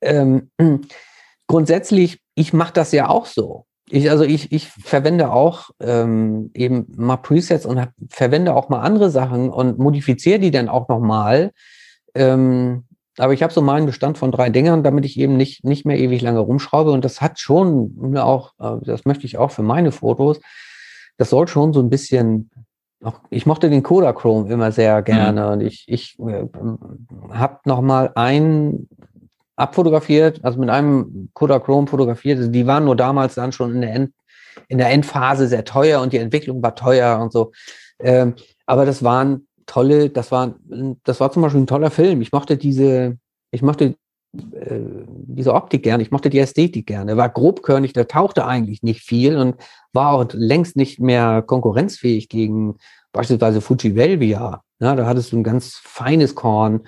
ähm, 0.00 0.50
grundsätzlich, 1.46 2.20
ich 2.34 2.52
mache 2.54 2.72
das 2.72 2.92
ja 2.92 3.08
auch 3.08 3.26
so. 3.26 3.66
Ich, 3.90 4.10
also 4.10 4.24
ich, 4.24 4.52
ich 4.52 4.68
verwende 4.68 5.32
auch 5.32 5.70
ähm, 5.80 6.50
eben 6.54 6.86
mal 6.96 7.16
Presets 7.16 7.66
und 7.66 7.80
hab, 7.80 7.90
verwende 8.08 8.54
auch 8.54 8.68
mal 8.68 8.80
andere 8.80 9.10
Sachen 9.10 9.50
und 9.50 9.78
modifiziere 9.78 10.38
die 10.38 10.50
dann 10.50 10.68
auch 10.68 10.88
nochmal. 10.88 11.52
Ähm, 12.14 12.84
Aber 13.18 13.32
ich 13.32 13.42
habe 13.42 13.52
so 13.52 13.60
meinen 13.60 13.86
Bestand 13.86 14.16
von 14.16 14.30
drei 14.30 14.48
Dingern, 14.48 14.82
damit 14.82 15.04
ich 15.04 15.18
eben 15.18 15.36
nicht, 15.36 15.64
nicht 15.64 15.84
mehr 15.84 15.98
ewig 15.98 16.22
lange 16.22 16.38
rumschraube. 16.38 16.90
Und 16.90 17.04
das 17.04 17.20
hat 17.20 17.38
schon 17.38 18.16
auch, 18.16 18.52
äh, 18.58 18.84
das 18.84 19.04
möchte 19.04 19.26
ich 19.26 19.36
auch 19.36 19.50
für 19.50 19.62
meine 19.62 19.92
Fotos, 19.92 20.40
das 21.18 21.30
soll 21.30 21.48
schon 21.48 21.72
so 21.72 21.80
ein 21.80 21.90
bisschen, 21.90 22.50
auch, 23.04 23.20
ich 23.28 23.44
mochte 23.44 23.68
den 23.68 23.82
Kodachrome 23.82 24.50
immer 24.50 24.72
sehr 24.72 25.02
gerne. 25.02 25.42
Mhm. 25.42 25.52
Und 25.52 25.60
ich, 25.60 25.84
ich 25.86 26.18
äh, 26.20 26.46
habe 27.30 27.58
nochmal 27.64 28.12
einen 28.14 28.88
abfotografiert, 29.60 30.40
also 30.42 30.58
mit 30.58 30.70
einem 30.70 31.28
Kodachrome 31.34 31.86
fotografiert. 31.86 32.38
Also 32.38 32.50
die 32.50 32.66
waren 32.66 32.84
nur 32.84 32.96
damals 32.96 33.34
dann 33.34 33.52
schon 33.52 33.74
in 33.74 33.80
der, 33.82 33.94
End, 33.94 34.12
in 34.68 34.78
der 34.78 34.90
Endphase 34.90 35.46
sehr 35.48 35.64
teuer 35.64 36.00
und 36.00 36.12
die 36.12 36.18
Entwicklung 36.18 36.62
war 36.62 36.74
teuer 36.74 37.20
und 37.20 37.32
so. 37.32 37.52
Ähm, 37.98 38.34
aber 38.66 38.86
das 38.86 39.02
waren 39.02 39.46
tolle, 39.66 40.08
das 40.10 40.32
war, 40.32 40.54
das 41.04 41.20
war 41.20 41.30
zum 41.30 41.42
Beispiel 41.42 41.60
ein 41.60 41.66
toller 41.66 41.90
Film. 41.90 42.22
Ich 42.22 42.32
mochte 42.32 42.56
diese, 42.56 43.18
ich 43.50 43.62
mochte 43.62 43.96
äh, 44.34 44.80
diese 45.06 45.54
Optik 45.54 45.82
gerne, 45.82 46.02
ich 46.02 46.10
mochte 46.10 46.30
die 46.30 46.38
Ästhetik 46.38 46.86
gerne. 46.86 47.16
War 47.16 47.28
grobkörnig, 47.28 47.92
der 47.92 48.08
tauchte 48.08 48.46
eigentlich 48.46 48.82
nicht 48.82 49.02
viel 49.02 49.36
und 49.36 49.56
war 49.92 50.12
auch 50.12 50.26
längst 50.32 50.76
nicht 50.76 51.00
mehr 51.00 51.42
konkurrenzfähig 51.42 52.28
gegen 52.28 52.76
beispielsweise 53.12 53.60
Fuji 53.60 53.94
Velvia. 53.94 54.62
Ja, 54.78 54.96
da 54.96 55.06
hattest 55.06 55.32
du 55.32 55.36
ein 55.36 55.44
ganz 55.44 55.74
feines 55.82 56.34
Korn. 56.34 56.86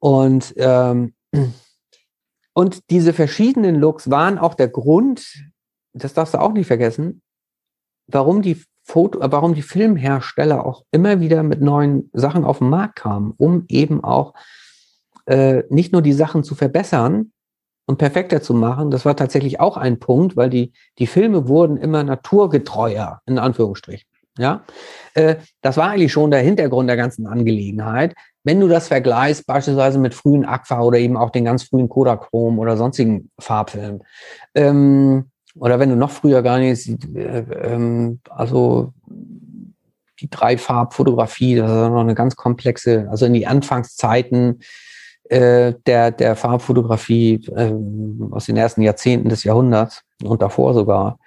Und, 0.00 0.54
ähm, 0.56 1.14
und 2.52 2.90
diese 2.90 3.12
verschiedenen 3.12 3.76
Looks 3.76 4.10
waren 4.10 4.38
auch 4.38 4.54
der 4.54 4.68
Grund, 4.68 5.44
das 5.92 6.14
darfst 6.14 6.34
du 6.34 6.38
auch 6.38 6.52
nicht 6.52 6.66
vergessen, 6.66 7.22
warum 8.06 8.42
die 8.42 8.62
Foto, 8.82 9.20
warum 9.22 9.54
die 9.54 9.62
Filmhersteller 9.62 10.64
auch 10.66 10.84
immer 10.90 11.20
wieder 11.20 11.42
mit 11.42 11.60
neuen 11.60 12.10
Sachen 12.12 12.44
auf 12.44 12.58
den 12.58 12.70
Markt 12.70 12.96
kamen, 12.96 13.34
um 13.36 13.64
eben 13.68 14.02
auch 14.02 14.34
äh, 15.26 15.62
nicht 15.68 15.92
nur 15.92 16.02
die 16.02 16.12
Sachen 16.12 16.42
zu 16.42 16.54
verbessern 16.54 17.32
und 17.86 17.98
perfekter 17.98 18.42
zu 18.42 18.54
machen. 18.54 18.90
Das 18.90 19.04
war 19.04 19.16
tatsächlich 19.16 19.60
auch 19.60 19.76
ein 19.76 19.98
Punkt, 19.98 20.36
weil 20.36 20.50
die, 20.50 20.72
die 20.98 21.06
Filme 21.06 21.46
wurden 21.46 21.76
immer 21.76 22.02
naturgetreuer, 22.02 23.20
in 23.26 23.38
Anführungsstrichen. 23.38 24.09
Ja, 24.40 24.64
äh, 25.12 25.36
das 25.60 25.76
war 25.76 25.90
eigentlich 25.90 26.12
schon 26.12 26.30
der 26.30 26.40
Hintergrund 26.40 26.88
der 26.88 26.96
ganzen 26.96 27.26
Angelegenheit. 27.26 28.14
Wenn 28.42 28.58
du 28.58 28.68
das 28.68 28.88
vergleichst, 28.88 29.46
beispielsweise 29.46 29.98
mit 29.98 30.14
frühen 30.14 30.46
Aqua 30.46 30.80
oder 30.80 30.98
eben 30.98 31.18
auch 31.18 31.28
den 31.28 31.44
ganz 31.44 31.64
frühen 31.64 31.90
Kodachrom 31.90 32.58
oder 32.58 32.78
sonstigen 32.78 33.30
Farbfilmen, 33.38 34.02
ähm, 34.54 35.26
oder 35.56 35.78
wenn 35.78 35.90
du 35.90 35.96
noch 35.96 36.10
früher 36.10 36.40
gar 36.40 36.58
nicht, 36.58 36.88
äh, 37.14 37.40
ähm, 37.40 38.20
also 38.30 38.94
die 40.20 40.30
Dreifarbfotografie, 40.30 41.56
das 41.56 41.70
ist 41.70 41.76
noch 41.76 42.00
eine 42.00 42.14
ganz 42.14 42.34
komplexe, 42.34 43.08
also 43.10 43.26
in 43.26 43.34
die 43.34 43.46
Anfangszeiten 43.46 44.60
äh, 45.28 45.74
der, 45.84 46.12
der 46.12 46.34
Farbfotografie 46.34 47.44
äh, 47.54 47.74
aus 48.30 48.46
den 48.46 48.56
ersten 48.56 48.80
Jahrzehnten 48.80 49.28
des 49.28 49.44
Jahrhunderts 49.44 50.02
und 50.22 50.40
davor 50.40 50.72
sogar, 50.72 51.18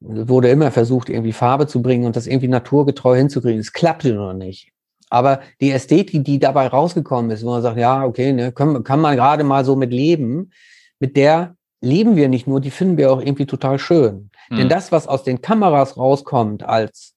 wurde 0.00 0.48
immer 0.48 0.70
versucht, 0.70 1.08
irgendwie 1.08 1.32
Farbe 1.32 1.66
zu 1.66 1.82
bringen 1.82 2.06
und 2.06 2.16
das 2.16 2.26
irgendwie 2.26 2.48
naturgetreu 2.48 3.16
hinzukriegen. 3.16 3.60
Es 3.60 3.72
klappte 3.72 4.14
noch 4.14 4.32
nicht. 4.32 4.70
Aber 5.10 5.40
die 5.60 5.70
Ästhetik, 5.70 6.24
die 6.24 6.38
dabei 6.38 6.66
rausgekommen 6.68 7.30
ist, 7.30 7.44
wo 7.44 7.50
man 7.50 7.62
sagt, 7.62 7.78
ja, 7.78 8.04
okay, 8.04 8.32
ne, 8.32 8.52
kann, 8.52 8.84
kann 8.84 9.00
man 9.00 9.16
gerade 9.16 9.44
mal 9.44 9.64
so 9.64 9.74
mit 9.74 9.92
leben, 9.92 10.52
mit 11.00 11.16
der 11.16 11.56
leben 11.80 12.16
wir 12.16 12.28
nicht 12.28 12.46
nur, 12.46 12.60
die 12.60 12.70
finden 12.70 12.96
wir 12.96 13.12
auch 13.12 13.20
irgendwie 13.20 13.46
total 13.46 13.78
schön. 13.78 14.30
Mhm. 14.50 14.56
Denn 14.56 14.68
das, 14.68 14.92
was 14.92 15.06
aus 15.06 15.22
den 15.22 15.40
Kameras 15.40 15.96
rauskommt 15.96 16.62
als 16.62 17.14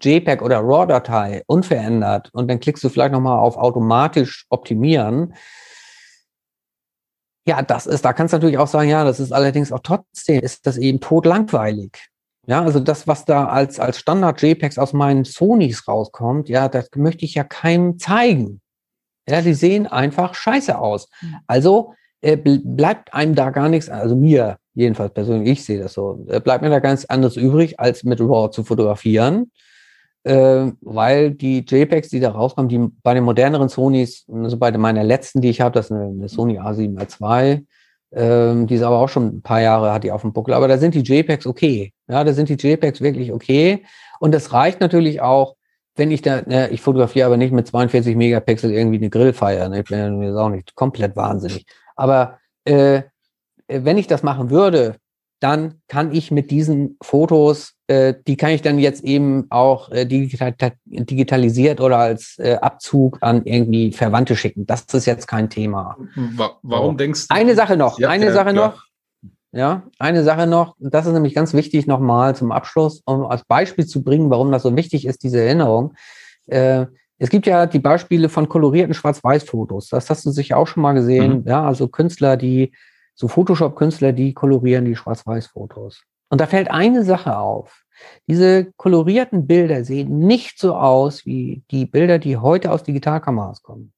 JPEG 0.00 0.42
oder 0.42 0.60
RAW-Datei 0.60 1.42
unverändert 1.46 2.30
und 2.32 2.48
dann 2.48 2.60
klickst 2.60 2.84
du 2.84 2.88
vielleicht 2.88 3.12
nochmal 3.12 3.38
auf 3.38 3.56
automatisch 3.56 4.46
optimieren. 4.48 5.34
Ja, 7.46 7.62
das 7.62 7.86
ist, 7.86 8.04
da 8.04 8.12
kannst 8.12 8.32
du 8.32 8.36
natürlich 8.36 8.58
auch 8.58 8.66
sagen, 8.66 8.88
ja, 8.88 9.04
das 9.04 9.20
ist 9.20 9.32
allerdings 9.32 9.72
auch 9.72 9.80
trotzdem, 9.82 10.40
ist 10.40 10.66
das 10.66 10.78
eben 10.78 11.00
totlangweilig. 11.00 12.08
Ja, 12.46 12.62
also 12.62 12.80
das, 12.80 13.06
was 13.06 13.24
da 13.24 13.46
als, 13.46 13.80
als 13.80 13.98
Standard 13.98 14.40
JPEGs 14.42 14.78
aus 14.78 14.92
meinen 14.92 15.24
Sonys 15.24 15.88
rauskommt, 15.88 16.48
ja, 16.48 16.68
das 16.68 16.90
möchte 16.94 17.24
ich 17.24 17.34
ja 17.34 17.44
keinem 17.44 17.98
zeigen. 17.98 18.60
Ja, 19.28 19.40
die 19.40 19.54
sehen 19.54 19.86
einfach 19.86 20.34
scheiße 20.34 20.78
aus. 20.78 21.08
Mhm. 21.22 21.36
Also 21.46 21.94
äh, 22.20 22.36
bleibt 22.36 23.14
einem 23.14 23.34
da 23.34 23.50
gar 23.50 23.68
nichts, 23.68 23.88
also 23.88 24.14
mir 24.14 24.58
jedenfalls 24.74 25.14
persönlich, 25.14 25.50
ich 25.50 25.64
sehe 25.64 25.80
das 25.80 25.94
so, 25.94 26.26
äh, 26.28 26.40
bleibt 26.40 26.62
mir 26.62 26.70
da 26.70 26.80
ganz 26.80 27.04
anderes 27.06 27.36
übrig, 27.36 27.80
als 27.80 28.04
mit 28.04 28.20
RAW 28.20 28.50
zu 28.50 28.64
fotografieren, 28.64 29.50
äh, 30.24 30.72
weil 30.80 31.30
die 31.30 31.60
JPEGs, 31.60 32.08
die 32.08 32.20
da 32.20 32.30
rauskommen, 32.30 32.68
die 32.68 32.78
bei 33.02 33.14
den 33.14 33.24
moderneren 33.24 33.68
Sonys, 33.68 34.26
also 34.30 34.56
bei 34.58 34.76
meiner 34.76 35.04
letzten, 35.04 35.40
die 35.40 35.50
ich 35.50 35.60
habe, 35.60 35.74
das 35.74 35.86
ist 35.86 35.92
eine, 35.92 36.06
eine 36.06 36.28
Sony 36.28 36.58
A7R2, 36.58 37.64
ähm, 38.14 38.66
die 38.66 38.74
ist 38.76 38.82
aber 38.82 38.98
auch 38.98 39.08
schon 39.08 39.36
ein 39.36 39.42
paar 39.42 39.60
Jahre, 39.60 39.92
hat 39.92 40.04
die 40.04 40.12
auf 40.12 40.22
dem 40.22 40.32
Buckel, 40.32 40.54
aber 40.54 40.68
da 40.68 40.78
sind 40.78 40.94
die 40.94 41.02
JPEGs 41.02 41.46
okay. 41.46 41.92
Ja, 42.08 42.22
da 42.24 42.32
sind 42.32 42.48
die 42.48 42.54
JPEGs 42.54 43.00
wirklich 43.00 43.32
okay. 43.32 43.84
Und 44.20 44.32
das 44.32 44.52
reicht 44.52 44.80
natürlich 44.80 45.20
auch, 45.20 45.56
wenn 45.96 46.10
ich 46.10 46.22
da, 46.22 46.42
ne, 46.42 46.68
ich 46.70 46.80
fotografiere 46.80 47.26
aber 47.26 47.36
nicht 47.36 47.52
mit 47.52 47.66
42 47.66 48.16
Megapixel 48.16 48.72
irgendwie 48.72 48.98
eine 48.98 49.10
Grillfeier, 49.10 49.68
ne, 49.68 49.80
ich 49.80 49.84
bin 49.84 50.18
mir 50.18 50.36
auch 50.36 50.48
nicht 50.48 50.74
komplett 50.74 51.16
wahnsinnig. 51.16 51.66
Aber 51.96 52.38
äh, 52.64 53.02
wenn 53.68 53.98
ich 53.98 54.06
das 54.06 54.22
machen 54.22 54.50
würde, 54.50 54.96
dann 55.44 55.82
kann 55.88 56.10
ich 56.10 56.30
mit 56.30 56.50
diesen 56.50 56.96
Fotos, 57.02 57.74
äh, 57.86 58.14
die 58.26 58.38
kann 58.38 58.48
ich 58.52 58.62
dann 58.62 58.78
jetzt 58.78 59.04
eben 59.04 59.44
auch 59.50 59.90
äh, 59.90 60.06
digital, 60.06 60.54
digitalisiert 60.86 61.82
oder 61.82 61.98
als 61.98 62.38
äh, 62.38 62.54
Abzug 62.54 63.18
an 63.20 63.42
irgendwie 63.44 63.92
Verwandte 63.92 64.36
schicken. 64.36 64.64
Das 64.64 64.84
ist 64.94 65.04
jetzt 65.04 65.28
kein 65.28 65.50
Thema. 65.50 65.98
Warum 66.62 66.94
so. 66.94 66.96
denkst 66.96 67.28
du? 67.28 67.34
Eine 67.34 67.54
Sache 67.54 67.76
noch, 67.76 67.98
ja, 67.98 68.08
eine 68.08 68.24
ja, 68.26 68.32
Sache 68.32 68.52
klar. 68.52 68.68
noch. 68.68 68.84
Ja, 69.52 69.82
eine 69.98 70.24
Sache 70.24 70.46
noch, 70.46 70.76
das 70.80 71.04
ist 71.04 71.12
nämlich 71.12 71.34
ganz 71.34 71.52
wichtig 71.52 71.86
nochmal 71.86 72.34
zum 72.34 72.50
Abschluss, 72.50 73.02
um 73.04 73.26
als 73.26 73.44
Beispiel 73.44 73.86
zu 73.86 74.02
bringen, 74.02 74.30
warum 74.30 74.50
das 74.50 74.62
so 74.62 74.74
wichtig 74.74 75.06
ist, 75.06 75.22
diese 75.22 75.40
Erinnerung. 75.40 75.92
Äh, 76.46 76.86
es 77.18 77.28
gibt 77.28 77.46
ja 77.46 77.66
die 77.66 77.80
Beispiele 77.80 78.30
von 78.30 78.48
kolorierten 78.48 78.94
Schwarz-Weiß-Fotos. 78.94 79.90
Das 79.90 80.08
hast 80.08 80.24
du 80.24 80.30
sicher 80.30 80.56
auch 80.56 80.66
schon 80.66 80.82
mal 80.82 80.94
gesehen. 80.94 81.42
Mhm. 81.42 81.44
Ja, 81.46 81.64
also 81.64 81.86
Künstler, 81.86 82.38
die, 82.38 82.72
so 83.14 83.28
Photoshop-Künstler, 83.28 84.12
die 84.12 84.34
kolorieren 84.34 84.84
die 84.84 84.96
Schwarz-Weiß-Fotos. 84.96 86.02
Und 86.30 86.40
da 86.40 86.46
fällt 86.46 86.70
eine 86.70 87.04
Sache 87.04 87.38
auf. 87.38 87.84
Diese 88.26 88.72
kolorierten 88.76 89.46
Bilder 89.46 89.84
sehen 89.84 90.18
nicht 90.18 90.58
so 90.58 90.74
aus 90.74 91.24
wie 91.26 91.62
die 91.70 91.86
Bilder, 91.86 92.18
die 92.18 92.36
heute 92.36 92.72
aus 92.72 92.82
Digitalkameras 92.82 93.62
kommen. 93.62 93.92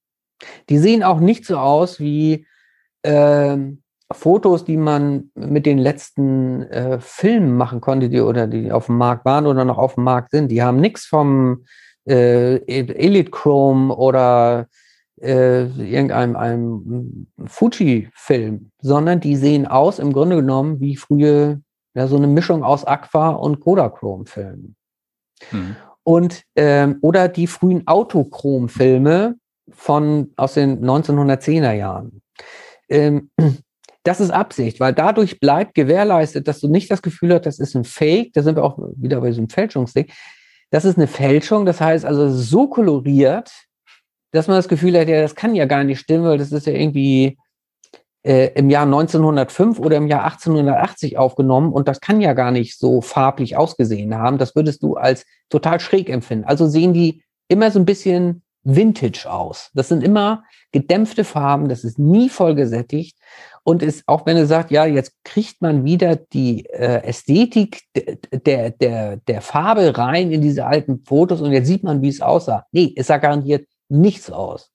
Die 0.69 0.79
sehen 0.79 1.03
auch 1.03 1.19
nicht 1.21 1.47
so 1.47 1.57
aus 1.57 1.99
wie 1.99 2.47
äh, 3.03 3.57
Fotos, 4.13 4.65
die 4.65 4.77
man 4.77 5.31
mit 5.35 5.67
den 5.67 5.79
letzten 5.79 6.63
äh, 6.65 7.01
Filmen 7.01 7.57
machen 7.57 7.81
konnte, 7.81 8.09
die 8.09 8.21
oder 8.21 8.47
die 8.47 8.71
auf 8.71 8.87
dem 8.87 8.99
Markt 8.99 9.25
waren 9.25 9.47
oder 9.47 9.65
noch 9.65 9.79
auf 9.79 9.95
dem 9.95 10.05
Markt 10.05 10.31
sind. 10.31 10.49
Die 10.49 10.63
haben 10.63 10.81
nichts 10.81 11.07
vom 11.07 11.65
äh, 12.07 12.57
Elite 12.67 13.31
Chrome 13.31 13.95
oder 13.95 14.69
äh, 15.21 15.65
irgendeinem 15.65 16.37
einem 16.37 17.27
Fuji-Film, 17.47 18.71
sondern 18.81 19.21
die 19.21 19.37
sehen 19.37 19.67
aus 19.67 19.99
im 19.99 20.13
Grunde 20.13 20.37
genommen 20.37 20.81
wie 20.81 20.97
frühe, 20.97 21.63
ja, 21.95 22.07
so 22.07 22.17
eine 22.17 22.27
Mischung 22.27 22.63
aus 22.63 22.85
Aqua 22.85 23.31
und 23.31 23.61
Kodachrome-Filmen. 23.61 24.77
Mhm. 25.51 25.77
Und 26.03 26.43
ähm, 26.55 26.99
oder 27.01 27.29
die 27.29 27.47
frühen 27.47 27.87
Autochrom-Filme 27.87 29.37
von 29.71 30.33
aus 30.37 30.55
den 30.55 30.85
1910er 30.85 31.73
Jahren. 31.73 32.23
Ähm, 32.89 33.31
das 34.05 34.21
ist 34.21 34.31
Absicht, 34.31 34.79
weil 34.79 34.93
dadurch 34.93 35.41
bleibt 35.41 35.75
gewährleistet, 35.75 36.47
dass 36.47 36.61
du 36.61 36.69
nicht 36.69 36.91
das 36.91 37.03
Gefühl 37.03 37.35
hast, 37.35 37.47
das 37.47 37.59
ist 37.59 37.75
ein 37.75 37.83
Fake, 37.83 38.33
da 38.35 38.43
sind 38.43 38.57
wir 38.57 38.63
auch 38.63 38.79
wieder 38.97 39.21
bei 39.21 39.33
so 39.33 39.41
einem 39.41 39.49
Fälschungsding, 39.49 40.07
das 40.71 40.85
ist 40.85 40.97
eine 40.97 41.09
Fälschung, 41.09 41.67
das 41.67 41.81
heißt 41.81 42.05
also 42.05 42.31
so 42.31 42.69
koloriert, 42.69 43.51
dass 44.33 44.49
man 44.49 44.57
das 44.57 44.69
Gefühl 44.69 44.99
hat, 44.99 45.09
ja, 45.09 45.21
das 45.21 45.35
kann 45.35 45.55
ja 45.55 45.67
gar 45.67 45.85
nicht 45.85 46.01
stimmen, 46.01 46.25
weil 46.25 46.39
das 46.39 46.53
ist 46.53 46.67
ja 46.67 46.73
irgendwie 46.73 47.39
äh, 48.27 48.53
im 48.55 48.71
Jahr 48.71 48.85
1905 48.85 49.79
oder 49.79 49.97
im 49.97 50.09
Jahr 50.09 50.25
1880 50.25 51.17
aufgenommen 51.17 51.73
und 51.73 51.87
das 51.87 52.01
kann 52.01 52.21
ja 52.21 52.33
gar 52.33 52.51
nicht 52.51 52.79
so 52.79 53.01
farblich 53.01 53.57
ausgesehen 53.57 54.17
haben. 54.17 54.39
Das 54.39 54.57
würdest 54.57 54.83
du 54.83 54.97
als 54.97 55.25
total 55.49 55.79
schräg 55.79 56.09
empfinden. 56.09 56.45
Also 56.45 56.67
sehen 56.67 56.93
die 56.93 57.23
immer 57.49 57.71
so 57.71 57.79
ein 57.79 57.85
bisschen 57.85 58.43
vintage 58.65 59.31
aus. 59.31 59.71
Das 59.75 59.89
sind 59.89 60.03
immer 60.03 60.43
gedämpfte 60.73 61.23
Farben, 61.23 61.69
das 61.69 61.85
ist 61.85 62.01
nie 62.01 62.29
voll 62.29 62.57
gesättigt 62.57 63.17
und 63.63 63.83
ist, 63.83 64.03
auch 64.07 64.27
wenn 64.27 64.37
er 64.37 64.47
sagt, 64.47 64.73
ja, 64.73 64.87
jetzt 64.87 65.13
kriegt 65.23 65.63
man 65.63 65.85
wieder 65.85 66.17
die 66.17 66.67
äh, 66.67 67.05
Ästhetik 67.05 67.83
der, 68.33 68.71
der, 68.71 69.19
der 69.19 69.41
Farbe 69.41 69.97
rein 69.97 70.33
in 70.33 70.41
diese 70.41 70.67
alten 70.67 71.05
Fotos 71.05 71.41
und 71.41 71.53
jetzt 71.53 71.69
sieht 71.69 71.85
man, 71.85 72.03
wie 72.03 72.09
es 72.09 72.21
aussah. 72.21 72.67
Nee, 72.73 72.93
es 72.97 73.07
sah 73.07 73.19
garantiert 73.19 73.67
nichts 73.89 74.31
aus. 74.31 74.73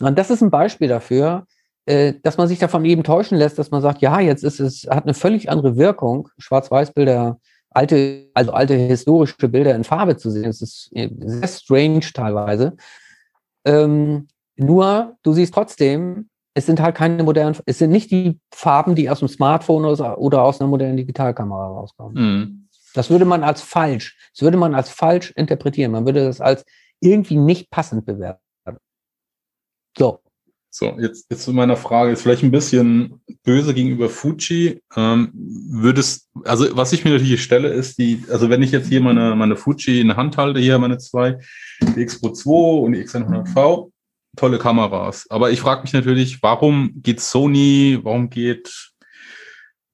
Und 0.00 0.18
das 0.18 0.30
ist 0.30 0.42
ein 0.42 0.50
Beispiel 0.50 0.88
dafür, 0.88 1.46
äh, 1.86 2.14
dass 2.22 2.36
man 2.36 2.48
sich 2.48 2.58
davon 2.58 2.84
eben 2.84 3.02
täuschen 3.02 3.38
lässt, 3.38 3.58
dass 3.58 3.70
man 3.70 3.82
sagt, 3.82 4.00
ja, 4.00 4.20
jetzt 4.20 4.44
ist 4.44 4.60
es, 4.60 4.86
hat 4.88 5.04
eine 5.04 5.14
völlig 5.14 5.50
andere 5.50 5.76
Wirkung, 5.76 6.28
Schwarz-Weiß-Bilder, 6.38 7.38
alte, 7.70 8.30
also 8.34 8.52
alte 8.52 8.74
historische 8.74 9.48
Bilder 9.48 9.74
in 9.74 9.84
Farbe 9.84 10.16
zu 10.16 10.30
sehen. 10.30 10.46
Es 10.46 10.62
ist 10.62 10.90
sehr 10.92 11.48
strange 11.48 12.12
teilweise. 12.14 12.76
Ähm, 13.64 14.28
Nur, 14.56 15.16
du 15.22 15.32
siehst 15.32 15.54
trotzdem, 15.54 16.28
es 16.54 16.66
sind 16.66 16.80
halt 16.80 16.96
keine 16.96 17.22
modernen, 17.22 17.56
es 17.66 17.78
sind 17.78 17.90
nicht 17.90 18.10
die 18.10 18.40
Farben, 18.52 18.94
die 18.94 19.08
aus 19.08 19.20
dem 19.20 19.28
Smartphone 19.28 19.84
oder, 19.84 20.18
oder 20.18 20.42
aus 20.42 20.60
einer 20.60 20.68
modernen 20.68 20.96
Digitalkamera 20.96 21.68
rauskommen. 21.68 22.14
Mhm. 22.14 22.68
Das 22.94 23.10
würde 23.10 23.24
man 23.24 23.44
als 23.44 23.62
falsch, 23.62 24.18
das 24.34 24.42
würde 24.42 24.56
man 24.56 24.74
als 24.74 24.88
falsch 24.90 25.30
interpretieren. 25.36 25.92
Man 25.92 26.06
würde 26.06 26.24
das 26.24 26.40
als 26.40 26.64
irgendwie 27.00 27.36
nicht 27.36 27.70
passend 27.70 28.06
bewerten. 28.06 28.42
So. 29.96 30.20
So, 30.70 30.96
jetzt, 31.00 31.26
jetzt 31.30 31.44
zu 31.44 31.52
meiner 31.52 31.76
Frage, 31.76 32.12
ist 32.12 32.22
vielleicht 32.22 32.42
ein 32.42 32.50
bisschen 32.50 33.20
böse 33.42 33.72
gegenüber 33.72 34.10
Fuji. 34.10 34.80
Ähm, 34.94 35.30
würdest, 35.32 36.28
also 36.44 36.76
was 36.76 36.92
ich 36.92 37.04
mir 37.04 37.12
natürlich 37.12 37.42
stelle, 37.42 37.68
ist 37.68 37.98
die, 37.98 38.22
also 38.30 38.50
wenn 38.50 38.62
ich 38.62 38.70
jetzt 38.70 38.88
hier 38.88 39.00
meine, 39.00 39.34
meine 39.34 39.56
Fuji 39.56 40.00
in 40.00 40.08
der 40.08 40.16
Hand 40.16 40.36
halte, 40.36 40.60
hier 40.60 40.78
meine 40.78 40.98
zwei, 40.98 41.38
die 41.80 42.02
X 42.02 42.20
Pro 42.20 42.30
2 42.30 42.50
und 42.84 42.92
die 42.92 43.02
X100V, 43.02 43.90
tolle 44.36 44.58
Kameras. 44.58 45.26
Aber 45.30 45.50
ich 45.50 45.60
frage 45.60 45.82
mich 45.82 45.94
natürlich, 45.94 46.42
warum 46.42 46.92
geht 46.96 47.20
Sony, 47.20 47.98
warum 48.02 48.28
geht 48.28 48.92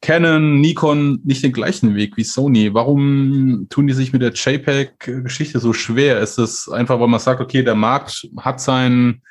Canon, 0.00 0.60
Nikon 0.60 1.20
nicht 1.24 1.42
den 1.42 1.52
gleichen 1.52 1.94
Weg 1.94 2.16
wie 2.16 2.24
Sony? 2.24 2.74
Warum 2.74 3.66
tun 3.70 3.86
die 3.86 3.94
sich 3.94 4.12
mit 4.12 4.20
der 4.20 4.32
JPEG-Geschichte 4.32 5.60
so 5.60 5.72
schwer? 5.72 6.20
Ist 6.20 6.38
es 6.38 6.68
einfach, 6.68 7.00
weil 7.00 7.08
man 7.08 7.20
sagt, 7.20 7.40
okay, 7.40 7.62
der 7.62 7.74
Markt 7.74 8.28
hat 8.38 8.60
seinen 8.60 9.22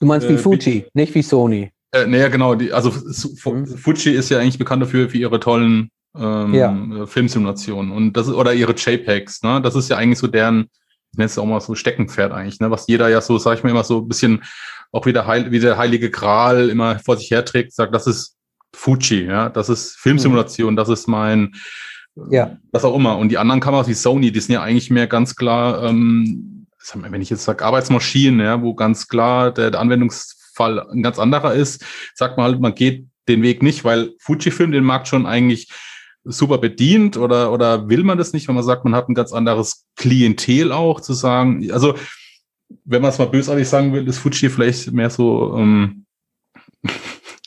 Du 0.00 0.06
meinst 0.06 0.28
wie 0.28 0.34
Äh, 0.34 0.38
Fuji, 0.38 0.86
nicht 0.94 1.14
wie 1.14 1.22
Sony. 1.22 1.70
Äh, 1.92 2.06
naja, 2.06 2.28
genau. 2.28 2.54
Die, 2.54 2.72
also 2.72 2.90
Mhm. 2.90 3.66
Fuji 3.66 4.12
ist 4.12 4.30
ja 4.30 4.38
eigentlich 4.38 4.58
bekannt 4.58 4.82
dafür 4.82 5.08
für 5.08 5.18
ihre 5.18 5.38
tollen 5.40 5.90
ähm, 6.16 6.54
Ja. 6.54 7.06
Filmsimulationen 7.06 7.92
und 7.92 8.12
das 8.14 8.28
ist, 8.28 8.34
oder 8.34 8.54
ihre 8.54 8.72
JPEGs. 8.72 9.42
Ne? 9.42 9.60
Das 9.62 9.74
ist 9.74 9.88
ja 9.90 9.96
eigentlich 9.96 10.18
so 10.18 10.26
deren, 10.26 10.70
ich 11.12 11.18
nenne 11.18 11.26
es 11.26 11.38
auch 11.38 11.46
mal 11.46 11.60
so 11.60 11.74
Steckenpferd 11.74 12.32
eigentlich, 12.32 12.60
ne? 12.60 12.70
was 12.70 12.86
jeder 12.86 13.08
ja 13.08 13.20
so, 13.20 13.38
sag 13.38 13.58
ich 13.58 13.64
mal 13.64 13.70
immer 13.70 13.84
so 13.84 13.98
ein 13.98 14.08
bisschen 14.08 14.42
auch 14.92 15.06
wie 15.06 15.12
der, 15.12 15.26
Heil, 15.26 15.50
wie 15.50 15.58
der 15.58 15.76
heilige 15.76 16.10
Gral 16.10 16.68
immer 16.68 16.98
vor 17.00 17.16
sich 17.16 17.30
herträgt, 17.30 17.72
sagt, 17.72 17.94
das 17.94 18.06
ist 18.06 18.36
Fuji, 18.74 19.24
ja, 19.26 19.48
das 19.48 19.68
ist 19.68 19.96
Filmsimulation, 19.96 20.76
das 20.76 20.88
ist 20.88 21.06
mein, 21.08 21.52
Ja. 22.30 22.56
was 22.72 22.84
auch 22.84 22.94
immer. 22.96 23.16
Und 23.18 23.30
die 23.30 23.38
anderen 23.38 23.60
Kameras 23.60 23.88
wie 23.88 23.94
Sony, 23.94 24.30
die 24.32 24.40
sind 24.40 24.52
ja 24.52 24.62
eigentlich 24.62 24.90
mehr 24.90 25.06
ganz 25.06 25.36
klar, 25.36 25.82
ähm, 25.84 26.66
wenn 26.94 27.22
ich 27.22 27.30
jetzt 27.30 27.44
sage 27.44 27.64
Arbeitsmaschinen, 27.64 28.40
ja, 28.40 28.60
wo 28.60 28.74
ganz 28.74 29.08
klar 29.08 29.52
der, 29.52 29.70
der 29.70 29.80
Anwendungsfall 29.80 30.80
ein 30.90 31.02
ganz 31.02 31.18
anderer 31.18 31.54
ist, 31.54 31.84
sagt 32.14 32.36
man 32.36 32.44
halt, 32.46 32.60
man 32.60 32.74
geht 32.74 33.06
den 33.28 33.42
Weg 33.42 33.62
nicht, 33.62 33.84
weil 33.84 34.12
Fujifilm 34.18 34.70
den 34.70 34.84
Markt 34.84 35.08
schon 35.08 35.24
eigentlich 35.24 35.70
super 36.24 36.58
bedient 36.58 37.16
oder, 37.16 37.52
oder 37.52 37.88
will 37.88 38.02
man 38.02 38.18
das 38.18 38.32
nicht, 38.32 38.48
wenn 38.48 38.54
man 38.54 38.64
sagt, 38.64 38.84
man 38.84 38.94
hat 38.94 39.08
ein 39.08 39.14
ganz 39.14 39.32
anderes 39.32 39.86
Klientel 39.96 40.72
auch 40.72 41.00
zu 41.00 41.12
sagen. 41.14 41.70
Also, 41.70 41.94
wenn 42.84 43.02
man 43.02 43.10
es 43.10 43.18
mal 43.18 43.28
bösartig 43.28 43.68
sagen 43.68 43.92
will, 43.92 44.06
ist 44.08 44.18
Fuji 44.18 44.48
vielleicht 44.50 44.92
mehr 44.92 45.10
so, 45.10 45.56
ähm, 45.58 46.04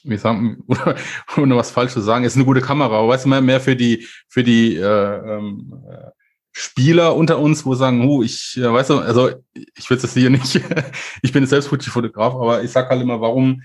wie 0.07 0.17
sagen, 0.17 0.63
ohne 1.37 1.55
was 1.55 1.71
falsch 1.71 1.93
zu 1.93 2.01
sagen, 2.01 2.25
ist 2.25 2.35
eine 2.35 2.45
gute 2.45 2.61
Kamera, 2.61 2.99
aber 2.99 3.09
weißt 3.09 3.25
du, 3.25 3.29
mehr, 3.29 3.41
mehr 3.41 3.59
für 3.59 3.75
die, 3.75 4.07
für 4.27 4.43
die 4.43 4.75
äh, 4.75 5.37
ähm, 5.37 5.73
äh, 5.89 6.11
Spieler 6.51 7.15
unter 7.15 7.37
uns, 7.39 7.65
wo 7.65 7.75
sagen, 7.75 8.03
hu, 8.03 8.23
ich, 8.23 8.57
äh, 8.57 8.71
weißt 8.71 8.89
du, 8.89 8.99
also 8.99 9.29
ich 9.53 9.89
will 9.89 9.97
das 9.97 10.13
hier 10.13 10.29
nicht, 10.29 10.59
ich 11.21 11.31
bin 11.31 11.45
selbst 11.45 11.67
Fuji-Fotograf, 11.67 12.33
aber 12.33 12.63
ich 12.63 12.71
sag 12.71 12.89
halt 12.89 13.01
immer, 13.01 13.21
warum, 13.21 13.61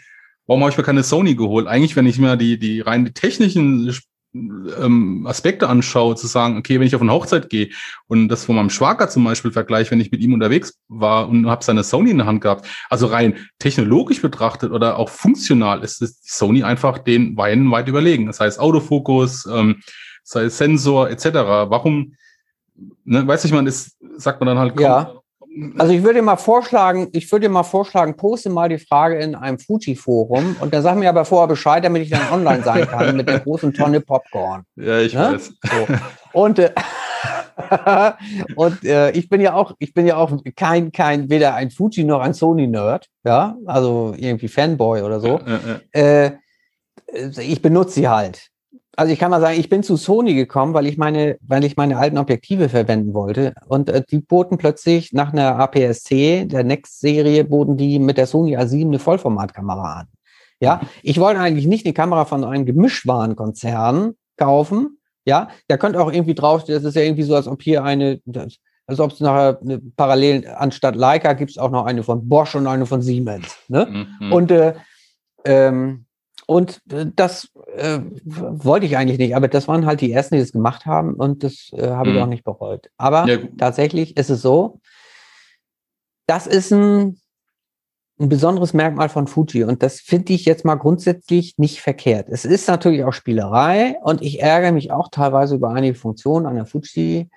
warum 0.47 0.63
habe 0.63 0.71
ich 0.71 0.77
mir 0.77 0.85
keine 0.85 1.03
Sony 1.03 1.35
geholt? 1.35 1.67
Eigentlich, 1.67 1.97
wenn 1.97 2.07
ich 2.07 2.19
mir 2.19 2.37
die, 2.37 2.59
die 2.59 2.81
rein 2.81 3.05
die 3.05 3.13
technischen 3.13 3.95
ähm, 4.35 5.27
Aspekte 5.27 5.69
anschaue, 5.69 6.17
zu 6.17 6.27
sagen, 6.27 6.57
okay, 6.57 6.81
wenn 6.81 6.87
ich 6.87 6.95
auf 6.95 7.03
eine 7.03 7.13
Hochzeit 7.13 7.51
gehe 7.51 7.71
und 8.07 8.29
das 8.29 8.45
von 8.47 8.57
meinem 8.57 8.71
Schwager 8.71 9.09
zum 9.09 9.25
Beispiel 9.25 9.53
vergleiche, 9.53 9.91
wenn 9.91 10.01
ich 10.01 10.11
mit 10.11 10.21
ihm 10.21 10.33
unterwegs 10.33 10.79
war 10.89 11.29
und 11.29 11.47
habe 11.49 11.65
seine 11.65 11.85
Sony 11.85 12.11
in 12.11 12.19
der 12.19 12.27
Hand 12.27 12.41
gehabt, 12.41 12.67
also 12.89 13.07
rein 13.07 13.37
technologisch 13.59 14.23
betrachtet 14.23 14.73
oder 14.73 14.99
auch 14.99 15.09
funktional 15.09 15.83
ist 15.83 16.01
das 16.01 16.21
die 16.21 16.31
Sony 16.31 16.63
einfach 16.63 16.99
den 16.99 17.37
Weinen 17.37 17.71
weit 17.71 17.89
überlegen. 17.89 18.27
Das 18.27 18.41
heißt 18.41 18.59
Autofokus, 18.59 19.47
ähm, 19.47 19.81
sei 20.23 20.45
es 20.45 20.59
Sensor 20.59 21.11
etc. 21.11 21.27
Warum, 21.35 22.15
ne, 23.05 23.27
weiß 23.27 23.45
ich 23.45 23.53
man, 23.53 23.67
ist, 23.67 23.97
sagt 24.17 24.41
man 24.41 24.47
dann 24.47 24.59
halt, 24.59 24.77
komm, 24.77 24.85
Ja. 24.85 25.22
Also 25.79 25.93
ich 25.93 26.03
würde 26.03 26.23
mal 26.23 26.37
vorschlagen, 26.37 27.09
ich 27.13 27.31
würde 27.31 27.49
mal 27.49 27.63
vorschlagen, 27.63 28.17
poste 28.17 28.49
mal 28.49 28.69
die 28.69 28.79
Frage 28.79 29.19
in 29.19 29.35
einem 29.35 29.59
Fuji-Forum 29.59 30.57
und 30.61 30.73
dann 30.73 30.83
sag 30.83 30.97
mir 30.97 31.09
aber 31.09 31.25
vorher 31.25 31.49
Bescheid, 31.49 31.85
damit 31.85 32.03
ich 32.03 32.11
dann 32.11 32.31
online 32.33 32.63
sein 32.63 32.87
kann 32.89 33.17
mit 33.17 33.29
der 33.29 33.41
großen 33.41 33.73
Tonne 33.75 34.01
Popcorn. 34.01 34.63
ja, 34.77 34.99
ich 35.01 35.13
Ne? 35.15 35.33
weiß. 35.35 35.53
So. 35.63 35.87
Und, 36.33 36.59
äh, 36.59 36.71
und 38.57 38.85
äh, 38.85 39.11
ich 39.11 39.29
bin 39.29 39.41
ja 39.41 39.55
auch, 39.55 39.75
ich 39.79 39.93
bin 39.93 40.07
ja 40.07 40.17
auch 40.17 40.33
kein, 40.57 40.91
kein, 40.93 41.29
weder 41.29 41.55
ein 41.55 41.71
Fuji 41.71 42.05
noch 42.05 42.21
ein 42.21 42.33
Sony-Nerd, 42.35 43.09
ja, 43.25 43.57
also 43.67 44.15
irgendwie 44.17 44.49
Fanboy 44.49 45.03
oder 45.03 45.21
so. 45.21 45.39
Ja, 45.47 45.61
ja, 45.93 46.01
Äh, 46.01 46.33
ich 47.41 47.61
benutze 47.61 47.95
sie 47.95 48.09
halt. 48.09 48.49
Also 48.95 49.13
ich 49.13 49.19
kann 49.19 49.31
mal 49.31 49.41
sagen, 49.41 49.59
ich 49.59 49.71
bin 49.71 49.83
zu 49.83 49.97
Sony 49.97 50.35
gekommen, 50.35 50.75
weil 50.75 50.87
ich 50.87 50.99
meine, 50.99 51.39
weil 51.41 51.65
ich 51.65 51.77
meine 51.77 51.97
alten 51.97 52.19
Objektive 52.19 52.69
verwenden 52.69 53.15
wollte. 53.15 53.55
Und 53.67 53.89
äh, 53.89 54.03
die 54.09 54.19
boten 54.19 54.59
plötzlich 54.59 55.13
nach 55.13 55.33
einer 55.33 55.59
APS-C, 55.59 56.45
der 56.45 56.63
Next-Serie, 56.63 57.45
boten 57.45 57.77
die 57.77 57.99
mit 57.99 58.19
der 58.19 58.27
Sony 58.27 58.57
A7 58.57 58.87
eine 58.87 58.99
Vollformatkamera 58.99 60.01
an. 60.01 60.09
Ja, 60.61 60.83
ich 61.03 61.19
wollte 61.19 61.41
eigentlich 61.41 61.67
nicht 61.67 61.87
eine 61.87 61.95
Kamera 61.95 62.25
von 62.25 62.45
einem 62.45 62.67
Gemischwarenkonzern 62.67 64.15
kaufen. 64.37 64.99
Ja, 65.25 65.49
da 65.69 65.77
könnte 65.77 66.01
auch 66.01 66.13
irgendwie 66.13 66.35
draufstehen, 66.35 66.77
das 66.77 66.85
ist 66.85 66.95
ja 66.95 67.03
irgendwie 67.03 67.23
so, 67.23 67.35
als 67.35 67.49
ob 67.49 67.63
hier 67.63 67.85
eine, 67.85 68.21
das, 68.27 68.59
als 68.87 69.01
ob 69.01 69.13
es 69.13 69.21
nachher 69.21 69.59
eine 69.61 69.81
parallel 69.97 70.47
anstatt 70.49 70.97
Leica 70.97 71.33
gibt 71.33 71.53
es 71.53 71.59
auch 71.59 71.71
noch 71.71 71.87
eine 71.87 72.03
von 72.03 72.29
Bosch 72.29 72.55
und 72.55 72.67
eine 72.67 72.87
von 72.87 73.03
Siemens. 73.03 73.57
Ne? 73.69 74.07
Mhm. 74.21 74.33
Und, 74.33 74.51
äh, 74.51 74.75
ähm, 75.45 76.05
und 76.47 76.81
äh, 76.91 77.07
das 77.15 77.51
äh, 77.77 78.01
wollte 78.25 78.87
ich 78.87 78.97
eigentlich 78.97 79.19
nicht, 79.19 79.37
aber 79.37 79.49
das 79.49 79.69
waren 79.69 79.87
halt 79.87 80.01
die 80.01 80.13
ersten, 80.13 80.35
die 80.37 80.41
das 80.41 80.53
gemacht 80.53 80.87
haben 80.87 81.15
und 81.15 81.45
das 81.45 81.71
äh, 81.73 81.89
habe 81.91 82.11
ich 82.11 82.17
Mhm. 82.17 82.23
auch 82.23 82.27
nicht 82.27 82.45
bereut. 82.45 82.89
Aber 82.97 83.29
Ja, 83.29 83.39
tatsächlich 83.59 84.17
ist 84.17 84.31
es 84.31 84.43
so, 84.43 84.81
das 86.27 86.47
ist 86.47 86.73
ein, 86.73 87.19
ein 88.21 88.29
besonderes 88.29 88.73
Merkmal 88.75 89.09
von 89.09 89.27
Fuji 89.27 89.65
und 89.65 89.83
das 89.83 90.01
finde 90.01 90.33
ich 90.33 90.45
jetzt 90.45 90.65
mal 90.65 90.77
grundsätzlich 90.77 91.59
nicht 91.59 91.81
verkehrt. 91.81 92.29
Es 92.29 92.45
ist 92.45 92.69
natürlich 92.69 93.05
auch 93.05 93.13
Spielerei 93.13 93.97
und 94.03 94.23
ich 94.23 94.41
ärgere 94.41 94.73
mich 94.73 94.93
auch 94.93 95.09
teilweise 95.11 95.57
über 95.57 95.71
einige 95.71 95.95
Funktionen 95.95 96.47
an 96.47 96.55
der 96.55 96.67
Fuji, 96.67 97.29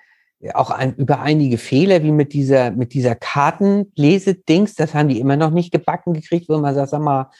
auch 0.54 0.70
ein, 0.70 0.94
über 0.96 1.20
einige 1.20 1.58
Fehler, 1.58 2.02
wie 2.02 2.12
mit 2.12 2.32
dieser, 2.34 2.70
mit 2.70 2.92
dieser 2.92 3.14
Kartenlesedings, 3.14 4.74
das 4.74 4.94
haben 4.94 5.08
die 5.08 5.18
immer 5.18 5.36
noch 5.36 5.50
nicht 5.50 5.72
gebacken 5.72 6.12
gekriegt, 6.12 6.48
wo 6.48 6.58
man 6.58 6.74
sagt, 6.74 6.90
sag 6.90 7.00
mal, 7.00 7.30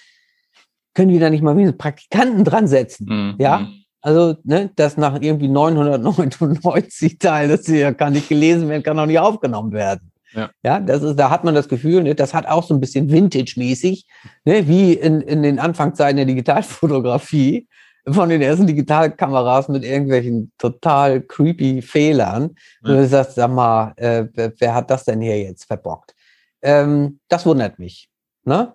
können 0.96 1.12
die 1.12 1.18
da 1.18 1.30
nicht 1.30 1.42
mal 1.42 1.56
wie 1.56 1.70
Praktikanten 1.72 2.42
dran 2.42 2.66
setzen? 2.66 3.06
Mhm. 3.08 3.34
Ja. 3.38 3.68
Also, 4.00 4.36
ne, 4.44 4.70
das 4.76 4.96
nach 4.96 5.20
irgendwie 5.20 5.48
999 5.48 7.18
Teil, 7.20 7.48
das 7.48 7.66
hier 7.66 7.92
kann 7.92 8.14
nicht 8.14 8.28
gelesen 8.28 8.68
werden, 8.68 8.82
kann 8.82 8.98
auch 8.98 9.06
nicht 9.06 9.18
aufgenommen 9.18 9.72
werden. 9.72 10.10
Ja. 10.32 10.50
ja, 10.62 10.80
das 10.80 11.02
ist, 11.02 11.16
da 11.16 11.30
hat 11.30 11.44
man 11.44 11.54
das 11.54 11.68
Gefühl, 11.68 12.02
ne, 12.02 12.14
das 12.14 12.34
hat 12.34 12.46
auch 12.46 12.64
so 12.64 12.74
ein 12.74 12.80
bisschen 12.80 13.10
Vintage-mäßig, 13.10 14.06
ne, 14.44 14.66
wie 14.66 14.94
in, 14.94 15.20
in 15.20 15.42
den 15.42 15.58
Anfangszeiten 15.58 16.16
der 16.16 16.26
Digitalfotografie 16.26 17.68
von 18.08 18.28
den 18.28 18.40
ersten 18.40 18.66
Digitalkameras 18.66 19.68
mit 19.68 19.84
irgendwelchen 19.84 20.52
total 20.58 21.20
creepy 21.20 21.82
Fehlern. 21.82 22.54
Ja. 22.84 22.90
Und 22.90 22.96
du 22.96 23.06
sagst, 23.06 23.34
sag 23.34 23.50
mal, 23.50 23.92
äh, 23.96 24.26
wer, 24.32 24.52
wer 24.58 24.74
hat 24.74 24.90
das 24.90 25.04
denn 25.04 25.20
hier 25.20 25.38
jetzt 25.38 25.64
verbockt? 25.64 26.14
Ähm, 26.62 27.20
das 27.28 27.44
wundert 27.44 27.78
mich. 27.78 28.08
Ne? 28.44 28.74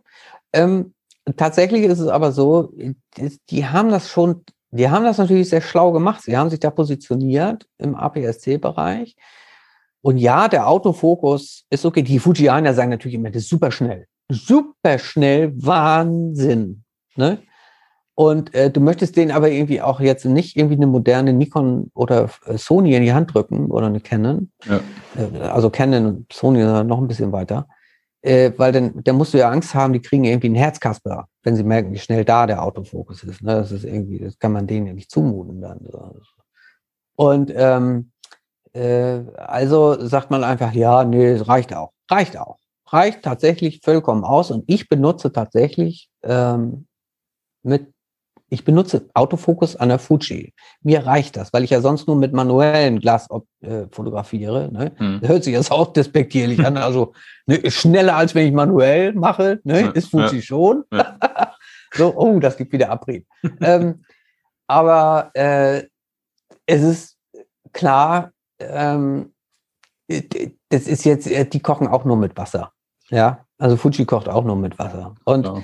Ähm, 0.53 0.93
tatsächlich 1.37 1.83
ist 1.83 1.99
es 1.99 2.07
aber 2.07 2.31
so, 2.31 2.73
die, 2.75 3.39
die 3.49 3.65
haben 3.65 3.89
das 3.89 4.09
schon, 4.09 4.43
die 4.71 4.89
haben 4.89 5.03
das 5.03 5.17
natürlich 5.17 5.49
sehr 5.49 5.61
schlau 5.61 5.91
gemacht. 5.91 6.21
Sie 6.23 6.37
haben 6.37 6.49
sich 6.49 6.59
da 6.59 6.69
positioniert 6.69 7.67
im 7.77 7.95
APS-C-Bereich. 7.95 9.15
Und 10.01 10.17
ja, 10.17 10.47
der 10.47 10.67
Autofokus 10.67 11.65
ist 11.69 11.85
okay. 11.85 12.01
Die 12.01 12.19
Fujianer 12.19 12.73
sagen 12.73 12.89
natürlich 12.89 13.15
immer, 13.15 13.29
das 13.29 13.43
ist 13.43 13.49
super 13.49 13.71
schnell. 13.71 14.07
Super 14.29 14.97
schnell, 14.97 15.53
Wahnsinn. 15.55 16.83
Ne? 17.15 17.39
Und 18.15 18.53
äh, 18.53 18.69
du 18.69 18.81
möchtest 18.81 19.15
denen 19.15 19.31
aber 19.31 19.49
irgendwie 19.49 19.81
auch 19.81 19.99
jetzt 19.99 20.25
nicht 20.25 20.55
irgendwie 20.55 20.75
eine 20.75 20.87
moderne 20.87 21.33
Nikon 21.33 21.91
oder 21.93 22.29
äh, 22.45 22.57
Sony 22.57 22.95
in 22.95 23.03
die 23.03 23.13
Hand 23.13 23.33
drücken 23.33 23.67
oder 23.67 23.87
eine 23.87 23.99
Canon. 23.99 24.51
Ja. 24.65 24.79
Äh, 25.15 25.39
also 25.41 25.69
Canon 25.69 26.05
und 26.05 26.33
Sony 26.33 26.63
noch 26.83 26.99
ein 26.99 27.07
bisschen 27.07 27.31
weiter. 27.31 27.67
Äh, 28.23 28.51
weil 28.57 28.71
dann, 28.71 29.03
dann 29.03 29.15
musst 29.15 29.33
du 29.33 29.39
ja 29.39 29.49
Angst 29.49 29.73
haben, 29.73 29.93
die 29.93 30.01
kriegen 30.01 30.25
irgendwie 30.25 30.47
einen 30.47 30.55
Herzkasper, 30.55 31.27
wenn 31.41 31.55
sie 31.55 31.63
merken, 31.63 31.91
wie 31.91 31.99
schnell 31.99 32.23
da 32.23 32.45
der 32.45 32.61
Autofokus 32.63 33.23
ist. 33.23 33.41
Ne? 33.41 33.55
Das 33.55 33.71
ist 33.71 33.83
irgendwie, 33.83 34.19
das 34.19 34.37
kann 34.37 34.51
man 34.51 34.67
denen 34.67 34.87
ja 34.87 34.93
nicht 34.93 35.09
zumuten 35.09 35.59
dann. 35.61 35.79
Und 37.15 37.51
ähm, 37.55 38.11
äh, 38.73 39.21
also 39.35 40.05
sagt 40.05 40.29
man 40.29 40.43
einfach, 40.43 40.73
ja, 40.73 41.03
nee, 41.03 41.35
reicht 41.35 41.73
auch. 41.73 41.93
Reicht 42.09 42.37
auch. 42.37 42.57
Reicht 42.87 43.23
tatsächlich 43.23 43.81
vollkommen 43.83 44.23
aus. 44.23 44.51
Und 44.51 44.65
ich 44.67 44.87
benutze 44.87 45.31
tatsächlich 45.31 46.09
ähm, 46.23 46.87
mit 47.63 47.91
Ich 48.53 48.65
benutze 48.65 49.09
Autofokus 49.13 49.77
an 49.77 49.87
der 49.87 49.97
Fuji. 49.97 50.53
Mir 50.81 51.05
reicht 51.05 51.37
das, 51.37 51.53
weil 51.53 51.63
ich 51.63 51.69
ja 51.69 51.79
sonst 51.79 52.05
nur 52.07 52.17
mit 52.17 52.33
manuellen 52.33 52.99
Glas 52.99 53.29
äh, 53.61 53.85
fotografiere. 53.91 54.69
Ne? 54.69 54.91
Hm. 54.97 55.21
Hört 55.23 55.45
sich 55.45 55.53
jetzt 55.53 55.71
auch 55.71 55.93
despektierlich 55.93 56.65
an. 56.65 56.77
Also 56.81 57.13
ne, 57.45 57.71
schneller 57.71 58.17
als 58.17 58.35
wenn 58.35 58.47
ich 58.47 58.53
manuell 58.53 59.13
mache, 59.13 59.61
ne? 59.63 59.81
Ja, 59.81 59.89
ist 59.91 60.09
Fuji 60.09 60.35
ja. 60.37 60.41
schon. 60.41 60.83
so, 61.93 62.13
oh, 62.13 62.39
das 62.39 62.57
gibt 62.57 62.73
wieder 62.73 62.89
Abrieb. 62.89 63.25
ähm, 63.61 64.03
aber 64.67 65.31
äh, 65.33 65.83
es 66.65 66.81
ist 66.81 67.17
klar, 67.71 68.33
ähm, 68.59 69.31
das 70.07 70.87
ist 70.87 71.05
jetzt, 71.05 71.27
äh, 71.27 71.45
die 71.45 71.61
kochen 71.61 71.87
auch 71.87 72.03
nur 72.03 72.17
mit 72.17 72.35
Wasser. 72.35 72.73
Ja, 73.09 73.45
also 73.57 73.77
Fuji 73.77 74.05
kocht 74.05 74.27
auch 74.27 74.43
nur 74.43 74.57
mit 74.57 74.77
Wasser. 74.77 75.15
Und 75.23 75.45
Ja. 75.45 75.61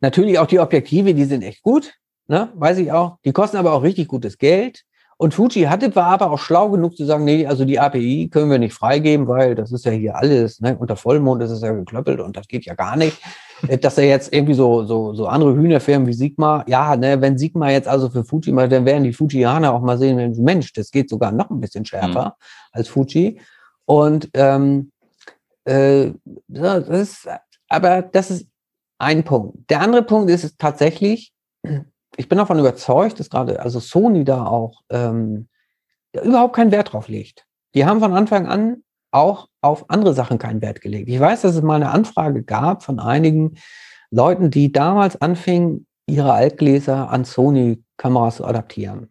natürlich 0.00 0.38
auch 0.38 0.46
die 0.46 0.60
Objektive, 0.60 1.12
die 1.12 1.24
sind 1.24 1.42
echt 1.42 1.62
gut, 1.62 1.92
ne? 2.30 2.48
weiß 2.54 2.78
ich 2.78 2.92
auch. 2.92 3.18
Die 3.24 3.32
kosten 3.32 3.56
aber 3.56 3.72
auch 3.72 3.82
richtig 3.82 4.08
gutes 4.08 4.38
Geld. 4.38 4.84
Und 5.18 5.34
Fuji 5.34 5.64
hatte 5.64 5.94
war 5.94 6.06
aber 6.06 6.30
auch 6.30 6.38
schlau 6.38 6.70
genug 6.70 6.96
zu 6.96 7.04
sagen, 7.04 7.24
nee, 7.24 7.46
also 7.46 7.66
die 7.66 7.78
API 7.78 8.30
können 8.30 8.50
wir 8.50 8.58
nicht 8.58 8.72
freigeben, 8.72 9.28
weil 9.28 9.54
das 9.54 9.70
ist 9.70 9.84
ja 9.84 9.90
hier 9.90 10.16
alles, 10.16 10.60
ne? 10.60 10.78
unter 10.78 10.96
Vollmond 10.96 11.42
ist 11.42 11.50
es 11.50 11.60
ja 11.60 11.72
geklöppelt 11.72 12.20
und 12.20 12.38
das 12.38 12.48
geht 12.48 12.64
ja 12.64 12.74
gar 12.74 12.96
nicht. 12.96 13.18
Äh, 13.68 13.76
Dass 13.76 13.98
er 13.98 14.06
jetzt 14.06 14.32
irgendwie 14.32 14.54
so, 14.54 14.84
so, 14.84 15.12
so 15.12 15.26
andere 15.26 15.54
Hühnerfirmen 15.54 16.08
wie 16.08 16.14
Sigma, 16.14 16.64
ja, 16.66 16.96
ne, 16.96 17.20
wenn 17.20 17.36
Sigma 17.36 17.70
jetzt 17.70 17.86
also 17.86 18.08
für 18.08 18.24
Fuji 18.24 18.50
mal, 18.52 18.70
dann 18.70 18.86
werden 18.86 19.04
die 19.04 19.12
Fujianer 19.12 19.74
auch 19.74 19.82
mal 19.82 19.98
sehen, 19.98 20.34
Mensch, 20.42 20.72
das 20.72 20.90
geht 20.90 21.10
sogar 21.10 21.32
noch 21.32 21.50
ein 21.50 21.60
bisschen 21.60 21.84
schärfer 21.84 22.36
als 22.72 22.88
Fuji. 22.88 23.38
Und 23.84 24.30
ähm, 24.32 24.90
äh, 25.64 26.12
das 26.48 26.88
ist, 26.88 27.28
aber 27.68 28.00
das 28.00 28.30
ist 28.30 28.46
ein 28.98 29.24
Punkt. 29.24 29.68
Der 29.68 29.82
andere 29.82 30.02
Punkt 30.02 30.30
ist 30.30 30.44
es 30.44 30.56
tatsächlich, 30.56 31.34
ich 32.20 32.28
bin 32.28 32.36
davon 32.36 32.58
überzeugt, 32.58 33.18
dass 33.18 33.30
gerade 33.30 33.60
also 33.60 33.80
Sony 33.80 34.24
da 34.24 34.44
auch 34.44 34.82
ähm, 34.90 35.48
überhaupt 36.12 36.54
keinen 36.54 36.70
Wert 36.70 36.92
drauf 36.92 37.08
legt. 37.08 37.46
Die 37.74 37.86
haben 37.86 38.00
von 38.00 38.12
Anfang 38.12 38.46
an 38.46 38.82
auch 39.10 39.48
auf 39.62 39.88
andere 39.88 40.12
Sachen 40.12 40.36
keinen 40.36 40.60
Wert 40.60 40.82
gelegt. 40.82 41.08
Ich 41.08 41.18
weiß, 41.18 41.40
dass 41.40 41.54
es 41.54 41.62
mal 41.62 41.76
eine 41.76 41.90
Anfrage 41.90 42.42
gab 42.42 42.82
von 42.82 43.00
einigen 43.00 43.54
Leuten, 44.10 44.50
die 44.50 44.70
damals 44.70 45.18
anfingen, 45.22 45.86
ihre 46.06 46.34
Altgläser 46.34 47.10
an 47.10 47.24
Sony-Kameras 47.24 48.36
zu 48.36 48.44
adaptieren. 48.44 49.10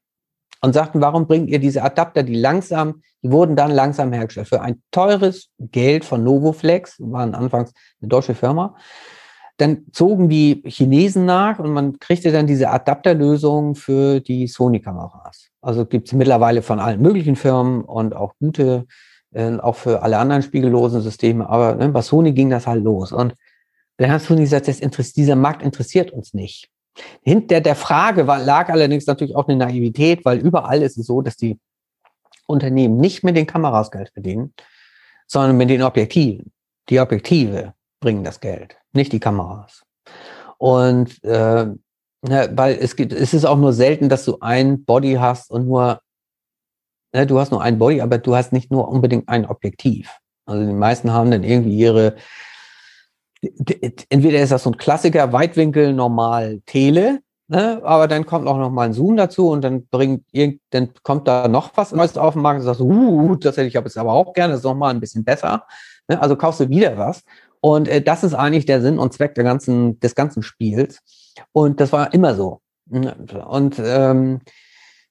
Und 0.61 0.73
sagten, 0.73 1.01
warum 1.01 1.25
bringt 1.25 1.49
ihr 1.49 1.59
diese 1.59 1.81
Adapter, 1.81 2.21
die 2.21 2.35
langsam, 2.35 3.01
die 3.23 3.31
wurden 3.31 3.55
dann 3.55 3.71
langsam 3.71 4.13
hergestellt, 4.13 4.49
für 4.49 4.61
ein 4.61 4.83
teures 4.91 5.49
Geld 5.57 6.05
von 6.05 6.23
Novoflex, 6.23 6.97
waren 6.99 7.33
anfangs 7.33 7.73
eine 8.01 8.09
deutsche 8.09 8.35
Firma. 8.35 8.75
Dann 9.59 9.85
zogen 9.91 10.29
die 10.29 10.63
Chinesen 10.65 11.25
nach 11.25 11.59
und 11.59 11.73
man 11.73 11.99
kriegte 11.99 12.31
dann 12.31 12.47
diese 12.47 12.69
Adapterlösung 12.69 13.75
für 13.75 14.21
die 14.21 14.47
Sony-Kameras. 14.47 15.49
Also 15.61 15.85
gibt 15.85 16.07
es 16.07 16.13
mittlerweile 16.13 16.61
von 16.61 16.79
allen 16.79 17.01
möglichen 17.01 17.35
Firmen 17.35 17.81
und 17.81 18.15
auch 18.15 18.35
gute, 18.39 18.85
äh, 19.33 19.57
auch 19.57 19.75
für 19.75 20.01
alle 20.01 20.17
anderen 20.17 20.43
spiegellosen 20.43 21.01
Systeme. 21.01 21.49
Aber 21.49 21.75
ne, 21.75 21.89
bei 21.89 22.01
Sony 22.01 22.31
ging 22.31 22.49
das 22.49 22.67
halt 22.67 22.85
los. 22.85 23.11
Und 23.11 23.35
dann 23.97 24.11
hat 24.11 24.21
Sony 24.21 24.41
gesagt, 24.41 24.67
dieser 25.17 25.35
Markt 25.35 25.61
interessiert 25.61 26.11
uns 26.11 26.33
nicht. 26.33 26.69
Hinter 27.21 27.59
der 27.59 27.75
Frage 27.75 28.27
war, 28.27 28.39
lag 28.39 28.69
allerdings 28.69 29.07
natürlich 29.07 29.35
auch 29.35 29.49
eine 29.49 29.57
Naivität, 29.57 30.23
weil 30.23 30.39
überall 30.39 30.81
ist 30.81 30.97
es 30.97 31.05
so, 31.05 31.21
dass 31.21 31.35
die 31.35 31.59
Unternehmen 32.47 32.95
nicht 32.95 33.25
mit 33.25 33.35
den 33.35 33.45
Kameras 33.45 33.91
Geld 33.91 34.09
verdienen, 34.13 34.53
sondern 35.27 35.57
mit 35.57 35.69
den 35.69 35.83
Objektiven. 35.83 36.53
Die 36.87 36.99
Objektive 37.01 37.73
bringen 37.99 38.23
das 38.23 38.39
Geld, 38.39 38.77
nicht 38.93 39.11
die 39.11 39.19
Kameras. 39.19 39.83
Und 40.57 41.23
äh, 41.23 41.65
ne, 42.21 42.49
weil 42.53 42.77
es 42.79 42.95
gibt, 42.95 43.13
es 43.13 43.33
ist 43.33 43.45
auch 43.45 43.57
nur 43.57 43.73
selten, 43.73 44.09
dass 44.09 44.25
du 44.25 44.37
ein 44.41 44.83
Body 44.83 45.13
hast 45.13 45.51
und 45.51 45.67
nur, 45.67 46.01
ne, 47.13 47.25
du 47.25 47.39
hast 47.39 47.51
nur 47.51 47.61
ein 47.61 47.77
Body, 47.77 48.01
aber 48.01 48.17
du 48.17 48.35
hast 48.35 48.53
nicht 48.53 48.71
nur 48.71 48.87
unbedingt 48.87 49.29
ein 49.29 49.45
Objektiv. 49.45 50.17
Also 50.45 50.65
die 50.65 50.73
meisten 50.73 51.13
haben 51.13 51.31
dann 51.31 51.43
irgendwie 51.43 51.77
ihre, 51.77 52.15
entweder 54.09 54.39
ist 54.39 54.51
das 54.51 54.63
so 54.63 54.71
ein 54.71 54.77
Klassiker 54.77 55.31
Weitwinkel 55.31 55.93
normal 55.93 56.61
Tele, 56.65 57.19
ne, 57.47 57.81
aber 57.83 58.07
dann 58.07 58.25
kommt 58.25 58.47
auch 58.47 58.57
noch 58.57 58.71
mal 58.71 58.87
ein 58.87 58.93
Zoom 58.93 59.15
dazu 59.15 59.49
und 59.49 59.61
dann 59.61 59.87
bringt 59.87 60.25
irgend, 60.31 60.61
dann 60.71 60.89
kommt 61.03 61.27
da 61.27 61.47
noch 61.47 61.71
was 61.75 61.91
Neues 61.91 62.17
auf 62.17 62.33
den 62.33 62.41
Markt 62.41 62.59
und 62.59 62.65
sagst, 62.65 62.81
uh, 62.81 63.35
das 63.35 63.57
hätte 63.57 63.67
ich 63.67 63.73
jetzt 63.73 63.97
aber 63.97 64.13
auch 64.13 64.33
gerne, 64.33 64.53
das 64.53 64.61
ist 64.61 64.65
noch 64.65 64.75
mal 64.75 64.89
ein 64.89 64.99
bisschen 64.99 65.23
besser. 65.23 65.65
Ne, 66.07 66.21
also 66.21 66.35
kaufst 66.35 66.59
du 66.59 66.69
wieder 66.69 66.97
was. 66.97 67.23
Und 67.61 67.87
äh, 67.87 68.01
das 68.01 68.23
ist 68.23 68.33
eigentlich 68.33 68.65
der 68.65 68.81
Sinn 68.81 68.99
und 68.99 69.13
Zweck 69.13 69.35
der 69.35 69.43
ganzen, 69.43 69.99
des 69.99 70.15
ganzen 70.15 70.43
Spiels. 70.43 70.99
Und 71.51 71.79
das 71.79 71.91
war 71.91 72.13
immer 72.13 72.35
so. 72.35 72.61
Und, 72.89 73.81
ähm, 73.83 74.41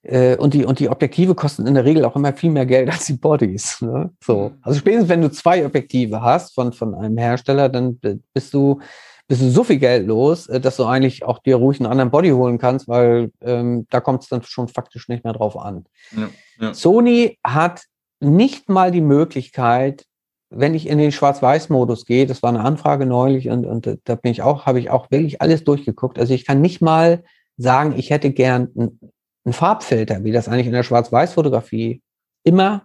äh, 0.02 0.36
und, 0.36 0.54
die, 0.54 0.64
und 0.64 0.78
die 0.78 0.88
Objektive 0.88 1.34
kosten 1.34 1.66
in 1.66 1.74
der 1.74 1.84
Regel 1.84 2.04
auch 2.04 2.16
immer 2.16 2.32
viel 2.32 2.50
mehr 2.50 2.66
Geld 2.66 2.90
als 2.90 3.06
die 3.06 3.14
Bodies. 3.14 3.80
Ne? 3.82 4.10
So. 4.24 4.52
Also 4.62 4.78
spätestens, 4.78 5.08
wenn 5.08 5.22
du 5.22 5.30
zwei 5.30 5.64
Objektive 5.64 6.22
hast 6.22 6.54
von, 6.54 6.72
von 6.72 6.94
einem 6.94 7.18
Hersteller, 7.18 7.68
dann 7.68 8.00
bist 8.32 8.54
du, 8.54 8.80
bist 9.28 9.42
du 9.42 9.50
so 9.50 9.62
viel 9.62 9.78
Geld 9.78 10.06
los, 10.06 10.46
äh, 10.48 10.60
dass 10.60 10.76
du 10.76 10.84
eigentlich 10.84 11.24
auch 11.24 11.38
dir 11.40 11.56
ruhig 11.56 11.78
einen 11.80 11.90
anderen 11.90 12.10
Body 12.10 12.30
holen 12.30 12.58
kannst, 12.58 12.88
weil 12.88 13.30
ähm, 13.42 13.86
da 13.90 14.00
kommt 14.00 14.22
es 14.22 14.28
dann 14.28 14.42
schon 14.42 14.68
faktisch 14.68 15.08
nicht 15.08 15.24
mehr 15.24 15.34
drauf 15.34 15.56
an. 15.56 15.84
Ja, 16.16 16.28
ja. 16.60 16.74
Sony 16.74 17.38
hat 17.44 17.82
nicht 18.20 18.68
mal 18.68 18.90
die 18.90 19.00
Möglichkeit, 19.00 20.06
wenn 20.50 20.74
ich 20.74 20.86
in 20.86 20.98
den 20.98 21.12
Schwarz-Weiß-Modus 21.12 22.06
gehe, 22.06 22.26
das 22.26 22.42
war 22.42 22.50
eine 22.50 22.60
Anfrage 22.60 23.06
neulich 23.06 23.50
und, 23.50 23.66
und 23.66 23.98
da 24.04 24.14
bin 24.14 24.32
ich 24.32 24.42
auch, 24.42 24.66
habe 24.66 24.80
ich 24.80 24.90
auch 24.90 25.10
wirklich 25.10 25.42
alles 25.42 25.64
durchgeguckt. 25.64 26.18
Also 26.18 26.32
ich 26.32 26.46
kann 26.46 26.60
nicht 26.60 26.80
mal 26.80 27.22
sagen, 27.56 27.94
ich 27.96 28.10
hätte 28.10 28.30
gern 28.30 28.68
einen, 28.76 29.00
einen 29.44 29.52
Farbfilter, 29.52 30.24
wie 30.24 30.32
das 30.32 30.48
eigentlich 30.48 30.66
in 30.66 30.72
der 30.72 30.82
Schwarz-Weiß-Fotografie 30.82 32.02
immer, 32.44 32.84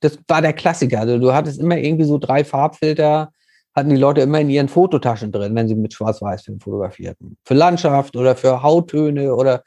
das 0.00 0.18
war 0.28 0.42
der 0.42 0.52
Klassiker. 0.52 1.00
Also 1.00 1.18
du 1.18 1.32
hattest 1.32 1.60
immer 1.60 1.78
irgendwie 1.78 2.04
so 2.04 2.18
drei 2.18 2.44
Farbfilter, 2.44 3.32
hatten 3.74 3.90
die 3.90 3.96
Leute 3.96 4.20
immer 4.20 4.40
in 4.40 4.50
ihren 4.50 4.68
Fototaschen 4.68 5.32
drin, 5.32 5.54
wenn 5.54 5.68
sie 5.68 5.74
mit 5.74 5.94
Schwarz-Weiß-Film 5.94 6.60
fotografierten. 6.60 7.38
Für 7.44 7.54
Landschaft 7.54 8.16
oder 8.16 8.36
für 8.36 8.62
Hauttöne 8.62 9.34
oder 9.34 9.62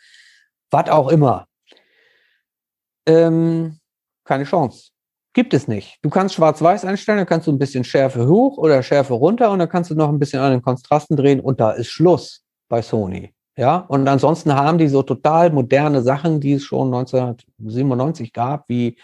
was 0.70 0.90
auch 0.90 1.10
immer. 1.10 1.48
Ähm, 3.08 3.80
keine 4.26 4.44
Chance. 4.44 4.92
Gibt 5.36 5.54
es 5.54 5.68
nicht. 5.68 6.00
Du 6.02 6.10
kannst 6.10 6.34
schwarz-weiß 6.36 6.86
einstellen, 6.86 7.18
dann 7.18 7.28
kannst 7.28 7.46
du 7.46 7.52
ein 7.52 7.60
bisschen 7.60 7.84
Schärfe 7.84 8.26
hoch 8.26 8.58
oder 8.58 8.82
Schärfe 8.82 9.14
runter 9.14 9.52
und 9.52 9.60
dann 9.60 9.68
kannst 9.68 9.92
du 9.92 9.96
noch 9.96 10.08
ein 10.08 10.18
bisschen 10.18 10.40
an 10.40 10.52
den 10.52 10.62
Kontrasten 10.62 11.18
drehen 11.18 11.42
und 11.42 11.60
da 11.60 11.72
ist 11.72 11.90
Schluss 11.90 12.46
bei 12.70 12.82
Sony. 12.82 13.34
Ja, 13.58 13.80
und 13.80 14.08
ansonsten 14.08 14.56
haben 14.56 14.78
die 14.78 14.88
so 14.88 15.04
total 15.04 15.50
moderne 15.50 16.02
Sachen, 16.02 16.40
die 16.40 16.54
es 16.54 16.64
schon 16.64 16.88
1997 16.88 18.32
gab, 18.32 18.70
wie 18.70 18.98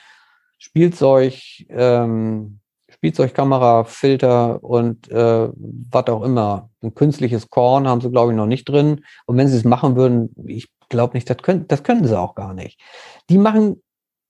Spielzeug, 0.58 1.36
ähm, 1.68 2.62
Spielzeugkamera, 2.90 3.84
Filter 3.84 4.64
und 4.64 5.12
äh, 5.12 5.50
was 5.54 6.08
auch 6.08 6.24
immer. 6.24 6.70
Ein 6.82 6.96
künstliches 6.96 7.50
Korn 7.50 7.90
haben 7.90 8.00
sie, 8.00 8.10
glaube 8.10 8.32
ich, 8.32 8.38
noch 8.38 8.46
nicht 8.46 8.70
drin. 8.70 9.04
Und 9.26 9.36
wenn 9.36 9.50
sie 9.50 9.58
es 9.58 9.66
machen 9.66 9.98
würden, 9.98 10.34
ich 10.48 10.70
glaube 10.88 11.14
nicht, 11.16 11.30
das 11.30 11.40
können, 11.40 11.68
das 11.68 11.84
können 11.84 12.06
sie 12.06 12.18
auch 12.18 12.36
gar 12.36 12.54
nicht. 12.54 12.80
Die 13.30 13.38
machen 13.38 13.82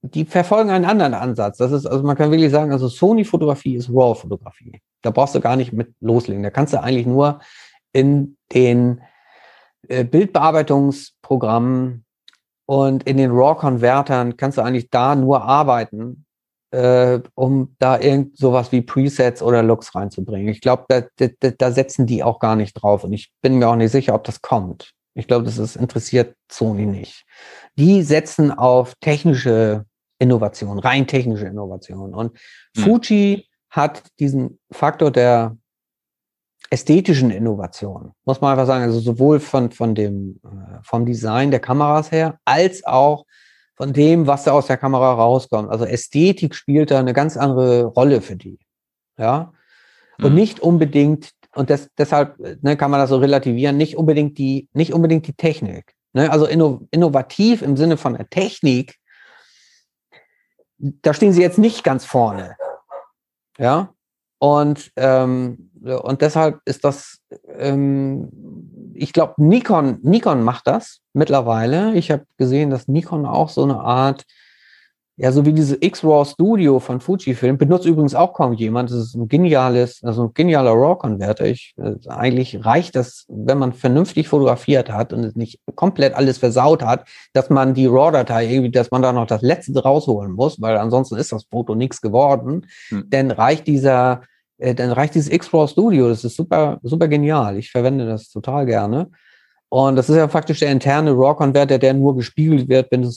die 0.02 0.26
verfolgen 0.26 0.70
einen 0.70 0.86
anderen 0.86 1.14
Ansatz. 1.14 1.58
Das 1.58 1.72
ist, 1.72 1.86
also 1.86 2.04
man 2.04 2.18
kann 2.18 2.32
wirklich 2.32 2.52
sagen, 2.52 2.72
also 2.72 2.88
Sony-Fotografie 2.88 3.76
ist 3.76 3.90
RAW-Fotografie. 3.90 4.82
Da 5.02 5.12
brauchst 5.12 5.36
du 5.36 5.40
gar 5.40 5.56
nicht 5.56 5.74
mit 5.74 5.94
loslegen. 6.00 6.44
Da 6.44 6.50
kannst 6.50 6.74
du 6.74 6.82
eigentlich 6.82 7.06
nur 7.06 7.40
in 7.94 8.38
den 8.54 9.02
äh, 9.88 10.04
Bildbearbeitungsprogrammen 10.04 12.06
und 12.66 13.04
in 13.04 13.18
den 13.18 13.32
RAW-Konvertern 13.32 14.38
kannst 14.38 14.58
du 14.58 14.62
eigentlich 14.62 14.90
da 14.90 15.16
nur 15.16 15.44
arbeiten, 15.44 16.26
äh, 16.72 17.20
um 17.36 17.76
da 17.80 18.00
irgend 18.00 18.38
sowas 18.38 18.72
wie 18.72 18.82
Presets 18.82 19.44
oder 19.44 19.62
Looks 19.62 19.94
reinzubringen. 19.94 20.48
Ich 20.48 20.62
glaube, 20.62 20.86
da, 20.88 21.02
da, 21.18 21.52
da 21.52 21.72
setzen 21.72 22.08
die 22.08 22.24
auch 22.24 22.40
gar 22.40 22.56
nicht 22.56 22.74
drauf 22.74 23.04
und 23.04 23.14
ich 23.14 23.32
bin 23.42 23.60
mir 23.60 23.68
auch 23.68 23.76
nicht 23.76 23.92
sicher, 23.92 24.16
ob 24.16 24.24
das 24.24 24.42
kommt. 24.42 24.94
Ich 25.14 25.28
glaube, 25.28 25.44
das 25.44 25.58
ist, 25.58 25.76
interessiert 25.76 26.36
Sony 26.50 26.86
nicht. 26.86 27.26
Die 27.76 28.02
setzen 28.02 28.52
auf 28.52 28.96
technische 29.02 29.86
Innovation, 30.22 30.80
rein 30.80 31.08
technische 31.08 31.48
Innovation. 31.48 32.14
Und 32.14 32.38
Hm. 32.78 32.84
Fuji 32.84 33.48
hat 33.70 34.04
diesen 34.20 34.60
Faktor 34.72 35.12
der 35.12 35.58
ästhetischen 36.70 37.32
Innovation, 37.32 38.12
muss 38.26 38.40
man 38.40 38.52
einfach 38.52 38.68
sagen, 38.68 38.84
also 38.84 39.00
sowohl 39.00 39.40
von, 39.40 39.72
von 39.72 39.94
dem, 39.96 40.40
äh, 40.44 40.80
vom 40.84 41.06
Design 41.06 41.52
der 41.52 41.60
Kameras 41.60 42.12
her, 42.12 42.40
als 42.46 42.86
auch 42.86 43.26
von 43.76 43.94
dem, 43.94 44.28
was 44.28 44.44
da 44.44 44.52
aus 44.52 44.68
der 44.68 44.78
Kamera 44.78 45.14
rauskommt. 45.14 45.70
Also 45.70 45.86
Ästhetik 45.86 46.54
spielt 46.56 46.92
da 46.92 47.00
eine 47.00 47.14
ganz 47.14 47.36
andere 47.36 47.86
Rolle 47.86 48.22
für 48.22 48.36
die. 48.36 48.60
Ja. 49.18 49.52
Und 50.22 50.30
Mhm. 50.30 50.36
nicht 50.36 50.60
unbedingt, 50.60 51.32
und 51.56 51.70
das, 51.70 51.90
deshalb 51.98 52.38
ne, 52.62 52.78
kann 52.78 52.92
man 52.92 53.00
das 53.00 53.10
so 53.10 53.18
relativieren, 53.18 53.76
nicht 53.78 53.98
unbedingt 53.98 54.38
die, 54.38 54.70
nicht 54.74 54.94
unbedingt 54.94 55.28
die 55.28 55.34
Technik. 55.34 55.94
Ne? 56.14 56.32
Also 56.32 56.46
inno, 56.46 56.88
innovativ 56.92 57.62
im 57.64 57.76
Sinne 57.76 57.98
von 57.98 58.14
der 58.14 58.30
Technik, 58.30 58.96
da 60.82 61.14
stehen 61.14 61.34
sie 61.34 61.42
jetzt 61.42 61.58
nicht 61.58 61.84
ganz 61.84 62.06
vorne. 62.06 62.56
Ja. 63.58 63.94
Und, 64.40 64.92
ähm, 64.96 65.70
und 65.84 66.22
deshalb 66.22 66.62
ist 66.66 66.84
das, 66.84 67.20
ähm, 67.48 68.30
ich 68.96 69.14
glaube, 69.14 69.36
Nikon, 69.38 70.00
Nikon 70.02 70.44
macht 70.44 70.66
das 70.66 71.02
mittlerweile. 71.14 71.94
Ich 71.94 72.10
habe 72.10 72.26
gesehen, 72.38 72.72
dass 72.72 72.88
Nikon 72.88 73.26
auch 73.28 73.50
so 73.50 73.64
eine 73.64 73.80
Art 73.80 74.26
ja, 75.22 75.32
so 75.32 75.46
wie 75.46 75.54
diese 75.54 75.78
X-RAW 75.80 76.26
Studio 76.26 76.80
von 76.80 77.00
Fujifilm 77.00 77.56
benutzt 77.56 77.86
übrigens 77.86 78.16
auch 78.16 78.34
kaum 78.34 78.54
jemand. 78.54 78.90
Das 78.90 78.98
ist 78.98 79.14
ein 79.14 79.28
geniales, 79.28 80.04
also 80.04 80.24
ein 80.24 80.34
genialer 80.34 80.72
RAW-Konverter. 80.72 81.46
Ich, 81.46 81.76
äh, 81.78 81.94
eigentlich 82.10 82.66
reicht 82.66 82.96
das, 82.96 83.28
wenn 83.30 83.60
man 83.60 83.72
vernünftig 83.72 84.28
fotografiert 84.28 84.92
hat 84.92 85.14
und 85.14 85.24
es 85.24 85.36
nicht 85.36 85.60
komplett 85.76 86.16
alles 86.16 86.40
versaut 86.40 86.82
hat, 86.82 87.08
dass 87.34 87.52
man 87.52 87.76
die 87.76 87.86
RAW-Datei 87.86 88.52
irgendwie, 88.52 88.72
dass 88.72 88.90
man 88.90 89.04
da 89.04 89.14
noch 89.14 89.28
das 89.28 89.44
Letzte 89.44 89.84
rausholen 89.84 90.32
muss, 90.32 90.60
weil 90.60 90.76
ansonsten 90.76 91.18
ist 91.18 91.32
das 91.32 91.44
Foto 91.44 91.76
nichts 91.76 92.02
geworden. 92.02 92.66
Hm. 92.90 93.04
Dann 93.12 93.30
reicht 93.30 93.68
dieser, 93.68 94.24
äh, 94.58 94.74
dann 94.74 94.92
reicht 94.92 95.14
dieses 95.14 95.32
X-RAW 95.32 95.68
Studio. 95.68 96.10
Das 96.10 96.24
ist 96.24 96.36
super, 96.36 96.80
super 96.82 97.08
genial. 97.08 97.58
Ich 97.58 97.70
verwende 97.70 98.08
das 98.08 98.32
total 98.32 98.66
gerne. 98.66 99.12
Und 99.74 99.96
das 99.96 100.10
ist 100.10 100.18
ja 100.18 100.28
faktisch 100.28 100.60
der 100.60 100.70
interne 100.70 101.12
RAW-Konverter, 101.12 101.80
der 101.80 101.94
nur 101.94 102.14
gespiegelt 102.18 102.68
wird, 102.68 102.92
wenn 102.92 103.04
du 103.04 103.10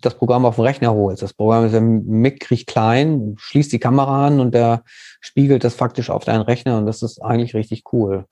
das 0.00 0.14
Programm 0.14 0.44
auf 0.44 0.54
den 0.54 0.64
Rechner 0.64 0.94
holst. 0.94 1.24
Das 1.24 1.34
Programm 1.34 1.66
ist 1.66 1.72
ja 1.72 1.80
mickrig 1.80 2.66
klein, 2.66 3.34
schließt 3.36 3.72
die 3.72 3.80
Kamera 3.80 4.28
an 4.28 4.38
und 4.38 4.54
der 4.54 4.84
spiegelt 5.20 5.64
das 5.64 5.74
faktisch 5.74 6.08
auf 6.08 6.24
deinen 6.24 6.42
Rechner 6.42 6.78
und 6.78 6.86
das 6.86 7.02
ist 7.02 7.20
eigentlich 7.20 7.56
richtig 7.56 7.82
cool. 7.92 8.26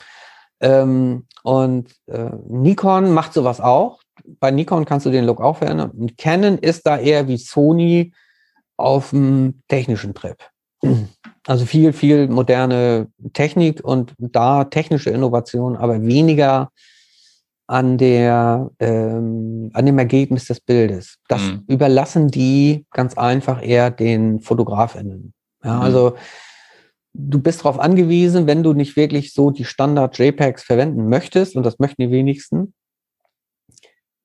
Ähm, 0.60 1.26
und 1.43 1.90
äh, 2.06 2.30
Nikon 2.48 3.12
macht 3.12 3.32
sowas 3.32 3.60
auch. 3.60 3.98
Bei 4.38 4.52
Nikon 4.52 4.84
kannst 4.84 5.05
du 5.05 5.10
den 5.10 5.24
Look 5.24 5.40
auch 5.40 5.56
verändern. 5.56 5.90
Und 5.90 6.16
Canon 6.16 6.59
ist 6.59 6.86
da 6.86 6.98
eher 6.98 7.26
wie 7.26 7.36
Sony 7.36 8.12
auf 8.76 9.10
dem 9.10 9.62
technischen 9.66 10.14
Trip. 10.14 10.36
Also 11.48 11.64
viel, 11.64 11.93
viel 11.93 12.28
moderne 12.28 13.09
Technik 13.32 13.82
und 13.82 14.14
da 14.18 14.62
technische 14.62 15.10
Innovation, 15.10 15.76
aber 15.76 16.01
weniger 16.01 16.70
an 17.66 17.98
der 17.98 18.70
ähm, 18.78 19.70
an 19.72 19.86
dem 19.86 19.98
Ergebnis 19.98 20.47
des 20.47 20.60
Bildes. 20.60 21.18
Das 21.28 21.43
mhm. 21.43 21.64
überlassen 21.66 22.28
die 22.28 22.86
ganz 22.93 23.16
einfach 23.16 23.62
eher 23.62 23.90
den 23.90 24.40
Fotografinnen. 24.40 25.32
Ja, 25.64 25.76
mhm. 25.76 25.82
also 25.82 26.16
du 27.12 27.40
bist 27.40 27.60
darauf 27.60 27.80
angewiesen, 27.80 28.47
wenn 28.47 28.62
du 28.62 28.72
nicht 28.72 28.97
wirklich 28.97 29.32
so 29.32 29.51
die 29.51 29.64
Standard 29.64 30.18
JPEGs 30.18 30.62
verwenden 30.62 31.09
möchtest, 31.09 31.56
und 31.56 31.64
das 31.64 31.78
möchten 31.78 32.02
die 32.02 32.10
wenigsten, 32.10 32.74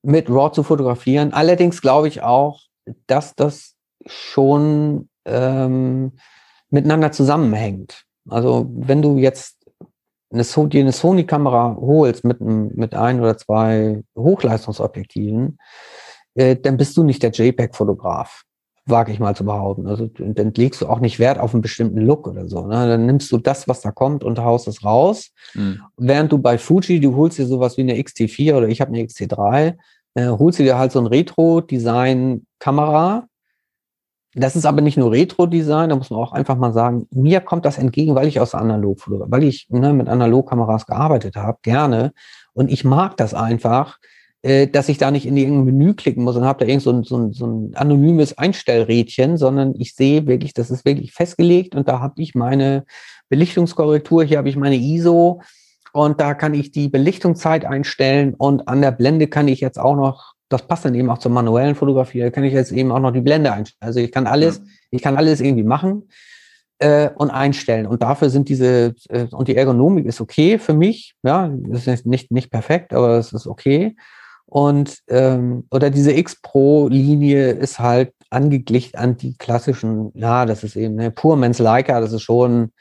mit 0.03 0.29
RAW 0.29 0.51
zu 0.51 0.63
fotografieren. 0.63 1.33
Allerdings 1.33 1.81
glaube 1.81 2.07
ich 2.07 2.21
auch, 2.21 2.61
dass 3.07 3.35
das 3.35 3.75
schon 4.07 5.09
ähm, 5.25 6.13
miteinander 6.69 7.11
zusammenhängt. 7.11 8.03
Also 8.29 8.69
wenn 8.73 9.01
du 9.01 9.17
jetzt 9.17 9.60
eine, 10.31 10.43
dir 10.69 10.81
eine 10.81 10.91
Sony-Kamera 10.91 11.77
holst 11.79 12.23
mit, 12.23 12.41
mit 12.41 12.95
ein 12.95 13.19
oder 13.19 13.37
zwei 13.37 14.01
Hochleistungsobjektiven, 14.17 15.59
äh, 16.35 16.55
dann 16.55 16.77
bist 16.77 16.95
du 16.97 17.03
nicht 17.03 17.23
der 17.23 17.31
JPEG-Fotograf, 17.31 18.43
wage 18.85 19.11
ich 19.11 19.19
mal 19.19 19.35
zu 19.35 19.45
behaupten. 19.45 19.87
Also 19.87 20.07
dann 20.07 20.53
legst 20.55 20.81
du 20.81 20.87
auch 20.87 20.99
nicht 20.99 21.19
Wert 21.19 21.39
auf 21.39 21.53
einen 21.53 21.61
bestimmten 21.61 21.99
Look 21.99 22.27
oder 22.27 22.47
so. 22.47 22.65
Ne? 22.65 22.87
Dann 22.87 23.05
nimmst 23.05 23.31
du 23.31 23.37
das, 23.37 23.67
was 23.67 23.81
da 23.81 23.91
kommt 23.91 24.23
und 24.23 24.39
haust 24.39 24.67
es 24.67 24.83
raus. 24.83 25.29
Mhm. 25.53 25.81
Während 25.97 26.31
du 26.31 26.37
bei 26.37 26.57
Fuji, 26.57 26.99
du 26.99 27.15
holst 27.15 27.37
dir 27.37 27.45
sowas 27.45 27.77
wie 27.77 27.81
eine 27.81 27.95
XT4 27.95 28.55
oder 28.55 28.67
ich 28.67 28.81
habe 28.81 28.93
eine 28.93 29.03
XT3, 29.03 29.77
äh, 30.15 30.27
holst 30.27 30.59
du 30.59 30.63
dir 30.63 30.77
halt 30.77 30.91
so 30.91 30.99
ein 30.99 31.07
Retro-Design-Kamera, 31.07 33.27
das 34.33 34.55
ist 34.55 34.65
aber 34.65 34.81
nicht 34.81 34.97
nur 34.97 35.11
Retro-Design, 35.11 35.89
da 35.89 35.95
muss 35.95 36.09
man 36.09 36.19
auch 36.19 36.31
einfach 36.31 36.55
mal 36.55 36.71
sagen, 36.71 37.07
mir 37.11 37.41
kommt 37.41 37.65
das 37.65 37.77
entgegen, 37.77 38.15
weil 38.15 38.27
ich 38.27 38.39
aus 38.39 38.55
analog 38.55 38.99
weil 39.07 39.43
ich 39.43 39.67
ne, 39.69 39.93
mit 39.93 40.07
Analogkameras 40.07 40.85
gearbeitet 40.85 41.35
habe, 41.35 41.59
gerne. 41.63 42.13
Und 42.53 42.71
ich 42.71 42.85
mag 42.85 43.17
das 43.17 43.33
einfach, 43.33 43.97
äh, 44.41 44.67
dass 44.67 44.89
ich 44.89 44.97
da 44.97 45.11
nicht 45.11 45.25
in 45.25 45.35
irgendein 45.35 45.65
Menü 45.65 45.93
klicken 45.93 46.23
muss 46.23 46.37
und 46.37 46.45
habe 46.45 46.59
da 46.59 46.65
irgend 46.65 46.83
so 46.83 46.91
ein, 46.91 47.03
so, 47.03 47.17
ein, 47.17 47.33
so 47.33 47.45
ein 47.45 47.75
anonymes 47.75 48.37
Einstellrädchen, 48.37 49.35
sondern 49.37 49.75
ich 49.77 49.95
sehe 49.95 50.25
wirklich, 50.27 50.53
das 50.53 50.71
ist 50.71 50.85
wirklich 50.85 51.11
festgelegt 51.11 51.75
und 51.75 51.87
da 51.89 51.99
habe 51.99 52.21
ich 52.21 52.33
meine 52.33 52.85
Belichtungskorrektur, 53.29 54.23
hier 54.23 54.37
habe 54.37 54.49
ich 54.49 54.55
meine 54.55 54.77
ISO 54.77 55.41
und 55.93 56.21
da 56.21 56.33
kann 56.33 56.53
ich 56.53 56.71
die 56.71 56.87
Belichtungszeit 56.87 57.65
einstellen 57.65 58.33
und 58.33 58.67
an 58.67 58.81
der 58.81 58.91
Blende 58.91 59.27
kann 59.27 59.49
ich 59.49 59.59
jetzt 59.59 59.77
auch 59.77 59.95
noch 59.95 60.30
das 60.51 60.67
passt 60.67 60.85
dann 60.85 60.95
eben 60.95 61.09
auch 61.09 61.17
zur 61.17 61.31
manuellen 61.31 61.75
Fotografie. 61.75 62.19
Da 62.19 62.29
kann 62.29 62.43
ich 62.43 62.53
jetzt 62.53 62.71
eben 62.71 62.91
auch 62.91 62.99
noch 62.99 63.11
die 63.11 63.21
Blende 63.21 63.51
einstellen. 63.51 63.87
Also 63.87 63.99
ich 63.99 64.11
kann 64.11 64.27
alles, 64.27 64.57
ja. 64.57 64.63
ich 64.91 65.01
kann 65.01 65.15
alles 65.15 65.39
irgendwie 65.39 65.63
machen 65.63 66.09
äh, 66.79 67.09
und 67.15 67.29
einstellen. 67.29 67.87
Und 67.87 68.03
dafür 68.03 68.29
sind 68.29 68.49
diese, 68.49 68.93
äh, 69.09 69.27
und 69.31 69.47
die 69.47 69.55
Ergonomik 69.55 70.05
ist 70.05 70.19
okay 70.19 70.59
für 70.59 70.73
mich. 70.73 71.15
Ja, 71.23 71.49
das 71.69 71.87
ist 71.87 72.05
nicht, 72.05 72.31
nicht 72.31 72.51
perfekt, 72.51 72.93
aber 72.93 73.17
es 73.17 73.31
ist 73.31 73.47
okay. 73.47 73.95
Und 74.45 74.97
ähm, 75.07 75.65
oder 75.71 75.89
diese 75.89 76.11
X-Pro-Linie 76.11 77.51
ist 77.51 77.79
halt 77.79 78.11
angeglichen 78.29 78.97
an 78.97 79.15
die 79.15 79.37
klassischen, 79.37 80.11
ja, 80.13 80.45
das 80.45 80.65
ist 80.65 80.75
eben 80.75 80.95
ne, 80.95 81.11
Pur 81.11 81.37
Men's 81.37 81.59
Leica, 81.59 82.01
das 82.01 82.11
ist 82.11 82.23
schon, 82.23 82.71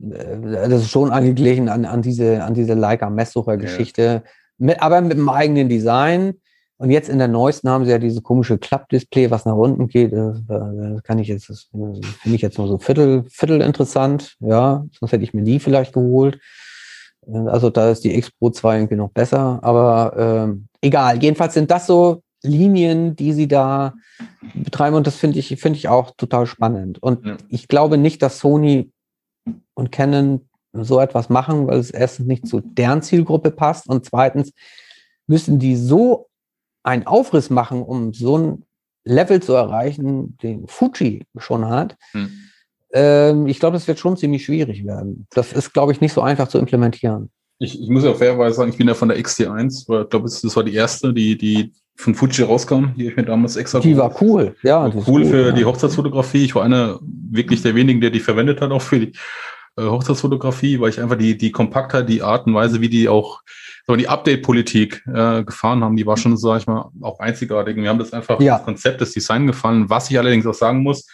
äh, 0.00 0.68
das 0.68 0.82
ist 0.82 0.90
schon 0.90 1.10
angeglichen 1.10 1.68
an, 1.68 1.84
an 1.84 2.02
diese, 2.02 2.44
an 2.44 2.54
diese 2.54 2.74
Leica-Messsucher-Geschichte. 2.74 4.02
Ja. 4.02 4.30
Mit, 4.58 4.80
aber 4.80 5.00
mit 5.00 5.18
dem 5.18 5.28
eigenen 5.28 5.68
Design 5.68 6.34
und 6.78 6.90
jetzt 6.90 7.08
in 7.08 7.18
der 7.18 7.26
neuesten 7.26 7.68
haben 7.68 7.84
sie 7.84 7.90
ja 7.90 7.98
diese 7.98 8.22
komische 8.22 8.56
Klappdisplay, 8.56 9.32
was 9.32 9.44
nach 9.44 9.56
unten 9.56 9.88
geht. 9.88 10.12
Das, 10.12 10.40
das 10.46 11.02
kann 11.02 11.18
ich 11.18 11.26
jetzt, 11.26 11.50
das 11.50 11.68
finde 11.72 12.36
ich 12.36 12.40
jetzt 12.40 12.56
nur 12.56 12.68
so 12.68 12.78
Viertel, 12.78 13.24
Viertel 13.28 13.60
interessant. 13.62 14.36
Ja, 14.38 14.86
sonst 14.98 15.10
hätte 15.10 15.24
ich 15.24 15.34
mir 15.34 15.42
die 15.42 15.58
vielleicht 15.58 15.92
geholt. 15.92 16.38
Also 17.26 17.68
da 17.68 17.90
ist 17.90 18.04
die 18.04 18.16
X 18.16 18.30
Pro 18.30 18.50
2 18.50 18.76
irgendwie 18.76 18.94
noch 18.94 19.10
besser, 19.10 19.58
aber 19.62 20.14
ähm, 20.16 20.68
egal. 20.80 21.20
Jedenfalls 21.20 21.54
sind 21.54 21.70
das 21.70 21.86
so 21.86 22.22
Linien, 22.42 23.16
die 23.16 23.32
sie 23.32 23.48
da 23.48 23.94
betreiben 24.54 24.94
und 24.94 25.06
das 25.06 25.16
finde 25.16 25.40
ich, 25.40 25.48
finde 25.60 25.78
ich 25.78 25.88
auch 25.88 26.12
total 26.16 26.46
spannend. 26.46 27.02
Und 27.02 27.26
ja. 27.26 27.36
ich 27.48 27.66
glaube 27.66 27.98
nicht, 27.98 28.22
dass 28.22 28.38
Sony 28.38 28.92
und 29.74 29.90
Canon 29.90 30.48
so 30.72 31.00
etwas 31.00 31.28
machen, 31.28 31.66
weil 31.66 31.78
es 31.78 31.90
erstens 31.90 32.26
nicht 32.26 32.46
zu 32.46 32.60
deren 32.60 33.02
Zielgruppe 33.02 33.50
passt 33.50 33.88
und 33.88 34.04
zweitens 34.04 34.52
müssen 35.26 35.58
die 35.58 35.76
so 35.76 36.27
einen 36.88 37.06
Aufriss 37.06 37.50
machen, 37.50 37.82
um 37.82 38.12
so 38.12 38.38
ein 38.38 38.64
Level 39.04 39.40
zu 39.40 39.52
erreichen, 39.52 40.36
den 40.42 40.66
Fuji 40.66 41.24
schon 41.36 41.68
hat, 41.68 41.96
hm. 42.12 42.30
ähm, 42.92 43.46
ich 43.46 43.60
glaube, 43.60 43.74
das 43.74 43.86
wird 43.86 43.98
schon 43.98 44.16
ziemlich 44.16 44.44
schwierig 44.44 44.84
werden. 44.84 45.26
Das 45.30 45.52
ist, 45.52 45.72
glaube 45.72 45.92
ich, 45.92 46.00
nicht 46.00 46.12
so 46.12 46.20
einfach 46.20 46.48
zu 46.48 46.58
implementieren. 46.58 47.30
Ich, 47.58 47.80
ich 47.80 47.88
muss 47.88 48.04
ja 48.04 48.14
fairerweise 48.14 48.56
sagen, 48.56 48.70
ich 48.70 48.78
bin 48.78 48.88
ja 48.88 48.94
von 48.94 49.08
der 49.08 49.18
XT1, 49.18 49.88
weil 49.88 50.02
ich 50.02 50.10
glaube, 50.10 50.24
das 50.24 50.56
war 50.56 50.64
die 50.64 50.74
erste, 50.74 51.12
die, 51.12 51.36
die 51.36 51.72
von 51.96 52.14
Fuji 52.14 52.44
rauskam, 52.44 52.94
die 52.96 53.08
ich 53.08 53.16
mir 53.16 53.24
damals 53.24 53.56
extra. 53.56 53.80
Die 53.80 53.96
war 53.96 54.14
cool, 54.22 54.54
ja. 54.62 54.82
War 54.82 55.08
cool 55.08 55.24
für 55.24 55.46
ja. 55.46 55.52
die 55.52 55.64
Hochzeitsfotografie. 55.64 56.44
Ich 56.44 56.54
war 56.54 56.62
einer 56.62 57.00
wirklich 57.02 57.62
der 57.62 57.74
wenigen, 57.74 58.00
der 58.00 58.10
die 58.10 58.20
verwendet 58.20 58.60
hat, 58.60 58.70
auch 58.70 58.82
für 58.82 59.00
die 59.00 59.12
äh, 59.76 59.82
Hochzeitsfotografie, 59.82 60.78
weil 60.78 60.90
ich 60.90 61.00
einfach 61.00 61.18
die, 61.18 61.36
die 61.36 61.50
Kompaktheit, 61.50 62.08
die 62.08 62.22
Art 62.22 62.46
und 62.46 62.54
Weise, 62.54 62.80
wie 62.80 62.88
die 62.88 63.08
auch 63.08 63.40
so 63.88 63.96
die 63.96 64.08
Update-Politik 64.08 65.02
äh, 65.06 65.44
gefahren 65.44 65.82
haben, 65.82 65.96
die 65.96 66.06
war 66.06 66.18
schon, 66.18 66.36
sage 66.36 66.60
ich 66.60 66.66
mal, 66.66 66.90
auch 67.00 67.20
einzigartig. 67.20 67.76
Und 67.76 67.84
wir 67.84 67.88
haben 67.88 67.98
das 67.98 68.12
einfach 68.12 68.38
ja. 68.38 68.56
das 68.56 68.64
Konzept, 68.66 69.00
das 69.00 69.12
Design 69.12 69.46
gefallen. 69.46 69.88
Was 69.88 70.10
ich 70.10 70.18
allerdings 70.18 70.46
auch 70.46 70.54
sagen 70.54 70.82
muss, 70.82 71.06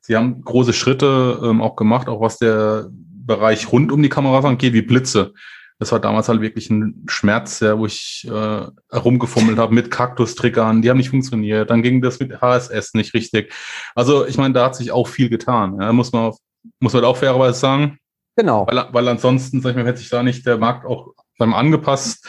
sie 0.00 0.16
haben 0.16 0.40
große 0.42 0.72
Schritte 0.72 1.38
ähm, 1.44 1.60
auch 1.60 1.76
gemacht, 1.76 2.08
auch 2.08 2.22
was 2.22 2.38
der 2.38 2.88
Bereich 2.90 3.70
rund 3.70 3.92
um 3.92 4.02
die 4.02 4.08
Kameras 4.08 4.46
angeht, 4.46 4.72
wie 4.72 4.80
Blitze. 4.80 5.34
Das 5.78 5.92
war 5.92 6.00
damals 6.00 6.28
halt 6.28 6.40
wirklich 6.40 6.70
ein 6.70 7.04
Schmerz, 7.08 7.60
ja, 7.60 7.78
wo 7.78 7.84
ich 7.84 8.26
äh, 8.30 8.66
herumgefummelt 8.90 9.58
habe 9.58 9.74
mit 9.74 9.90
Kaktus-Triggern, 9.90 10.80
die 10.80 10.88
haben 10.88 10.96
nicht 10.96 11.10
funktioniert. 11.10 11.68
Dann 11.68 11.82
ging 11.82 12.00
das 12.00 12.20
mit 12.20 12.40
HSS 12.40 12.94
nicht 12.94 13.12
richtig. 13.12 13.52
Also 13.94 14.26
ich 14.26 14.38
meine, 14.38 14.54
da 14.54 14.64
hat 14.64 14.76
sich 14.76 14.92
auch 14.92 15.08
viel 15.08 15.28
getan. 15.28 15.78
Ja, 15.78 15.92
muss 15.92 16.12
man 16.12 16.32
muss 16.80 16.94
man 16.94 17.04
auch 17.04 17.18
fairerweise 17.18 17.58
sagen. 17.58 17.98
Genau. 18.36 18.66
Weil, 18.66 18.88
weil 18.92 19.08
ansonsten, 19.08 19.60
sag 19.60 19.70
ich 19.70 19.76
mal, 19.76 19.84
hätte 19.84 19.98
sich 19.98 20.08
da 20.08 20.22
nicht 20.22 20.46
der 20.46 20.56
Markt 20.56 20.86
auch 20.86 21.12
beim 21.38 21.54
angepasst, 21.54 22.26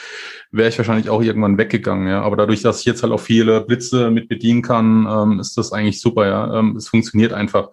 wäre 0.51 0.69
ich 0.69 0.77
wahrscheinlich 0.77 1.09
auch 1.09 1.21
irgendwann 1.21 1.57
weggegangen. 1.57 2.07
Ja. 2.07 2.21
Aber 2.21 2.35
dadurch, 2.35 2.61
dass 2.61 2.79
ich 2.79 2.85
jetzt 2.85 3.03
halt 3.03 3.13
auch 3.13 3.19
viele 3.19 3.61
Blitze 3.61 4.09
mit 4.09 4.27
bedienen 4.27 4.61
kann, 4.61 5.07
ähm, 5.09 5.39
ist 5.39 5.57
das 5.57 5.71
eigentlich 5.71 6.01
super. 6.01 6.27
Ja, 6.27 6.59
ähm, 6.59 6.75
es 6.75 6.87
funktioniert 6.87 7.33
einfach. 7.33 7.69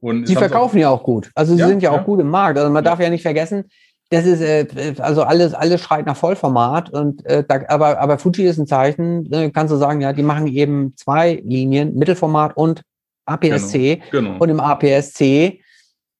Und 0.00 0.28
die 0.28 0.34
verkaufen 0.34 0.78
ja 0.78 0.88
auch 0.88 1.02
gut. 1.02 1.30
Also 1.34 1.54
sie 1.54 1.60
ja, 1.60 1.68
sind 1.68 1.82
ja, 1.82 1.92
ja, 1.92 2.00
auch 2.00 2.04
gut 2.04 2.20
im 2.20 2.30
Markt. 2.30 2.58
Also 2.58 2.70
man 2.70 2.84
darf 2.84 3.00
ja 3.00 3.10
nicht 3.10 3.22
vergessen, 3.22 3.64
das 4.10 4.26
ist 4.26 4.40
äh, 4.40 4.66
also 4.98 5.22
alles 5.22 5.54
alles 5.54 5.80
schreit 5.80 6.04
nach 6.06 6.16
Vollformat 6.16 6.90
und 6.90 7.24
äh, 7.26 7.44
da, 7.46 7.60
aber 7.68 8.00
aber 8.00 8.18
Fuji 8.18 8.44
ist 8.44 8.58
ein 8.58 8.66
Zeichen. 8.66 9.32
Äh, 9.32 9.50
kannst 9.50 9.72
du 9.72 9.76
sagen, 9.76 10.00
ja, 10.00 10.12
die 10.12 10.24
machen 10.24 10.48
eben 10.48 10.94
zwei 10.96 11.40
Linien, 11.44 11.94
Mittelformat 11.94 12.56
und 12.56 12.82
APS-C. 13.26 14.02
Genau, 14.10 14.32
genau. 14.32 14.42
Und 14.42 14.48
im 14.48 14.60
APS-C 14.60 15.62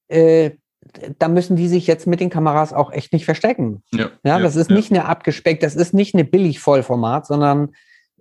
äh, 0.07 0.51
da 1.19 1.27
müssen 1.27 1.55
die 1.55 1.67
sich 1.67 1.87
jetzt 1.87 2.07
mit 2.07 2.19
den 2.19 2.29
Kameras 2.29 2.73
auch 2.73 2.91
echt 2.91 3.13
nicht 3.13 3.25
verstecken. 3.25 3.83
Ja, 3.91 4.09
ja 4.23 4.39
das 4.39 4.55
ja, 4.55 4.61
ist 4.61 4.69
nicht 4.69 4.91
eine 4.91 5.05
abgespeckt, 5.05 5.63
das 5.63 5.75
ist 5.75 5.93
nicht 5.93 6.13
eine 6.15 6.25
billig 6.25 6.59
Vollformat, 6.59 7.27
sondern 7.27 7.73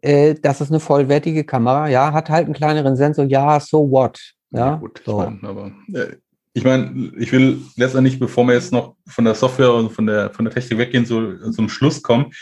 äh, 0.02 0.34
das 0.34 0.60
ist 0.60 0.70
eine 0.70 0.80
vollwertige 0.80 1.44
Kamera. 1.44 1.88
Ja, 1.88 2.12
hat 2.12 2.30
halt 2.30 2.46
einen 2.46 2.54
kleineren 2.54 2.96
Sensor. 2.96 3.24
Ja, 3.24 3.60
so 3.60 3.90
what? 3.90 4.20
Ja, 4.50 4.58
ja 4.58 4.74
gut. 4.76 5.02
So. 5.04 5.22
Ich 5.22 5.28
mein, 5.28 5.44
aber 5.44 5.72
äh, 5.92 6.16
ich 6.52 6.64
meine, 6.64 7.12
ich 7.18 7.32
will 7.32 7.62
letztendlich, 7.76 8.18
bevor 8.18 8.44
wir 8.46 8.54
jetzt 8.54 8.72
noch 8.72 8.96
von 9.06 9.24
der 9.24 9.34
Software 9.34 9.72
und 9.72 9.92
von 9.92 10.06
der, 10.06 10.30
von 10.30 10.44
der 10.44 10.52
Technik 10.54 10.78
weggehen, 10.78 11.06
so 11.06 11.50
zum 11.50 11.68
Schluss 11.68 12.02
kommen. 12.02 12.32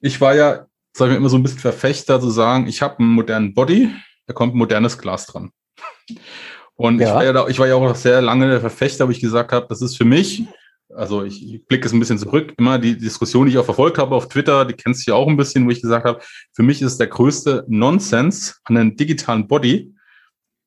Ich 0.00 0.20
war 0.20 0.34
ja, 0.34 0.66
sage 0.96 1.12
ich 1.12 1.18
immer 1.18 1.28
so 1.28 1.36
ein 1.36 1.42
bisschen 1.42 1.58
Verfechter 1.58 2.20
zu 2.20 2.30
sagen, 2.30 2.66
ich 2.66 2.80
habe 2.80 2.98
einen 3.00 3.10
modernen 3.10 3.54
Body, 3.54 3.90
da 4.26 4.32
kommt 4.32 4.54
ein 4.54 4.58
modernes 4.58 4.98
Glas 4.98 5.26
dran. 5.26 5.50
Und 6.76 7.00
ja. 7.00 7.08
ich, 7.08 7.14
war 7.14 7.24
ja 7.24 7.32
da, 7.32 7.48
ich 7.48 7.58
war 7.58 7.66
ja 7.66 7.76
auch 7.76 7.94
sehr 7.94 8.20
lange 8.20 8.48
der 8.48 8.60
Verfechter, 8.60 9.06
wo 9.06 9.10
ich 9.10 9.20
gesagt 9.20 9.52
habe, 9.52 9.66
das 9.68 9.80
ist 9.80 9.96
für 9.96 10.04
mich, 10.04 10.44
also 10.94 11.22
ich, 11.22 11.54
ich 11.54 11.66
blicke 11.66 11.86
es 11.86 11.92
ein 11.92 12.00
bisschen 12.00 12.18
zurück, 12.18 12.52
immer 12.58 12.78
die 12.78 12.96
Diskussion, 12.96 13.46
die 13.46 13.52
ich 13.52 13.58
auch 13.58 13.64
verfolgt 13.64 13.98
habe 13.98 14.14
auf 14.14 14.28
Twitter, 14.28 14.64
die 14.64 14.74
kennst 14.74 15.06
du 15.06 15.12
ja 15.12 15.16
auch 15.16 15.28
ein 15.28 15.36
bisschen, 15.36 15.66
wo 15.66 15.70
ich 15.70 15.82
gesagt 15.82 16.04
habe, 16.04 16.20
für 16.52 16.62
mich 16.62 16.82
ist 16.82 16.98
der 16.98 17.06
größte 17.06 17.64
Nonsens 17.68 18.60
an 18.64 18.76
einem 18.76 18.96
digitalen 18.96 19.46
Body, 19.46 19.94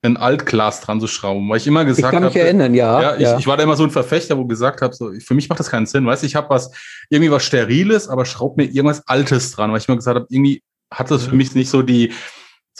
ein 0.04 0.16
Altglas 0.18 0.82
dran 0.82 1.02
zu 1.02 1.08
schrauben, 1.08 1.50
weil 1.50 1.58
ich 1.58 1.68
immer 1.68 1.84
gesagt 1.84 2.14
habe. 2.14 2.16
Ich 2.16 2.22
kann 2.22 2.34
mich 2.34 2.42
hab, 2.42 2.46
erinnern, 2.46 2.74
ja. 2.74 3.02
ja, 3.02 3.16
ich, 3.16 3.22
ja. 3.22 3.40
ich, 3.40 3.48
war 3.48 3.58
da 3.58 3.64
immer 3.64 3.76
so 3.76 3.84
ein 3.84 3.90
Verfechter, 3.90 4.38
wo 4.38 4.46
gesagt 4.46 4.82
habe, 4.82 4.94
so, 4.94 5.12
für 5.20 5.34
mich 5.34 5.50
macht 5.50 5.60
das 5.60 5.70
keinen 5.70 5.88
Sinn. 5.88 6.06
Weißt 6.06 6.22
du, 6.22 6.28
ich 6.28 6.36
habe 6.36 6.50
was, 6.50 6.72
irgendwie 7.10 7.32
was 7.32 7.44
Steriles, 7.44 8.08
aber 8.08 8.26
schraub 8.26 8.58
mir 8.58 8.66
irgendwas 8.66 9.08
Altes 9.08 9.52
dran, 9.52 9.72
weil 9.72 9.80
ich 9.80 9.88
immer 9.88 9.98
gesagt 9.98 10.16
habe, 10.16 10.28
irgendwie 10.30 10.62
hat 10.94 11.12
das 11.12 11.26
für 11.26 11.36
mich 11.36 11.54
nicht 11.56 11.70
so 11.70 11.82
die, 11.82 12.14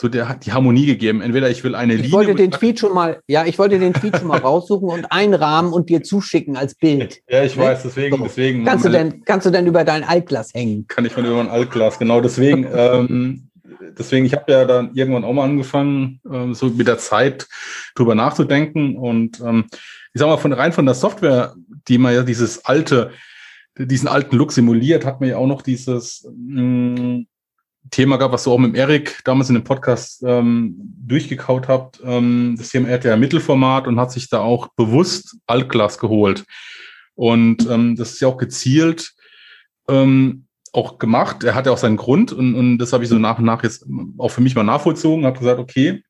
so 0.00 0.06
der, 0.06 0.34
die 0.36 0.52
Harmonie 0.52 0.86
gegeben. 0.86 1.22
Entweder 1.22 1.50
ich 1.50 1.64
will 1.64 1.74
eine 1.74 1.94
ich 1.94 2.02
Linie. 2.02 2.08
Ich 2.08 2.12
wollte 2.14 2.34
den 2.36 2.52
Tweet 2.52 2.78
schon 2.78 2.94
mal, 2.94 3.20
ja, 3.26 3.44
ich 3.44 3.58
wollte 3.58 3.80
den 3.80 3.92
Tweet 3.92 4.16
schon 4.16 4.28
mal 4.28 4.38
raussuchen 4.38 4.88
und 4.88 5.10
einrahmen 5.10 5.72
und 5.72 5.88
dir 5.88 6.04
zuschicken 6.04 6.56
als 6.56 6.74
Bild. 6.74 7.20
Ja, 7.28 7.42
ich 7.42 7.56
ne? 7.56 7.64
weiß, 7.64 7.82
deswegen, 7.82 8.16
so. 8.16 8.22
deswegen. 8.22 8.64
Kannst 8.64 8.84
du 8.84 8.90
denn, 8.90 9.24
kannst 9.24 9.46
du 9.46 9.50
denn 9.50 9.66
über 9.66 9.84
dein 9.84 10.04
Altglas 10.04 10.54
hängen? 10.54 10.86
Kann 10.86 11.04
ich 11.04 11.12
von 11.12 11.24
über 11.24 11.36
mein 11.36 11.48
Altglas, 11.48 11.98
genau 11.98 12.20
deswegen. 12.20 12.66
ähm, 12.74 13.50
deswegen, 13.98 14.24
ich 14.24 14.34
habe 14.34 14.50
ja 14.50 14.64
dann 14.64 14.94
irgendwann 14.94 15.24
auch 15.24 15.32
mal 15.32 15.44
angefangen, 15.44 16.20
ähm, 16.32 16.54
so 16.54 16.66
mit 16.66 16.86
der 16.86 16.98
Zeit 16.98 17.48
drüber 17.96 18.14
nachzudenken. 18.14 18.96
Und 18.96 19.40
ähm, 19.40 19.66
ich 20.14 20.20
sag 20.20 20.28
mal, 20.28 20.36
von 20.36 20.52
rein 20.52 20.72
von 20.72 20.86
der 20.86 20.94
Software, 20.94 21.54
die 21.88 21.98
man 21.98 22.14
ja 22.14 22.22
dieses 22.22 22.64
alte, 22.64 23.10
diesen 23.76 24.08
alten 24.08 24.36
Look 24.36 24.52
simuliert, 24.52 25.04
hat 25.04 25.20
man 25.20 25.28
ja 25.28 25.36
auch 25.36 25.46
noch 25.46 25.62
dieses 25.62 26.26
mh, 26.34 26.62
mm, 26.62 27.26
Thema 27.90 28.16
gehabt, 28.16 28.34
was 28.34 28.44
du 28.44 28.52
auch 28.52 28.58
mit 28.58 28.76
Erik 28.76 29.20
damals 29.24 29.48
in 29.48 29.54
dem 29.54 29.64
Podcast 29.64 30.22
ähm, 30.26 30.74
durchgekaut 30.78 31.68
habt. 31.68 32.00
Ähm, 32.04 32.56
das 32.58 32.68
Thema, 32.70 32.88
ja 32.88 33.16
Mittelformat 33.16 33.86
und 33.86 33.98
hat 33.98 34.12
sich 34.12 34.28
da 34.28 34.40
auch 34.40 34.68
bewusst 34.76 35.36
Altglas 35.46 35.98
geholt. 35.98 36.44
Und 37.14 37.68
ähm, 37.68 37.96
das 37.96 38.12
ist 38.12 38.20
ja 38.20 38.28
auch 38.28 38.36
gezielt 38.36 39.12
ähm, 39.88 40.46
auch 40.72 40.98
gemacht. 40.98 41.44
Er 41.44 41.54
hat 41.54 41.66
ja 41.66 41.72
auch 41.72 41.78
seinen 41.78 41.96
Grund 41.96 42.32
und, 42.32 42.54
und 42.54 42.78
das 42.78 42.92
habe 42.92 43.04
ich 43.04 43.10
so 43.10 43.18
nach 43.18 43.38
und 43.38 43.44
nach 43.44 43.62
jetzt 43.62 43.86
auch 44.18 44.28
für 44.28 44.40
mich 44.40 44.54
mal 44.54 44.64
nachvollzogen. 44.64 45.24
Habe 45.24 45.38
gesagt, 45.38 45.58
okay, 45.58 46.02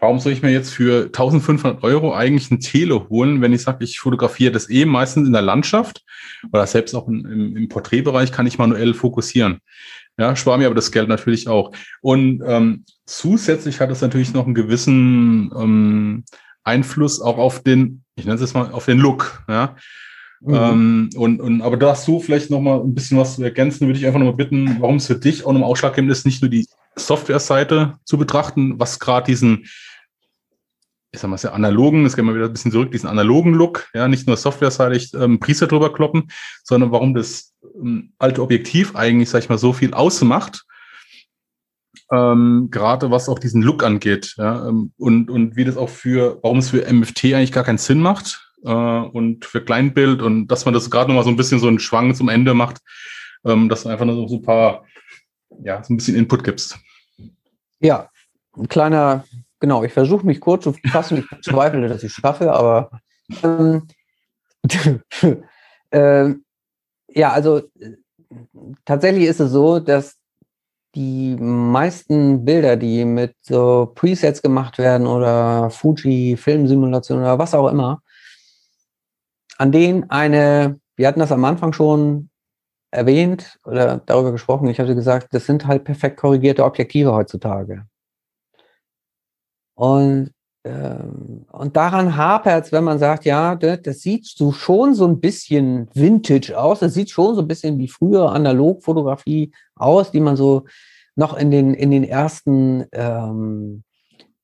warum 0.00 0.18
soll 0.18 0.32
ich 0.32 0.42
mir 0.42 0.50
jetzt 0.50 0.70
für 0.70 1.06
1500 1.06 1.82
Euro 1.82 2.14
eigentlich 2.14 2.50
ein 2.50 2.60
Tele 2.60 3.08
holen, 3.08 3.40
wenn 3.40 3.52
ich 3.52 3.62
sage, 3.62 3.84
ich 3.84 3.98
fotografiere 3.98 4.52
das 4.52 4.68
eh 4.68 4.84
meistens 4.84 5.26
in 5.26 5.32
der 5.32 5.42
Landschaft 5.42 6.02
oder 6.52 6.66
selbst 6.66 6.94
auch 6.94 7.08
im, 7.08 7.56
im 7.56 7.68
Porträtbereich 7.68 8.32
kann 8.32 8.46
ich 8.46 8.58
manuell 8.58 8.94
fokussieren. 8.94 9.60
Ja, 10.18 10.36
spare 10.36 10.58
mir 10.58 10.66
aber 10.66 10.74
das 10.74 10.92
Geld 10.92 11.08
natürlich 11.08 11.48
auch. 11.48 11.72
Und 12.00 12.42
ähm, 12.46 12.84
zusätzlich 13.04 13.80
hat 13.80 13.90
es 13.90 14.00
natürlich 14.00 14.32
noch 14.32 14.44
einen 14.46 14.54
gewissen 14.54 15.50
ähm, 15.56 16.24
Einfluss 16.62 17.20
auch 17.20 17.38
auf 17.38 17.62
den, 17.62 18.04
ich 18.14 18.24
nenne 18.24 18.36
es 18.36 18.40
jetzt 18.40 18.54
mal, 18.54 18.70
auf 18.70 18.86
den 18.86 18.98
Look. 18.98 19.42
Ja. 19.48 19.76
Mhm. 20.40 20.54
Ähm, 20.54 21.10
und, 21.16 21.40
und, 21.40 21.62
aber 21.62 21.76
da 21.76 21.90
hast 21.90 22.06
du 22.06 22.20
vielleicht 22.20 22.50
noch 22.50 22.60
mal 22.60 22.80
ein 22.80 22.94
bisschen 22.94 23.18
was 23.18 23.36
zu 23.36 23.42
ergänzen, 23.42 23.86
würde 23.86 23.98
ich 23.98 24.06
einfach 24.06 24.20
noch 24.20 24.26
mal 24.26 24.36
bitten, 24.36 24.76
warum 24.80 24.96
es 24.96 25.06
für 25.06 25.16
dich 25.16 25.44
auch 25.44 25.52
noch 25.52 25.60
mal 25.60 25.66
ausschlaggebend 25.66 26.12
ist, 26.12 26.26
nicht 26.26 26.42
nur 26.42 26.50
die 26.50 26.66
Software-Seite 26.96 27.94
zu 28.04 28.18
betrachten, 28.18 28.78
was 28.78 29.00
gerade 29.00 29.26
diesen, 29.26 29.64
ich 31.12 31.20
sag 31.20 31.30
mal, 31.30 31.38
sehr 31.38 31.54
analogen, 31.54 32.02
jetzt 32.02 32.14
gehen 32.14 32.26
wir 32.26 32.34
wieder 32.34 32.46
ein 32.46 32.52
bisschen 32.52 32.72
zurück, 32.72 32.92
diesen 32.92 33.08
analogen 33.08 33.54
Look, 33.54 33.88
ja, 33.94 34.06
nicht 34.06 34.26
nur 34.26 34.36
softwareseitig 34.36 35.12
ähm, 35.14 35.40
Preset 35.40 35.72
drüber 35.72 35.92
kloppen, 35.92 36.30
sondern 36.62 36.92
warum 36.92 37.14
das 37.14 37.53
alte 38.18 38.42
Objektiv 38.42 38.96
eigentlich, 38.96 39.30
sag 39.30 39.42
ich 39.42 39.48
mal, 39.48 39.58
so 39.58 39.72
viel 39.72 39.94
ausmacht, 39.94 40.64
ähm, 42.12 42.68
gerade 42.70 43.10
was 43.10 43.28
auch 43.28 43.38
diesen 43.38 43.62
Look 43.62 43.82
angeht, 43.82 44.34
ja, 44.36 44.68
ähm, 44.68 44.92
und, 44.98 45.30
und 45.30 45.56
wie 45.56 45.64
das 45.64 45.76
auch 45.76 45.88
für, 45.88 46.38
warum 46.42 46.58
es 46.58 46.70
für 46.70 46.90
MFT 46.92 47.24
eigentlich 47.26 47.52
gar 47.52 47.64
keinen 47.64 47.78
Sinn 47.78 48.00
macht, 48.00 48.44
äh, 48.64 48.70
und 48.70 49.44
für 49.44 49.64
Kleinbild 49.64 50.22
und 50.22 50.48
dass 50.48 50.64
man 50.64 50.74
das 50.74 50.90
gerade 50.90 51.08
noch 51.08 51.16
mal 51.16 51.24
so 51.24 51.30
ein 51.30 51.36
bisschen 51.36 51.58
so 51.58 51.68
einen 51.68 51.78
Schwang 51.78 52.14
zum 52.14 52.28
Ende 52.28 52.54
macht, 52.54 52.78
ähm, 53.44 53.68
dass 53.68 53.82
du 53.82 53.90
einfach 53.90 54.06
nur 54.06 54.28
so 54.28 54.36
ein 54.36 54.42
paar, 54.42 54.84
ja, 55.62 55.82
so 55.84 55.92
ein 55.92 55.96
bisschen 55.96 56.16
Input 56.16 56.44
gibst. 56.44 56.78
Ja, 57.80 58.10
ein 58.56 58.68
kleiner, 58.68 59.24
genau, 59.60 59.84
ich 59.84 59.92
versuche 59.92 60.26
mich 60.26 60.40
kurz 60.40 60.64
zu 60.64 60.74
fassen, 60.90 61.18
ich 61.18 61.28
bezweifle, 61.28 61.88
dass 61.88 62.02
ich 62.02 62.10
es 62.10 62.16
schaffe, 62.16 62.52
aber 62.52 62.90
ähm, 63.42 63.86
äh, 65.90 66.34
ja, 67.14 67.32
also 67.32 67.62
tatsächlich 68.84 69.24
ist 69.24 69.40
es 69.40 69.52
so, 69.52 69.80
dass 69.80 70.16
die 70.94 71.36
meisten 71.36 72.44
Bilder, 72.44 72.76
die 72.76 73.04
mit 73.04 73.34
so 73.42 73.92
Presets 73.94 74.42
gemacht 74.42 74.78
werden 74.78 75.06
oder 75.06 75.70
Fuji 75.70 76.36
Filmsimulation 76.36 77.18
oder 77.18 77.38
was 77.38 77.54
auch 77.54 77.68
immer, 77.68 78.00
an 79.58 79.72
denen 79.72 80.08
eine, 80.10 80.80
wir 80.96 81.08
hatten 81.08 81.20
das 81.20 81.32
am 81.32 81.44
Anfang 81.44 81.72
schon 81.72 82.30
erwähnt 82.90 83.58
oder 83.64 84.00
darüber 84.06 84.32
gesprochen, 84.32 84.68
ich 84.68 84.78
hatte 84.78 84.94
gesagt, 84.94 85.28
das 85.32 85.46
sind 85.46 85.66
halt 85.66 85.84
perfekt 85.84 86.16
korrigierte 86.16 86.64
Objektive 86.64 87.12
heutzutage. 87.12 87.86
Und, 89.74 90.32
und 90.66 91.76
daran 91.76 92.16
hapert 92.16 92.64
es, 92.64 92.72
wenn 92.72 92.84
man 92.84 92.98
sagt, 92.98 93.26
ja, 93.26 93.54
das, 93.54 94.00
sieht 94.00 94.26
so 94.26 94.50
schon 94.50 94.94
so 94.94 95.06
ein 95.06 95.20
bisschen 95.20 95.88
vintage 95.92 96.58
aus, 96.58 96.80
das 96.80 96.94
sieht 96.94 97.10
schon 97.10 97.34
so 97.34 97.42
ein 97.42 97.48
bisschen 97.48 97.78
wie 97.78 97.88
früher 97.88 98.32
Analogfotografie 98.32 99.52
aus, 99.74 100.10
die 100.10 100.20
man 100.20 100.36
so 100.36 100.64
noch 101.16 101.36
in 101.36 101.50
den, 101.50 101.74
in 101.74 101.90
den 101.90 102.02
ersten 102.02 102.86
ähm, 102.92 103.84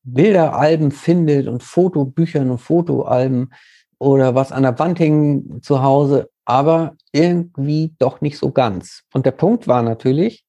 Bilderalben 0.02 0.90
findet 0.90 1.48
und 1.48 1.62
Fotobüchern 1.62 2.50
und 2.50 2.58
Fotoalben 2.58 3.54
oder 3.98 4.34
was 4.34 4.52
an 4.52 4.64
der 4.64 4.78
Wand 4.78 4.98
hing 4.98 5.60
zu 5.62 5.82
Hause, 5.82 6.28
aber 6.44 6.96
irgendwie 7.12 7.94
doch 7.98 8.20
nicht 8.20 8.36
so 8.36 8.50
ganz. 8.50 9.04
Und 9.14 9.24
der 9.24 9.32
Punkt 9.32 9.68
war 9.68 9.82
natürlich, 9.82 10.44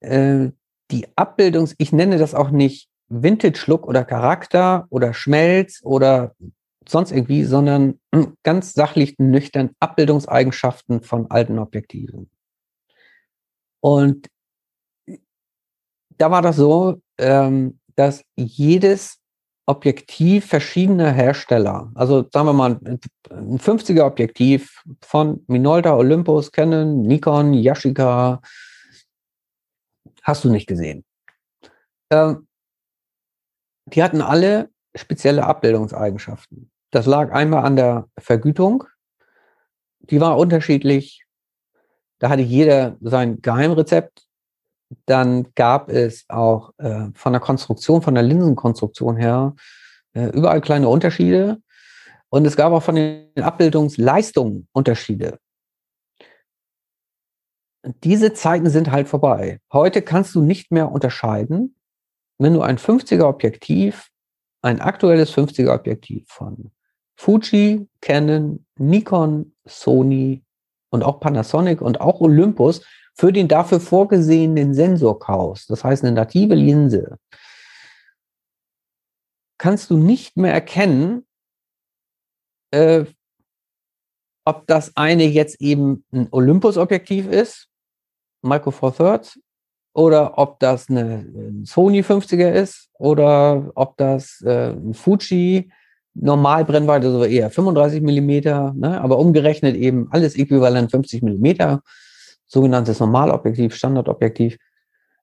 äh, 0.00 0.48
die 0.90 1.06
Abbildungs, 1.14 1.74
ich 1.76 1.92
nenne 1.92 2.16
das 2.16 2.34
auch 2.34 2.50
nicht 2.50 2.88
Vintage-Look 3.12 3.86
oder 3.86 4.04
Charakter 4.04 4.86
oder 4.90 5.14
Schmelz 5.14 5.80
oder 5.82 6.34
sonst 6.88 7.12
irgendwie, 7.12 7.44
sondern 7.44 8.00
ganz 8.42 8.72
sachlich 8.72 9.18
nüchtern 9.18 9.70
Abbildungseigenschaften 9.80 11.02
von 11.02 11.30
alten 11.30 11.58
Objektiven. 11.58 12.30
Und 13.80 14.28
da 16.18 16.30
war 16.30 16.42
das 16.42 16.56
so, 16.56 17.00
ähm, 17.18 17.80
dass 17.96 18.24
jedes 18.36 19.18
Objektiv 19.66 20.46
verschiedener 20.46 21.12
Hersteller. 21.12 21.90
Also 21.94 22.26
sagen 22.32 22.46
wir 22.46 22.52
mal, 22.52 22.80
ein 22.84 23.58
50er 23.58 24.04
Objektiv 24.04 24.82
von 25.00 25.44
Minolta, 25.46 25.94
Olympus, 25.94 26.50
Canon, 26.50 27.02
Nikon, 27.02 27.54
Yashica. 27.54 28.40
Hast 30.22 30.44
du 30.44 30.50
nicht 30.50 30.66
gesehen. 30.66 31.04
Ähm, 32.10 32.46
die 33.92 34.02
hatten 34.02 34.20
alle 34.20 34.70
spezielle 34.94 35.44
Abbildungseigenschaften. 35.44 36.70
Das 36.90 37.06
lag 37.06 37.32
einmal 37.32 37.64
an 37.64 37.76
der 37.76 38.08
Vergütung. 38.18 38.84
Die 40.00 40.20
war 40.20 40.36
unterschiedlich. 40.36 41.24
Da 42.18 42.28
hatte 42.28 42.42
jeder 42.42 42.96
sein 43.00 43.40
Geheimrezept. 43.40 44.26
Dann 45.06 45.54
gab 45.54 45.88
es 45.88 46.26
auch 46.28 46.72
äh, 46.78 47.08
von 47.14 47.32
der 47.32 47.40
Konstruktion, 47.40 48.02
von 48.02 48.14
der 48.14 48.22
Linsenkonstruktion 48.22 49.16
her, 49.16 49.54
äh, 50.12 50.26
überall 50.26 50.60
kleine 50.60 50.88
Unterschiede. 50.88 51.62
Und 52.28 52.46
es 52.46 52.56
gab 52.56 52.72
auch 52.72 52.82
von 52.82 52.96
den 52.96 53.30
Abbildungsleistungen 53.40 54.68
Unterschiede. 54.72 55.38
Diese 58.04 58.32
Zeiten 58.32 58.68
sind 58.68 58.90
halt 58.90 59.08
vorbei. 59.08 59.58
Heute 59.72 60.02
kannst 60.02 60.34
du 60.34 60.42
nicht 60.42 60.70
mehr 60.70 60.92
unterscheiden, 60.92 61.74
wenn 62.42 62.54
du 62.54 62.62
ein 62.62 62.78
50er 62.78 63.24
Objektiv, 63.24 64.10
ein 64.62 64.80
aktuelles 64.80 65.32
50er 65.32 65.74
Objektiv 65.74 66.28
von 66.28 66.72
Fuji, 67.16 67.88
Canon, 68.00 68.66
Nikon, 68.76 69.54
Sony 69.64 70.42
und 70.90 71.02
auch 71.02 71.20
Panasonic 71.20 71.80
und 71.80 72.00
auch 72.00 72.20
Olympus 72.20 72.84
für 73.14 73.32
den 73.32 73.48
dafür 73.48 73.80
vorgesehenen 73.80 74.74
Sensor 74.74 75.18
kaufst, 75.18 75.70
das 75.70 75.84
heißt 75.84 76.02
eine 76.02 76.12
native 76.12 76.54
Linse, 76.54 77.18
kannst 79.58 79.90
du 79.90 79.96
nicht 79.96 80.36
mehr 80.36 80.52
erkennen, 80.52 81.26
äh, 82.72 83.04
ob 84.44 84.66
das 84.66 84.96
eine 84.96 85.24
jetzt 85.24 85.60
eben 85.60 86.04
ein 86.10 86.26
Olympus-Objektiv 86.32 87.28
ist, 87.28 87.68
Micro 88.42 88.72
Four 88.72 88.96
Thirds, 88.96 89.38
oder 89.94 90.38
ob 90.38 90.58
das 90.60 90.88
eine, 90.88 91.26
ein 91.34 91.64
Sony 91.64 92.00
50er 92.00 92.50
ist, 92.50 92.90
oder 92.98 93.70
ob 93.74 93.96
das 93.96 94.40
äh, 94.42 94.70
ein 94.70 94.94
Fuji 94.94 95.70
Normalbrennweite 96.14 97.10
so 97.10 97.24
eher 97.24 97.50
35 97.50 98.02
Millimeter, 98.02 98.74
ne? 98.76 99.00
aber 99.00 99.18
umgerechnet 99.18 99.76
eben 99.76 100.08
alles 100.10 100.36
äquivalent 100.36 100.90
50 100.90 101.22
Millimeter, 101.22 101.82
sogenanntes 102.46 103.00
Normalobjektiv, 103.00 103.74
Standardobjektiv. 103.74 104.58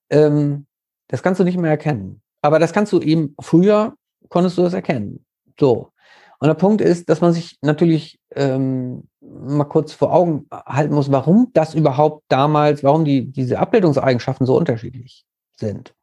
Ähm, 0.09 0.65
das 1.07 1.21
kannst 1.21 1.39
du 1.39 1.43
nicht 1.43 1.57
mehr 1.57 1.71
erkennen. 1.71 2.21
Aber 2.41 2.59
das 2.59 2.73
kannst 2.73 2.91
du 2.91 2.99
eben 3.01 3.35
früher 3.39 3.93
konntest 4.29 4.57
du 4.57 4.63
das 4.63 4.73
erkennen. 4.73 5.25
So. 5.59 5.91
Und 6.39 6.47
der 6.47 6.55
Punkt 6.55 6.81
ist, 6.81 7.09
dass 7.09 7.21
man 7.21 7.33
sich 7.33 7.57
natürlich 7.61 8.19
ähm, 8.35 9.08
mal 9.21 9.65
kurz 9.65 9.93
vor 9.93 10.13
Augen 10.13 10.47
halten 10.51 10.93
muss, 10.93 11.11
warum 11.11 11.49
das 11.53 11.75
überhaupt 11.75 12.23
damals, 12.29 12.83
warum 12.83 13.05
die, 13.05 13.31
diese 13.31 13.59
Abbildungseigenschaften 13.59 14.45
so 14.45 14.57
unterschiedlich 14.57 15.25
sind. 15.57 15.93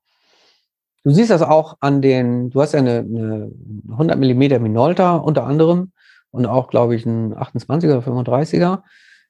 Du 1.02 1.10
siehst 1.12 1.30
das 1.30 1.42
auch 1.42 1.76
an 1.80 2.02
den, 2.02 2.50
du 2.50 2.60
hast 2.60 2.72
ja 2.72 2.80
eine, 2.80 2.98
eine 2.98 3.52
100 3.90 4.18
Millimeter 4.18 4.58
Minolta 4.58 5.16
unter 5.16 5.44
anderem 5.44 5.92
und 6.30 6.46
auch, 6.46 6.68
glaube 6.68 6.96
ich, 6.96 7.06
ein 7.06 7.34
28er, 7.34 8.00
35er. 8.00 8.82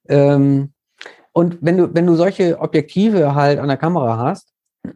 Ähm, 0.08 0.72
und 1.32 1.58
wenn 1.60 1.76
du, 1.76 1.94
wenn 1.94 2.06
du 2.06 2.14
solche 2.14 2.58
Objektive 2.60 3.34
halt 3.34 3.58
an 3.58 3.68
der 3.68 3.76
Kamera 3.76 4.16
hast, 4.16 4.54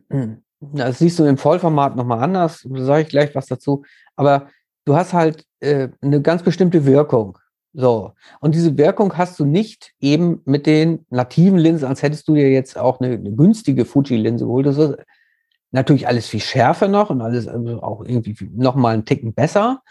das 0.60 0.98
siehst 0.98 1.18
du 1.18 1.24
im 1.24 1.36
Vollformat 1.36 1.96
nochmal 1.96 2.22
anders, 2.22 2.66
da 2.68 2.82
sage 2.82 3.02
ich 3.02 3.08
gleich 3.08 3.34
was 3.34 3.46
dazu, 3.46 3.84
aber 4.16 4.48
du 4.86 4.96
hast 4.96 5.12
halt 5.12 5.44
äh, 5.60 5.88
eine 6.00 6.22
ganz 6.22 6.42
bestimmte 6.42 6.86
Wirkung. 6.86 7.38
So. 7.72 8.12
Und 8.40 8.54
diese 8.54 8.76
Wirkung 8.76 9.16
hast 9.16 9.38
du 9.38 9.44
nicht 9.44 9.92
eben 10.00 10.42
mit 10.44 10.66
den 10.66 11.06
nativen 11.10 11.58
Linsen, 11.58 11.86
als 11.86 12.02
hättest 12.02 12.26
du 12.28 12.34
dir 12.34 12.50
jetzt 12.50 12.76
auch 12.76 13.00
eine, 13.00 13.14
eine 13.14 13.32
günstige 13.32 13.84
Fuji-Linse 13.84 14.44
geholt. 14.44 14.66
Das 14.66 14.78
ist 14.78 14.96
natürlich 15.70 16.08
alles 16.08 16.26
viel 16.26 16.40
schärfer 16.40 16.88
noch 16.88 17.10
und 17.10 17.20
alles 17.20 17.46
also 17.46 17.80
auch 17.82 18.04
irgendwie 18.04 18.36
nochmal 18.52 18.94
einen 18.94 19.04
Ticken 19.04 19.34
besser. 19.34 19.82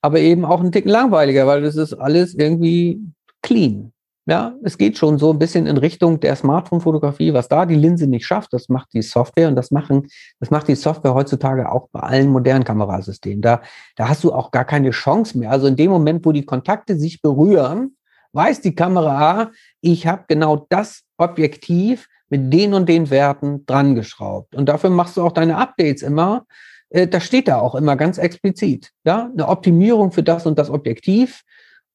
Aber 0.00 0.20
eben 0.20 0.44
auch 0.44 0.60
einen 0.60 0.72
Ticken 0.72 0.90
langweiliger, 0.90 1.46
weil 1.46 1.62
das 1.62 1.76
ist 1.76 1.92
alles 1.92 2.34
irgendwie 2.34 3.00
clean. 3.42 3.92
Ja, 4.28 4.56
es 4.64 4.76
geht 4.76 4.98
schon 4.98 5.18
so 5.18 5.32
ein 5.32 5.38
bisschen 5.38 5.68
in 5.68 5.76
Richtung 5.76 6.18
der 6.18 6.34
Smartphone-Fotografie. 6.34 7.32
Was 7.32 7.46
da 7.46 7.64
die 7.64 7.76
Linse 7.76 8.08
nicht 8.08 8.26
schafft, 8.26 8.52
das 8.52 8.68
macht 8.68 8.92
die 8.92 9.02
Software 9.02 9.46
und 9.46 9.54
das 9.54 9.70
machen, 9.70 10.08
das 10.40 10.50
macht 10.50 10.66
die 10.66 10.74
Software 10.74 11.14
heutzutage 11.14 11.70
auch 11.70 11.88
bei 11.92 12.00
allen 12.00 12.30
modernen 12.30 12.64
Kamerasystemen. 12.64 13.40
Da, 13.40 13.62
da 13.94 14.08
hast 14.08 14.24
du 14.24 14.32
auch 14.32 14.50
gar 14.50 14.64
keine 14.64 14.90
Chance 14.90 15.38
mehr. 15.38 15.52
Also 15.52 15.68
in 15.68 15.76
dem 15.76 15.92
Moment, 15.92 16.26
wo 16.26 16.32
die 16.32 16.44
Kontakte 16.44 16.96
sich 16.96 17.22
berühren, 17.22 17.96
weiß 18.32 18.62
die 18.62 18.74
Kamera, 18.74 19.52
ich 19.80 20.08
habe 20.08 20.24
genau 20.26 20.66
das 20.70 21.04
Objektiv 21.18 22.08
mit 22.28 22.52
den 22.52 22.74
und 22.74 22.88
den 22.88 23.10
Werten 23.10 23.64
dran 23.64 23.94
geschraubt. 23.94 24.56
Und 24.56 24.68
dafür 24.68 24.90
machst 24.90 25.16
du 25.16 25.22
auch 25.22 25.32
deine 25.32 25.56
Updates 25.56 26.02
immer. 26.02 26.46
Äh, 26.90 27.06
das 27.06 27.22
steht 27.22 27.46
da 27.46 27.60
auch 27.60 27.76
immer 27.76 27.94
ganz 27.94 28.18
explizit. 28.18 28.90
Ja, 29.04 29.30
eine 29.32 29.46
Optimierung 29.46 30.10
für 30.10 30.24
das 30.24 30.46
und 30.46 30.58
das 30.58 30.68
Objektiv 30.68 31.44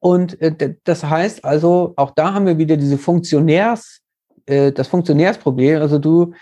und 0.02 0.42
äh, 0.42 0.76
das 0.84 1.04
heißt 1.04 1.46
also, 1.46 1.94
auch 1.96 2.12
da 2.12 2.34
haben 2.34 2.48
wir 2.48 2.58
wieder 2.58 2.76
diese 2.76 2.98
Funktionärs, 2.98 4.02
äh, 4.48 4.72
das 4.72 4.88
Funktionärsproblem. 4.88 5.80
Also 5.80 6.00
du, 6.00 6.34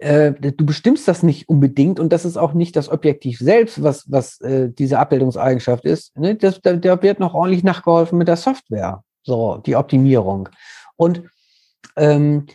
äh, 0.00 0.32
du 0.32 0.64
bestimmst 0.64 1.06
das 1.06 1.22
nicht 1.22 1.46
unbedingt 1.50 2.00
und 2.00 2.10
das 2.10 2.24
ist 2.24 2.38
auch 2.38 2.54
nicht 2.54 2.74
das 2.74 2.88
Objektiv 2.88 3.38
selbst, 3.38 3.82
was, 3.82 4.10
was 4.10 4.38
diese 4.40 4.98
Abbildungseigenschaft 4.98 5.84
ist. 5.84 6.16
Ne? 6.16 6.36
Das, 6.36 6.60
da, 6.62 7.02
wird 7.02 7.20
noch 7.20 7.34
ordentlich 7.34 7.64
nachgeholfen 7.64 8.16
mit 8.16 8.28
der 8.28 8.36
Software, 8.36 9.04
so 9.22 9.58
die 9.58 9.76
Optimierung. 9.76 10.48
Und 10.96 11.22
ähm, 11.96 12.46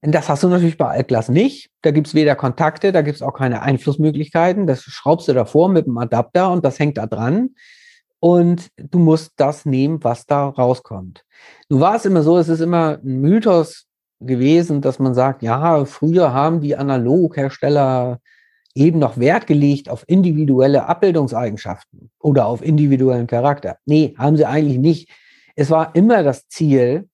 das 0.00 0.28
hast 0.28 0.44
du 0.44 0.48
natürlich 0.48 0.78
bei 0.78 0.86
Altglas 0.86 1.28
nicht. 1.28 1.70
Da 1.82 1.90
gibt's 1.90 2.14
weder 2.14 2.36
Kontakte, 2.36 2.92
da 2.92 3.02
gibt's 3.02 3.20
auch 3.20 3.34
keine 3.34 3.62
Einflussmöglichkeiten. 3.62 4.68
Das 4.68 4.82
schraubst 4.82 5.26
du 5.26 5.32
davor 5.32 5.68
mit 5.68 5.86
dem 5.86 5.98
Adapter 5.98 6.52
und 6.52 6.64
das 6.64 6.78
hängt 6.78 6.98
da 6.98 7.06
dran 7.06 7.50
und 8.20 8.68
du 8.76 8.98
musst 8.98 9.32
das 9.36 9.64
nehmen, 9.64 10.04
was 10.04 10.26
da 10.26 10.48
rauskommt. 10.48 11.24
Nun 11.68 11.80
war 11.80 11.96
es 11.96 12.04
immer 12.04 12.22
so, 12.22 12.38
es 12.38 12.48
ist 12.48 12.60
immer 12.60 12.98
ein 13.02 13.20
Mythos 13.20 13.86
gewesen, 14.20 14.82
dass 14.82 14.98
man 14.98 15.14
sagt, 15.14 15.42
ja, 15.42 15.84
früher 15.86 16.32
haben 16.32 16.60
die 16.60 16.76
Analoghersteller 16.76 18.20
eben 18.74 18.98
noch 18.98 19.18
Wert 19.18 19.46
gelegt 19.46 19.88
auf 19.88 20.04
individuelle 20.06 20.86
Abbildungseigenschaften 20.86 22.10
oder 22.20 22.46
auf 22.46 22.62
individuellen 22.62 23.26
Charakter. 23.26 23.78
Nee, 23.86 24.14
haben 24.16 24.36
sie 24.36 24.46
eigentlich 24.46 24.78
nicht. 24.78 25.10
Es 25.56 25.70
war 25.70 25.94
immer 25.94 26.22
das 26.22 26.46
Ziel, 26.48 27.08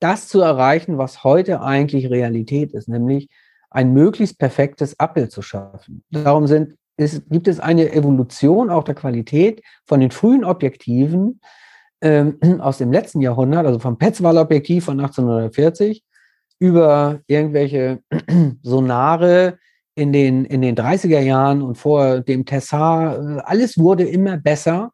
das 0.00 0.28
zu 0.28 0.40
erreichen, 0.40 0.96
was 0.96 1.24
heute 1.24 1.60
eigentlich 1.60 2.10
Realität 2.10 2.72
ist, 2.72 2.88
nämlich 2.88 3.28
ein 3.70 3.92
möglichst 3.92 4.38
perfektes 4.38 4.98
Abbild 5.00 5.32
zu 5.32 5.42
schaffen. 5.42 6.04
Darum 6.10 6.46
sind 6.46 6.76
ist, 6.96 7.28
gibt 7.30 7.48
es 7.48 7.60
eine 7.60 7.92
Evolution 7.92 8.70
auch 8.70 8.84
der 8.84 8.94
Qualität 8.94 9.62
von 9.86 10.00
den 10.00 10.10
frühen 10.10 10.44
Objektiven 10.44 11.40
ähm, 12.00 12.38
aus 12.60 12.78
dem 12.78 12.92
letzten 12.92 13.20
Jahrhundert, 13.20 13.66
also 13.66 13.78
vom 13.78 13.98
Petzval-Objektiv 13.98 14.84
von 14.84 15.00
1840 15.00 16.04
über 16.58 17.20
irgendwelche 17.26 18.00
Sonare 18.62 19.58
in 19.96 20.12
den, 20.12 20.44
in 20.44 20.62
den 20.62 20.76
30er 20.76 21.20
Jahren 21.20 21.62
und 21.62 21.76
vor 21.76 22.20
dem 22.20 22.44
Tessar. 22.44 23.18
Äh, 23.18 23.40
alles 23.44 23.78
wurde 23.78 24.04
immer 24.04 24.36
besser. 24.36 24.92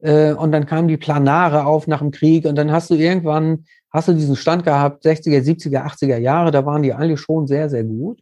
Äh, 0.00 0.32
und 0.32 0.52
dann 0.52 0.66
kamen 0.66 0.88
die 0.88 0.96
Planare 0.96 1.66
auf 1.66 1.86
nach 1.86 2.00
dem 2.00 2.10
Krieg 2.10 2.46
und 2.46 2.56
dann 2.56 2.72
hast 2.72 2.90
du 2.90 2.94
irgendwann, 2.94 3.64
hast 3.90 4.08
du 4.08 4.12
diesen 4.12 4.36
Stand 4.36 4.64
gehabt, 4.64 5.04
60er, 5.04 5.40
70er, 5.40 5.84
80er 5.84 6.18
Jahre, 6.18 6.50
da 6.50 6.64
waren 6.64 6.82
die 6.82 6.92
alle 6.92 7.16
schon 7.16 7.46
sehr, 7.46 7.68
sehr 7.68 7.84
gut. 7.84 8.20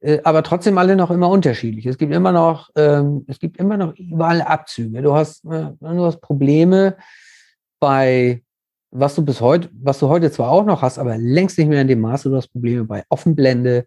Äh, 0.00 0.20
aber 0.24 0.42
trotzdem 0.42 0.78
alle 0.78 0.96
noch 0.96 1.10
immer 1.10 1.28
unterschiedlich. 1.28 1.86
Es 1.86 1.98
gibt 1.98 2.12
immer 2.12 2.32
noch, 2.32 2.70
ähm, 2.76 3.24
es 3.28 3.38
gibt 3.38 3.56
immer 3.56 3.76
noch 3.76 3.94
überall 3.96 4.42
Abzüge. 4.42 5.02
Du 5.02 5.14
hast, 5.14 5.44
äh, 5.46 5.70
du 5.80 6.04
hast 6.04 6.20
Probleme 6.20 6.96
bei, 7.80 8.42
was 8.90 9.14
du 9.14 9.24
bis 9.24 9.40
heute, 9.40 9.70
was 9.72 9.98
du 9.98 10.08
heute 10.08 10.30
zwar 10.30 10.50
auch 10.50 10.64
noch 10.64 10.82
hast, 10.82 10.98
aber 10.98 11.16
längst 11.16 11.58
nicht 11.58 11.68
mehr 11.68 11.82
in 11.82 11.88
dem 11.88 12.00
Maße. 12.00 12.28
Du 12.28 12.36
hast 12.36 12.48
Probleme 12.48 12.84
bei 12.84 13.04
Offenblende. 13.08 13.86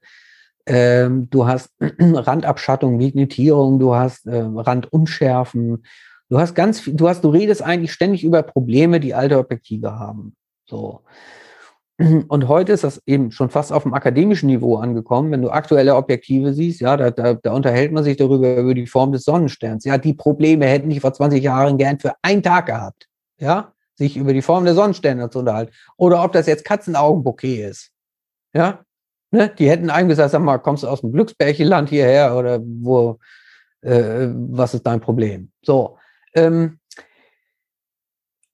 Ähm, 0.66 1.30
du 1.30 1.48
hast 1.48 1.72
Randabschattung, 1.80 3.00
Vignettierung, 3.00 3.80
du 3.80 3.96
hast 3.96 4.26
äh, 4.28 4.42
Randunschärfen. 4.42 5.84
Du 6.30 6.40
hast 6.40 6.54
ganz 6.54 6.80
viel, 6.80 6.94
du 6.94 7.08
hast, 7.08 7.24
du 7.24 7.30
redest 7.30 7.64
eigentlich 7.64 7.92
ständig 7.92 8.24
über 8.24 8.44
Probleme, 8.44 9.00
die 9.00 9.16
alte 9.16 9.40
Objektive 9.40 9.98
haben. 9.98 10.36
So. 10.66 11.02
Und 12.30 12.48
heute 12.48 12.72
ist 12.72 12.84
das 12.84 13.02
eben 13.06 13.32
schon 13.32 13.50
fast 13.50 13.74
auf 13.74 13.84
dem 13.84 13.94
akademischen 13.94 14.48
Niveau 14.48 14.78
angekommen. 14.78 15.32
Wenn 15.32 15.42
du 15.42 15.50
aktuelle 15.50 15.96
Objektive 15.96 16.54
siehst, 16.54 16.80
ja, 16.80 16.96
da, 16.96 17.12
da, 17.12 17.34
da 17.34 17.52
unterhält 17.52 17.92
man 17.92 18.04
sich 18.04 18.18
darüber, 18.18 18.56
über 18.56 18.74
die 18.74 18.88
Form 18.88 19.12
des 19.12 19.26
Sonnensterns. 19.26 19.84
Ja, 19.84 19.98
die 19.98 20.14
Probleme 20.14 20.66
hätten 20.66 20.90
ich 20.92 21.02
vor 21.02 21.14
20 21.14 21.44
Jahren 21.44 21.78
gern 21.78 22.00
für 22.00 22.14
einen 22.22 22.42
Tag 22.42 22.68
gehabt. 22.68 23.08
Ja, 23.38 23.74
sich 23.96 24.16
über 24.16 24.34
die 24.34 24.42
Form 24.42 24.64
der 24.64 24.76
Sonnensterne 24.76 25.30
zu 25.30 25.40
unterhalten. 25.40 25.74
Oder 25.98 26.24
ob 26.24 26.32
das 26.32 26.48
jetzt 26.48 26.64
Katzenaugenbouquet 26.64 27.70
ist. 27.70 27.92
Ja, 28.54 28.80
ne? 29.32 29.52
die 29.60 29.70
hätten 29.70 29.90
eigentlich 29.90 30.10
gesagt, 30.10 30.32
sag 30.32 30.42
mal, 30.42 30.58
kommst 30.58 30.84
du 30.84 30.88
aus 30.88 31.02
dem 31.02 31.12
Glücksbärchenland 31.12 31.90
hierher 31.90 32.36
oder 32.36 32.62
wo, 32.64 33.20
äh, 33.82 34.30
was 34.34 34.74
ist 34.74 34.88
dein 34.88 35.02
Problem? 35.02 35.52
So, 35.62 35.98
ähm, 36.34 36.80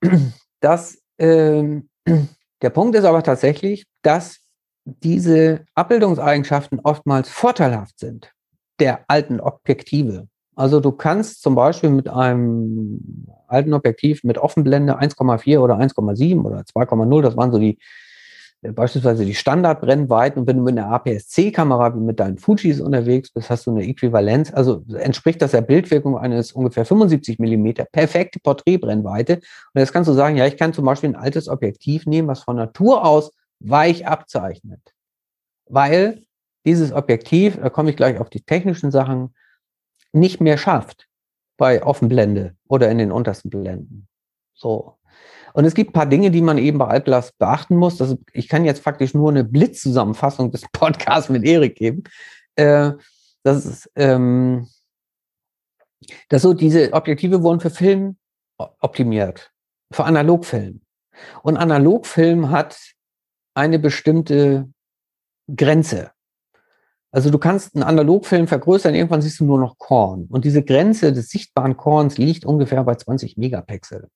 das, 0.60 0.98
ähm, 1.20 1.90
der 2.66 2.72
Punkt 2.72 2.96
ist 2.96 3.06
aber 3.06 3.22
tatsächlich, 3.22 3.86
dass 4.02 4.40
diese 4.86 5.66
Abbildungseigenschaften 5.76 6.80
oftmals 6.80 7.30
vorteilhaft 7.30 8.00
sind 8.00 8.32
der 8.80 9.06
alten 9.08 9.40
Objektive. 9.40 10.28
Also 10.56 10.80
du 10.80 10.92
kannst 10.92 11.44
zum 11.44 11.54
Beispiel 11.54 11.92
mit 11.92 12.10
einem 12.10 13.28
alten 13.48 13.72
Objektiv 13.72 14.24
mit 14.24 14.40
Offenblende 14.40 15.00
1,4 15.00 15.60
oder 15.60 15.76
1,7 15.76 16.42
oder 16.44 16.62
2,0, 16.62 17.22
das 17.22 17.38
waren 17.38 17.52
so 17.52 17.60
die 17.60 17.78
beispielsweise 18.74 19.26
die 19.26 19.36
Standardbrennweiten 19.36 20.42
und 20.42 20.48
wenn 20.48 20.58
du 20.58 20.64
mit 20.64 20.78
einer 20.78 20.90
APS-C-Kamera 20.90 21.96
wie 21.96 22.00
mit 22.00 22.20
deinen 22.20 22.38
Fujis 22.38 22.80
unterwegs 22.80 23.32
bist, 23.32 23.50
hast 23.50 23.66
du 23.66 23.72
eine 23.72 23.84
Äquivalenz, 23.84 24.54
also 24.54 24.84
entspricht 24.94 25.42
das 25.42 25.52
der 25.52 25.62
Bildwirkung 25.62 26.18
eines 26.18 26.52
ungefähr 26.52 26.86
75 26.86 27.40
Millimeter 27.40 27.86
perfekte 27.86 28.40
Porträtbrennweite. 28.40 29.36
Und 29.36 29.80
jetzt 29.80 29.94
kannst 29.94 30.10
du 30.10 30.14
sagen, 30.14 30.38
ja, 30.38 30.46
ich 30.46 30.58
kann 30.58 30.74
zum 30.74 30.86
Beispiel 30.86 31.10
ein 31.10 31.16
altes 31.16 31.48
Objektiv 31.48 32.06
nehmen, 32.06 32.28
was 32.28 32.44
von 32.44 32.56
Natur 32.56 33.06
aus 33.06 33.32
weich 33.60 34.08
abzeichnet. 34.08 34.82
Weil 35.68 36.24
dieses 36.66 36.92
Objektiv, 36.92 37.58
da 37.58 37.70
komme 37.70 37.90
ich 37.90 37.98
gleich 37.98 38.20
auf 38.20 38.30
die 38.30 38.42
technischen 38.42 38.92
Sachen, 38.92 39.34
nicht 40.14 40.42
mehr 40.42 40.58
schafft 40.58 41.08
bei 41.58 41.84
Offenblende 41.84 42.56
oder 42.68 42.90
in 42.90 42.98
den 42.98 43.12
untersten 43.12 43.50
Blenden. 43.50 44.08
So. 44.54 44.98
Und 45.56 45.64
es 45.64 45.74
gibt 45.74 45.92
ein 45.92 45.94
paar 45.94 46.06
Dinge, 46.06 46.32
die 46.32 46.42
man 46.42 46.58
eben 46.58 46.80
bei 46.80 46.88
Altglas 46.88 47.32
beachten 47.32 47.78
muss. 47.78 47.96
Das, 47.96 48.18
ich 48.34 48.50
kann 48.50 48.66
jetzt 48.66 48.84
faktisch 48.84 49.14
nur 49.14 49.30
eine 49.30 49.46
Blitzzusammenfassung 49.46 50.52
des 50.52 50.64
Podcasts 50.74 51.30
mit 51.30 51.46
Erik 51.46 51.76
geben. 51.76 52.04
Äh, 52.56 52.92
das 53.42 53.66
ist, 53.66 53.90
ähm, 53.96 54.68
dass 56.28 56.42
so 56.42 56.54
diese 56.54 56.92
Objektive 56.92 57.42
wurden 57.42 57.62
für 57.62 57.70
Film 57.70 58.18
optimiert, 58.58 59.54
für 59.94 60.04
Analogfilm. 60.04 60.82
Und 61.42 61.56
Analogfilm 61.56 62.50
hat 62.50 62.78
eine 63.54 63.80
bestimmte 63.80 64.70
Grenze. 65.56 66.12
Also 67.14 67.30
du 67.30 67.38
kannst 67.38 67.76
einen 67.76 67.84
Analogfilm 67.84 68.50
vergrößern, 68.50 68.94
irgendwann 68.94 69.22
siehst 69.22 69.40
du 69.40 69.46
nur 69.46 69.60
noch 69.60 69.78
Korn. 69.78 70.26
Und 70.30 70.44
diese 70.44 70.64
Grenze 70.64 71.14
des 71.14 71.30
sichtbaren 71.30 71.78
Korns 71.78 72.18
liegt 72.18 72.44
ungefähr 72.44 72.84
bei 72.84 72.96
20 72.96 73.38
Megapixel. 73.38 74.10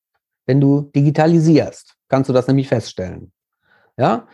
Wenn 0.50 0.60
du 0.60 0.90
digitalisierst, 0.96 1.94
kannst 2.08 2.28
du 2.28 2.34
das 2.34 2.48
nämlich 2.48 2.68
feststellen. 2.68 3.32
Ja? 3.98 4.28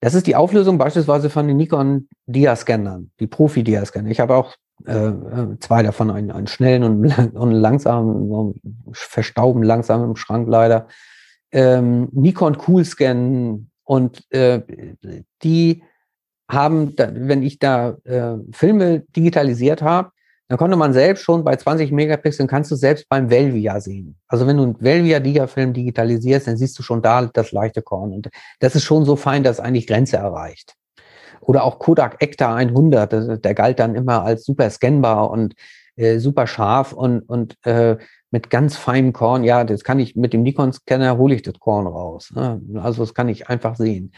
Das 0.00 0.14
ist 0.14 0.26
die 0.26 0.34
Auflösung 0.34 0.78
beispielsweise 0.78 1.30
von 1.30 1.46
den 1.46 1.58
Nikon 1.58 2.08
Dia-Scannern, 2.26 3.12
die 3.20 3.28
Profi-Dia-Scanner. 3.28 4.10
Ich 4.10 4.18
habe 4.18 4.34
auch 4.34 4.56
äh, 4.84 5.10
äh, 5.10 5.58
zwei 5.60 5.84
davon, 5.84 6.10
einen, 6.10 6.32
einen 6.32 6.48
schnellen 6.48 6.82
und, 6.82 7.36
und 7.36 7.52
langsamen, 7.52 8.60
verstauben 8.90 9.62
langsam 9.62 10.02
im 10.02 10.16
Schrank 10.16 10.48
leider. 10.48 10.88
Ähm, 11.52 12.08
Nikon 12.10 12.58
Cool 12.66 12.84
Scan 12.84 13.70
und 13.84 14.28
äh, 14.32 14.60
die 15.44 15.84
haben, 16.50 16.94
wenn 16.98 17.44
ich 17.44 17.60
da 17.60 17.90
äh, 18.02 18.38
Filme 18.50 19.04
digitalisiert 19.14 19.82
habe, 19.82 20.10
dann 20.54 20.58
konnte 20.58 20.76
man 20.76 20.92
selbst 20.92 21.24
schon 21.24 21.42
bei 21.42 21.56
20 21.56 21.90
Megapixeln, 21.90 22.46
kannst 22.46 22.70
du 22.70 22.76
selbst 22.76 23.08
beim 23.08 23.28
Velvia 23.28 23.80
sehen. 23.80 24.14
Also 24.28 24.46
wenn 24.46 24.56
du 24.56 24.62
einen 24.62 24.80
Velvia-Diga-Film 24.80 25.72
digitalisierst, 25.72 26.46
dann 26.46 26.56
siehst 26.56 26.78
du 26.78 26.84
schon 26.84 27.02
da 27.02 27.26
das 27.26 27.50
leichte 27.50 27.82
Korn. 27.82 28.12
Und 28.12 28.28
das 28.60 28.76
ist 28.76 28.84
schon 28.84 29.04
so 29.04 29.16
fein, 29.16 29.42
dass 29.42 29.58
eigentlich 29.58 29.88
Grenze 29.88 30.18
erreicht. 30.18 30.76
Oder 31.40 31.64
auch 31.64 31.80
Kodak 31.80 32.22
Ektar 32.22 32.54
100, 32.54 33.44
der 33.44 33.54
galt 33.54 33.80
dann 33.80 33.96
immer 33.96 34.22
als 34.22 34.44
super 34.44 34.70
scannbar 34.70 35.28
und 35.28 35.54
äh, 35.96 36.20
super 36.20 36.46
scharf 36.46 36.92
und, 36.92 37.22
und 37.22 37.56
äh, 37.66 37.96
mit 38.30 38.48
ganz 38.48 38.76
feinem 38.76 39.12
Korn. 39.12 39.42
Ja, 39.42 39.64
das 39.64 39.82
kann 39.82 39.98
ich 39.98 40.14
mit 40.14 40.32
dem 40.32 40.44
Nikon-Scanner 40.44 41.18
hole 41.18 41.34
ich 41.34 41.42
das 41.42 41.58
Korn 41.58 41.88
raus. 41.88 42.30
Ne? 42.32 42.62
Also 42.76 43.02
das 43.02 43.12
kann 43.12 43.28
ich 43.28 43.48
einfach 43.48 43.74
sehen. 43.74 44.12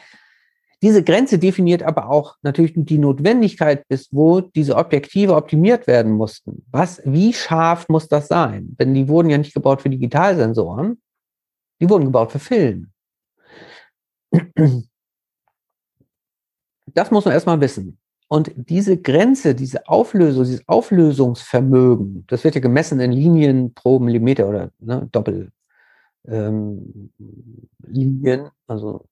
Diese 0.83 1.03
Grenze 1.03 1.39
definiert 1.39 1.83
aber 1.83 2.11
auch 2.11 2.37
natürlich 2.43 2.75
die 2.77 2.99
Notwendigkeit, 2.99 3.89
bis 3.89 4.09
wo 4.13 4.41
diese 4.41 4.77
Objektive 4.77 5.35
optimiert 5.35 5.87
werden 5.87 6.13
mussten. 6.13 6.67
Was, 6.71 7.01
wie 7.05 7.33
scharf 7.33 7.89
muss 7.89 8.09
das 8.09 8.29
sein? 8.29 8.77
Denn 8.79 8.93
die 8.93 9.09
wurden 9.09 9.31
ja 9.31 9.39
nicht 9.39 9.55
gebaut 9.55 9.81
für 9.81 9.89
Digitalsensoren, 9.89 11.01
die 11.81 11.89
wurden 11.89 12.05
gebaut 12.05 12.33
für 12.33 12.39
Film. 12.39 12.91
Das 16.95 17.11
muss 17.11 17.25
man 17.25 17.35
erstmal 17.35 17.61
wissen. 17.61 17.99
Und 18.29 18.53
diese 18.57 19.01
Grenze, 19.01 19.55
diese 19.55 19.89
Auflösung, 19.89 20.45
dieses 20.45 20.69
Auflösungsvermögen, 20.69 22.25
das 22.27 22.43
wird 22.43 22.57
ja 22.57 22.61
gemessen 22.61 22.99
in 23.01 23.13
Linien 23.13 23.73
pro 23.73 24.01
Millimeter 24.01 24.49
oder 24.49 24.73
ne, 24.81 25.09
Doppellinien, 25.13 25.53
ähm, 26.27 27.11
also 28.67 29.07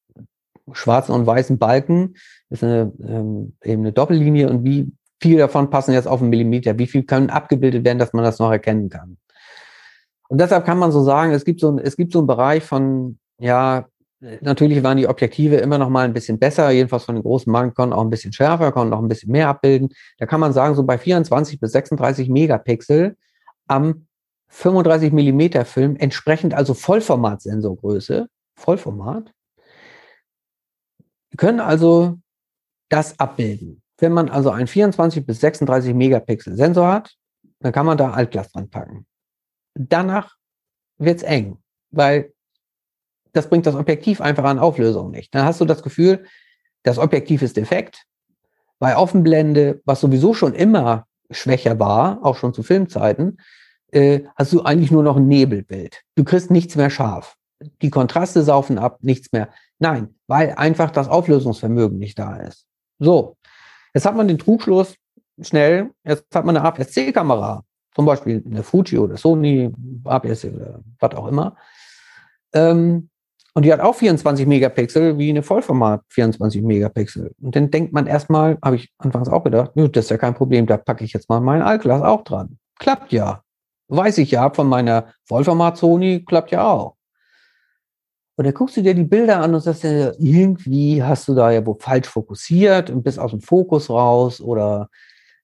schwarzen 0.73 1.13
und 1.13 1.27
weißen 1.27 1.59
Balken 1.59 2.15
ist 2.51 2.65
eine, 2.65 2.93
ähm, 3.03 3.57
eben 3.63 3.83
eine 3.83 3.93
Doppellinie 3.93 4.49
und 4.49 4.65
wie 4.65 4.93
viel 5.21 5.39
davon 5.39 5.71
passen 5.71 5.93
jetzt 5.93 6.09
auf 6.09 6.21
einen 6.21 6.31
Millimeter, 6.31 6.79
wie 6.79 6.87
viel 6.87 7.05
können 7.05 7.31
abgebildet 7.31 7.85
werden, 7.85 7.99
dass 7.99 8.13
man 8.13 8.25
das 8.25 8.39
noch 8.39 8.51
erkennen 8.51 8.89
kann. 8.89 9.19
Und 10.29 10.41
deshalb 10.41 10.65
kann 10.65 10.79
man 10.79 10.93
so 10.93 11.03
sagen, 11.03 11.33
es 11.33 11.45
gibt 11.45 11.61
so, 11.61 11.71
ein, 11.71 11.79
es 11.79 11.97
gibt 11.97 12.13
so 12.13 12.19
einen 12.19 12.27
Bereich 12.27 12.65
von, 12.65 13.19
ja, 13.39 13.87
natürlich 14.41 14.83
waren 14.83 14.97
die 14.97 15.07
Objektive 15.07 15.57
immer 15.57 15.79
noch 15.79 15.91
mal 15.91 16.05
ein 16.05 16.15
bisschen 16.15 16.39
besser, 16.39 16.71
jedenfalls 16.71 17.05
von 17.05 17.15
den 17.15 17.23
großen 17.23 17.51
Marken 17.51 17.75
konnten 17.75 17.93
auch 17.93 18.03
ein 18.03 18.11
bisschen 18.11 18.33
schärfer, 18.33 18.73
konnten 18.73 18.95
auch 18.95 19.03
ein 19.03 19.09
bisschen 19.09 19.31
mehr 19.31 19.49
abbilden. 19.49 19.91
Da 20.19 20.27
kann 20.27 20.41
man 20.41 20.53
sagen, 20.53 20.75
so 20.75 20.83
bei 20.83 20.99
24 20.99 21.61
bis 21.61 21.73
36 21.73 22.29
Megapixel 22.29 23.17
am 23.67 24.07
35 24.49 25.13
Millimeter 25.13 25.65
Film, 25.65 25.97
entsprechend 25.97 26.55
also 26.55 26.75
Vollformat-Sensorgröße, 26.75 28.29
Vollformat, 28.57 29.33
wir 31.35 31.39
können 31.39 31.59
also 31.59 32.21
das 32.89 33.19
abbilden. 33.19 33.83
Wenn 33.99 34.13
man 34.13 34.29
also 34.29 34.51
einen 34.51 34.69
24 34.69 35.27
bis 35.27 35.41
36 35.41 35.93
Megapixel 35.93 36.55
Sensor 36.55 36.93
hat, 36.93 37.17
dann 37.59 37.73
kann 37.73 37.87
man 37.87 37.99
da 37.99 38.13
Altglas 38.13 38.53
dran 38.53 38.71
packen. 38.71 39.05
Danach 39.75 40.37
wird 40.97 41.17
es 41.17 41.23
eng, 41.25 41.59
weil 41.91 42.33
das 43.33 43.49
bringt 43.49 43.67
das 43.67 43.75
Objektiv 43.75 44.21
einfach 44.21 44.45
an 44.45 44.61
Auflösung 44.61 45.11
nicht. 45.11 45.35
Dann 45.35 45.45
hast 45.45 45.61
du 45.61 45.65
das 45.65 45.83
Gefühl, 45.83 46.25
das 46.85 46.99
Objektiv 46.99 47.43
ist 47.43 47.57
defekt. 47.57 48.05
Bei 48.79 48.97
Offenblende, 48.97 49.83
was 49.85 50.01
sowieso 50.01 50.35
schon 50.35 50.55
immer 50.55 51.09
schwächer 51.33 51.81
war, 51.81 52.25
auch 52.25 52.37
schon 52.37 52.55
zu 52.55 52.63
Filmzeiten, 52.63 53.39
äh, 53.91 54.21
hast 54.37 54.53
du 54.53 54.63
eigentlich 54.63 54.93
nur 54.93 55.03
noch 55.03 55.17
ein 55.17 55.27
Nebelbild. 55.27 56.03
Du 56.15 56.23
kriegst 56.23 56.53
nichts 56.53 56.77
mehr 56.77 56.91
scharf. 56.91 57.35
Die 57.83 57.91
Kontraste 57.91 58.45
saufen 58.45 58.79
ab, 58.79 58.99
nichts 59.01 59.33
mehr. 59.33 59.49
Nein, 59.85 60.15
weil 60.29 60.55
einfach 60.57 60.91
das 60.91 61.09
Auflösungsvermögen 61.09 61.99
nicht 61.99 62.19
da 62.19 62.37
ist. 62.37 62.67
So, 62.99 63.37
jetzt 63.93 64.07
hat 64.07 64.17
man 64.17 64.29
den 64.29 64.39
Trugschluss 64.39 64.95
schnell, 65.43 65.91
jetzt 66.05 66.35
hat 66.35 66.47
man 66.47 66.57
eine 66.57 66.65
APS-C-Kamera, 66.65 67.65
zum 67.95 68.07
Beispiel 68.07 68.43
eine 68.47 68.63
Fuji 68.63 68.97
oder 68.97 69.19
Sony, 69.19 69.71
APS-C 70.05 70.53
oder 70.53 70.81
was 71.01 71.15
auch 71.15 71.27
immer. 71.27 71.59
Ähm, 72.55 73.11
und 73.53 73.67
die 73.67 73.73
hat 73.75 73.81
auch 73.81 73.95
24 73.95 74.47
Megapixel 74.47 75.19
wie 75.19 75.29
eine 75.29 75.43
Vollformat 75.43 76.01
24 76.09 76.63
Megapixel. 76.63 77.33
Und 77.43 77.55
dann 77.55 77.71
denkt 77.71 77.93
man 77.93 78.07
erstmal, 78.07 78.57
habe 78.65 78.77
ich 78.77 78.91
anfangs 78.97 79.29
auch 79.29 79.45
gedacht, 79.45 79.73
das 79.75 80.07
ist 80.07 80.11
ja 80.11 80.17
kein 80.17 80.35
Problem, 80.35 80.65
da 80.65 80.79
packe 80.79 81.05
ich 81.05 81.13
jetzt 81.13 81.29
mal 81.29 81.41
mein 81.41 81.61
Altglas 81.61 82.01
auch 82.01 82.25
dran. 82.25 82.57
Klappt 82.79 83.13
ja. 83.13 83.43
Weiß 83.89 84.17
ich 84.17 84.31
ja, 84.31 84.49
von 84.49 84.67
meiner 84.67 85.13
Vollformat 85.27 85.77
Sony 85.77 86.25
klappt 86.25 86.53
ja 86.53 86.67
auch. 86.67 86.97
Und 88.37 88.45
dann 88.45 88.55
guckst 88.55 88.77
du 88.77 88.83
dir 88.83 88.95
die 88.95 89.05
Bilder 89.05 89.41
an 89.41 89.55
und 89.55 89.61
sagst 89.61 89.85
dir, 89.85 90.15
irgendwie 90.19 91.03
hast 91.03 91.29
du 91.29 91.35
da 91.35 91.51
ja 91.51 91.65
wo 91.65 91.75
falsch 91.75 92.09
fokussiert 92.09 92.91
und 92.91 93.03
bist 93.03 93.19
aus 93.19 93.31
dem 93.31 93.41
Fokus 93.41 93.89
raus 93.89 94.41
oder 94.41 94.89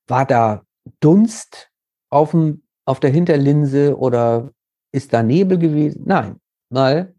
war 0.08 0.26
da 0.26 0.62
Dunst 0.98 1.70
auf, 2.10 2.32
dem, 2.32 2.62
auf 2.84 2.98
der 2.98 3.10
Hinterlinse 3.10 3.96
oder 3.96 4.50
ist 4.92 5.12
da 5.12 5.22
Nebel 5.22 5.58
gewesen? 5.58 6.02
Nein, 6.04 6.40
weil 6.70 7.14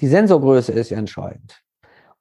die 0.00 0.08
Sensorgröße 0.08 0.72
ist 0.72 0.90
ja 0.90 0.98
entscheidend. 0.98 1.62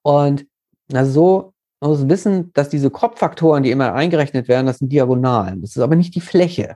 Und 0.02 0.46
also 0.94 1.12
so 1.12 1.54
man 1.82 1.92
muss 1.92 2.10
wissen, 2.10 2.52
dass 2.54 2.70
diese 2.70 2.90
Kopffaktoren, 2.90 3.64
die 3.64 3.72
immer 3.72 3.94
eingerechnet 3.94 4.48
werden, 4.48 4.68
das 4.68 4.80
sind 4.80 4.92
Diagonalen. 4.92 5.62
Das 5.62 5.76
ist 5.76 5.82
aber 5.82 5.96
nicht 5.96 6.14
die 6.16 6.22
Fläche. 6.22 6.76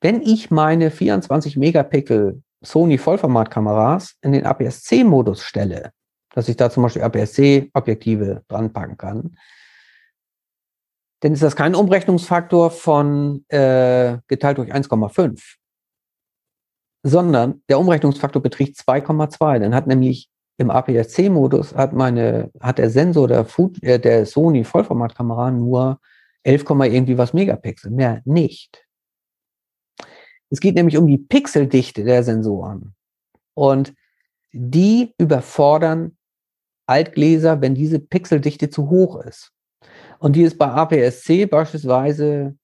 Wenn 0.00 0.20
ich 0.20 0.50
meine 0.50 0.90
24 0.90 1.56
Megapixel 1.56 2.42
Sony 2.62 2.98
Vollformatkameras 2.98 4.16
in 4.22 4.32
den 4.32 4.46
APS-C-Modus 4.46 5.42
stelle, 5.42 5.92
dass 6.34 6.48
ich 6.48 6.56
da 6.56 6.70
zum 6.70 6.82
Beispiel 6.82 7.02
APS-C-Objektive 7.02 8.42
dran 8.48 8.72
packen 8.72 8.96
kann, 8.96 9.36
dann 11.20 11.32
ist 11.32 11.42
das 11.42 11.56
kein 11.56 11.74
Umrechnungsfaktor 11.74 12.70
von 12.70 13.44
äh, 13.48 14.18
geteilt 14.28 14.58
durch 14.58 14.72
1,5, 14.72 15.56
sondern 17.02 17.62
der 17.68 17.78
Umrechnungsfaktor 17.78 18.40
beträgt 18.40 18.76
2,2. 18.76 19.58
Dann 19.58 19.74
hat 19.74 19.86
nämlich 19.86 20.28
im 20.58 20.70
APS-C-Modus 20.70 21.74
hat 21.74 21.92
meine, 21.92 22.50
hat 22.60 22.78
der 22.78 22.90
Sensor 22.90 23.28
der, 23.28 23.44
Food, 23.44 23.82
äh, 23.82 23.98
der 23.98 24.26
Sony 24.26 24.64
Vollformatkamera 24.64 25.50
nur 25.50 26.00
11, 26.42 26.64
irgendwie 26.70 27.18
was 27.18 27.32
Megapixel, 27.32 27.90
mehr 27.90 28.22
nicht. 28.24 28.87
Es 30.50 30.60
geht 30.60 30.74
nämlich 30.74 30.96
um 30.96 31.06
die 31.06 31.18
Pixeldichte 31.18 32.04
der 32.04 32.22
Sensoren. 32.22 32.94
Und 33.54 33.94
die 34.52 35.14
überfordern 35.18 36.16
Altgläser, 36.86 37.60
wenn 37.60 37.74
diese 37.74 37.98
Pixeldichte 37.98 38.70
zu 38.70 38.88
hoch 38.88 39.20
ist. 39.20 39.52
Und 40.18 40.36
die 40.36 40.42
ist 40.42 40.58
bei 40.58 40.66
APS-C 40.66 41.46
beispielsweise 41.46 42.56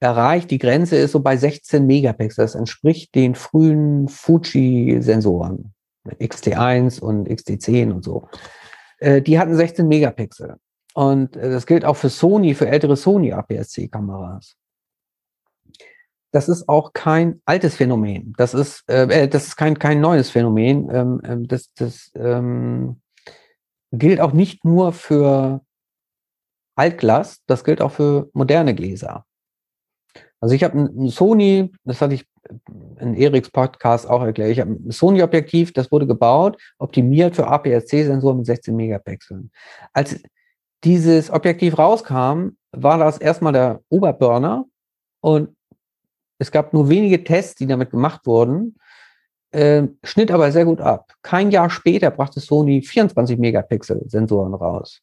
erreicht. 0.00 0.50
Die 0.50 0.58
Grenze 0.58 0.96
ist 0.96 1.12
so 1.12 1.20
bei 1.20 1.36
16 1.36 1.84
Megapixel. 1.86 2.44
Das 2.44 2.54
entspricht 2.54 3.14
den 3.14 3.34
frühen 3.34 4.08
Fuji-Sensoren. 4.08 5.72
XT1 6.20 7.00
und 7.00 7.28
XT10 7.28 7.92
und 7.92 8.04
so. 8.04 8.28
Äh, 8.98 9.22
die 9.22 9.40
hatten 9.40 9.56
16 9.56 9.88
Megapixel. 9.88 10.56
Und 10.94 11.36
äh, 11.36 11.50
das 11.50 11.66
gilt 11.66 11.84
auch 11.84 11.96
für 11.96 12.10
Sony, 12.10 12.54
für 12.54 12.68
ältere 12.68 12.96
Sony 12.96 13.32
APS-C-Kameras 13.32 14.56
das 16.32 16.48
ist 16.48 16.68
auch 16.68 16.92
kein 16.92 17.40
altes 17.44 17.76
Phänomen. 17.76 18.34
Das 18.36 18.54
ist, 18.54 18.88
äh, 18.88 19.04
äh, 19.04 19.28
das 19.28 19.46
ist 19.46 19.56
kein, 19.56 19.78
kein 19.78 20.00
neues 20.00 20.30
Phänomen. 20.30 20.90
Ähm, 20.90 21.20
ähm, 21.24 21.48
das 21.48 21.72
das 21.74 22.10
ähm, 22.14 23.00
gilt 23.92 24.20
auch 24.20 24.32
nicht 24.32 24.64
nur 24.64 24.92
für 24.92 25.62
Altglas, 26.76 27.42
das 27.46 27.64
gilt 27.64 27.80
auch 27.80 27.92
für 27.92 28.28
moderne 28.32 28.74
Gläser. 28.74 29.24
Also 30.40 30.54
ich 30.54 30.62
habe 30.62 30.78
ein 30.78 31.08
Sony, 31.08 31.72
das 31.84 32.00
hatte 32.00 32.14
ich 32.14 32.26
in 33.00 33.14
Eriks 33.14 33.50
Podcast 33.50 34.08
auch 34.08 34.22
erklärt, 34.22 34.50
ich 34.50 34.60
habe 34.60 34.72
ein 34.72 34.90
Sony-Objektiv, 34.90 35.72
das 35.72 35.90
wurde 35.90 36.06
gebaut, 36.06 36.60
optimiert 36.78 37.34
für 37.34 37.48
APS-C-Sensoren 37.48 38.36
mit 38.36 38.46
16 38.46 38.76
Megapixeln. 38.76 39.50
Als 39.92 40.22
dieses 40.84 41.30
Objektiv 41.30 41.78
rauskam, 41.78 42.50
war 42.72 42.98
das 42.98 43.18
erstmal 43.18 43.52
der 43.52 43.80
Oberburner 43.88 44.66
und 45.20 45.55
es 46.38 46.50
gab 46.50 46.72
nur 46.72 46.88
wenige 46.88 47.24
Tests, 47.24 47.54
die 47.56 47.66
damit 47.66 47.90
gemacht 47.90 48.26
wurden, 48.26 48.76
äh, 49.52 49.84
schnitt 50.02 50.30
aber 50.30 50.52
sehr 50.52 50.64
gut 50.64 50.80
ab. 50.80 51.14
Kein 51.22 51.50
Jahr 51.50 51.70
später 51.70 52.10
brachte 52.10 52.40
Sony 52.40 52.82
24 52.82 53.38
Megapixel 53.38 54.02
Sensoren 54.06 54.54
raus. 54.54 55.02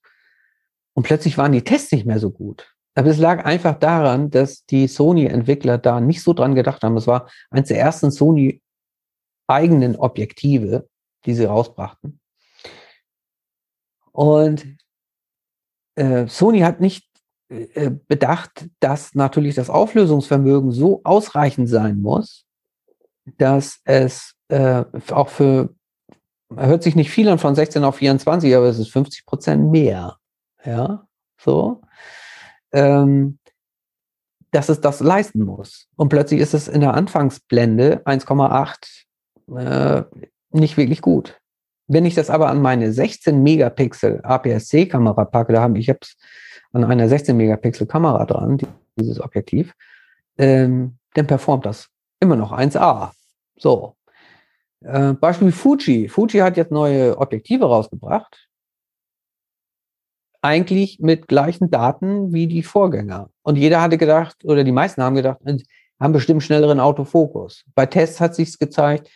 Und 0.93 1.03
plötzlich 1.03 1.38
waren 1.38 1.51
die 1.51 1.64
Tests 1.64 1.91
nicht 1.91 2.05
mehr 2.05 2.19
so 2.19 2.30
gut. 2.30 2.73
Aber 2.95 3.10
es 3.10 3.18
lag 3.18 3.45
einfach 3.45 3.80
daran, 3.80 4.30
dass 4.30 4.65
die 4.65 4.88
Sony-Entwickler 4.88 5.80
da 5.80 5.99
nicht 5.99 6.22
so 6.22 6.34
dran 6.34 6.53
gedacht 6.53 6.84
haben. 6.84 6.95
Es 6.95 7.07
war 7.07 7.27
eines 7.49 7.69
der 7.69 7.80
ersten 7.80 8.11
Sony 8.11 8.61
eigenen 9.47 9.95
Objektive, 9.95 10.88
die 11.26 11.34
sie 11.34 11.45
rausbrachten. 11.45 12.19
Und 14.11 14.77
äh, 15.95 16.27
Sony 16.27 16.60
hat 16.60 16.80
nicht 16.80 17.10
bedacht, 18.08 18.68
dass 18.80 19.16
natürlich 19.16 19.56
das 19.56 19.70
Auflösungsvermögen 19.70 20.72
so 20.72 21.02
ausreichend 21.04 21.70
sein 21.70 22.02
muss, 22.02 22.46
dass 23.38 23.80
es 23.86 24.36
äh, 24.50 24.84
auch 25.12 25.30
für, 25.30 25.74
hört 26.56 26.84
sich 26.84 26.96
nicht 26.96 27.10
viel 27.10 27.30
an 27.30 27.40
von 27.40 27.56
16 27.56 27.84
auf 27.84 27.98
24, 27.98 28.56
aber 28.56 28.66
es 28.66 28.80
ist 28.80 28.92
50 28.92 29.26
Prozent 29.26 29.72
mehr. 29.72 30.18
Ja, 30.66 31.08
so. 31.38 31.82
Ähm, 32.72 33.40
dass 34.52 34.70
es 34.70 34.82
das 34.82 35.00
leisten 35.00 35.44
muss. 35.44 35.88
Und 35.96 36.10
plötzlich 36.10 36.40
ist 36.40 36.54
es 36.54 36.68
in 36.68 36.82
der 36.82 36.94
Anfangsblende 36.94 38.04
1,8 38.06 39.06
äh, 39.58 40.04
nicht 40.52 40.78
wirklich 40.78 41.02
gut. 41.02 41.42
Wenn 41.88 42.05
ich 42.05 42.15
das 42.15 42.30
aber 42.30 42.49
an 42.49 42.61
meine 42.61 42.91
16 42.91 43.41
Megapixel 43.43 44.22
APS-C-Kamera 44.23 45.26
packe, 45.26 45.53
da 45.53 45.61
habe 45.61 45.77
ich 45.80 45.89
es 45.89 46.18
an 46.72 46.84
einer 46.84 47.07
16 47.07 47.35
Megapixel 47.35 47.88
Kamera 47.88 48.26
dran, 48.26 48.57
dieses 48.95 49.19
Objektiv, 49.19 49.73
ähm, 50.38 50.97
dann 51.14 51.27
performt 51.27 51.65
das 51.65 51.89
immer 52.19 52.35
noch 52.35 52.51
1A. 52.51 53.11
So. 53.57 53.95
Äh, 54.81 55.14
Beispiel 55.14 55.51
Fuji. 55.51 56.10
Fuji 56.10 56.39
hat 56.39 56.57
jetzt 56.57 56.72
neue 56.72 57.18
Objektive 57.18 57.65
rausgebracht. 57.65 58.47
Eigentlich 60.41 60.99
mit 60.99 61.27
gleichen 61.27 61.69
Daten 61.69 62.34
wie 62.34 62.47
die 62.47 62.64
Vorgänger. 62.64 63.30
Und 63.43 63.57
jeder 63.57 63.81
hatte 63.81 63.97
gedacht, 63.97 64.43
oder 64.43 64.64
die 64.64 64.72
meisten 64.72 65.01
haben 65.01 65.15
gedacht, 65.15 65.39
haben 65.99 66.14
bestimmt 66.14 66.43
schnelleren 66.43 66.80
Autofokus. 66.80 67.64
Bei 67.76 67.85
Tests 67.85 68.19
hat 68.19 68.35
sich's 68.35 68.60
gezeigt, 68.60 69.10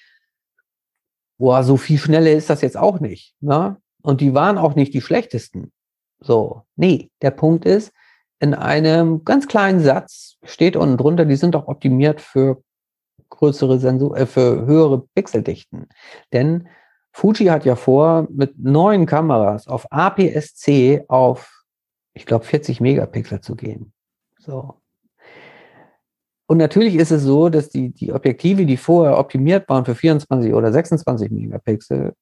boah, 1.38 1.64
so 1.64 1.78
viel 1.78 1.98
schneller 1.98 2.32
ist 2.32 2.50
das 2.50 2.62
jetzt 2.62 2.78
auch 2.78 3.00
nicht. 3.00 3.36
Ne? 3.42 3.78
Und 4.02 4.22
die 4.22 4.34
waren 4.34 4.58
auch 4.58 4.76
nicht 4.76 4.94
die 4.94 5.02
schlechtesten. 5.02 5.72
So, 6.20 6.64
nee, 6.76 7.12
der 7.22 7.32
Punkt 7.32 7.66
ist, 7.66 7.92
in 8.40 8.54
einem 8.54 9.24
ganz 9.24 9.48
kleinen 9.48 9.80
Satz 9.80 10.38
steht 10.44 10.76
unten 10.76 10.98
drunter, 10.98 11.26
die 11.26 11.36
sind 11.36 11.56
auch 11.56 11.68
optimiert 11.68 12.22
für 12.22 12.62
größere 13.30 13.80
Sensor, 13.80 14.16
äh, 14.18 14.26
für 14.26 14.66
höhere 14.66 15.08
Pixeldichten. 15.16 15.88
Denn 16.34 16.68
Fuji 17.12 17.48
hat 17.48 17.66
ja 17.66 17.76
vor, 17.76 18.28
mit 18.32 18.60
neuen 18.60 19.06
Kameras 19.06 19.68
auf 19.68 19.92
APS-C 19.92 21.06
auf, 21.08 21.64
ich 22.14 22.26
glaube, 22.26 22.46
40 22.46 22.80
Megapixel 22.80 23.42
zu 23.42 23.56
gehen. 23.56 23.92
So. 24.40 24.76
Und 26.48 26.58
natürlich 26.58 26.96
ist 26.96 27.12
es 27.12 27.24
so, 27.24 27.50
dass 27.50 27.70
die, 27.70 27.90
die 27.90 28.14
Objektive, 28.14 28.66
die 28.66 28.78
vorher 28.78 29.20
optimiert 29.20 29.68
waren 29.70 29.86
für 29.86 29.96
24 29.96 30.54
oder 30.54 30.72
26 30.72 31.30
Megapixel, 31.30 32.14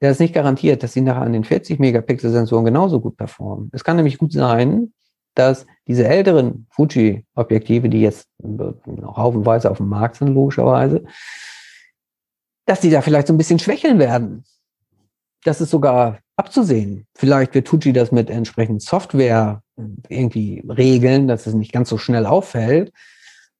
der 0.00 0.10
ist 0.10 0.20
nicht 0.20 0.34
garantiert, 0.34 0.82
dass 0.82 0.92
sie 0.92 1.00
nachher 1.00 1.22
an 1.22 1.32
den 1.32 1.44
40 1.44 1.78
Megapixel 1.78 2.30
Sensoren 2.30 2.64
genauso 2.64 3.00
gut 3.00 3.16
performen. 3.16 3.70
Es 3.72 3.84
kann 3.84 3.96
nämlich 3.96 4.18
gut 4.18 4.32
sein, 4.32 4.92
dass 5.34 5.66
diese 5.86 6.06
älteren 6.06 6.66
Fuji-Objektive, 6.70 7.88
die 7.88 8.00
jetzt 8.00 8.28
noch 8.38 9.16
haufenweise 9.16 9.70
auf 9.70 9.78
dem 9.78 9.88
Markt 9.88 10.16
sind, 10.16 10.28
logischerweise, 10.28 11.04
dass 12.66 12.80
die 12.80 12.90
da 12.90 13.02
vielleicht 13.02 13.28
so 13.28 13.34
ein 13.34 13.38
bisschen 13.38 13.58
schwächeln 13.58 13.98
werden. 13.98 14.44
Das 15.44 15.60
ist 15.60 15.70
sogar 15.70 16.18
abzusehen. 16.36 17.06
Vielleicht 17.14 17.54
wird 17.54 17.68
Fuji 17.68 17.92
das 17.92 18.10
mit 18.10 18.30
entsprechend 18.30 18.82
Software 18.82 19.62
irgendwie 20.08 20.64
regeln, 20.68 21.28
dass 21.28 21.46
es 21.46 21.54
nicht 21.54 21.72
ganz 21.72 21.88
so 21.88 21.98
schnell 21.98 22.26
auffällt. 22.26 22.92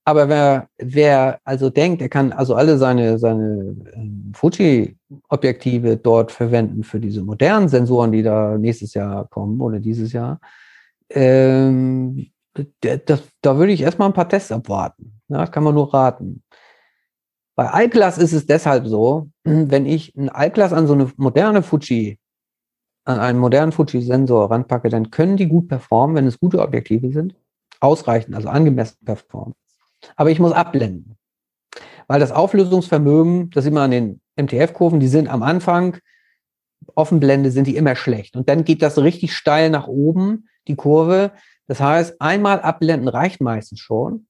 Aber 0.06 0.28
wer, 0.28 0.68
wer 0.76 1.40
also 1.44 1.70
denkt, 1.70 2.02
er 2.02 2.10
kann 2.10 2.32
also 2.32 2.54
alle 2.54 2.76
seine, 2.76 3.18
seine 3.18 3.74
ähm, 3.94 4.32
Fuji-Objektive 4.34 5.96
dort 5.96 6.30
verwenden 6.30 6.84
für 6.84 7.00
diese 7.00 7.22
modernen 7.22 7.68
Sensoren, 7.68 8.12
die 8.12 8.22
da 8.22 8.58
nächstes 8.58 8.92
Jahr 8.92 9.26
kommen 9.28 9.60
oder 9.62 9.80
dieses 9.80 10.12
Jahr, 10.12 10.40
ähm, 11.08 12.30
das, 12.80 13.22
da 13.40 13.56
würde 13.56 13.72
ich 13.72 13.80
erstmal 13.80 14.08
ein 14.08 14.14
paar 14.14 14.28
Tests 14.28 14.52
abwarten. 14.52 15.20
Ja, 15.28 15.38
das 15.38 15.50
kann 15.50 15.64
man 15.64 15.74
nur 15.74 15.92
raten. 15.92 16.42
Bei 17.56 17.70
Altglas 17.70 18.18
ist 18.18 18.32
es 18.32 18.46
deshalb 18.46 18.86
so, 18.86 19.30
wenn 19.44 19.86
ich 19.86 20.14
ein 20.16 20.28
Altglas 20.28 20.74
an 20.74 20.86
so 20.86 20.92
eine 20.92 21.10
moderne 21.16 21.62
Fuji, 21.62 22.18
an 23.06 23.20
einen 23.20 23.38
modernen 23.38 23.72
Fuji-Sensor 23.72 24.50
ranpacke, 24.50 24.90
dann 24.90 25.10
können 25.10 25.38
die 25.38 25.48
gut 25.48 25.68
performen, 25.68 26.14
wenn 26.16 26.26
es 26.26 26.38
gute 26.38 26.60
Objektive 26.60 27.10
sind, 27.10 27.34
ausreichend, 27.80 28.34
also 28.34 28.48
angemessen 28.48 28.98
performen. 29.04 29.54
Aber 30.16 30.30
ich 30.30 30.38
muss 30.38 30.52
abblenden. 30.52 31.16
Weil 32.06 32.20
das 32.20 32.32
Auflösungsvermögen, 32.32 33.50
das 33.50 33.64
sieht 33.64 33.72
man 33.72 33.84
an 33.84 33.90
den 33.90 34.20
MTF-Kurven, 34.36 35.00
die 35.00 35.08
sind 35.08 35.28
am 35.28 35.42
Anfang, 35.42 35.98
Offenblende 36.94 37.50
sind 37.50 37.66
die 37.66 37.76
immer 37.76 37.96
schlecht. 37.96 38.36
Und 38.36 38.48
dann 38.48 38.64
geht 38.64 38.82
das 38.82 38.98
richtig 38.98 39.34
steil 39.34 39.70
nach 39.70 39.86
oben, 39.86 40.48
die 40.68 40.76
Kurve. 40.76 41.32
Das 41.66 41.80
heißt, 41.80 42.20
einmal 42.20 42.60
abblenden 42.60 43.08
reicht 43.08 43.40
meistens 43.40 43.80
schon. 43.80 44.26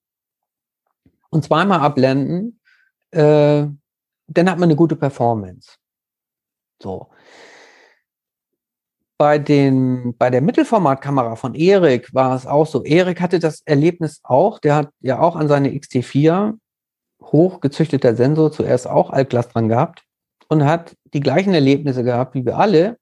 Und 1.30 1.44
zweimal 1.44 1.80
abblenden, 1.80 2.60
äh, 3.10 3.66
dann 4.26 4.50
hat 4.50 4.58
man 4.58 4.64
eine 4.64 4.76
gute 4.76 4.96
Performance. 4.96 5.78
So 6.80 7.10
bei, 9.16 9.38
den, 9.38 10.16
bei 10.16 10.30
der 10.30 10.40
Mittelformatkamera 10.40 11.36
von 11.36 11.54
Erik 11.54 12.12
war 12.12 12.34
es 12.34 12.46
auch 12.46 12.66
so. 12.66 12.82
Erik 12.84 13.20
hatte 13.20 13.38
das 13.38 13.62
Erlebnis 13.64 14.20
auch. 14.22 14.58
Der 14.58 14.74
hat 14.74 14.90
ja 15.00 15.20
auch 15.20 15.36
an 15.36 15.48
seine 15.48 15.70
XT4 15.70 16.54
hochgezüchteter 17.22 18.14
Sensor 18.16 18.52
zuerst 18.52 18.86
auch 18.88 19.10
Altglas 19.10 19.48
dran 19.48 19.68
gehabt 19.68 20.04
und 20.48 20.64
hat 20.64 20.96
die 21.12 21.20
gleichen 21.20 21.54
Erlebnisse 21.54 22.04
gehabt 22.04 22.34
wie 22.34 22.44
wir 22.44 22.58
alle 22.58 22.98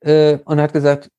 äh, 0.00 0.38
und 0.44 0.60
hat 0.60 0.72
gesagt, 0.72 1.10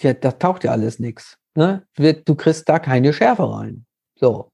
ja, 0.00 0.12
das 0.12 0.38
taucht 0.38 0.64
ja 0.64 0.72
alles 0.72 0.98
nichts. 0.98 1.38
Ne? 1.54 1.86
Du 1.96 2.34
kriegst 2.34 2.68
da 2.68 2.78
keine 2.78 3.12
Schärfe 3.12 3.50
rein. 3.50 3.86
So. 4.14 4.50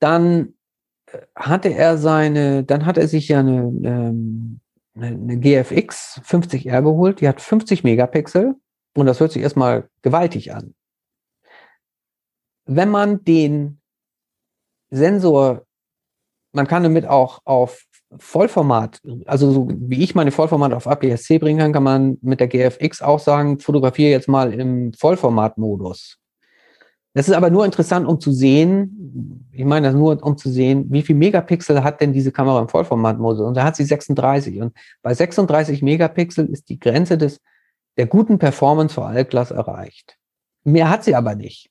Dann 0.00 0.54
äh, 1.06 1.18
hatte 1.34 1.70
er 1.70 1.98
seine, 1.98 2.64
dann 2.64 2.86
hat 2.86 2.98
er 2.98 3.08
sich 3.08 3.28
ja 3.28 3.40
eine, 3.40 3.72
ähm, 3.84 4.60
eine 5.00 5.38
GFX 5.38 6.20
50R 6.24 6.82
geholt, 6.82 7.20
die 7.20 7.28
hat 7.28 7.40
50 7.40 7.84
Megapixel 7.84 8.54
und 8.96 9.06
das 9.06 9.20
hört 9.20 9.32
sich 9.32 9.42
erstmal 9.42 9.88
gewaltig 10.02 10.54
an. 10.54 10.74
Wenn 12.66 12.90
man 12.90 13.24
den 13.24 13.80
Sensor, 14.90 15.64
man 16.52 16.66
kann 16.66 16.82
damit 16.82 17.06
auch 17.06 17.40
auf 17.44 17.84
Vollformat, 18.16 19.00
also 19.26 19.50
so 19.52 19.68
wie 19.70 20.02
ich 20.02 20.14
meine 20.14 20.30
Vollformat 20.30 20.72
auf 20.72 20.86
APS-C 20.86 21.38
bringen 21.38 21.58
kann, 21.58 21.72
kann 21.72 21.82
man 21.82 22.18
mit 22.22 22.40
der 22.40 22.48
GFX 22.48 23.02
auch 23.02 23.18
sagen, 23.18 23.58
fotografiere 23.58 24.10
jetzt 24.10 24.28
mal 24.28 24.52
im 24.52 24.92
Vollformatmodus. 24.94 26.18
Das 27.14 27.28
ist 27.28 27.34
aber 27.34 27.50
nur 27.50 27.64
interessant, 27.64 28.06
um 28.06 28.20
zu 28.20 28.32
sehen, 28.32 29.48
ich 29.52 29.64
meine 29.64 29.88
das 29.88 29.96
nur, 29.96 30.22
um 30.22 30.36
zu 30.36 30.50
sehen, 30.50 30.86
wie 30.90 31.02
viel 31.02 31.16
Megapixel 31.16 31.82
hat 31.82 32.00
denn 32.00 32.12
diese 32.12 32.30
Kamera 32.30 32.60
im 32.60 32.68
Vollformatmodus? 32.68 33.40
Und 33.40 33.56
da 33.56 33.64
hat 33.64 33.76
sie 33.76 33.84
36. 33.84 34.60
Und 34.60 34.76
bei 35.02 35.14
36 35.14 35.82
Megapixel 35.82 36.46
ist 36.46 36.68
die 36.68 36.78
Grenze 36.78 37.18
des, 37.18 37.40
der 37.96 38.06
guten 38.06 38.38
Performance 38.38 38.94
für 38.94 39.04
Altglas 39.04 39.50
erreicht. 39.50 40.16
Mehr 40.64 40.90
hat 40.90 41.04
sie 41.04 41.14
aber 41.14 41.34
nicht. 41.34 41.70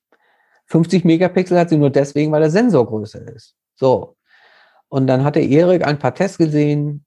50 0.66 1.06
Megapixel 1.06 1.58
hat 1.58 1.70
sie 1.70 1.78
nur 1.78 1.92
deswegen, 1.92 2.32
weil 2.32 2.42
der 2.42 2.50
Sensor 2.50 2.86
größer 2.86 3.22
ist. 3.34 3.56
So. 3.76 4.18
Und 4.90 5.08
dann 5.08 5.24
hatte 5.24 5.40
Erik 5.40 5.86
ein 5.86 6.00
paar 6.00 6.14
Tests 6.14 6.38
gesehen, 6.38 7.06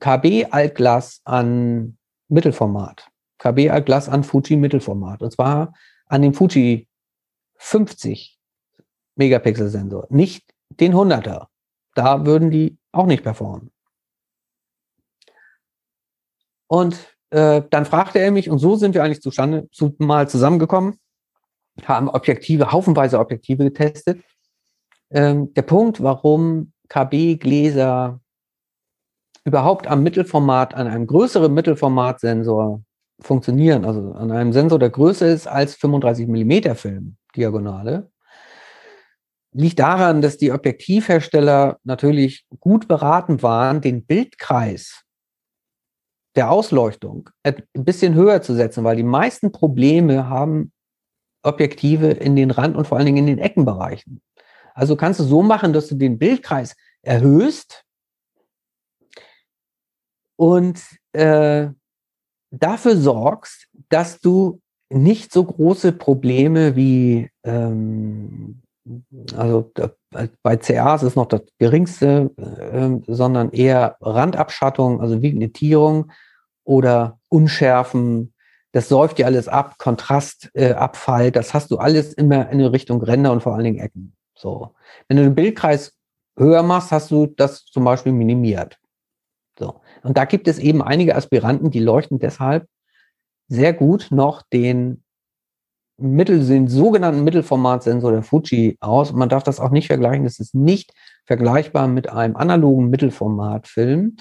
KB 0.00 0.46
Altglas 0.50 1.20
an 1.24 1.96
Mittelformat. 2.28 3.08
KB 3.38 3.70
Altglas 3.70 4.08
an 4.08 4.24
Fuji 4.24 4.56
Mittelformat. 4.56 5.22
Und 5.22 5.32
zwar 5.32 5.72
an 6.06 6.22
dem 6.22 6.34
Fuji 6.34 6.88
50 7.58 8.38
Megapixel 9.16 9.68
Sensor, 9.68 10.06
nicht 10.10 10.52
den 10.70 10.94
100er. 10.94 11.46
Da 11.94 12.26
würden 12.26 12.50
die 12.50 12.78
auch 12.92 13.06
nicht 13.06 13.22
performen. 13.22 13.70
Und 16.68 17.16
äh, 17.30 17.62
dann 17.70 17.86
fragte 17.86 18.18
er 18.18 18.30
mich, 18.30 18.50
und 18.50 18.58
so 18.58 18.76
sind 18.76 18.94
wir 18.94 19.02
eigentlich 19.02 19.22
zustande 19.22 19.68
zu, 19.70 19.94
mal 19.98 20.28
zusammengekommen, 20.28 20.98
haben 21.84 22.08
Objektive, 22.08 22.72
haufenweise 22.72 23.18
Objektive 23.18 23.64
getestet. 23.64 24.22
Ähm, 25.10 25.52
der 25.54 25.62
Punkt, 25.62 26.02
warum 26.02 26.72
KB-Gläser 26.88 28.20
überhaupt 29.44 29.86
am 29.86 30.02
Mittelformat, 30.02 30.74
an 30.74 30.88
einem 30.88 31.06
größeren 31.06 31.52
Mittelformatsensor 31.52 32.82
funktionieren, 33.20 33.84
also 33.84 34.12
an 34.12 34.30
einem 34.32 34.52
Sensor, 34.52 34.78
der 34.78 34.90
größer 34.90 35.28
ist 35.28 35.46
als 35.46 35.74
35 35.76 36.26
Millimeter 36.26 36.74
Film, 36.74 37.16
Diagonale, 37.36 38.10
liegt 39.52 39.78
daran, 39.78 40.20
dass 40.20 40.36
die 40.36 40.52
Objektivhersteller 40.52 41.78
natürlich 41.84 42.46
gut 42.60 42.88
beraten 42.88 43.42
waren, 43.42 43.80
den 43.80 44.04
Bildkreis 44.04 45.02
der 46.34 46.50
Ausleuchtung 46.50 47.30
ein 47.42 47.62
bisschen 47.72 48.14
höher 48.14 48.42
zu 48.42 48.54
setzen, 48.54 48.84
weil 48.84 48.96
die 48.96 49.02
meisten 49.02 49.52
Probleme 49.52 50.28
haben 50.28 50.72
Objektive 51.42 52.10
in 52.10 52.36
den 52.36 52.50
Rand- 52.50 52.76
und 52.76 52.86
vor 52.86 52.98
allen 52.98 53.06
Dingen 53.06 53.18
in 53.18 53.26
den 53.26 53.38
Eckenbereichen. 53.38 54.20
Also 54.74 54.96
kannst 54.96 55.20
du 55.20 55.24
so 55.24 55.42
machen, 55.42 55.72
dass 55.72 55.88
du 55.88 55.94
den 55.94 56.18
Bildkreis 56.18 56.76
erhöhst 57.00 57.84
und 60.36 60.82
äh, 61.12 61.68
dafür 62.50 62.96
sorgst, 62.96 63.68
dass 63.88 64.20
du 64.20 64.60
nicht 64.88 65.32
so 65.32 65.44
große 65.44 65.92
Probleme 65.92 66.76
wie, 66.76 67.30
ähm, 67.44 68.62
also 69.36 69.72
bei 70.42 70.56
CAs 70.56 71.02
ist 71.02 71.16
noch 71.16 71.26
das 71.26 71.42
geringste, 71.58 72.30
äh, 72.36 73.12
sondern 73.12 73.50
eher 73.50 73.96
Randabschattung, 74.00 75.00
also 75.00 75.22
Vignettierung 75.22 76.12
oder 76.64 77.18
Unschärfen. 77.28 78.32
Das 78.72 78.88
säuft 78.88 79.18
dir 79.18 79.26
alles 79.26 79.48
ab, 79.48 79.78
Kontrastabfall, 79.78 81.26
äh, 81.26 81.32
das 81.32 81.54
hast 81.54 81.70
du 81.70 81.78
alles 81.78 82.12
immer 82.12 82.50
in 82.50 82.60
Richtung 82.60 83.02
Ränder 83.02 83.32
und 83.32 83.42
vor 83.42 83.54
allen 83.54 83.64
Dingen 83.64 83.78
Ecken. 83.78 84.14
So. 84.34 84.74
Wenn 85.08 85.16
du 85.16 85.24
den 85.24 85.34
Bildkreis 85.34 85.96
höher 86.38 86.62
machst, 86.62 86.92
hast 86.92 87.10
du 87.10 87.26
das 87.26 87.64
zum 87.64 87.84
Beispiel 87.84 88.12
minimiert. 88.12 88.78
So. 89.58 89.80
Und 90.02 90.16
da 90.16 90.26
gibt 90.26 90.46
es 90.46 90.58
eben 90.58 90.82
einige 90.82 91.16
Aspiranten, 91.16 91.70
die 91.70 91.80
leuchten 91.80 92.18
deshalb 92.18 92.68
sehr 93.48 93.72
gut 93.72 94.08
noch 94.10 94.42
den 94.52 95.02
Mittel, 95.98 96.46
den 96.46 96.68
sogenannten 96.68 97.24
Mittelformatsensor 97.24 98.12
der 98.12 98.22
Fuji 98.22 98.76
aus. 98.80 99.10
Und 99.10 99.18
man 99.18 99.28
darf 99.28 99.42
das 99.42 99.60
auch 99.60 99.70
nicht 99.70 99.86
vergleichen. 99.86 100.24
Das 100.24 100.38
ist 100.38 100.54
nicht 100.54 100.92
vergleichbar 101.24 101.88
mit 101.88 102.10
einem 102.10 102.36
analogen 102.36 102.90
Mittelformatfilm 102.90 104.16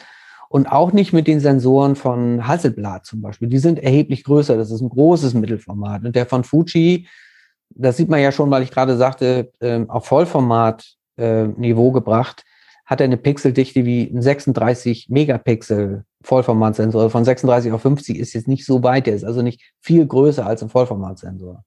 und 0.49 0.67
auch 0.67 0.93
nicht 0.93 1.11
mit 1.11 1.27
den 1.27 1.39
Sensoren 1.39 1.95
von 1.95 2.47
Hasselblad 2.47 3.05
zum 3.05 3.21
Beispiel. 3.21 3.49
Die 3.49 3.57
sind 3.57 3.79
erheblich 3.79 4.23
größer. 4.23 4.55
Das 4.55 4.71
ist 4.71 4.81
ein 4.81 4.89
großes 4.89 5.33
Mittelformat. 5.33 6.05
Und 6.05 6.15
der 6.15 6.25
von 6.25 6.43
Fuji, 6.43 7.07
das 7.69 7.97
sieht 7.97 8.09
man 8.09 8.21
ja 8.21 8.31
schon, 8.31 8.49
weil 8.51 8.63
ich 8.63 8.71
gerade 8.71 8.95
sagte, 8.95 9.51
ähm, 9.59 9.89
auf 9.89 10.05
Vollformat-Niveau 10.05 11.89
äh, 11.89 11.93
gebracht, 11.93 12.45
hat 12.85 13.01
er 13.01 13.05
eine 13.05 13.17
Pixeldichte 13.17 13.83
wie 13.83 14.03
ein 14.03 14.21
36 14.21 15.09
Megapixel 15.09 16.05
Vollformatsensor. 16.25 17.09
Von 17.09 17.23
36 17.23 17.71
auf 17.71 17.81
50 17.81 18.17
ist 18.17 18.33
jetzt 18.33 18.47
nicht 18.47 18.65
so 18.65 18.83
weit, 18.83 19.07
der 19.07 19.15
ist 19.15 19.23
also 19.23 19.41
nicht 19.41 19.61
viel 19.79 20.05
größer 20.05 20.45
als 20.45 20.63
ein 20.63 20.69
Vollformatsensor. 20.69 21.63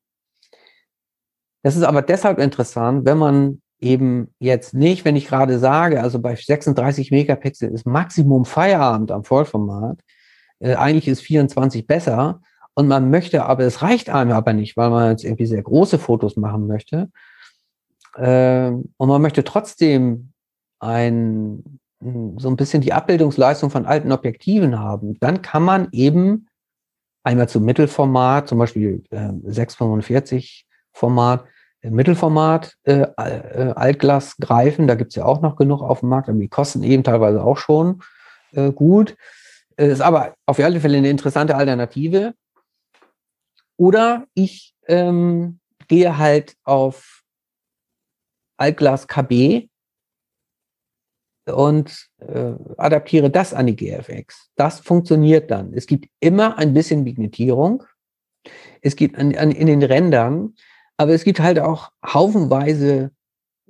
Das 1.62 1.76
ist 1.76 1.82
aber 1.82 2.02
deshalb 2.02 2.38
interessant, 2.38 3.04
wenn 3.04 3.18
man 3.18 3.62
eben 3.80 4.34
jetzt 4.38 4.74
nicht, 4.74 5.04
wenn 5.04 5.16
ich 5.16 5.26
gerade 5.26 5.58
sage, 5.58 6.02
also 6.02 6.20
bei 6.20 6.34
36 6.34 7.10
Megapixel 7.10 7.70
ist 7.70 7.86
Maximum 7.86 8.44
Feierabend 8.44 9.10
am 9.12 9.24
Vollformat, 9.24 10.00
äh, 10.60 10.74
eigentlich 10.74 11.08
ist 11.08 11.20
24 11.22 11.86
besser 11.86 12.40
und 12.74 12.88
man 12.88 13.10
möchte 13.10 13.44
aber, 13.44 13.64
es 13.64 13.82
reicht 13.82 14.10
einem 14.10 14.32
aber 14.32 14.52
nicht, 14.52 14.76
weil 14.76 14.90
man 14.90 15.10
jetzt 15.10 15.24
irgendwie 15.24 15.46
sehr 15.46 15.62
große 15.62 15.98
Fotos 15.98 16.36
machen 16.36 16.66
möchte 16.66 17.10
äh, 18.16 18.70
und 18.70 19.08
man 19.08 19.22
möchte 19.22 19.44
trotzdem 19.44 20.32
ein, 20.80 21.80
so 22.00 22.48
ein 22.48 22.56
bisschen 22.56 22.80
die 22.80 22.92
Abbildungsleistung 22.92 23.70
von 23.70 23.86
alten 23.86 24.12
Objektiven 24.12 24.78
haben, 24.78 25.18
dann 25.20 25.42
kann 25.42 25.64
man 25.64 25.88
eben 25.92 26.48
einmal 27.24 27.48
zum 27.48 27.64
Mittelformat, 27.64 28.48
zum 28.48 28.58
Beispiel 28.58 29.04
äh, 29.10 29.30
645 29.44 30.66
Format, 30.92 31.44
Mittelformat 31.82 32.74
äh, 32.84 33.02
äh, 33.02 33.72
Altglas 33.74 34.36
greifen. 34.36 34.86
Da 34.86 34.94
gibt's 34.94 35.14
ja 35.14 35.24
auch 35.24 35.40
noch 35.40 35.56
genug 35.56 35.82
auf 35.82 36.00
dem 36.00 36.08
Markt, 36.08 36.28
aber 36.28 36.38
die 36.38 36.48
kosten 36.48 36.82
eben 36.82 37.04
teilweise 37.04 37.42
auch 37.42 37.56
schon 37.56 38.02
äh, 38.52 38.72
gut. 38.72 39.16
Äh, 39.76 39.88
ist 39.88 40.00
aber 40.00 40.34
auf 40.46 40.58
alle 40.58 40.80
Fälle 40.80 40.98
eine 40.98 41.10
interessante 41.10 41.56
Alternative. 41.56 42.34
Oder 43.76 44.26
ich 44.34 44.74
ähm, 44.86 45.60
gehe 45.86 46.18
halt 46.18 46.54
auf 46.64 47.22
Altglas 48.56 49.06
KB 49.06 49.68
und 51.48 52.08
äh, 52.18 52.52
adaptiere 52.76 53.30
das 53.30 53.54
an 53.54 53.66
die 53.66 53.76
GFX. 53.76 54.50
Das 54.56 54.80
funktioniert 54.80 55.50
dann. 55.50 55.72
Es 55.74 55.86
gibt 55.86 56.06
immer 56.20 56.58
ein 56.58 56.74
bisschen 56.74 57.04
Vignettierung. 57.04 57.84
Es 58.80 58.96
gibt 58.96 59.18
an, 59.18 59.34
an, 59.36 59.50
in 59.50 59.66
den 59.66 59.82
Rändern, 59.82 60.54
aber 60.96 61.12
es 61.12 61.24
gibt 61.24 61.40
halt 61.40 61.58
auch 61.58 61.90
haufenweise 62.04 63.10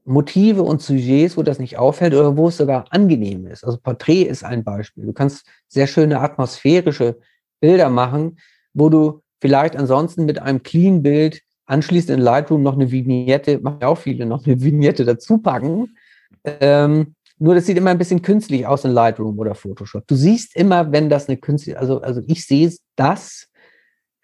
Motive 0.05 0.63
und 0.63 0.81
Sujets, 0.81 1.37
wo 1.37 1.43
das 1.43 1.59
nicht 1.59 1.77
auffällt 1.77 2.15
oder 2.15 2.37
wo 2.37 2.49
es 2.49 2.57
sogar 2.57 2.87
angenehm 2.91 3.47
ist. 3.47 3.65
Also 3.65 3.79
Porträt 3.79 4.23
ist 4.23 4.43
ein 4.43 4.65
Beispiel. 4.65 5.05
Du 5.05 5.13
kannst 5.13 5.47
sehr 5.69 5.87
schöne 5.87 6.21
atmosphärische 6.21 7.19
Bilder 7.61 7.91
machen, 7.91 8.39
wo 8.73 8.89
du 8.89 9.23
vielleicht 9.41 9.77
ansonsten 9.77 10.25
mit 10.25 10.41
einem 10.41 10.63
clean 10.63 11.03
Bild 11.03 11.43
anschließend 11.67 12.19
in 12.19 12.25
Lightroom 12.25 12.63
noch 12.63 12.75
eine 12.75 12.91
Vignette, 12.91 13.59
machen 13.61 13.85
auch 13.85 13.99
viele, 13.99 14.25
noch 14.25 14.47
eine 14.47 14.63
Vignette 14.63 15.05
dazu 15.05 15.39
packen. 15.39 15.97
Ähm, 16.45 17.15
nur 17.39 17.55
das 17.55 17.67
sieht 17.67 17.77
immer 17.77 17.91
ein 17.91 17.99
bisschen 17.99 18.23
künstlich 18.23 18.67
aus 18.67 18.85
in 18.85 18.93
Lightroom 18.93 19.39
oder 19.39 19.55
Photoshop. 19.55 20.07
Du 20.07 20.17
siehst 20.17 20.57
immer, 20.57 20.93
wenn 20.93 21.09
das 21.09 21.29
eine 21.29 21.37
künstliche, 21.37 21.79
also, 21.79 22.01
also 22.01 22.21
ich 22.27 22.47
sehe 22.47 22.73
das, 22.97 23.49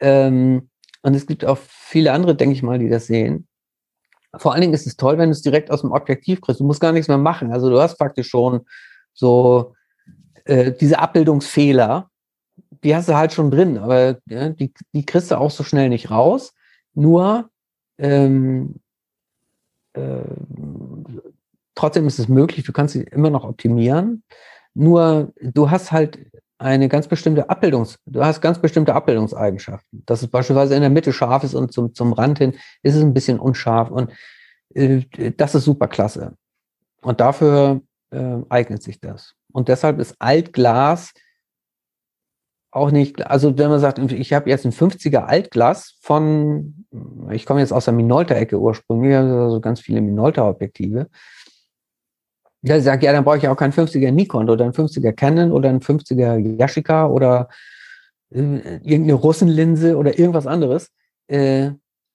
ähm, 0.01 0.69
und 1.03 1.15
es 1.15 1.27
gibt 1.27 1.45
auch 1.45 1.59
viele 1.59 2.13
andere, 2.13 2.35
denke 2.35 2.55
ich 2.55 2.63
mal, 2.63 2.79
die 2.79 2.89
das 2.89 3.07
sehen. 3.07 3.47
Vor 4.37 4.53
allen 4.53 4.63
Dingen 4.63 4.75
ist 4.75 4.87
es 4.87 4.97
toll, 4.97 5.19
wenn 5.19 5.29
du 5.29 5.33
es 5.33 5.43
direkt 5.43 5.71
aus 5.71 5.83
dem 5.83 5.93
Objektiv 5.93 6.41
kriegst. 6.41 6.61
Du 6.61 6.65
musst 6.65 6.81
gar 6.81 6.93
nichts 6.93 7.09
mehr 7.09 7.19
machen. 7.19 7.53
Also 7.53 7.71
du 7.71 7.81
hast 7.81 7.99
praktisch 7.99 8.29
schon 8.29 8.63
so 9.13 9.75
äh, 10.45 10.73
diese 10.73 10.99
Abbildungsfehler, 10.99 12.11
die 12.83 12.97
hast 12.97 13.09
du 13.09 13.17
halt 13.17 13.33
schon 13.33 13.51
drin, 13.51 13.79
aber 13.79 14.19
ja, 14.27 14.49
die, 14.49 14.73
die 14.93 15.07
kriegst 15.07 15.31
du 15.31 15.39
auch 15.39 15.51
so 15.51 15.63
schnell 15.63 15.89
nicht 15.89 16.11
raus. 16.11 16.55
Nur 16.95 17.51
ähm, 17.99 18.77
äh, 19.93 20.23
Trotzdem 21.75 22.07
ist 22.07 22.19
es 22.19 22.29
möglich, 22.29 22.65
du 22.65 22.73
kannst 22.73 22.95
sie 22.95 23.03
immer 23.03 23.31
noch 23.31 23.45
optimieren. 23.45 24.23
Nur 24.75 25.33
du 25.41 25.71
hast 25.71 25.93
halt 25.93 26.19
eine 26.59 26.89
ganz 26.89 27.09
bestimmte 27.09 27.51
Abbildungs, 27.51 27.99
du 28.07 28.25
hast 28.25 28.41
ganz 28.41 28.59
bestimmte 28.61 28.95
Abbildungseigenschaften. 28.95 30.03
Dass 30.07 30.23
es 30.23 30.29
beispielsweise 30.29 30.75
in 30.75 30.81
der 30.81 30.91
Mitte 30.91 31.13
scharf 31.13 31.45
ist 31.45 31.55
und 31.55 31.73
zum, 31.73 31.95
zum 31.95 32.13
Rand 32.13 32.39
hin 32.39 32.55
ist 32.83 32.95
es 32.95 33.03
ein 33.03 33.15
bisschen 33.15 33.39
unscharf 33.39 33.91
und 33.91 34.11
äh, 34.75 35.03
das 35.37 35.55
ist 35.55 35.65
super 35.65 35.89
klasse. 35.89 36.37
Und 37.03 37.21
dafür 37.21 37.83
äh, 38.11 38.37
eignet 38.49 38.83
sich 38.83 39.01
das. 39.01 39.35
Und 39.53 39.69
deshalb 39.69 39.99
ist 39.99 40.17
Altglas 40.19 41.13
auch 42.71 42.91
nicht, 42.91 43.25
also 43.27 43.57
wenn 43.57 43.71
man 43.71 43.79
sagt, 43.79 43.99
ich 43.99 44.33
habe 44.33 44.51
jetzt 44.51 44.65
ein 44.65 44.73
50er 44.73 45.27
Altglas 45.27 45.97
von, 46.01 46.87
ich 47.31 47.47
komme 47.47 47.61
jetzt 47.61 47.73
aus 47.73 47.85
der 47.85 47.95
Minolta-Ecke 47.95 48.59
ursprünglich, 48.59 49.15
also 49.15 49.61
ganz 49.61 49.81
viele 49.81 50.01
Minolta-Objektive, 50.01 51.09
ja, 52.67 52.79
ich 52.79 52.85
sage, 52.85 53.05
ja, 53.05 53.13
dann 53.13 53.25
brauche 53.25 53.37
ich 53.37 53.47
auch 53.47 53.57
keinen 53.57 53.75
50er 53.75 54.11
Nikon 54.11 54.49
oder 54.49 54.65
einen 54.65 54.73
50er 54.73 55.13
Canon 55.13 55.53
oder 55.53 55.69
einen 55.69 55.81
50er 55.81 56.39
Yashica 56.59 57.07
oder 57.07 57.51
äh, 58.31 58.39
irgendeine 58.39 59.13
Russenlinse 59.15 59.99
oder 59.99 60.19
irgendwas 60.19 60.47
anderes. 60.47 60.91
Äh, 61.27 61.73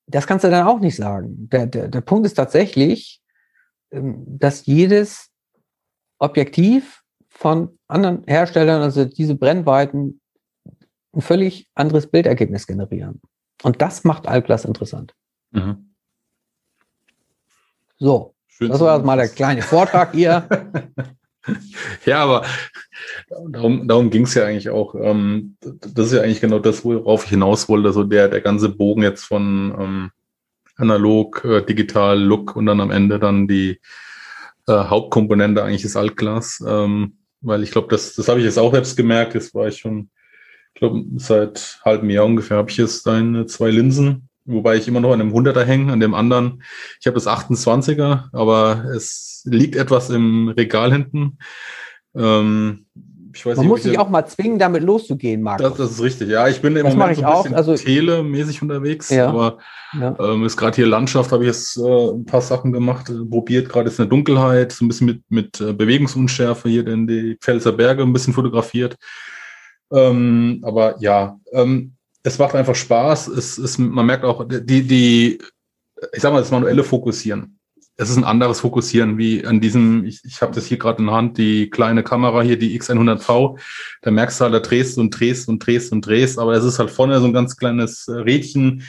das 0.08 0.26
kannst 0.26 0.44
du 0.44 0.50
dann 0.50 0.66
auch 0.66 0.80
nicht 0.80 0.96
sagen. 0.96 1.50
Der, 1.50 1.68
der, 1.68 1.88
der 1.88 2.02
Punkt 2.02 2.26
ist 2.26 2.34
tatsächlich, 2.34 3.22
ähm, 3.92 4.26
dass 4.28 4.66
jedes 4.66 5.30
Objektiv 6.18 7.04
von 7.30 7.78
anderen 7.88 8.24
Herstellern, 8.26 8.82
also 8.82 9.06
diese 9.06 9.36
Brennweiten, 9.36 10.20
ein 11.14 11.22
völlig 11.22 11.70
anderes 11.76 12.08
Bildergebnis 12.08 12.66
generieren. 12.66 13.22
Und 13.62 13.84
das 13.84 14.04
macht 14.04 14.28
Altglas 14.28 14.66
interessant. 14.66 15.14
Mhm. 15.52 15.94
So, 17.98 18.34
Schön 18.60 18.72
das 18.72 18.82
war 18.82 19.02
mal 19.02 19.16
der 19.16 19.30
kleine 19.30 19.62
Vortrag 19.62 20.12
hier. 20.12 20.46
ja, 22.06 22.22
aber 22.22 22.46
darum, 23.52 23.88
darum 23.88 24.10
ging 24.10 24.24
es 24.24 24.34
ja 24.34 24.46
eigentlich 24.46 24.70
auch. 24.70 24.96
Ähm, 24.96 25.56
das 25.62 26.08
ist 26.08 26.14
ja 26.14 26.24
eigentlich 26.24 26.42
genau 26.42 26.60
das, 26.60 26.84
worauf 26.84 27.24
ich 27.24 27.30
hinaus 27.30 27.70
wollte. 27.70 27.94
So 27.94 28.04
der, 28.04 28.28
der 28.28 28.42
ganze 28.42 28.68
Bogen 28.68 29.02
jetzt 29.02 29.24
von 29.24 29.74
ähm, 29.80 30.12
analog, 30.76 31.46
äh, 31.46 31.62
digital, 31.62 32.20
Look 32.20 32.58
und 32.58 32.66
dann 32.66 32.82
am 32.82 32.92
Ende 32.92 33.18
dann 33.18 33.48
die 33.48 33.80
äh, 34.68 34.74
Hauptkomponente 34.74 35.64
eigentlich 35.64 35.86
ist 35.86 35.96
Altglas. 35.96 36.62
Ähm, 36.68 37.16
weil 37.40 37.64
ich 37.64 37.72
glaube, 37.72 37.88
das, 37.88 38.16
das 38.16 38.28
habe 38.28 38.40
ich 38.40 38.46
jetzt 38.46 38.60
auch 38.60 38.74
selbst 38.74 38.98
gemerkt. 38.98 39.36
Jetzt 39.36 39.56
war 39.56 39.70
ich 39.70 39.78
schon, 39.78 40.10
ich 40.74 40.82
glaube, 40.82 41.06
seit 41.16 41.80
halbem 41.86 42.10
Jahr 42.10 42.26
ungefähr 42.26 42.58
habe 42.58 42.70
ich 42.70 42.76
jetzt 42.76 43.08
deine 43.08 43.46
zwei 43.46 43.70
Linsen 43.70 44.29
wobei 44.50 44.78
ich 44.78 44.88
immer 44.88 45.00
noch 45.00 45.14
an 45.14 45.22
einem 45.22 45.34
100er 45.34 45.64
hänge, 45.64 45.94
an 45.94 46.00
dem 46.00 46.14
anderen. 46.14 46.64
Ich 47.00 47.08
habe 47.08 47.16
das 47.16 47.28
28er, 47.28 48.26
aber 48.34 48.86
es 48.96 49.44
liegt 49.46 49.76
etwas 49.76 50.10
im 50.10 50.50
Regal 50.50 50.92
hinten. 50.92 51.38
Ähm, 52.16 52.86
ich 53.34 53.46
weiß 53.46 53.58
Man 53.58 53.66
nicht, 53.66 53.70
muss 53.70 53.84
sich 53.84 54.00
auch 54.00 54.10
mal 54.10 54.26
zwingen, 54.26 54.58
damit 54.58 54.84
loszugehen, 54.84 55.42
Marc. 55.42 55.60
Das, 55.60 55.76
das, 55.76 55.92
ist 55.92 56.02
richtig, 56.02 56.30
ja. 56.30 56.48
Ich 56.48 56.62
bin 56.62 56.76
im 56.76 56.86
das 56.86 56.96
Moment 56.96 57.18
so 57.18 57.26
ein 57.26 57.38
bisschen 57.38 57.56
also, 57.56 57.76
telemäßig 57.76 58.62
unterwegs, 58.62 59.10
ja, 59.10 59.30
aber 59.30 59.60
ja. 59.94 60.16
Ähm, 60.20 60.46
ist 60.46 60.58
gerade 60.58 60.76
hier 60.76 60.88
Landschaft, 60.88 61.32
habe 61.32 61.44
ich 61.44 61.48
jetzt 61.48 61.78
äh, 61.78 62.10
ein 62.12 62.26
paar 62.26 62.42
Sachen 62.42 62.72
gemacht, 62.72 63.10
äh, 63.10 63.26
probiert, 63.30 63.70
gerade 63.70 63.90
ist 63.90 64.00
eine 64.00 64.10
Dunkelheit, 64.10 64.72
so 64.72 64.84
ein 64.84 64.88
bisschen 64.88 65.08
mit, 65.08 65.22
mit 65.30 65.62
äh, 65.62 65.74
Bewegungsunschärfe 65.74 66.70
hier 66.70 66.88
in 66.88 67.08
die 67.08 67.38
Pfälzer 67.40 67.72
Berge 67.72 68.04
ein 68.04 68.14
bisschen 68.14 68.34
fotografiert. 68.34 68.98
Ähm, 69.92 70.62
aber 70.64 70.96
ja, 71.00 71.40
ähm, 71.52 71.96
es 72.24 72.38
macht 72.38 72.56
einfach 72.56 72.76
Spaß. 72.76 73.28
Es 73.28 73.58
ist, 73.58 73.78
man 73.78 74.06
merkt 74.06 74.26
auch, 74.26 74.46
die, 74.48 74.84
die, 74.84 75.40
ich 76.14 76.22
sag 76.22 76.34
mal, 76.34 76.40
das 76.40 76.52
manuelle 76.52 76.84
Fokussieren. 76.84 77.60
Es 77.96 78.10
ist 78.10 78.18
ein 78.18 78.24
anderes 78.24 78.62
Fokussieren 78.62 79.18
wie 79.18 79.46
an 79.46 79.60
diesem, 79.60 80.06
ich, 80.06 80.22
ich 80.24 80.42
habe 80.42 80.54
das 80.54 80.66
hier 80.66 80.78
gerade 80.78 81.00
in 81.00 81.08
der 81.08 81.16
Hand, 81.16 81.38
die 81.38 81.70
kleine 81.70 82.02
Kamera 82.02 82.42
hier, 82.42 82.58
die 82.58 82.80
X100V. 82.80 83.60
Da 84.02 84.12
merkst 84.12 84.40
du 84.40 84.46
halt, 84.46 84.54
da 84.54 84.60
drehst 84.60 84.98
und 84.98 85.12
drehst 85.12 85.50
und 85.50 85.60
drehst 85.60 85.92
und 85.92 86.06
drehst, 86.06 86.40
aber 86.40 86.54
es 86.54 86.64
ist 86.64 86.80
halt 86.80 86.92
vorne 86.92 87.20
so 87.20 87.26
ein 87.26 87.34
ganz 87.34 87.58
kleines 87.58 88.08
Rädchen 88.08 88.84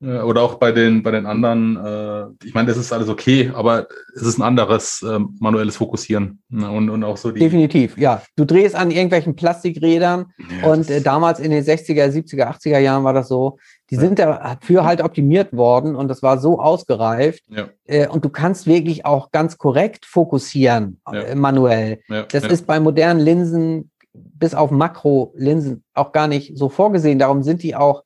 oder 0.00 0.42
auch 0.42 0.54
bei 0.54 0.70
den, 0.70 1.02
bei 1.02 1.10
den 1.10 1.26
anderen, 1.26 1.76
äh, 1.76 2.46
ich 2.46 2.54
meine, 2.54 2.68
das 2.68 2.76
ist 2.76 2.92
alles 2.92 3.08
okay, 3.08 3.50
aber 3.52 3.88
es 4.14 4.22
ist 4.22 4.38
ein 4.38 4.42
anderes 4.42 5.02
äh, 5.02 5.18
manuelles 5.40 5.76
Fokussieren. 5.76 6.40
Ne? 6.48 6.70
Und, 6.70 6.88
und 6.88 7.02
auch 7.02 7.16
so 7.16 7.32
die. 7.32 7.40
Definitiv, 7.40 7.98
ja. 7.98 8.22
Du 8.36 8.44
drehst 8.44 8.76
an 8.76 8.92
irgendwelchen 8.92 9.34
Plastikrädern 9.34 10.26
Ja, 10.62 10.70
und 10.70 10.88
äh, 10.88 11.00
damals 11.00 11.40
in 11.40 11.50
den 11.50 11.64
60er, 11.64 12.06
70er, 12.12 12.46
80er 12.56 12.78
Jahren 12.78 13.02
war 13.02 13.12
das 13.12 13.26
so. 13.28 13.58
Die 13.90 13.96
Ja. 13.96 14.00
sind 14.02 14.18
dafür 14.20 14.84
halt 14.84 15.02
optimiert 15.02 15.52
worden 15.52 15.96
und 15.96 16.06
das 16.08 16.22
war 16.22 16.38
so 16.38 16.60
ausgereift. 16.60 17.42
Ja, 17.48 17.68
Äh, 17.86 18.06
und 18.06 18.24
du 18.24 18.28
kannst 18.28 18.66
wirklich 18.66 19.04
auch 19.04 19.32
ganz 19.32 19.58
korrekt 19.58 20.06
fokussieren, 20.06 21.00
äh, 21.12 21.34
manuell. 21.34 22.00
ja, 22.08 22.22
Das 22.22 22.44
ist 22.44 22.66
bei 22.66 22.78
modernen 22.78 23.18
Linsen 23.20 23.90
bis 24.12 24.54
auf 24.54 24.70
Makrolinsen 24.70 25.82
auch 25.94 26.12
gar 26.12 26.28
nicht 26.28 26.56
so 26.56 26.68
vorgesehen. 26.68 27.18
Darum 27.18 27.42
sind 27.42 27.62
die 27.62 27.74
auch, 27.74 28.04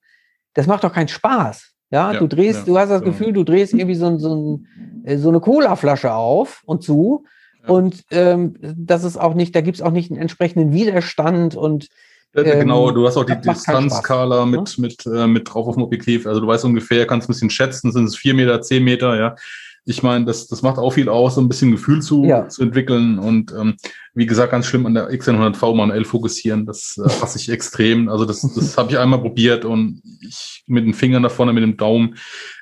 das 0.55 0.67
macht 0.67 0.85
doch 0.85 0.93
keinen 0.93 1.09
Spaß. 1.09 1.72
Ja, 1.93 2.13
Ja, 2.13 2.19
du 2.19 2.27
drehst, 2.27 2.61
ja, 2.61 2.65
du 2.65 2.79
hast 2.79 2.89
das 2.89 3.03
genau. 3.03 3.13
Gefühl, 3.13 3.33
du 3.33 3.45
drehst 3.45 3.75
irgendwie 3.75 3.95
so, 3.95 4.19
so, 4.19 4.35
ein, 4.35 4.67
äh, 5.05 5.19
so 5.19 5.29
eine 5.29 5.41
Colaflasche 5.41 6.13
auf 6.13 6.63
und 6.65 6.83
zu. 6.83 7.25
Und 7.67 8.03
ähm, 8.11 8.57
das 8.61 9.05
ist 9.05 9.17
auch 9.17 9.35
nicht, 9.35 9.55
da 9.55 9.61
gibt 9.61 9.77
es 9.77 9.83
auch 9.83 9.93
nicht 9.93 10.11
einen 10.11 10.21
entsprechenden 10.21 10.73
Widerstand 10.73 11.55
und 11.55 11.89
Ja, 12.35 12.43
Ähm, 12.43 12.61
genau, 12.61 12.91
du 12.91 13.07
hast 13.07 13.17
auch 13.17 13.25
die 13.25 13.41
Distanzskala 13.41 14.47
mit, 14.47 14.79
mit, 14.79 15.07
äh, 15.07 15.27
mit 15.27 15.53
drauf 15.53 15.69
auf 15.69 15.75
dem 15.75 15.83
Objektiv. 15.85 16.27
Also 16.27 16.41
du 16.41 16.47
weißt 16.47 16.65
ungefähr, 16.65 17.07
kannst 17.07 17.29
ein 17.29 17.33
bisschen 17.35 17.51
schätzen, 17.51 17.93
sind 17.93 18.07
es 18.07 18.17
vier 18.17 18.35
Meter, 18.35 18.61
zehn 18.63 18.83
Meter, 18.83 19.17
ja. 19.17 19.37
Ich 19.85 20.03
meine, 20.03 20.25
das, 20.25 20.47
das 20.47 20.63
macht 20.63 20.79
auch 20.79 20.91
viel 20.93 21.09
aus, 21.09 21.35
so 21.35 21.41
ein 21.41 21.49
bisschen 21.49 21.73
Gefühl 21.73 22.01
zu, 22.03 22.25
Ja. 22.25 22.49
zu 22.49 22.63
entwickeln. 22.63 23.19
Und 23.19 23.53
ähm, 23.53 23.77
wie 24.15 24.27
gesagt, 24.27 24.53
ganz 24.53 24.67
schlimm 24.67 24.87
an 24.87 24.95
der 24.95 25.11
X100V 25.11 25.75
manuell 25.75 26.05
fokussieren. 26.05 26.67
Das 26.67 26.99
äh, 26.99 27.09
hasse 27.21 27.39
ich 27.39 27.49
extrem. 27.49 28.09
Also 28.09 28.25
das, 28.25 28.43
das 28.43 28.79
habe 28.79 28.93
ich 28.93 28.99
einmal 28.99 29.21
probiert 29.21 29.65
und 29.65 30.01
ich 30.21 30.63
mit 30.67 30.85
den 30.87 30.95
Fingern 30.95 31.23
da 31.25 31.29
vorne, 31.29 31.53
mit 31.53 31.63
dem 31.65 31.77
Daumen, 31.77 32.15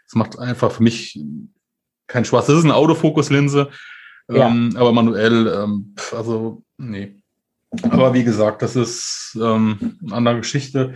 das 0.07 0.15
macht 0.15 0.39
einfach 0.39 0.71
für 0.73 0.83
mich 0.83 1.21
keinen 2.07 2.25
Spaß. 2.25 2.47
Das 2.47 2.59
ist 2.59 2.65
eine 2.65 2.75
Autofokuslinse, 2.75 3.69
Ja. 4.31 4.49
ähm, 4.49 4.73
aber 4.77 4.93
manuell, 4.93 5.47
ähm, 5.47 5.95
also 6.17 6.63
nee. 6.79 7.17
Aber 7.83 8.15
wie 8.15 8.25
gesagt, 8.25 8.63
das 8.63 8.75
ist 8.75 9.39
ähm, 9.41 9.99
eine 10.03 10.15
andere 10.15 10.39
Geschichte. 10.39 10.95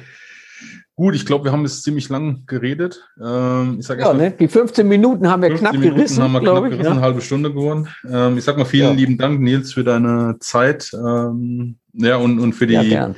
Gut, 0.97 1.17
ich 1.17 1.27
glaube, 1.27 1.45
wir 1.45 1.53
haben 1.53 1.63
jetzt 1.63 1.83
ziemlich 1.83 2.09
lang 2.09 2.45
geredet. 2.47 3.05
Ähm, 3.21 3.79
ich 3.81 3.87
sag 3.87 3.99
ja, 3.99 4.07
erst 4.07 4.17
mal, 4.17 4.23
ne, 4.31 4.31
die 4.39 4.47
15 4.47 4.87
Minuten 4.87 5.29
haben 5.29 5.43
wir 5.43 5.49
15 5.49 5.59
knapp 5.69 5.73
Minuten 5.81 5.97
gerissen, 5.97 6.23
haben 6.23 6.33
wir 6.33 6.41
knapp 6.41 6.65
ich. 6.65 6.71
gerissen, 6.71 6.87
eine 6.93 7.01
Ja. 7.01 7.03
halbe 7.03 7.21
Stunde 7.21 7.51
geworden. 7.53 7.89
Ähm, 8.09 8.39
ich 8.39 8.45
sag 8.45 8.57
mal 8.57 8.65
vielen 8.65 8.91
Ja. 8.91 8.93
lieben 8.93 9.19
Dank, 9.19 9.41
Nils, 9.41 9.73
für 9.73 9.83
deine 9.83 10.37
Zeit 10.39 10.93
ähm, 10.95 11.77
ja, 11.95 12.17
und, 12.17 12.39
und 12.39 12.53
für 12.53 12.69
die 12.69 12.75
Ja, 12.75 13.13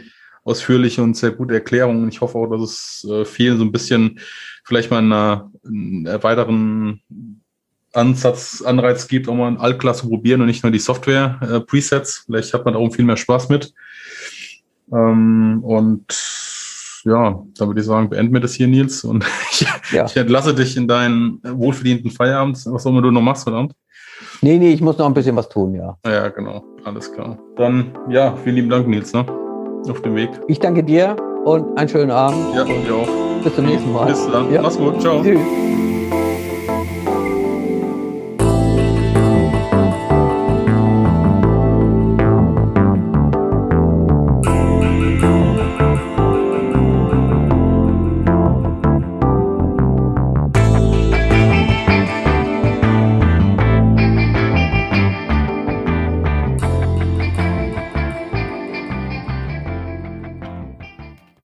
ausführliche 0.44 1.02
und 1.02 1.16
sehr 1.18 1.32
gute 1.32 1.52
Erklärung. 1.54 2.02
Und 2.04 2.08
ich 2.08 2.20
hoffe 2.22 2.38
auch, 2.38 2.46
dass 2.46 2.62
es 2.62 3.06
äh, 3.10 3.24
vielen 3.26 3.58
so 3.58 3.64
ein 3.64 3.72
bisschen 3.72 4.20
vielleicht 4.64 4.90
mal 4.90 4.98
eine, 4.98 5.50
einen 5.66 6.06
weiteren 6.22 7.02
Ansatz, 7.92 8.62
Anreiz 8.64 9.06
gibt, 9.06 9.28
auch 9.28 9.34
mal 9.34 9.48
ein 9.48 9.58
Altglas 9.58 9.98
zu 9.98 10.08
probieren 10.08 10.40
und 10.40 10.46
nicht 10.46 10.62
nur 10.62 10.72
die 10.72 10.78
Software-Presets. 10.78 12.24
Vielleicht 12.26 12.54
hat 12.54 12.64
man 12.64 12.72
darum 12.74 12.90
viel 12.90 13.04
mehr 13.04 13.16
Spaß 13.18 13.50
mit. 13.50 13.74
Ähm, 14.92 15.60
und 15.62 16.04
ja, 17.06 17.42
dann 17.58 17.68
würde 17.68 17.80
ich 17.80 17.86
sagen, 17.86 18.10
beenden 18.10 18.34
wir 18.34 18.40
das 18.40 18.54
hier, 18.54 18.66
Nils. 18.66 19.04
Und 19.04 19.24
ich, 19.50 19.66
Ja. 19.92 20.04
ich 20.06 20.16
entlasse 20.16 20.54
dich 20.54 20.76
in 20.76 20.86
deinen 20.88 21.40
wohlverdienten 21.42 22.10
Feierabend, 22.10 22.56
was 22.66 22.84
auch 22.86 22.90
immer 22.90 23.02
du 23.02 23.10
noch 23.10 23.22
machst 23.22 23.46
Abend. 23.48 23.72
Nee, 24.42 24.58
nee, 24.58 24.72
ich 24.72 24.80
muss 24.80 24.98
noch 24.98 25.06
ein 25.06 25.14
bisschen 25.14 25.36
was 25.36 25.48
tun, 25.48 25.74
ja. 25.74 25.96
Ja, 26.06 26.28
genau. 26.28 26.64
Alles 26.84 27.12
klar. 27.12 27.38
Dann, 27.56 27.92
ja, 28.08 28.34
vielen 28.36 28.56
lieben 28.56 28.68
Dank, 28.70 28.86
Nils, 28.88 29.12
ne? 29.12 29.24
Auf 29.88 30.02
dem 30.02 30.14
Weg. 30.14 30.30
Ich 30.48 30.58
danke 30.58 30.82
dir 30.82 31.16
und 31.44 31.78
einen 31.78 31.88
schönen 31.88 32.10
Abend. 32.10 32.38
Ja, 32.54 32.62
und 32.62 32.84
dir 32.86 32.94
auch. 32.94 33.08
Bis 33.44 33.54
zum 33.54 33.66
nächsten 33.66 33.92
Mal. 33.92 34.06
Bis 34.06 34.26
dann. 34.30 34.52
Ja. 34.52 34.62
Mach's 34.62 34.76
gut. 34.76 35.00
Ciao. 35.00 35.22
Tschüss. 35.22 35.38